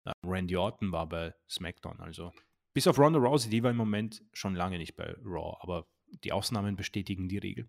Uh, 0.05 0.11
Randy 0.23 0.55
Orton 0.55 0.91
war 0.91 1.07
bei 1.07 1.33
SmackDown. 1.49 1.99
Also 1.99 2.31
bis 2.73 2.87
auf 2.87 2.97
Ronda 2.97 3.19
Rousey, 3.19 3.49
die 3.49 3.63
war 3.63 3.71
im 3.71 3.77
Moment 3.77 4.23
schon 4.33 4.55
lange 4.55 4.77
nicht 4.77 4.95
bei 4.95 5.15
Raw. 5.23 5.57
Aber 5.59 5.87
die 6.23 6.31
Ausnahmen 6.31 6.75
bestätigen 6.75 7.27
die 7.27 7.39
Regel. 7.39 7.67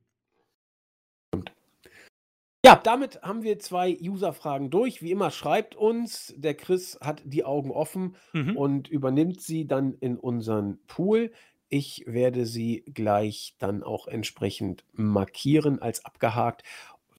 Ja, 2.65 2.77
damit 2.77 3.23
haben 3.23 3.43
wir 3.43 3.59
zwei 3.59 3.97
User-Fragen 4.01 4.69
durch. 4.69 5.01
Wie 5.01 5.11
immer 5.11 5.31
schreibt 5.31 5.75
uns, 5.77 6.35
der 6.37 6.55
Chris 6.55 6.99
hat 7.01 7.23
die 7.25 7.45
Augen 7.45 7.71
offen 7.71 8.17
mhm. 8.33 8.57
und 8.57 8.89
übernimmt 8.89 9.41
sie 9.41 9.67
dann 9.67 9.95
in 9.95 10.19
unseren 10.19 10.79
Pool. 10.87 11.33
Ich 11.69 12.05
werde 12.07 12.47
sie 12.47 12.85
gleich 12.93 13.55
dann 13.59 13.83
auch 13.83 14.07
entsprechend 14.07 14.85
markieren 14.93 15.81
als 15.81 16.05
abgehakt. 16.05 16.63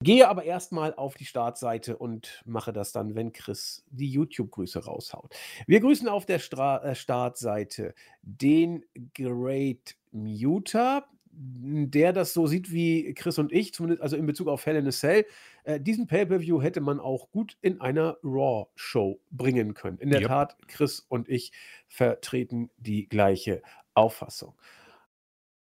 Gehe 0.02 0.30
aber 0.30 0.46
erstmal 0.46 0.94
auf 0.94 1.16
die 1.16 1.26
Startseite 1.26 1.98
und 1.98 2.42
mache 2.46 2.72
das 2.72 2.94
dann, 2.94 3.16
wenn 3.16 3.34
Chris 3.34 3.84
die 3.90 4.10
YouTube-Grüße 4.10 4.86
raushaut. 4.86 5.36
Wir 5.68 5.82
grüßen 5.82 6.08
auf 6.08 6.26
der 6.26 6.40
Stra 6.40 6.82
äh, 6.84 6.96
Startseite 6.96 7.94
den 8.22 8.86
Great 9.14 9.98
Muter, 10.12 11.06
der 11.32 12.14
das 12.14 12.34
so 12.34 12.48
sieht 12.48 12.72
wie 12.72 13.14
Chris 13.14 13.38
und 13.40 13.52
ich, 13.52 13.74
zumindest 13.74 14.02
also 14.02 14.16
in 14.16 14.26
Bezug 14.26 14.48
auf 14.48 14.66
Hell 14.66 14.78
in 14.78 14.88
a 14.88 14.92
Cell. 14.92 15.26
Äh, 15.66 15.82
diesen 15.82 16.08
Pay-Per-View 16.08 16.62
hätte 16.62 16.80
man 16.80 17.02
auch 17.02 17.30
gut 17.32 17.58
in 17.62 17.82
einer 17.82 18.18
Raw-Show 18.24 19.20
bringen 19.32 19.74
können. 19.74 19.98
In 20.00 20.12
der 20.12 20.22
yep. 20.22 20.30
Tat, 20.30 20.58
Chris 20.68 21.06
und 21.10 21.28
ich 21.28 21.52
vertreten 21.90 22.70
die 22.78 23.10
gleiche 23.10 23.62
Auffassung. 24.00 24.56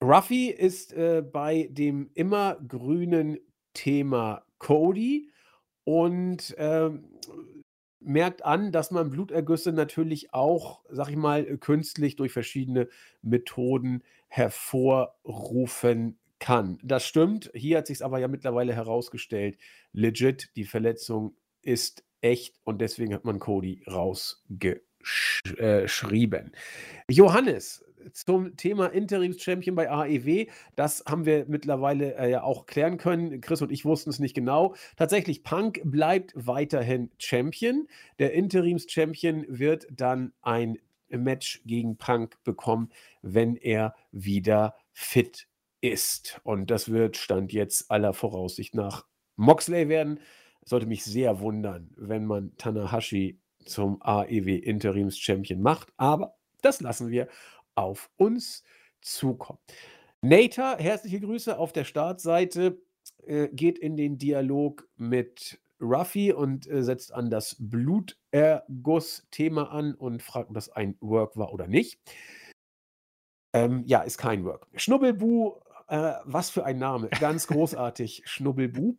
Ruffy 0.03 0.51
ist 0.51 0.93
äh, 0.93 1.23
bei 1.23 1.69
dem 1.71 2.11
immer 2.15 2.57
grünen 2.67 3.39
Thema 3.75 4.45
Cody 4.59 5.31
und 5.85 6.57
äh, 6.59 6.91
merkt 8.01 8.45
an, 8.45 8.73
dass 8.73 8.91
man 8.91 9.11
Blutergüsse 9.11 9.73
natürlich 9.73 10.35
auch, 10.35 10.85
sag 10.89 11.09
ich 11.09 11.17
mal, 11.17 11.45
künstlich 11.59 12.17
durch 12.17 12.33
verschiedene 12.33 12.89
Methoden 13.23 14.03
hervorrufen 14.29 16.19
kann. 16.39 16.79
Das 16.83 17.07
stimmt. 17.07 17.51
Hier 17.55 17.79
hat 17.79 17.87
sich 17.87 18.05
aber 18.05 18.19
ja 18.19 18.29
mittlerweile 18.29 18.75
herausgestellt, 18.75 19.59
legit, 19.93 20.51
die 20.57 20.65
Verletzung 20.65 21.37
ist 21.63 22.05
echt 22.21 22.59
und 22.65 22.81
deswegen 22.81 23.15
hat 23.15 23.25
man 23.25 23.39
Cody 23.39 23.83
rausgeschrieben. 23.87 26.53
Äh, 26.53 27.11
Johannes 27.11 27.85
zum 28.13 28.57
Thema 28.57 28.87
Interims-Champion 28.87 29.75
bei 29.75 29.91
AEW. 29.91 30.47
Das 30.77 31.05
haben 31.07 31.25
wir 31.27 31.47
mittlerweile 31.49 32.15
äh, 32.17 32.31
ja 32.31 32.43
auch 32.43 32.67
klären 32.67 32.99
können. 32.99 33.41
Chris 33.41 33.63
und 33.63 33.73
ich 33.73 33.85
wussten 33.85 34.11
es 34.11 34.19
nicht 34.19 34.35
genau. 34.35 34.75
Tatsächlich, 34.97 35.43
Punk 35.45 35.81
bleibt 35.85 36.33
weiterhin 36.35 37.11
Champion. 37.19 37.89
Der 38.19 38.33
Interims-Champion 38.33 39.45
wird 39.49 39.87
dann 39.91 40.33
ein 40.43 40.79
Match 41.09 41.63
gegen 41.65 41.97
Punk 41.97 42.43
bekommen, 42.45 42.91
wenn 43.23 43.57
er 43.57 43.95
wieder 44.13 44.75
fit 44.93 45.47
ist. 45.81 46.41
Und 46.45 46.71
das 46.71 46.91
wird 46.91 47.17
Stand 47.17 47.53
jetzt 47.53 47.91
aller 47.91 48.13
Voraussicht 48.13 48.75
nach 48.75 49.07
Moxley 49.37 49.89
werden. 49.89 50.21
Sollte 50.65 50.87
mich 50.87 51.05
sehr 51.05 51.41
wundern, 51.41 51.91
wenn 51.97 52.25
man 52.25 52.57
Tanahashi 52.57 53.39
zum 53.65 54.01
AEW 54.01 54.57
Interims 54.57 55.19
Champion 55.19 55.61
macht. 55.61 55.93
Aber 55.97 56.37
das 56.63 56.81
lassen 56.81 57.11
wir 57.11 57.29
auf 57.75 58.11
uns 58.17 58.63
zukommen. 59.01 59.59
Nater, 60.23 60.77
herzliche 60.79 61.21
Grüße 61.21 61.59
auf 61.59 61.73
der 61.73 61.85
Startseite, 61.85 62.79
äh, 63.27 63.49
geht 63.49 63.79
in 63.79 63.97
den 63.97 64.19
Dialog 64.19 64.87
mit 64.97 65.59
Ruffy 65.81 66.33
und 66.33 66.67
äh, 66.67 66.83
setzt 66.83 67.13
an 67.13 67.31
das 67.31 67.57
Bluterguss-Thema 67.59 69.71
an 69.71 69.95
und 69.95 70.23
fragt, 70.23 70.49
ob 70.49 70.55
das 70.55 70.71
ein 70.71 70.97
Work 71.01 71.37
war 71.37 71.53
oder 71.53 71.67
nicht. 71.67 72.01
Ähm, 73.53 73.83
ja, 73.87 74.03
ist 74.03 74.19
kein 74.19 74.45
Work. 74.45 74.67
Schnubbelbu, 74.75 75.61
äh, 75.89 76.15
was 76.25 76.51
für 76.51 76.65
ein 76.65 76.79
Name. 76.79 77.09
Ganz 77.21 77.47
großartig, 77.47 78.23
Schnubbelbu. 78.27 78.97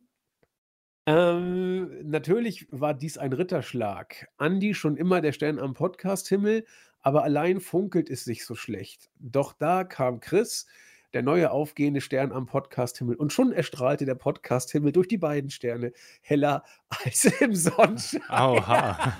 Ähm, 1.07 2.09
natürlich 2.09 2.67
war 2.71 2.93
dies 2.93 3.17
ein 3.17 3.33
Ritterschlag. 3.33 4.27
Andi 4.37 4.73
schon 4.73 4.97
immer 4.97 5.21
der 5.21 5.33
Stern 5.33 5.59
am 5.59 5.73
Podcast-Himmel, 5.73 6.65
aber 7.05 7.23
allein 7.23 7.61
funkelt 7.61 8.09
es 8.09 8.23
sich 8.25 8.45
so 8.45 8.55
schlecht. 8.55 9.11
Doch 9.19 9.53
da 9.53 9.83
kam 9.83 10.19
Chris, 10.19 10.65
der 11.13 11.21
neue 11.21 11.51
aufgehende 11.51 12.01
Stern 12.01 12.31
am 12.31 12.47
Podcast-Himmel, 12.47 13.15
und 13.15 13.31
schon 13.31 13.51
erstrahlte 13.53 14.05
der 14.05 14.15
Podcast-Himmel 14.15 14.91
durch 14.91 15.07
die 15.07 15.19
beiden 15.19 15.51
Sterne 15.51 15.93
heller 16.21 16.63
als 17.05 17.25
im 17.39 17.53
Sonnenschein. 17.55 18.21
Oha. 18.29 19.13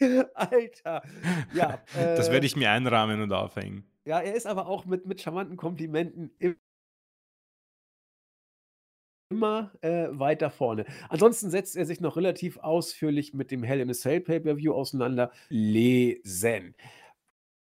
Alter. 0.34 1.02
Ja, 1.52 1.78
Das 1.94 2.28
äh, 2.28 2.32
werde 2.32 2.46
ich 2.46 2.56
mir 2.56 2.70
einrahmen 2.70 3.20
und 3.20 3.32
aufhängen. 3.32 3.84
ja, 4.06 4.18
er 4.20 4.34
ist 4.34 4.46
aber 4.46 4.66
auch 4.66 4.86
mit, 4.86 5.04
mit 5.06 5.20
charmanten 5.20 5.56
Komplimenten 5.58 6.32
im- 6.38 6.56
immer 9.30 9.70
äh, 9.80 10.08
weiter 10.10 10.50
vorne. 10.50 10.84
Ansonsten 11.08 11.50
setzt 11.50 11.76
er 11.76 11.86
sich 11.86 12.00
noch 12.00 12.16
relativ 12.16 12.58
ausführlich 12.58 13.32
mit 13.32 13.50
dem 13.50 13.62
Hell 13.62 13.80
in 13.80 13.88
a 13.88 13.94
Cell 13.94 14.20
Pay-Per-View 14.20 14.72
auseinander. 14.72 15.30
Lesen. 15.48 16.74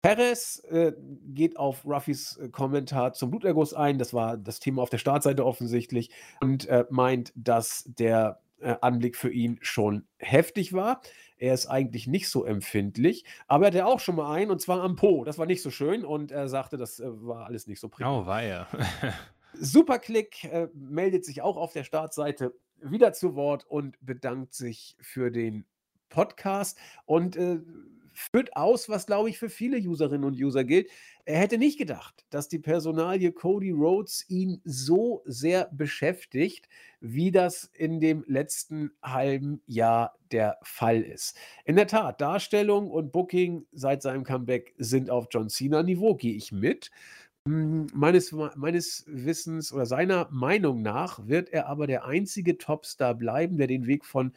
Perez 0.01 0.63
äh, 0.71 0.93
geht 1.25 1.57
auf 1.57 1.85
Ruffys 1.85 2.37
äh, 2.37 2.49
Kommentar 2.51 3.15
zum 3.15 3.31
Bluterguss 3.31 3.75
ein. 3.75 3.99
Das 3.99 4.15
war 4.15 4.37
das 4.37 4.61
Thema 4.61 4.83
auf 4.83 4.91
der 4.91 4.99
Startseite 4.99 5.45
offensichtlich. 5.45 6.11
Und 6.41 6.69
äh, 6.69 6.85
meint, 6.89 7.33
dass 7.35 7.83
der 7.87 8.41
äh, 8.61 8.77
Anblick 8.81 9.17
für 9.17 9.31
ihn 9.31 9.59
schon 9.61 10.07
heftig 10.19 10.73
war. 10.73 11.01
Er 11.37 11.53
ist 11.53 11.67
eigentlich 11.67 12.07
nicht 12.07 12.29
so 12.29 12.45
empfindlich, 12.45 13.25
aber 13.49 13.67
er 13.67 13.73
hatte 13.73 13.87
auch 13.87 14.01
schon 14.01 14.17
mal 14.17 14.33
einen 14.33 14.53
und 14.53 14.61
zwar 14.61 14.83
am 14.83 14.95
Po. 14.95 15.25
Das 15.25 15.37
war 15.37 15.47
nicht 15.47 15.63
so 15.63 15.71
schön 15.71 16.05
und 16.05 16.31
er 16.31 16.49
sagte, 16.49 16.77
das 16.77 17.01
äh, 17.01 17.07
war 17.09 17.47
alles 17.47 17.67
nicht 17.67 17.81
so 17.81 17.89
prickelnd. 17.89 18.23
Oh, 18.23 18.27
weia. 18.27 18.69
Superclick 19.61 20.45
äh, 20.45 20.69
meldet 20.75 21.25
sich 21.25 21.43
auch 21.43 21.57
auf 21.57 21.73
der 21.73 21.85
Startseite 21.85 22.55
wieder 22.81 23.13
zu 23.13 23.35
Wort 23.35 23.65
und 23.69 23.97
bedankt 24.01 24.55
sich 24.55 24.97
für 25.01 25.31
den 25.31 25.65
Podcast 26.09 26.79
und 27.05 27.37
äh, 27.37 27.61
führt 28.17 28.57
aus, 28.57 28.89
was 28.89 29.07
glaube 29.07 29.29
ich 29.29 29.39
für 29.39 29.51
viele 29.51 29.79
Userinnen 29.79 30.25
und 30.25 30.35
User 30.35 30.65
gilt. 30.65 30.89
Er 31.27 31.39
hätte 31.39 31.59
nicht 31.59 31.79
gedacht, 31.79 32.25
dass 32.31 32.49
die 32.49 32.59
Personalie 32.59 33.33
Cody 33.33 33.71
Rhodes 33.71 34.25
ihn 34.29 34.61
so 34.65 35.23
sehr 35.27 35.69
beschäftigt, 35.73 36.69
wie 37.01 37.31
das 37.31 37.65
in 37.75 38.01
dem 38.01 38.25
letzten 38.27 38.93
halben 39.03 39.61
Jahr 39.67 40.17
der 40.33 40.59
Fall 40.63 41.03
ist. 41.03 41.37
In 41.65 41.77
der 41.77 41.87
Tat, 41.87 42.21
Darstellung 42.21 42.91
und 42.91 43.13
Booking 43.13 43.67
seit 43.73 44.03
seinem 44.03 44.25
Comeback 44.25 44.75
sind 44.79 45.11
auf 45.11 45.27
John 45.31 45.51
Cena-Niveau, 45.51 46.15
gehe 46.15 46.35
ich 46.35 46.53
mit. 46.53 46.91
Mm, 47.47 47.87
Meines, 47.95 48.33
meines 48.57 49.05
Wissens 49.07 49.73
oder 49.73 49.87
seiner 49.87 50.29
Meinung 50.31 50.83
nach 50.83 51.27
wird 51.29 51.49
er 51.51 51.69
aber 51.69 51.87
der 51.87 52.05
einzige 52.05 52.59
Topstar 52.59 53.15
bleiben, 53.15 53.57
der 53.57 53.69
den 53.69 53.87
Weg 53.87 54.05
von 54.05 54.33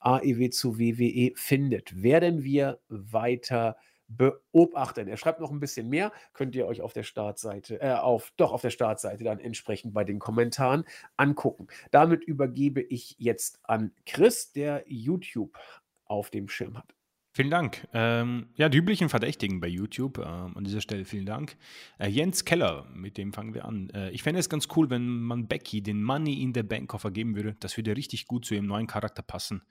AEW 0.00 0.48
zu 0.50 0.78
WWE 0.78 1.32
findet. 1.36 2.02
Werden 2.02 2.42
wir 2.42 2.80
weiter 2.88 3.76
beobachten. 4.08 5.08
Er 5.08 5.16
schreibt 5.18 5.40
noch 5.40 5.50
ein 5.50 5.60
bisschen 5.60 5.88
mehr, 5.90 6.12
könnt 6.32 6.54
ihr 6.54 6.66
euch 6.66 6.80
auf 6.80 6.92
der 6.94 7.02
Startseite, 7.02 7.80
äh, 7.80 7.92
auf, 7.92 8.32
doch 8.36 8.52
auf 8.52 8.62
der 8.62 8.70
Startseite 8.70 9.24
dann 9.24 9.40
entsprechend 9.40 9.92
bei 9.92 10.04
den 10.04 10.18
Kommentaren 10.18 10.84
angucken. 11.16 11.68
Damit 11.90 12.24
übergebe 12.24 12.80
ich 12.82 13.16
jetzt 13.18 13.60
an 13.62 13.92
Chris, 14.06 14.52
der 14.52 14.84
YouTube 14.86 15.58
auf 16.06 16.30
dem 16.30 16.48
Schirm 16.48 16.78
hat. 16.78 16.94
Vielen 17.36 17.50
Dank. 17.50 17.88
Ähm, 17.92 18.46
ja, 18.54 18.68
die 18.68 18.78
üblichen 18.78 19.08
Verdächtigen 19.08 19.58
bei 19.58 19.66
YouTube. 19.66 20.18
Ähm, 20.18 20.56
an 20.56 20.62
dieser 20.62 20.80
Stelle 20.80 21.04
vielen 21.04 21.26
Dank. 21.26 21.56
Äh, 21.98 22.06
Jens 22.08 22.44
Keller, 22.44 22.86
mit 22.94 23.18
dem 23.18 23.32
fangen 23.32 23.54
wir 23.54 23.64
an. 23.64 23.90
Äh, 23.90 24.10
ich 24.10 24.22
fände 24.22 24.38
es 24.38 24.48
ganz 24.48 24.68
cool, 24.76 24.88
wenn 24.88 25.20
man 25.20 25.48
Becky 25.48 25.82
den 25.82 26.04
Money 26.04 26.40
in 26.42 26.54
the 26.54 26.62
Bank 26.62 26.88
Koffer 26.88 27.10
geben 27.10 27.34
würde. 27.34 27.56
Das 27.58 27.76
würde 27.76 27.96
richtig 27.96 28.28
gut 28.28 28.44
zu 28.44 28.54
ihrem 28.54 28.66
neuen 28.66 28.86
Charakter 28.86 29.22
passen. 29.22 29.64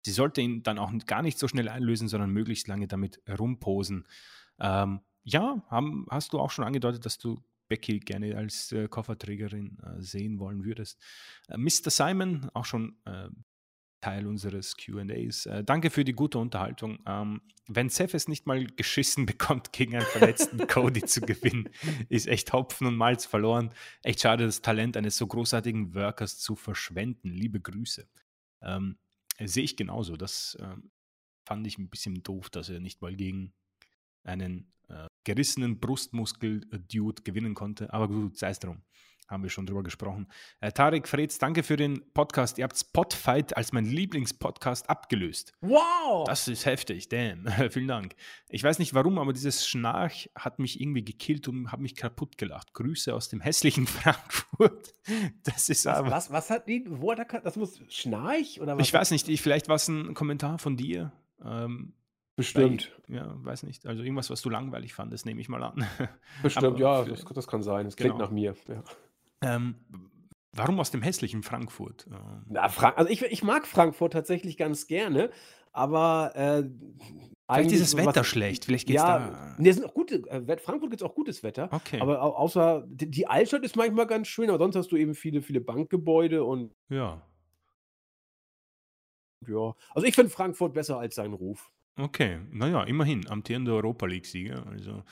Sie 0.00 0.12
sollte 0.12 0.40
ihn 0.40 0.62
dann 0.62 0.78
auch 0.78 0.90
gar 1.04 1.20
nicht 1.20 1.38
so 1.38 1.46
schnell 1.46 1.68
einlösen, 1.68 2.08
sondern 2.08 2.30
möglichst 2.30 2.68
lange 2.68 2.88
damit 2.88 3.20
rumposen. 3.38 4.08
Ähm, 4.58 5.00
ja, 5.22 5.62
haben, 5.68 6.06
hast 6.08 6.32
du 6.32 6.40
auch 6.40 6.50
schon 6.50 6.64
angedeutet, 6.64 7.04
dass 7.04 7.18
du 7.18 7.44
Becky 7.68 8.00
gerne 8.00 8.34
als 8.34 8.72
äh, 8.72 8.88
Kofferträgerin 8.88 9.76
äh, 9.82 10.00
sehen 10.00 10.38
wollen 10.38 10.64
würdest. 10.64 10.98
Äh, 11.48 11.58
Mr. 11.58 11.90
Simon, 11.90 12.48
auch 12.54 12.64
schon 12.64 12.96
äh, 13.04 13.28
Teil 14.00 14.26
unseres 14.26 14.76
QAs. 14.76 15.46
Äh, 15.46 15.64
danke 15.64 15.90
für 15.90 16.04
die 16.04 16.12
gute 16.12 16.38
Unterhaltung. 16.38 16.98
Ähm, 17.06 17.40
wenn 17.68 17.88
Seth 17.88 18.14
es 18.14 18.28
nicht 18.28 18.46
mal 18.46 18.64
geschissen 18.64 19.26
bekommt, 19.26 19.72
gegen 19.72 19.96
einen 19.96 20.06
verletzten 20.06 20.58
Cody 20.66 21.04
zu 21.04 21.20
gewinnen, 21.20 21.68
ist 22.08 22.26
echt 22.26 22.52
Hopfen 22.52 22.86
und 22.86 22.96
Malz 22.96 23.26
verloren. 23.26 23.72
Echt 24.02 24.20
schade, 24.20 24.46
das 24.46 24.62
Talent 24.62 24.96
eines 24.96 25.16
so 25.16 25.26
großartigen 25.26 25.94
Workers 25.94 26.38
zu 26.38 26.56
verschwenden. 26.56 27.30
Liebe 27.30 27.60
Grüße. 27.60 28.08
Ähm, 28.62 28.98
Sehe 29.42 29.64
ich 29.64 29.76
genauso. 29.76 30.16
Das 30.16 30.56
ähm, 30.60 30.90
fand 31.46 31.66
ich 31.66 31.78
ein 31.78 31.88
bisschen 31.88 32.22
doof, 32.22 32.50
dass 32.50 32.68
er 32.68 32.80
nicht 32.80 33.00
mal 33.00 33.14
gegen 33.16 33.54
einen 34.22 34.72
äh, 34.88 35.06
gerissenen 35.24 35.80
Brustmuskel-Dude 35.80 37.22
gewinnen 37.22 37.54
konnte. 37.54 37.92
Aber 37.92 38.08
gut, 38.08 38.36
sei 38.36 38.50
es 38.50 38.58
drum. 38.58 38.82
Haben 39.30 39.44
wir 39.44 39.50
schon 39.50 39.64
drüber 39.64 39.84
gesprochen. 39.84 40.26
Äh, 40.60 40.72
Tarek 40.72 41.06
Fretz, 41.06 41.38
danke 41.38 41.62
für 41.62 41.76
den 41.76 42.02
Podcast. 42.14 42.58
Ihr 42.58 42.64
habt 42.64 42.76
Spotfight 42.76 43.56
als 43.56 43.72
mein 43.72 43.84
Lieblingspodcast 43.84 44.90
abgelöst. 44.90 45.52
Wow! 45.60 46.24
Das 46.26 46.48
ist 46.48 46.66
heftig, 46.66 47.08
damn. 47.08 47.46
Vielen 47.70 47.86
Dank. 47.86 48.16
Ich 48.48 48.64
weiß 48.64 48.80
nicht 48.80 48.92
warum, 48.92 49.18
aber 49.18 49.32
dieses 49.32 49.68
Schnarch 49.68 50.30
hat 50.34 50.58
mich 50.58 50.80
irgendwie 50.80 51.04
gekillt 51.04 51.46
und 51.46 51.70
hat 51.70 51.78
mich 51.78 51.94
kaputt 51.94 52.38
gelacht. 52.38 52.74
Grüße 52.74 53.14
aus 53.14 53.28
dem 53.28 53.40
hässlichen 53.40 53.86
Frankfurt. 53.86 54.94
Das 55.44 55.68
ist 55.68 55.86
was, 55.86 55.96
aber. 55.98 56.10
was, 56.10 56.32
was 56.32 56.50
hat 56.50 56.66
die, 56.66 56.84
wo 56.88 57.12
hat 57.12 57.20
er, 57.32 57.40
das 57.40 57.54
muss 57.54 57.80
Schnarch 57.88 58.60
oder 58.60 58.76
was? 58.76 58.84
Ich 58.84 58.92
weiß 58.92 59.12
nicht, 59.12 59.28
ich, 59.28 59.40
vielleicht 59.42 59.68
war 59.68 59.76
es 59.76 59.86
ein 59.86 60.12
Kommentar 60.14 60.58
von 60.58 60.76
dir. 60.76 61.12
Ähm, 61.44 61.94
Bestimmt. 62.34 62.90
Weil, 63.06 63.16
ja, 63.18 63.34
weiß 63.44 63.62
nicht. 63.62 63.86
Also 63.86 64.02
irgendwas, 64.02 64.28
was 64.30 64.42
du 64.42 64.50
langweilig 64.50 64.92
fandest, 64.92 65.24
nehme 65.24 65.40
ich 65.40 65.48
mal 65.48 65.62
an. 65.62 65.86
Bestimmt, 66.42 66.64
Aber 66.66 66.78
ja, 66.78 67.04
für- 67.04 67.10
das, 67.10 67.24
das 67.24 67.46
kann 67.46 67.62
sein. 67.62 67.84
Das 67.84 67.94
klingt 67.96 68.14
Genau. 68.14 68.24
nach 68.24 68.32
mir. 68.32 68.56
Ja. 68.66 68.82
Ähm, 69.42 69.74
warum 70.52 70.80
aus 70.80 70.90
dem 70.90 71.02
hässlichen 71.02 71.42
Frankfurt? 71.42 72.06
Ähm, 72.10 72.44
Na, 72.48 72.68
Frank 72.68 72.98
also 72.98 73.10
ich, 73.10 73.22
ich 73.22 73.42
mag 73.42 73.66
Frankfurt 73.66 74.12
tatsächlich 74.12 74.56
ganz 74.56 74.86
gerne, 74.86 75.30
aber 75.72 76.32
äh, 76.34 76.64
vielleicht 77.48 77.72
ist 77.72 77.82
das 77.82 77.96
Wetter 77.96 78.20
was- 78.20 78.26
schlecht. 78.26 78.64
Vielleicht 78.64 78.86
geht's 78.88 79.02
Ja, 79.02 79.18
da. 79.30 79.54
nee, 79.58 79.70
sind 79.72 79.84
auch 79.86 79.94
gute, 79.94 80.16
äh, 80.28 80.56
Frankfurt 80.58 80.90
gibt 80.90 81.02
es 81.02 81.08
auch 81.08 81.14
gutes 81.14 81.42
Wetter, 81.42 81.68
Okay. 81.72 82.00
aber 82.00 82.22
au- 82.22 82.34
außer 82.34 82.84
die, 82.88 83.10
die 83.10 83.26
Altstadt 83.26 83.62
ist 83.64 83.76
manchmal 83.76 84.06
ganz 84.06 84.28
schön, 84.28 84.48
aber 84.50 84.58
sonst 84.58 84.76
hast 84.76 84.90
du 84.92 84.96
eben 84.96 85.14
viele, 85.14 85.42
viele 85.42 85.60
Bankgebäude 85.60 86.44
und 86.44 86.74
ja. 86.88 87.22
ja. 89.46 89.74
Also 89.94 90.06
ich 90.06 90.14
finde 90.14 90.30
Frankfurt 90.30 90.74
besser 90.74 90.98
als 90.98 91.14
sein 91.14 91.32
Ruf. 91.32 91.70
Okay. 91.98 92.40
Naja, 92.50 92.82
immerhin. 92.84 93.28
Amtierender 93.28 93.74
Europa 93.74 94.06
League-Sieger. 94.06 94.66
Also. 94.66 95.02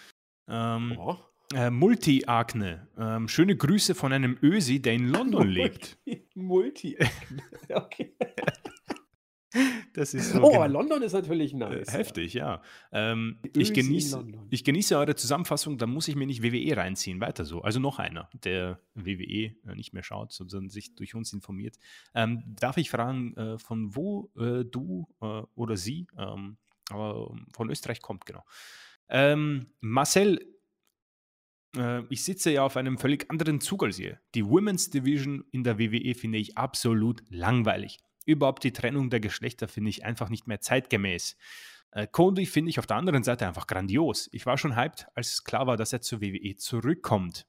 Ähm, 0.48 0.96
Oh. 0.98 1.16
Äh, 1.54 1.70
Multi-Akne. 1.70 2.88
Ähm, 2.98 3.28
schöne 3.28 3.56
Grüße 3.56 3.94
von 3.94 4.12
einem 4.12 4.36
Ösi, 4.42 4.80
der 4.82 4.94
in 4.94 5.08
London 5.08 5.48
lebt. 5.48 5.98
Multi. 6.34 6.96
okay. 7.70 8.14
Das 9.94 10.12
ist 10.12 10.32
so 10.32 10.42
Oh, 10.42 10.48
genau- 10.50 10.56
aber 10.56 10.68
London 10.68 11.02
ist 11.02 11.14
natürlich 11.14 11.54
Äh, 11.54 11.56
nice. 11.56 11.90
heftig, 11.92 12.34
ja. 12.34 12.60
Ähm, 12.92 13.38
Die 13.56 13.62
ich, 13.62 13.72
genieße, 13.72 14.22
ich 14.50 14.62
genieße 14.62 14.96
eure 14.96 15.14
Zusammenfassung, 15.16 15.78
da 15.78 15.86
muss 15.86 16.06
ich 16.06 16.16
mir 16.16 16.26
nicht 16.26 16.42
WWE 16.42 16.76
reinziehen. 16.76 17.18
Weiter 17.22 17.46
so. 17.46 17.62
Also 17.62 17.80
noch 17.80 17.98
einer, 17.98 18.28
der 18.44 18.78
WWE 18.94 19.54
äh, 19.66 19.74
nicht 19.74 19.94
mehr 19.94 20.02
schaut, 20.02 20.32
sondern 20.32 20.68
sich 20.68 20.94
durch 20.96 21.14
uns 21.14 21.32
informiert. 21.32 21.76
Ähm, 22.14 22.42
darf 22.60 22.76
ich 22.76 22.90
fragen, 22.90 23.34
äh, 23.38 23.58
von 23.58 23.96
wo 23.96 24.30
äh, 24.38 24.64
du 24.66 25.08
äh, 25.22 25.42
oder 25.54 25.78
sie, 25.78 26.06
ähm, 26.18 26.58
aber 26.90 27.34
von 27.54 27.70
Österreich 27.70 28.02
kommt, 28.02 28.26
genau. 28.26 28.44
Ähm, 29.08 29.68
Marcel, 29.80 30.44
äh, 31.76 32.02
ich 32.08 32.24
sitze 32.24 32.50
ja 32.50 32.64
auf 32.64 32.76
einem 32.76 32.98
völlig 32.98 33.30
anderen 33.30 33.60
Zug 33.60 33.82
als 33.82 33.98
ihr. 33.98 34.20
Die 34.34 34.44
Women's 34.44 34.90
Division 34.90 35.44
in 35.50 35.64
der 35.64 35.78
WWE 35.78 36.14
finde 36.14 36.38
ich 36.38 36.56
absolut 36.56 37.22
langweilig. 37.28 37.98
Überhaupt 38.24 38.64
die 38.64 38.72
Trennung 38.72 39.10
der 39.10 39.20
Geschlechter 39.20 39.68
finde 39.68 39.90
ich 39.90 40.04
einfach 40.04 40.28
nicht 40.28 40.46
mehr 40.46 40.60
zeitgemäß. 40.60 41.36
Äh, 41.92 42.06
Cody 42.06 42.46
finde 42.46 42.70
ich 42.70 42.78
auf 42.78 42.86
der 42.86 42.96
anderen 42.96 43.22
Seite 43.22 43.46
einfach 43.46 43.66
grandios. 43.66 44.28
Ich 44.32 44.46
war 44.46 44.58
schon 44.58 44.76
hyped, 44.76 45.06
als 45.14 45.44
klar 45.44 45.66
war, 45.66 45.76
dass 45.76 45.92
er 45.92 46.00
zur 46.00 46.20
WWE 46.20 46.56
zurückkommt. 46.56 47.46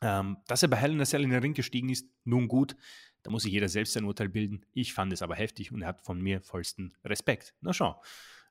Ähm, 0.00 0.38
dass 0.46 0.62
er 0.62 0.68
bei 0.68 0.76
Hell 0.76 0.92
in 0.92 1.00
a 1.00 1.04
Cell 1.04 1.22
in 1.22 1.30
den 1.30 1.40
Ring 1.40 1.54
gestiegen 1.54 1.88
ist, 1.88 2.08
nun 2.24 2.48
gut. 2.48 2.76
Da 3.22 3.30
muss 3.30 3.44
sich 3.44 3.52
jeder 3.52 3.68
selbst 3.68 3.94
sein 3.94 4.04
Urteil 4.04 4.28
bilden. 4.28 4.66
Ich 4.72 4.92
fand 4.92 5.12
es 5.12 5.22
aber 5.22 5.34
heftig 5.34 5.72
und 5.72 5.82
er 5.82 5.88
hat 5.88 6.02
von 6.02 6.20
mir 6.20 6.42
vollsten 6.42 6.94
Respekt. 7.04 7.54
Na 7.60 7.72
schau, 7.72 8.02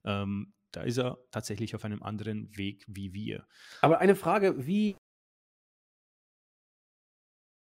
ähm, 0.04 0.54
da 0.74 0.82
ist 0.82 0.98
er 0.98 1.18
tatsächlich 1.32 1.76
auf 1.76 1.86
einem 1.86 2.04
anderen 2.04 2.56
Weg 2.58 2.84
wie 2.88 3.14
wir. 3.14 3.48
Aber 3.82 4.00
eine 4.00 4.16
Frage, 4.16 4.66
wie 4.66 4.95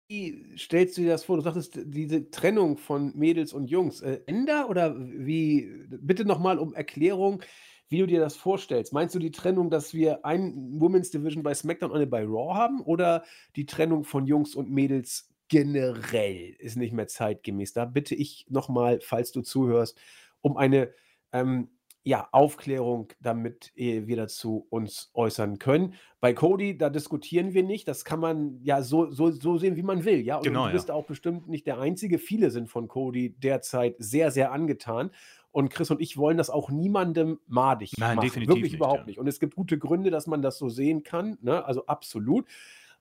wie 0.09 0.57
stellst 0.57 0.97
du 0.97 1.01
dir 1.01 1.09
das 1.09 1.23
vor? 1.23 1.37
Du 1.37 1.43
sagtest, 1.43 1.79
diese 1.85 2.29
Trennung 2.29 2.77
von 2.77 3.15
Mädels 3.15 3.53
und 3.53 3.69
Jungs, 3.69 4.01
äh, 4.01 4.19
Ender 4.25 4.69
oder 4.69 4.95
wie? 4.97 5.87
Bitte 5.89 6.25
nochmal 6.25 6.59
um 6.59 6.73
Erklärung, 6.73 7.41
wie 7.89 7.99
du 7.99 8.07
dir 8.07 8.19
das 8.19 8.35
vorstellst. 8.35 8.93
Meinst 8.93 9.15
du 9.15 9.19
die 9.19 9.31
Trennung, 9.31 9.69
dass 9.69 9.93
wir 9.93 10.25
ein 10.25 10.79
Women's 10.79 11.11
Division 11.11 11.43
bei 11.43 11.53
SmackDown 11.53 11.91
und 11.91 11.97
eine 11.97 12.07
bei 12.07 12.23
Raw 12.23 12.53
haben 12.53 12.81
oder 12.81 13.23
die 13.55 13.65
Trennung 13.65 14.03
von 14.03 14.27
Jungs 14.27 14.55
und 14.55 14.69
Mädels 14.69 15.29
generell 15.47 16.55
ist 16.59 16.75
nicht 16.75 16.93
mehr 16.93 17.07
zeitgemäß? 17.07 17.73
Da 17.73 17.85
bitte 17.85 18.15
ich 18.15 18.45
nochmal, 18.49 18.99
falls 19.01 19.31
du 19.31 19.41
zuhörst, 19.41 19.97
um 20.41 20.57
eine 20.57 20.93
ähm, 21.31 21.69
ja, 22.05 22.27
Aufklärung, 22.31 23.07
damit 23.21 23.71
äh, 23.75 24.05
wir 24.07 24.17
dazu 24.17 24.67
uns 24.69 25.09
äußern 25.13 25.57
können. 25.57 25.93
Bei 26.19 26.33
Cody, 26.33 26.77
da 26.77 26.89
diskutieren 26.89 27.53
wir 27.53 27.63
nicht. 27.63 27.87
Das 27.87 28.03
kann 28.03 28.19
man 28.19 28.59
ja 28.61 28.81
so, 28.81 29.09
so, 29.09 29.31
so 29.31 29.57
sehen, 29.57 29.77
wie 29.77 29.83
man 29.83 30.03
will. 30.03 30.19
Ja, 30.19 30.37
und 30.37 30.43
Genau, 30.43 30.67
du 30.67 30.73
bist 30.73 30.89
ja. 30.89 30.95
auch 30.95 31.05
bestimmt 31.05 31.47
nicht 31.47 31.65
der 31.65 31.79
Einzige. 31.79 32.19
Viele 32.19 32.51
sind 32.51 32.69
von 32.69 32.89
Cody 32.89 33.35
derzeit 33.37 33.95
sehr, 33.99 34.31
sehr 34.31 34.51
angetan. 34.51 35.11
Und 35.51 35.69
Chris 35.69 35.91
und 35.91 36.01
ich 36.01 36.17
wollen 36.17 36.37
das 36.37 36.49
auch 36.49 36.69
niemandem 36.69 37.39
madig 37.47 37.93
Nein, 37.97 38.15
machen. 38.15 38.25
definitiv 38.25 38.49
Wirklich 38.49 38.71
nicht, 38.71 38.79
überhaupt 38.79 39.01
ja. 39.01 39.05
nicht. 39.05 39.19
Und 39.19 39.27
es 39.27 39.39
gibt 39.39 39.55
gute 39.55 39.77
Gründe, 39.77 40.11
dass 40.11 40.27
man 40.27 40.41
das 40.41 40.57
so 40.57 40.67
sehen 40.67 41.03
kann. 41.03 41.37
Ne? 41.41 41.63
Also 41.63 41.85
absolut. 41.85 42.47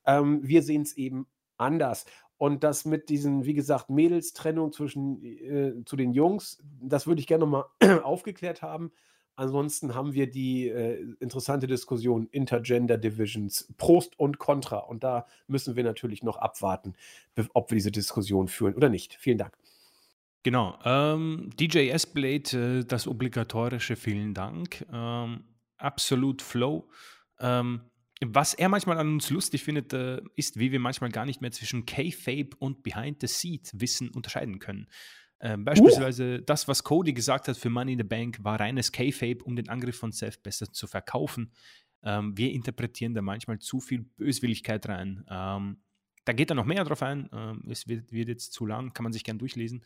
Ähm, 0.06 0.40
wir 0.44 0.62
sehen 0.62 0.82
es 0.82 0.96
eben 0.96 1.26
anders. 1.56 2.04
Und 2.42 2.64
das 2.64 2.84
mit 2.84 3.08
diesen, 3.08 3.44
wie 3.44 3.54
gesagt, 3.54 3.88
Mädelstrennung 3.88 4.72
zwischen 4.72 5.22
äh, 5.22 5.84
zu 5.84 5.94
den 5.94 6.12
Jungs, 6.12 6.58
das 6.80 7.06
würde 7.06 7.20
ich 7.20 7.28
gerne 7.28 7.46
nochmal 7.46 7.66
aufgeklärt 8.02 8.62
haben. 8.62 8.90
Ansonsten 9.36 9.94
haben 9.94 10.12
wir 10.12 10.28
die 10.28 10.66
äh, 10.66 11.06
interessante 11.20 11.68
Diskussion 11.68 12.26
Intergender 12.32 12.98
Divisions, 12.98 13.72
Prost 13.76 14.18
und 14.18 14.40
Contra. 14.40 14.78
Und 14.78 15.04
da 15.04 15.24
müssen 15.46 15.76
wir 15.76 15.84
natürlich 15.84 16.24
noch 16.24 16.36
abwarten, 16.36 16.94
ob 17.54 17.70
wir 17.70 17.76
diese 17.76 17.92
Diskussion 17.92 18.48
führen 18.48 18.74
oder 18.74 18.88
nicht. 18.88 19.14
Vielen 19.20 19.38
Dank. 19.38 19.56
Genau. 20.42 20.76
Ähm, 20.84 21.48
DJ 21.60 21.90
S-Blade, 21.90 22.80
äh, 22.80 22.84
das 22.84 23.06
obligatorische 23.06 23.94
Vielen 23.94 24.34
Dank. 24.34 24.84
Ähm, 24.92 25.44
absolut 25.76 26.42
Flow. 26.42 26.88
Ähm, 27.38 27.82
was 28.26 28.54
er 28.54 28.68
manchmal 28.68 28.98
an 28.98 29.08
uns 29.08 29.30
lustig 29.30 29.64
findet, 29.64 29.92
äh, 29.92 30.20
ist, 30.36 30.58
wie 30.58 30.72
wir 30.72 30.80
manchmal 30.80 31.10
gar 31.10 31.24
nicht 31.24 31.40
mehr 31.40 31.50
zwischen 31.50 31.86
K-Fape 31.86 32.50
und 32.58 32.82
Behind 32.82 33.20
the 33.20 33.26
Seat 33.26 33.70
Wissen 33.74 34.10
unterscheiden 34.10 34.58
können. 34.58 34.86
Ähm, 35.40 35.64
beispielsweise 35.64 36.40
das, 36.40 36.68
was 36.68 36.84
Cody 36.84 37.12
gesagt 37.12 37.48
hat 37.48 37.56
für 37.56 37.70
Money 37.70 37.92
in 37.92 37.98
the 37.98 38.04
Bank, 38.04 38.44
war 38.44 38.60
reines 38.60 38.92
K-Fape, 38.92 39.42
um 39.44 39.56
den 39.56 39.68
Angriff 39.68 39.96
von 39.96 40.12
Seth 40.12 40.42
besser 40.42 40.70
zu 40.70 40.86
verkaufen. 40.86 41.52
Ähm, 42.04 42.36
wir 42.36 42.52
interpretieren 42.52 43.14
da 43.14 43.22
manchmal 43.22 43.58
zu 43.58 43.80
viel 43.80 44.02
Böswilligkeit 44.02 44.88
rein. 44.88 45.24
Ähm, 45.28 45.78
da 46.24 46.32
geht 46.32 46.50
er 46.50 46.54
noch 46.54 46.64
mehr 46.64 46.84
drauf 46.84 47.02
ein. 47.02 47.28
Es 47.68 47.88
wird, 47.88 48.12
wird 48.12 48.28
jetzt 48.28 48.52
zu 48.52 48.64
lang, 48.64 48.92
kann 48.92 49.02
man 49.02 49.12
sich 49.12 49.24
gern 49.24 49.40
durchlesen. 49.40 49.84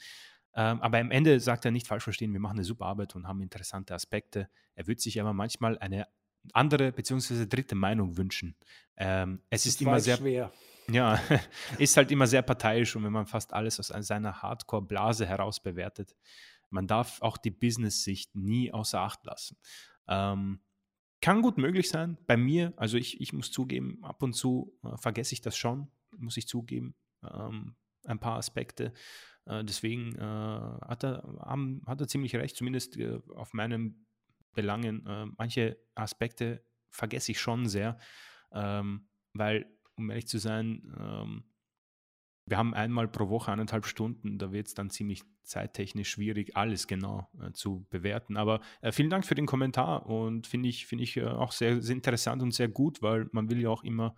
Aber 0.52 0.98
am 0.98 1.10
Ende 1.10 1.40
sagt 1.40 1.64
er 1.64 1.70
nicht 1.70 1.86
falsch 1.86 2.04
verstehen, 2.04 2.34
wir 2.34 2.40
machen 2.40 2.58
eine 2.58 2.64
super 2.64 2.84
Arbeit 2.84 3.16
und 3.16 3.26
haben 3.26 3.40
interessante 3.40 3.94
Aspekte. 3.94 4.50
Er 4.74 4.86
wird 4.86 5.00
sich 5.00 5.18
aber 5.18 5.32
manchmal 5.32 5.78
eine 5.78 6.06
andere 6.54 6.92
bzw. 6.92 7.46
dritte 7.46 7.74
Meinung 7.74 8.16
wünschen. 8.16 8.56
Ähm, 8.96 9.42
es 9.50 9.66
ist 9.66 9.76
Das 9.76 9.80
immer 9.82 9.90
war 9.92 10.00
sehr, 10.00 10.16
schwer. 10.16 10.52
ja, 10.90 11.20
ist 11.78 11.96
halt 11.96 12.10
immer 12.10 12.26
sehr 12.26 12.42
parteiisch 12.42 12.96
und 12.96 13.04
wenn 13.04 13.12
man 13.12 13.26
fast 13.26 13.52
alles 13.52 13.78
aus 13.80 13.88
seiner 14.06 14.42
Hardcore-Blase 14.42 15.26
heraus 15.26 15.60
bewertet, 15.60 16.14
man 16.70 16.86
darf 16.86 17.22
auch 17.22 17.36
die 17.36 17.50
Business-Sicht 17.50 18.34
nie 18.34 18.72
außer 18.72 19.00
Acht 19.00 19.24
lassen. 19.24 19.56
Ähm, 20.08 20.60
kann 21.20 21.42
gut 21.42 21.58
möglich 21.58 21.88
sein. 21.88 22.18
Bei 22.26 22.36
mir, 22.36 22.72
also 22.76 22.96
ich, 22.98 23.20
ich 23.20 23.32
muss 23.32 23.50
zugeben, 23.50 23.98
ab 24.02 24.22
und 24.22 24.34
zu 24.34 24.76
äh, 24.84 24.96
vergesse 24.96 25.32
ich 25.34 25.40
das 25.40 25.56
schon, 25.56 25.88
muss 26.16 26.36
ich 26.36 26.46
zugeben. 26.46 26.94
Ähm, 27.22 27.76
ein 28.04 28.18
paar 28.20 28.36
Aspekte. 28.36 28.92
Äh, 29.46 29.64
deswegen 29.64 30.14
äh, 30.16 30.20
hat, 30.20 31.04
er, 31.04 31.22
haben, 31.40 31.82
hat 31.86 32.00
er 32.00 32.08
ziemlich 32.08 32.34
recht, 32.36 32.56
zumindest 32.56 32.96
äh, 32.96 33.20
auf 33.34 33.52
meinen 33.52 34.05
Belangen. 34.56 35.06
Äh, 35.06 35.26
manche 35.38 35.78
Aspekte 35.94 36.64
vergesse 36.90 37.30
ich 37.30 37.40
schon 37.40 37.68
sehr, 37.68 37.98
ähm, 38.52 39.08
weil, 39.34 39.66
um 39.96 40.10
ehrlich 40.10 40.26
zu 40.26 40.38
sein, 40.38 40.92
ähm, 40.98 41.44
wir 42.46 42.58
haben 42.58 42.74
einmal 42.74 43.08
pro 43.08 43.28
Woche 43.28 43.52
eineinhalb 43.52 43.86
Stunden, 43.86 44.38
da 44.38 44.52
wird 44.52 44.68
es 44.68 44.74
dann 44.74 44.88
ziemlich 44.88 45.22
zeittechnisch 45.42 46.10
schwierig, 46.10 46.56
alles 46.56 46.86
genau 46.86 47.28
äh, 47.40 47.52
zu 47.52 47.86
bewerten. 47.90 48.36
Aber 48.36 48.60
äh, 48.82 48.92
vielen 48.92 49.10
Dank 49.10 49.24
für 49.24 49.34
den 49.34 49.46
Kommentar 49.46 50.06
und 50.06 50.46
finde 50.46 50.68
ich, 50.68 50.86
find 50.86 51.02
ich 51.02 51.16
äh, 51.16 51.24
auch 51.24 51.52
sehr, 51.52 51.82
sehr 51.82 51.94
interessant 51.94 52.42
und 52.42 52.52
sehr 52.52 52.68
gut, 52.68 53.02
weil 53.02 53.28
man 53.32 53.50
will 53.50 53.60
ja 53.60 53.68
auch 53.68 53.84
immer 53.84 54.16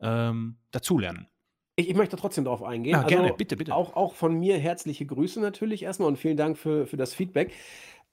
ähm, 0.00 0.58
dazulernen. 0.70 1.28
Ich, 1.76 1.90
ich 1.90 1.96
möchte 1.96 2.16
trotzdem 2.16 2.44
darauf 2.44 2.62
eingehen. 2.62 2.92
Ja, 2.92 3.02
gerne, 3.02 3.24
Also 3.24 3.36
bitte, 3.36 3.56
bitte. 3.56 3.74
auch, 3.74 3.96
auch 3.96 4.14
von 4.14 4.38
mir 4.38 4.58
herzliche 4.58 5.04
Grüße 5.04 5.40
natürlich 5.40 5.82
erstmal 5.82 6.08
und 6.08 6.16
vielen 6.16 6.36
Dank 6.36 6.58
für, 6.58 6.86
für 6.86 6.96
das 6.96 7.14
Feedback. 7.14 7.52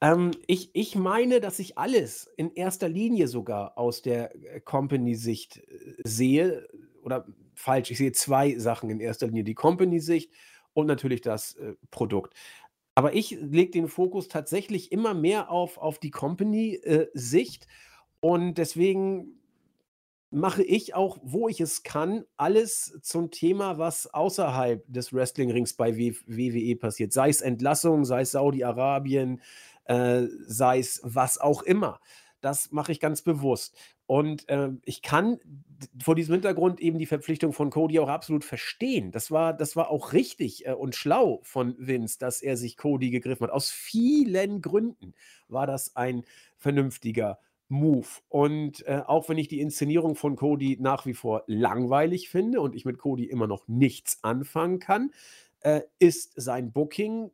Ähm, 0.04 0.32
ich, 0.48 0.70
ich 0.74 0.96
meine, 0.96 1.40
dass 1.40 1.60
ich 1.60 1.78
alles 1.78 2.30
in 2.36 2.54
erster 2.54 2.90
Linie 2.90 3.30
sogar 3.30 3.78
aus 3.78 4.02
der 4.02 4.36
äh, 4.36 4.60
Company-Sicht 4.60 5.60
äh, 5.60 5.96
sehe. 6.04 6.68
Oder 7.04 7.26
falsch, 7.56 7.90
ich 7.90 7.98
sehe 7.98 8.12
zwei 8.12 8.60
Sachen 8.60 8.90
in 8.90 9.00
erster 9.00 9.28
Linie. 9.28 9.46
Die 9.46 9.56
Company-Sicht 9.56 10.30
und 10.74 10.88
natürlich 10.88 11.22
das 11.22 11.56
äh, 11.56 11.76
Produkt. 11.90 12.34
Aber 12.96 13.16
ich 13.16 13.32
lege 13.32 13.72
den 13.72 13.88
Fokus 13.88 14.28
tatsächlich 14.28 14.92
immer 14.92 15.14
mehr 15.14 15.50
auf, 15.50 15.78
auf 15.78 16.00
die 16.00 16.12
Company-Sicht. 16.12 17.68
Und 18.20 18.56
deswegen 18.56 19.40
mache 20.32 20.64
ich 20.64 20.96
auch, 20.96 21.18
wo 21.24 21.48
ich 21.48 21.62
es 21.62 21.84
kann, 21.84 22.26
alles 22.36 23.00
zum 23.04 23.32
Thema, 23.32 23.78
was 23.78 24.14
außerhalb 24.14 24.84
des 24.92 25.14
Wrestling-Rings 25.14 25.76
bei 25.76 25.96
WWE 25.96 26.76
passiert. 26.76 27.14
Sei 27.14 27.30
es 27.30 27.42
Entlassung, 27.42 28.04
sei 28.04 28.22
es 28.22 28.32
Saudi-Arabien, 28.32 29.42
äh, 29.86 30.24
sei 30.48 30.80
es 30.80 31.02
was 31.04 31.38
auch 31.40 31.64
immer. 31.64 32.00
Das 32.42 32.72
mache 32.72 32.92
ich 32.92 33.00
ganz 33.00 33.22
bewusst. 33.22 33.76
Und 34.06 34.50
äh, 34.50 34.70
ich 34.84 35.02
kann 35.02 35.40
vor 36.02 36.16
diesem 36.16 36.34
Hintergrund 36.34 36.82
eben 36.82 36.98
die 36.98 37.06
Verpflichtung 37.06 37.54
von 37.54 37.70
Cody 37.70 38.00
auch 38.00 38.10
absolut 38.10 38.44
verstehen. 38.44 39.12
Das 39.12 39.32
war, 39.32 39.54
das 39.54 39.76
war 39.76 39.90
auch 39.90 40.14
richtig 40.14 40.68
äh, 40.68 40.74
und 40.74 40.96
schlau 40.96 41.40
von 41.44 41.76
Vince, 41.78 42.20
dass 42.20 42.42
er 42.42 42.58
sich 42.58 42.76
Cody 42.78 43.12
gegriffen 43.12 43.44
hat. 43.44 43.54
Aus 43.54 43.72
vielen 43.72 44.62
Gründen 44.62 45.14
war 45.48 45.68
das 45.68 45.96
ein 45.96 46.26
vernünftiger 46.58 47.40
Move. 47.70 48.08
Und 48.30 48.86
äh, 48.88 49.02
auch 49.06 49.30
wenn 49.30 49.38
ich 49.38 49.48
die 49.48 49.62
Inszenierung 49.62 50.16
von 50.16 50.36
Cody 50.36 50.78
nach 50.80 51.06
wie 51.06 51.14
vor 51.14 51.44
langweilig 51.48 52.30
finde 52.30 52.62
und 52.62 52.76
ich 52.76 52.86
mit 52.86 52.98
Cody 52.98 53.26
immer 53.26 53.48
noch 53.48 53.68
nichts 53.68 54.24
anfangen 54.24 54.80
kann, 54.80 55.12
äh, 55.62 55.82
ist 56.00 56.34
sein 56.36 56.72
Booking, 56.72 57.32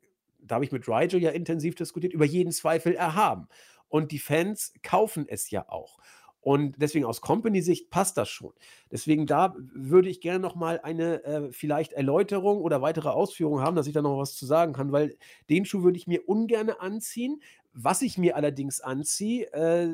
da 0.50 0.56
habe 0.56 0.66
ich 0.66 0.72
mit 0.72 0.88
Rigel 0.88 1.22
ja 1.22 1.32
intensiv 1.32 1.76
diskutiert, 1.76 2.14
über 2.14 2.26
jeden 2.26 2.52
Zweifel 2.52 2.94
erhaben. 2.94 3.48
Und 3.88 4.12
die 4.12 4.20
Fans 4.20 4.74
kaufen 4.84 5.26
es 5.28 5.50
ja 5.50 5.68
auch. 5.70 6.00
Und 6.42 6.76
deswegen 6.82 7.06
aus 7.06 7.22
Company-Sicht 7.22 7.90
passt 7.90 8.18
das 8.18 8.30
schon. 8.30 8.54
Deswegen 8.92 9.26
da 9.26 9.56
würde 9.74 10.10
ich 10.10 10.22
gerne 10.22 10.40
noch 10.40 10.56
mal 10.56 10.80
eine 10.82 11.24
äh, 11.24 11.52
vielleicht 11.52 11.92
Erläuterung 11.94 12.62
oder 12.62 12.82
weitere 12.82 13.10
Ausführungen 13.10 13.62
haben, 13.62 13.76
dass 13.76 13.88
ich 13.88 13.94
da 13.94 14.02
noch 14.02 14.18
was 14.18 14.36
zu 14.36 14.46
sagen 14.46 14.74
kann, 14.74 14.92
weil 14.92 15.18
den 15.50 15.66
Schuh 15.66 15.84
würde 15.84 15.98
ich 15.98 16.08
mir 16.08 16.28
ungern 16.30 16.70
anziehen. 16.70 17.42
Was 17.74 18.02
ich 18.02 18.18
mir 18.18 18.36
allerdings 18.36 18.80
anziehe, 18.80 19.52
äh, 19.54 19.90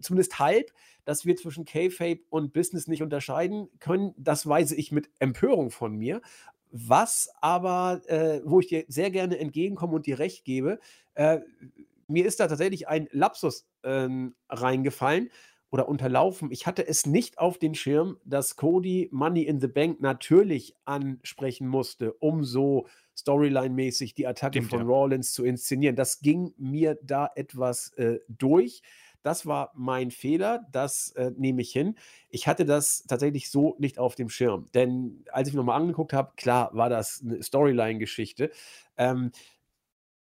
zumindest 0.00 0.38
halb, 0.38 0.72
dass 1.04 1.24
wir 1.24 1.36
zwischen 1.36 1.64
K-Fape 1.64 2.20
und 2.28 2.52
Business 2.52 2.86
nicht 2.86 3.02
unterscheiden 3.02 3.68
können, 3.78 4.14
das 4.18 4.46
weise 4.46 4.74
ich 4.74 4.92
mit 4.92 5.08
Empörung 5.20 5.70
von 5.70 5.94
mir. 5.96 6.20
Was 6.70 7.30
aber, 7.40 8.02
äh, 8.06 8.40
wo 8.44 8.60
ich 8.60 8.68
dir 8.68 8.84
sehr 8.88 9.10
gerne 9.10 9.38
entgegenkomme 9.38 9.94
und 9.94 10.06
dir 10.06 10.18
recht 10.18 10.44
gebe, 10.44 10.78
äh, 11.14 11.40
mir 12.06 12.26
ist 12.26 12.40
da 12.40 12.48
tatsächlich 12.48 12.88
ein 12.88 13.08
Lapsus 13.12 13.68
ähm, 13.84 14.34
reingefallen 14.48 15.30
oder 15.70 15.88
unterlaufen. 15.88 16.50
Ich 16.50 16.66
hatte 16.66 16.86
es 16.86 17.06
nicht 17.06 17.38
auf 17.38 17.58
den 17.58 17.74
Schirm, 17.74 18.16
dass 18.24 18.56
Cody 18.56 19.08
Money 19.12 19.42
in 19.42 19.60
the 19.60 19.66
Bank 19.66 20.00
natürlich 20.00 20.74
ansprechen 20.84 21.68
musste, 21.68 22.14
um 22.14 22.44
so 22.44 22.86
Storyline-mäßig 23.16 24.14
die 24.14 24.26
Attacke 24.26 24.58
Stimmt, 24.58 24.70
von 24.70 24.80
ja. 24.80 24.86
Rollins 24.86 25.32
zu 25.32 25.44
inszenieren. 25.44 25.96
Das 25.96 26.20
ging 26.20 26.54
mir 26.56 26.98
da 27.02 27.30
etwas 27.34 27.92
äh, 27.94 28.20
durch. 28.28 28.82
Das 29.22 29.46
war 29.46 29.72
mein 29.74 30.10
Fehler, 30.10 30.66
das 30.70 31.10
äh, 31.12 31.32
nehme 31.36 31.62
ich 31.62 31.72
hin. 31.72 31.96
Ich 32.28 32.46
hatte 32.46 32.64
das 32.64 33.04
tatsächlich 33.08 33.50
so 33.50 33.76
nicht 33.78 33.98
auf 33.98 34.14
dem 34.14 34.28
Schirm. 34.28 34.66
Denn 34.74 35.24
als 35.32 35.48
ich 35.48 35.54
mir 35.54 35.58
nochmal 35.60 35.80
angeguckt 35.80 36.12
habe, 36.12 36.32
klar 36.36 36.70
war 36.74 36.88
das 36.88 37.22
eine 37.24 37.42
Storyline-Geschichte. 37.42 38.50
Ähm, 38.96 39.32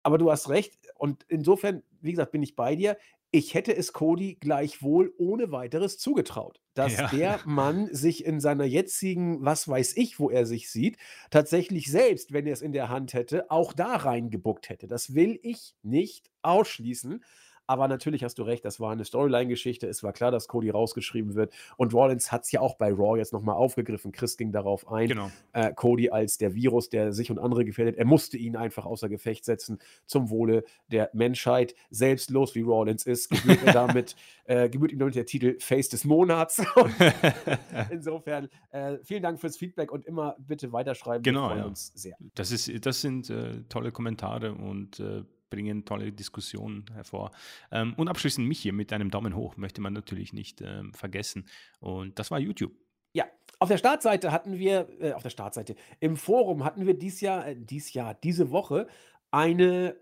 aber 0.02 0.18
du 0.18 0.30
hast 0.30 0.48
recht. 0.48 0.78
Und 0.96 1.24
insofern, 1.28 1.82
wie 2.00 2.12
gesagt, 2.12 2.32
bin 2.32 2.42
ich 2.42 2.56
bei 2.56 2.76
dir. 2.76 2.96
ich 3.30 3.52
hätte 3.52 3.76
es 3.76 3.92
Cody 3.92 4.36
gleichwohl 4.40 5.12
ohne 5.18 5.52
weiteres 5.52 5.98
zugetraut, 5.98 6.62
dass 6.72 6.94
Ja. 6.96 7.08
der 7.08 7.42
Mann 7.44 7.92
sich 7.94 8.24
in 8.24 8.40
seiner 8.40 8.64
jetzigen, 8.64 9.44
was 9.44 9.68
weiß 9.68 9.98
ich, 9.98 10.18
wo 10.18 10.30
er 10.30 10.46
sich 10.46 10.70
sieht, 10.70 10.96
tatsächlich 11.30 11.90
selbst, 11.90 12.32
wenn 12.32 12.46
er 12.46 12.54
es 12.54 12.62
in 12.62 12.72
der 12.72 12.88
Hand 12.88 13.12
hätte, 13.12 13.50
auch 13.50 13.74
da 13.74 13.96
reingebuckt 13.96 14.70
hätte. 14.70 14.86
Das 14.88 15.12
will 15.14 15.38
ich 15.42 15.74
nicht 15.82 16.30
ausschließen. 16.40 17.22
Aber 17.68 17.86
natürlich 17.86 18.24
hast 18.24 18.38
du 18.38 18.42
recht, 18.44 18.64
das 18.64 18.80
war 18.80 18.92
eine 18.92 19.04
Storyline-Geschichte. 19.04 19.86
Es 19.86 20.02
war 20.02 20.14
klar, 20.14 20.30
dass 20.30 20.48
Cody 20.48 20.70
rausgeschrieben 20.70 21.34
wird. 21.34 21.52
Und 21.76 21.92
Rollins 21.92 22.32
hat 22.32 22.44
es 22.44 22.50
ja 22.50 22.60
auch 22.60 22.76
bei 22.76 22.90
Raw 22.90 23.18
jetzt 23.18 23.34
nochmal 23.34 23.56
aufgegriffen. 23.56 24.10
Chris 24.10 24.38
ging 24.38 24.52
darauf 24.52 24.90
ein. 24.90 25.08
Genau. 25.08 25.30
Äh, 25.52 25.74
Cody 25.74 26.08
als 26.08 26.38
der 26.38 26.54
Virus, 26.54 26.88
der 26.88 27.12
sich 27.12 27.30
und 27.30 27.38
andere 27.38 27.66
gefährdet. 27.66 27.96
Er 27.96 28.06
musste 28.06 28.38
ihn 28.38 28.56
einfach 28.56 28.86
außer 28.86 29.10
Gefecht 29.10 29.44
setzen 29.44 29.78
zum 30.06 30.30
Wohle 30.30 30.64
der 30.90 31.10
Menschheit. 31.12 31.74
Selbstlos 31.90 32.54
wie 32.54 32.62
Rollins 32.62 33.04
ist, 33.04 33.28
gebührt, 33.28 33.58
er 33.62 33.74
damit, 33.74 34.16
äh, 34.44 34.70
gebührt 34.70 34.92
ihm 34.92 34.98
damit 34.98 35.14
der 35.14 35.26
Titel 35.26 35.58
Face 35.60 35.90
des 35.90 36.04
Monats. 36.04 36.62
Insofern 37.90 38.48
äh, 38.70 38.96
vielen 39.02 39.22
Dank 39.22 39.40
fürs 39.40 39.58
Feedback 39.58 39.92
und 39.92 40.06
immer 40.06 40.36
bitte 40.38 40.72
weiterschreiben. 40.72 41.22
Genau, 41.22 41.42
Wir 41.42 41.48
freuen 41.48 41.58
ja. 41.60 41.66
uns 41.66 41.92
sehr. 41.94 42.16
Das, 42.34 42.50
ist, 42.50 42.86
das 42.86 43.02
sind 43.02 43.28
äh, 43.28 43.62
tolle 43.68 43.92
Kommentare 43.92 44.54
und 44.54 45.00
äh, 45.00 45.22
bringen 45.50 45.84
tolle 45.84 46.12
Diskussionen 46.12 46.84
hervor. 46.92 47.30
Ähm, 47.70 47.94
und 47.96 48.08
abschließend 48.08 48.46
mich 48.46 48.60
hier 48.60 48.72
mit 48.72 48.92
einem 48.92 49.10
Daumen 49.10 49.34
hoch 49.34 49.56
möchte 49.56 49.80
man 49.80 49.92
natürlich 49.92 50.32
nicht 50.32 50.60
ähm, 50.60 50.92
vergessen. 50.94 51.46
Und 51.80 52.18
das 52.18 52.30
war 52.30 52.38
YouTube. 52.38 52.72
Ja, 53.14 53.26
auf 53.58 53.68
der 53.68 53.78
Startseite 53.78 54.32
hatten 54.32 54.58
wir, 54.58 54.88
äh, 55.00 55.12
auf 55.12 55.22
der 55.22 55.30
Startseite, 55.30 55.74
im 56.00 56.16
Forum 56.16 56.64
hatten 56.64 56.86
wir 56.86 56.98
dies 56.98 57.20
Jahr, 57.20 57.46
äh, 57.46 57.56
dies 57.56 57.92
Jahr, 57.92 58.14
diese 58.14 58.50
Woche 58.50 58.86
eine, 59.30 59.96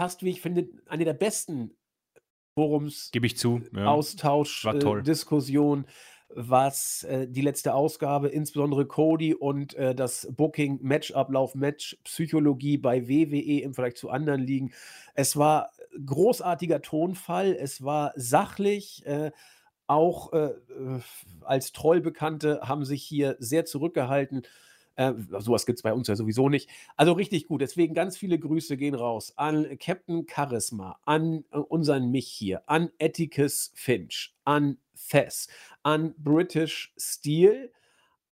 fast 0.00 0.22
wie 0.22 0.30
ich 0.30 0.40
finde, 0.40 0.68
eine 0.86 1.04
der 1.04 1.14
besten 1.14 1.76
Forums 2.58 3.10
Gebe 3.12 3.26
ich 3.26 3.36
zu. 3.36 3.62
Ja. 3.72 3.86
Austausch, 3.86 4.64
war 4.64 4.74
äh, 4.74 4.78
toll. 4.80 5.02
Diskussion, 5.04 5.86
was 6.34 7.04
äh, 7.04 7.26
die 7.26 7.40
letzte 7.40 7.74
Ausgabe, 7.74 8.28
insbesondere 8.28 8.86
Cody 8.86 9.34
und 9.34 9.74
äh, 9.74 9.94
das 9.94 10.28
Booking, 10.30 10.78
Matchablauf, 10.82 11.54
Matchpsychologie 11.54 12.78
bei 12.78 13.08
WWE 13.08 13.62
im 13.62 13.74
Vergleich 13.74 13.96
zu 13.96 14.10
anderen 14.10 14.42
Ligen. 14.42 14.72
Es 15.14 15.36
war 15.36 15.70
großartiger 16.04 16.82
Tonfall, 16.82 17.56
es 17.58 17.82
war 17.82 18.12
sachlich. 18.16 19.04
Äh, 19.06 19.32
auch 19.86 20.32
äh, 20.34 20.48
äh, 20.48 21.00
als 21.40 21.72
Trollbekannte 21.72 22.60
haben 22.62 22.84
sich 22.84 23.02
hier 23.02 23.36
sehr 23.38 23.64
zurückgehalten. 23.64 24.42
Äh, 24.96 25.14
sowas 25.38 25.64
gibt 25.64 25.78
es 25.78 25.82
bei 25.82 25.94
uns 25.94 26.08
ja 26.08 26.16
sowieso 26.16 26.48
nicht. 26.48 26.68
Also 26.96 27.12
richtig 27.12 27.46
gut. 27.46 27.62
Deswegen 27.62 27.94
ganz 27.94 28.16
viele 28.16 28.38
Grüße 28.38 28.76
gehen 28.76 28.94
raus 28.94 29.32
an 29.36 29.78
Captain 29.78 30.26
Charisma, 30.28 30.98
an 31.04 31.44
äh, 31.52 31.58
unseren 31.58 32.10
Mich 32.10 32.28
hier, 32.28 32.62
an 32.68 32.90
Atticus 33.00 33.72
Finch, 33.74 34.34
an 34.44 34.76
Thess, 35.08 35.48
an 35.82 36.14
British 36.18 36.92
Steel, 36.96 37.72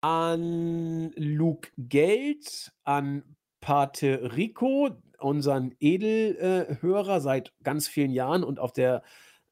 an 0.00 1.12
Luke 1.16 1.70
Geld, 1.78 2.72
an 2.84 3.36
Pate 3.60 4.36
Rico, 4.36 4.90
unseren 5.18 5.74
Edelhörer 5.80 7.20
seit 7.20 7.52
ganz 7.62 7.88
vielen 7.88 8.10
Jahren 8.10 8.42
und 8.42 8.58
auf 8.58 8.72
der 8.72 9.02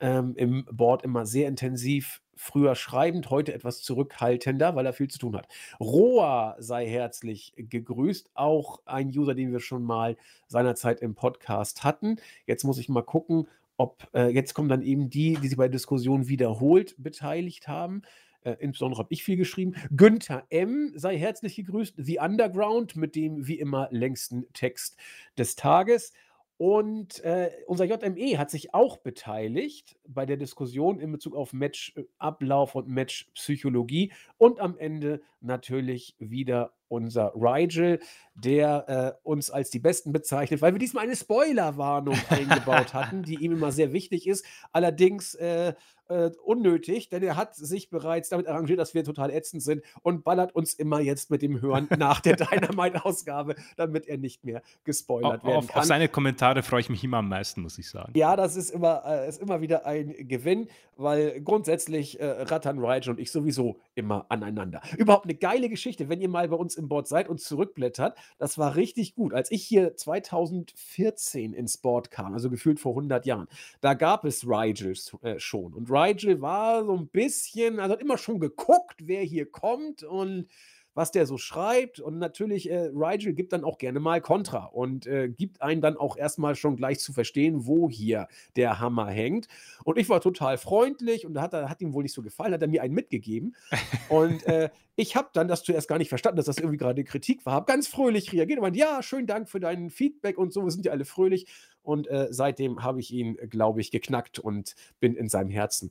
ähm, 0.01 0.35
im 0.37 0.65
Board 0.71 1.05
immer 1.05 1.27
sehr 1.27 1.47
intensiv, 1.47 2.23
früher 2.35 2.75
schreibend, 2.75 3.29
heute 3.29 3.53
etwas 3.53 3.83
zurückhaltender, 3.83 4.75
weil 4.75 4.87
er 4.87 4.95
viel 4.95 5.09
zu 5.09 5.19
tun 5.19 5.37
hat. 5.37 5.47
Roa 5.79 6.57
sei 6.59 6.87
herzlich 6.89 7.53
gegrüßt, 7.57 8.31
auch 8.35 8.81
ein 8.87 9.09
User, 9.09 9.35
den 9.35 9.53
wir 9.53 9.61
schon 9.61 9.85
mal 9.85 10.17
seinerzeit 10.49 11.01
im 11.01 11.15
Podcast 11.15 11.85
hatten. 11.85 12.17
Jetzt 12.47 12.65
muss 12.65 12.79
ich 12.79 12.89
mal 12.89 13.03
gucken, 13.03 13.47
ob 13.81 14.07
äh, 14.13 14.29
jetzt 14.29 14.53
kommen 14.53 14.69
dann 14.69 14.83
eben 14.83 15.09
die, 15.09 15.39
die 15.41 15.49
sich 15.49 15.57
bei 15.57 15.65
der 15.65 15.73
Diskussion 15.73 16.29
wiederholt 16.29 16.95
beteiligt 16.99 17.67
haben. 17.67 18.03
Äh, 18.43 18.57
insbesondere 18.61 18.99
habe 18.99 19.13
ich 19.15 19.25
viel 19.25 19.39
geschrieben. 19.39 19.75
Günther 19.91 20.45
M. 20.51 20.93
sei 20.97 21.17
herzlich 21.17 21.57
gegrüßt. 21.57 21.95
The 21.97 22.19
Underground 22.19 22.97
mit 22.97 23.17
dem 23.17 23.47
wie 23.47 23.59
immer 23.59 23.89
längsten 23.91 24.45
Text 24.53 24.99
des 25.39 25.57
Tages. 25.57 26.13
Und 26.59 27.25
äh, 27.25 27.51
unser 27.67 27.87
JME 27.87 28.37
hat 28.37 28.51
sich 28.51 28.75
auch 28.75 28.99
beteiligt 28.99 29.97
bei 30.07 30.27
der 30.27 30.37
Diskussion 30.37 31.01
in 31.01 31.11
Bezug 31.11 31.35
auf 31.35 31.55
Matchablauf 31.55 32.75
und 32.75 32.87
Matchpsychologie. 32.87 34.13
Und 34.37 34.61
am 34.61 34.77
Ende 34.77 35.23
natürlich 35.41 36.17
wieder 36.19 36.75
unser 36.91 37.33
Rigel, 37.35 38.01
der 38.35 39.17
äh, 39.23 39.29
uns 39.29 39.51
als 39.51 39.71
die 39.71 39.79
Besten 39.79 40.13
bezeichnet, 40.13 40.61
weil 40.61 40.73
wir 40.73 40.79
diesmal 40.79 41.05
eine 41.05 41.17
Spoilerwarnung 41.17 42.19
eingebaut 42.29 42.95
hatten, 42.95 43.23
die 43.23 43.37
ihm 43.37 43.53
immer 43.53 43.73
sehr 43.73 43.93
wichtig 43.93 44.27
ist. 44.27 44.45
Allerdings 44.73 45.35
äh, 45.35 45.75
äh, 46.11 46.31
unnötig, 46.45 47.09
denn 47.09 47.23
er 47.23 47.37
hat 47.37 47.55
sich 47.55 47.89
bereits 47.89 48.29
damit 48.29 48.49
arrangiert, 48.49 48.79
dass 48.79 48.95
wir 48.95 49.05
total 49.05 49.31
ätzend 49.31 49.63
sind 49.63 49.83
und 50.03 50.25
ballert 50.25 50.55
uns 50.55 50.75
immer 50.75 51.01
jetzt 51.01 51.31
mit 51.31 51.41
dem 51.41 51.61
Hören 51.61 51.89
nach 51.99 52.21
der 52.21 52.37
Dynamite-Ausgabe, 52.37 53.55
damit 53.77 54.07
er 54.07 54.19
nicht 54.19 54.45
mehr 54.45 54.63
gespoilert 54.85 55.41
Auf, 55.41 55.45
werden 55.45 55.57
auf, 55.57 55.67
kann. 55.69 55.81
auf 55.81 55.85
seine 55.85 56.09
Kommentare 56.09 56.63
freue 56.63 56.81
ich 56.81 56.91
mich 56.91 57.05
immer 57.05 57.19
am 57.19 57.29
meisten, 57.29 57.63
muss 57.63 57.79
ich 57.79 57.89
sagen. 57.89 58.13
Ja, 58.17 58.35
das 58.35 58.57
ist 58.57 58.71
immer, 58.71 59.05
äh, 59.07 59.29
ist 59.29 59.41
immer 59.41 59.61
wieder 59.61 59.87
ein 59.87 60.15
Gewinn, 60.27 60.69
weil 60.97 61.41
grundsätzlich 61.43 62.19
äh, 62.19 62.27
rattern 62.27 62.85
Rigel 62.85 63.11
und 63.11 63.21
ich 63.21 63.31
sowieso 63.31 63.79
immer 63.95 64.27
aneinander. 64.29 64.83
Überhaupt 64.99 65.27
eine 65.27 65.35
geile 65.35 65.69
Geschichte, 65.69 66.09
wenn 66.09 66.21
ihr 66.21 66.29
mal 66.29 66.49
bei 66.49 66.57
uns 66.57 66.75
im 66.81 66.89
Board 66.89 67.07
seid 67.07 67.29
und 67.29 67.41
zurückblättert. 67.41 68.19
Das 68.39 68.59
war 68.59 68.75
richtig 68.75 69.15
gut. 69.15 69.33
Als 69.33 69.51
ich 69.51 69.65
hier 69.65 69.97
2014 69.97 71.53
ins 71.53 71.79
Board 71.79 72.11
kam, 72.11 72.35
also 72.35 72.51
gefühlt 72.51 72.81
vor 72.81 72.93
100 72.93 73.27
Jahren, 73.27 73.49
da 73.81 73.95
gab 73.95 74.25
es 74.25 74.47
Rigel 74.47 74.95
äh, 75.23 75.39
schon. 75.39 75.73
Und 75.75 75.91
Rigel 75.91 76.41
war 76.41 76.85
so 76.85 76.97
ein 76.97 77.09
bisschen, 77.09 77.79
also 77.79 77.93
hat 77.93 78.01
immer 78.01 78.19
schon 78.19 78.41
geguckt, 78.41 79.07
wer 79.07 79.23
hier 79.23 79.51
kommt 79.51 80.03
und 80.03 80.49
was 80.95 81.11
der 81.11 81.27
so 81.27 81.39
schreibt. 81.39 82.01
Und 82.01 82.19
natürlich, 82.19 82.71
äh, 82.71 82.91
Rigel 82.95 83.33
gibt 83.33 83.53
dann 83.53 83.65
auch 83.65 83.79
gerne 83.79 84.01
mal 84.01 84.21
Kontra 84.21 84.67
und 84.67 85.07
äh, 85.07 85.29
gibt 85.29 85.63
einen 85.63 85.81
dann 85.81 85.97
auch 85.97 86.17
erstmal 86.17 86.55
schon 86.57 86.77
gleich 86.77 86.99
zu 87.01 87.13
verstehen, 87.13 87.67
wo 87.67 87.89
hier 87.89 88.29
der 88.57 88.81
Hammer 88.81 89.07
hängt. 89.09 89.49
Und 89.85 89.99
ich 89.99 90.09
war 90.09 90.21
total 90.21 90.59
freundlich 90.59 91.27
und 91.27 91.35
da 91.35 91.43
hat, 91.43 91.53
hat 91.55 91.81
ihm 91.81 91.93
wohl 91.93 92.03
nicht 92.03 92.15
so 92.15 92.23
gefallen, 92.23 92.53
hat 92.53 92.63
er 92.63 92.69
mir 92.69 92.83
einen 92.83 92.95
mitgegeben. 92.95 93.55
Und 94.09 94.45
äh, 94.47 94.71
ich 94.97 95.17
habe 95.17 95.31
dann 95.33 95.49
das 95.49 95.63
zuerst 95.63 95.89
gar 95.89 95.99
nicht 95.99 96.09
verstanden, 96.09 96.37
dass 96.37 96.47
das 96.47 96.59
irgendwie 96.59 96.77
gerade 96.77 97.05
Kritik 97.05 97.47
war. 97.47 97.55
Habe 97.55 97.67
ganz 97.67 97.87
fröhlich 97.87 98.33
reagiert 98.33 98.59
und 98.59 98.65
meinte, 98.65 98.79
ja, 98.79 99.03
schönen 99.03 99.27
Dank 99.27 99.49
für 99.49 99.61
dein 99.61 99.89
Feedback 99.89 100.37
und 100.37 100.53
so, 100.53 100.65
wir 100.65 100.71
sind 100.71 100.85
ja 100.85 100.93
alle 100.93 101.05
fröhlich. 101.05 101.47
Und 101.83 102.09
äh, 102.09 102.29
seitdem 102.31 102.83
habe 102.83 103.01
ich 103.01 103.13
ihn, 103.13 103.37
glaube 103.49 103.81
ich, 103.81 103.91
geknackt 103.91 104.39
und 104.39 104.75
bin 105.01 105.15
in 105.15 105.29
seinem 105.29 105.51
Herzen. 105.51 105.91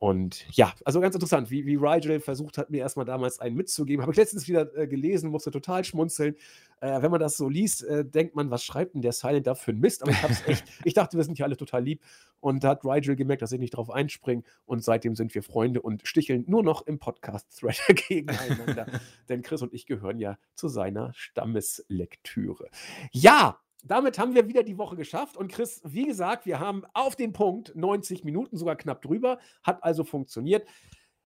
Und 0.00 0.46
ja, 0.56 0.72
also 0.86 0.98
ganz 0.98 1.14
interessant, 1.14 1.50
wie, 1.50 1.66
wie 1.66 1.76
Rigel 1.76 2.20
versucht 2.20 2.56
hat, 2.56 2.70
mir 2.70 2.78
erstmal 2.78 3.04
damals 3.04 3.38
einen 3.38 3.54
mitzugeben. 3.54 4.00
Habe 4.00 4.12
ich 4.12 4.16
letztens 4.16 4.48
wieder 4.48 4.74
äh, 4.74 4.86
gelesen, 4.86 5.30
musste 5.30 5.50
total 5.50 5.84
schmunzeln. 5.84 6.36
Äh, 6.80 7.02
wenn 7.02 7.10
man 7.10 7.20
das 7.20 7.36
so 7.36 7.50
liest, 7.50 7.84
äh, 7.84 8.02
denkt 8.02 8.34
man, 8.34 8.50
was 8.50 8.64
schreibt 8.64 8.94
denn 8.94 9.02
der 9.02 9.12
Silent 9.12 9.46
da 9.46 9.54
für 9.54 9.72
ein 9.72 9.78
Mist? 9.78 10.02
Aber 10.02 10.12
ich 10.12 10.22
hab's 10.22 10.42
echt, 10.46 10.64
ich 10.84 10.94
dachte, 10.94 11.18
wir 11.18 11.24
sind 11.24 11.36
hier 11.36 11.44
alle 11.44 11.58
total 11.58 11.84
lieb. 11.84 12.02
Und 12.40 12.64
da 12.64 12.70
hat 12.70 12.84
Rigel 12.86 13.14
gemerkt, 13.14 13.42
dass 13.42 13.52
ich 13.52 13.60
nicht 13.60 13.76
drauf 13.76 13.90
einspringe. 13.90 14.42
Und 14.64 14.82
seitdem 14.82 15.14
sind 15.16 15.34
wir 15.34 15.42
Freunde 15.42 15.82
und 15.82 16.08
sticheln 16.08 16.44
nur 16.46 16.62
noch 16.62 16.86
im 16.86 16.98
Podcast-Thread 16.98 17.82
gegeneinander. 18.08 18.86
Denn 19.28 19.42
Chris 19.42 19.60
und 19.60 19.74
ich 19.74 19.84
gehören 19.84 20.18
ja 20.18 20.38
zu 20.54 20.68
seiner 20.68 21.12
Stammeslektüre. 21.12 22.70
Ja, 23.12 23.58
damit 23.84 24.18
haben 24.18 24.34
wir 24.34 24.48
wieder 24.48 24.62
die 24.62 24.78
Woche 24.78 24.96
geschafft. 24.96 25.36
Und 25.36 25.52
Chris, 25.52 25.80
wie 25.84 26.06
gesagt, 26.06 26.46
wir 26.46 26.60
haben 26.60 26.84
auf 26.94 27.16
den 27.16 27.32
Punkt 27.32 27.74
90 27.74 28.24
Minuten, 28.24 28.56
sogar 28.56 28.76
knapp 28.76 29.02
drüber. 29.02 29.38
Hat 29.62 29.82
also 29.82 30.04
funktioniert. 30.04 30.66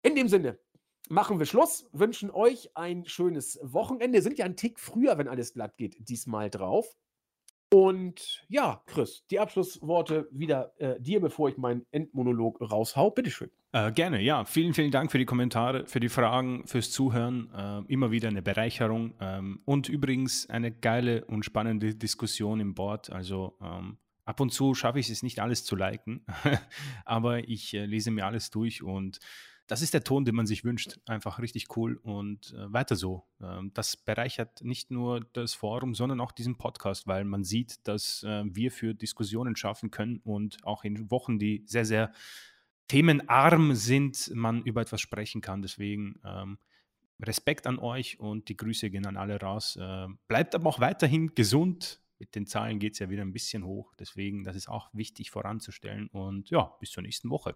In 0.02 0.16
dem 0.16 0.28
Sinne, 0.28 0.58
machen 1.10 1.40
wir 1.40 1.46
Schluss, 1.46 1.88
wünschen 1.92 2.32
euch 2.32 2.70
ein 2.76 3.06
schönes 3.06 3.60
Wochenende. 3.62 4.22
Sind 4.22 4.38
ja 4.38 4.46
ein 4.46 4.56
Tick 4.56 4.80
früher, 4.80 5.18
wenn 5.18 5.28
alles 5.28 5.54
glatt 5.54 5.78
geht, 5.78 6.10
diesmal 6.10 6.50
drauf. 6.50 6.96
Und 7.72 8.46
ja, 8.48 8.82
Chris, 8.88 9.26
die 9.30 9.40
Abschlussworte 9.40 10.28
wieder 10.32 10.74
äh, 10.78 11.00
dir, 11.00 11.22
bevor 11.22 11.50
ich 11.50 11.58
meinen 11.58 11.86
Endmonolog 11.92 12.60
raushau. 12.62 13.12
Bitteschön. 13.12 13.52
Äh, 13.72 13.92
gerne, 13.92 14.20
ja. 14.22 14.46
Vielen, 14.46 14.74
vielen 14.74 14.90
Dank 14.90 15.12
für 15.12 15.20
die 15.20 15.26
Kommentare, 15.26 15.86
für 15.86 16.00
die 16.00 16.10
Fragen, 16.10 16.66
fürs 16.66 16.90
Zuhören. 16.90 17.50
Äh, 17.54 17.94
immer 17.94 18.10
wieder 18.10 18.28
eine 18.28 18.42
Bereicherung. 18.42 19.14
Ähm, 19.20 19.62
und 19.66 19.90
übrigens 19.90 20.50
eine 20.50 20.72
geile 20.72 21.26
und 21.26 21.46
spannende 21.46 21.94
Diskussion 21.94 22.60
im 22.60 22.74
Board. 22.74 23.12
Also 23.12 23.58
ähm, 23.62 23.98
ab 24.26 24.40
und 24.40 24.52
zu 24.52 24.74
schaffe 24.74 25.00
ich 25.00 25.10
es 25.12 25.22
nicht 25.22 25.40
alles 25.40 25.66
zu 25.66 25.76
liken, 25.76 26.26
aber 27.06 27.48
ich 27.48 27.76
äh, 27.76 27.86
lese 27.86 28.10
mir 28.10 28.26
alles 28.26 28.50
durch 28.50 28.82
und 28.82 29.20
das 29.68 29.84
ist 29.84 29.94
der 29.94 30.04
Ton, 30.04 30.26
den 30.26 30.34
man 30.34 30.48
sich 30.48 30.64
wünscht. 30.64 31.00
Einfach 31.06 31.38
richtig 31.38 31.78
cool 31.78 31.98
und 31.98 32.54
äh, 32.54 32.74
weiter 32.74 32.96
so. 32.96 33.28
Ähm, 33.40 33.70
das 33.76 33.98
bereichert 33.98 34.64
nicht 34.64 34.90
nur 34.90 35.22
das 35.34 35.54
Forum, 35.54 35.94
sondern 35.94 36.22
auch 36.22 36.32
diesen 36.32 36.58
Podcast, 36.58 37.06
weil 37.06 37.24
man 37.24 37.44
sieht, 37.44 37.88
dass 37.88 38.24
äh, 38.24 38.44
wir 38.46 38.72
für 38.72 38.96
Diskussionen 38.96 39.56
schaffen 39.56 39.92
können 39.92 40.22
und 40.24 40.58
auch 40.64 40.84
in 40.84 41.12
Wochen, 41.12 41.38
die 41.38 41.62
sehr, 41.68 41.86
sehr 41.86 42.12
themenarm 42.90 43.76
sind, 43.76 44.32
man 44.34 44.64
über 44.64 44.82
etwas 44.82 45.00
sprechen 45.00 45.40
kann. 45.40 45.62
Deswegen 45.62 46.20
ähm, 46.26 46.58
Respekt 47.22 47.68
an 47.68 47.80
euch 47.80 48.20
und 48.20 48.50
die 48.50 48.58
Grüße 48.58 48.90
gehen 48.90 49.06
an 49.06 49.16
alle 49.16 49.40
raus. 49.40 49.78
Äh, 49.80 50.08
bleibt 50.28 50.56
aber 50.56 50.68
auch 50.70 50.82
weiterhin 50.82 51.34
gesund, 51.36 52.02
mit 52.18 52.36
den 52.36 52.46
Zahlen 52.46 52.80
geht 52.80 52.94
es 52.94 53.00
ja 53.00 53.10
wieder 53.10 53.22
ein 53.22 53.32
bisschen 53.32 53.64
hoch. 53.64 53.94
Deswegen, 53.98 54.44
das 54.44 54.58
ist 54.58 54.68
auch 54.68 54.90
wichtig 54.92 55.32
voranzustellen. 55.32 56.10
Und 56.10 56.50
ja, 56.50 56.76
bis 56.80 56.92
zur 56.92 57.04
nächsten 57.04 57.30
Woche. 57.30 57.56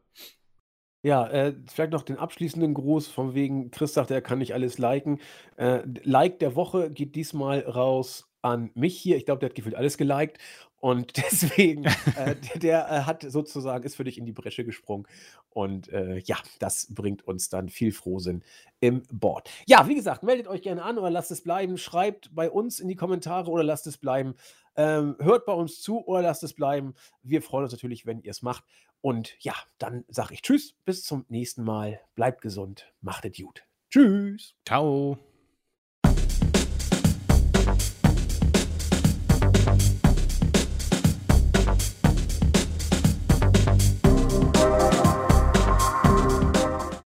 Ja, 1.05 1.27
äh, 1.27 1.53
vielleicht 1.68 1.91
noch 1.91 2.03
den 2.03 2.18
abschließenden 2.18 2.73
Gruß 2.73 3.07
von 3.07 3.34
wegen, 3.34 3.72
Chris 3.72 3.93
sagt, 3.93 4.10
er 4.10 4.22
kann 4.22 4.39
nicht 4.39 4.53
alles 4.53 4.77
liken. 4.77 5.19
Äh, 5.57 5.81
Like 6.03 6.39
der 6.39 6.55
Woche 6.55 6.91
geht 6.91 7.15
diesmal 7.15 7.60
raus 7.60 8.32
an 8.44 8.70
mich 8.76 8.99
hier. 8.99 9.18
Ich 9.18 9.26
glaube, 9.26 9.40
der 9.40 9.49
hat 9.49 9.56
gefühlt 9.56 9.76
alles 9.76 9.98
geliked. 9.98 10.38
Und 10.80 11.15
deswegen, 11.18 11.86
äh, 12.15 12.36
der, 12.60 12.91
äh, 12.91 13.02
hat 13.03 13.24
sozusagen, 13.24 13.84
ist 13.86 13.95
für 13.95 14.03
dich 14.03 14.18
in 14.18 14.26
die 14.26 14.34
Bresche 14.34 14.65
gesprungen. 14.65 15.07
Und 15.49 15.90
äh, 15.90 16.18
ja, 16.20 16.38
das 16.60 16.94
bringt 16.94 17.26
uns 17.26 17.49
dann 17.49 17.70
viel 17.70 17.91
Frohsinn 17.91 18.44
im 18.80 19.03
Board. 19.11 19.49
Ja, 19.65 19.88
wie 19.88 19.95
gesagt, 19.95 20.24
meldet 20.24 20.48
euch 20.48 20.61
gerne 20.61 20.84
an 20.84 20.98
oder 20.98 21.10
lasst 21.10 21.32
es 21.32 21.41
bleiben. 21.41 21.78
Schreibt 21.78 22.36
bei 22.36 22.52
uns 22.52 22.80
in 22.80 22.88
die 22.88 22.95
Kommentare 22.95 23.49
oder 23.49 23.64
lasst 23.64 23.88
es 23.88 23.98
bleiben. 23.98 24.36
Ähm, 24.76 25.15
hört 25.20 25.45
bei 25.45 25.53
uns 25.53 25.82
zu 25.82 26.06
oder 26.06 26.22
lasst 26.22 26.44
es 26.44 26.53
bleiben. 26.53 26.95
Wir 27.22 27.41
freuen 27.41 27.64
uns 27.64 27.72
natürlich, 27.72 28.06
wenn 28.06 28.22
ihr 28.22 28.32
es 28.32 28.41
macht. 28.41 28.65
Und 28.99 29.36
ja, 29.40 29.53
dann 29.78 30.06
sage 30.07 30.34
ich 30.34 30.41
Tschüss, 30.41 30.76
bis 30.86 31.03
zum 31.03 31.26
nächsten 31.30 31.64
Mal. 31.64 32.02
Bleibt 32.15 32.41
gesund, 32.41 32.91
macht 33.02 33.26
es 33.26 33.38
gut. 33.38 33.64
Tschüss. 33.90 34.56
Ciao. 34.65 35.18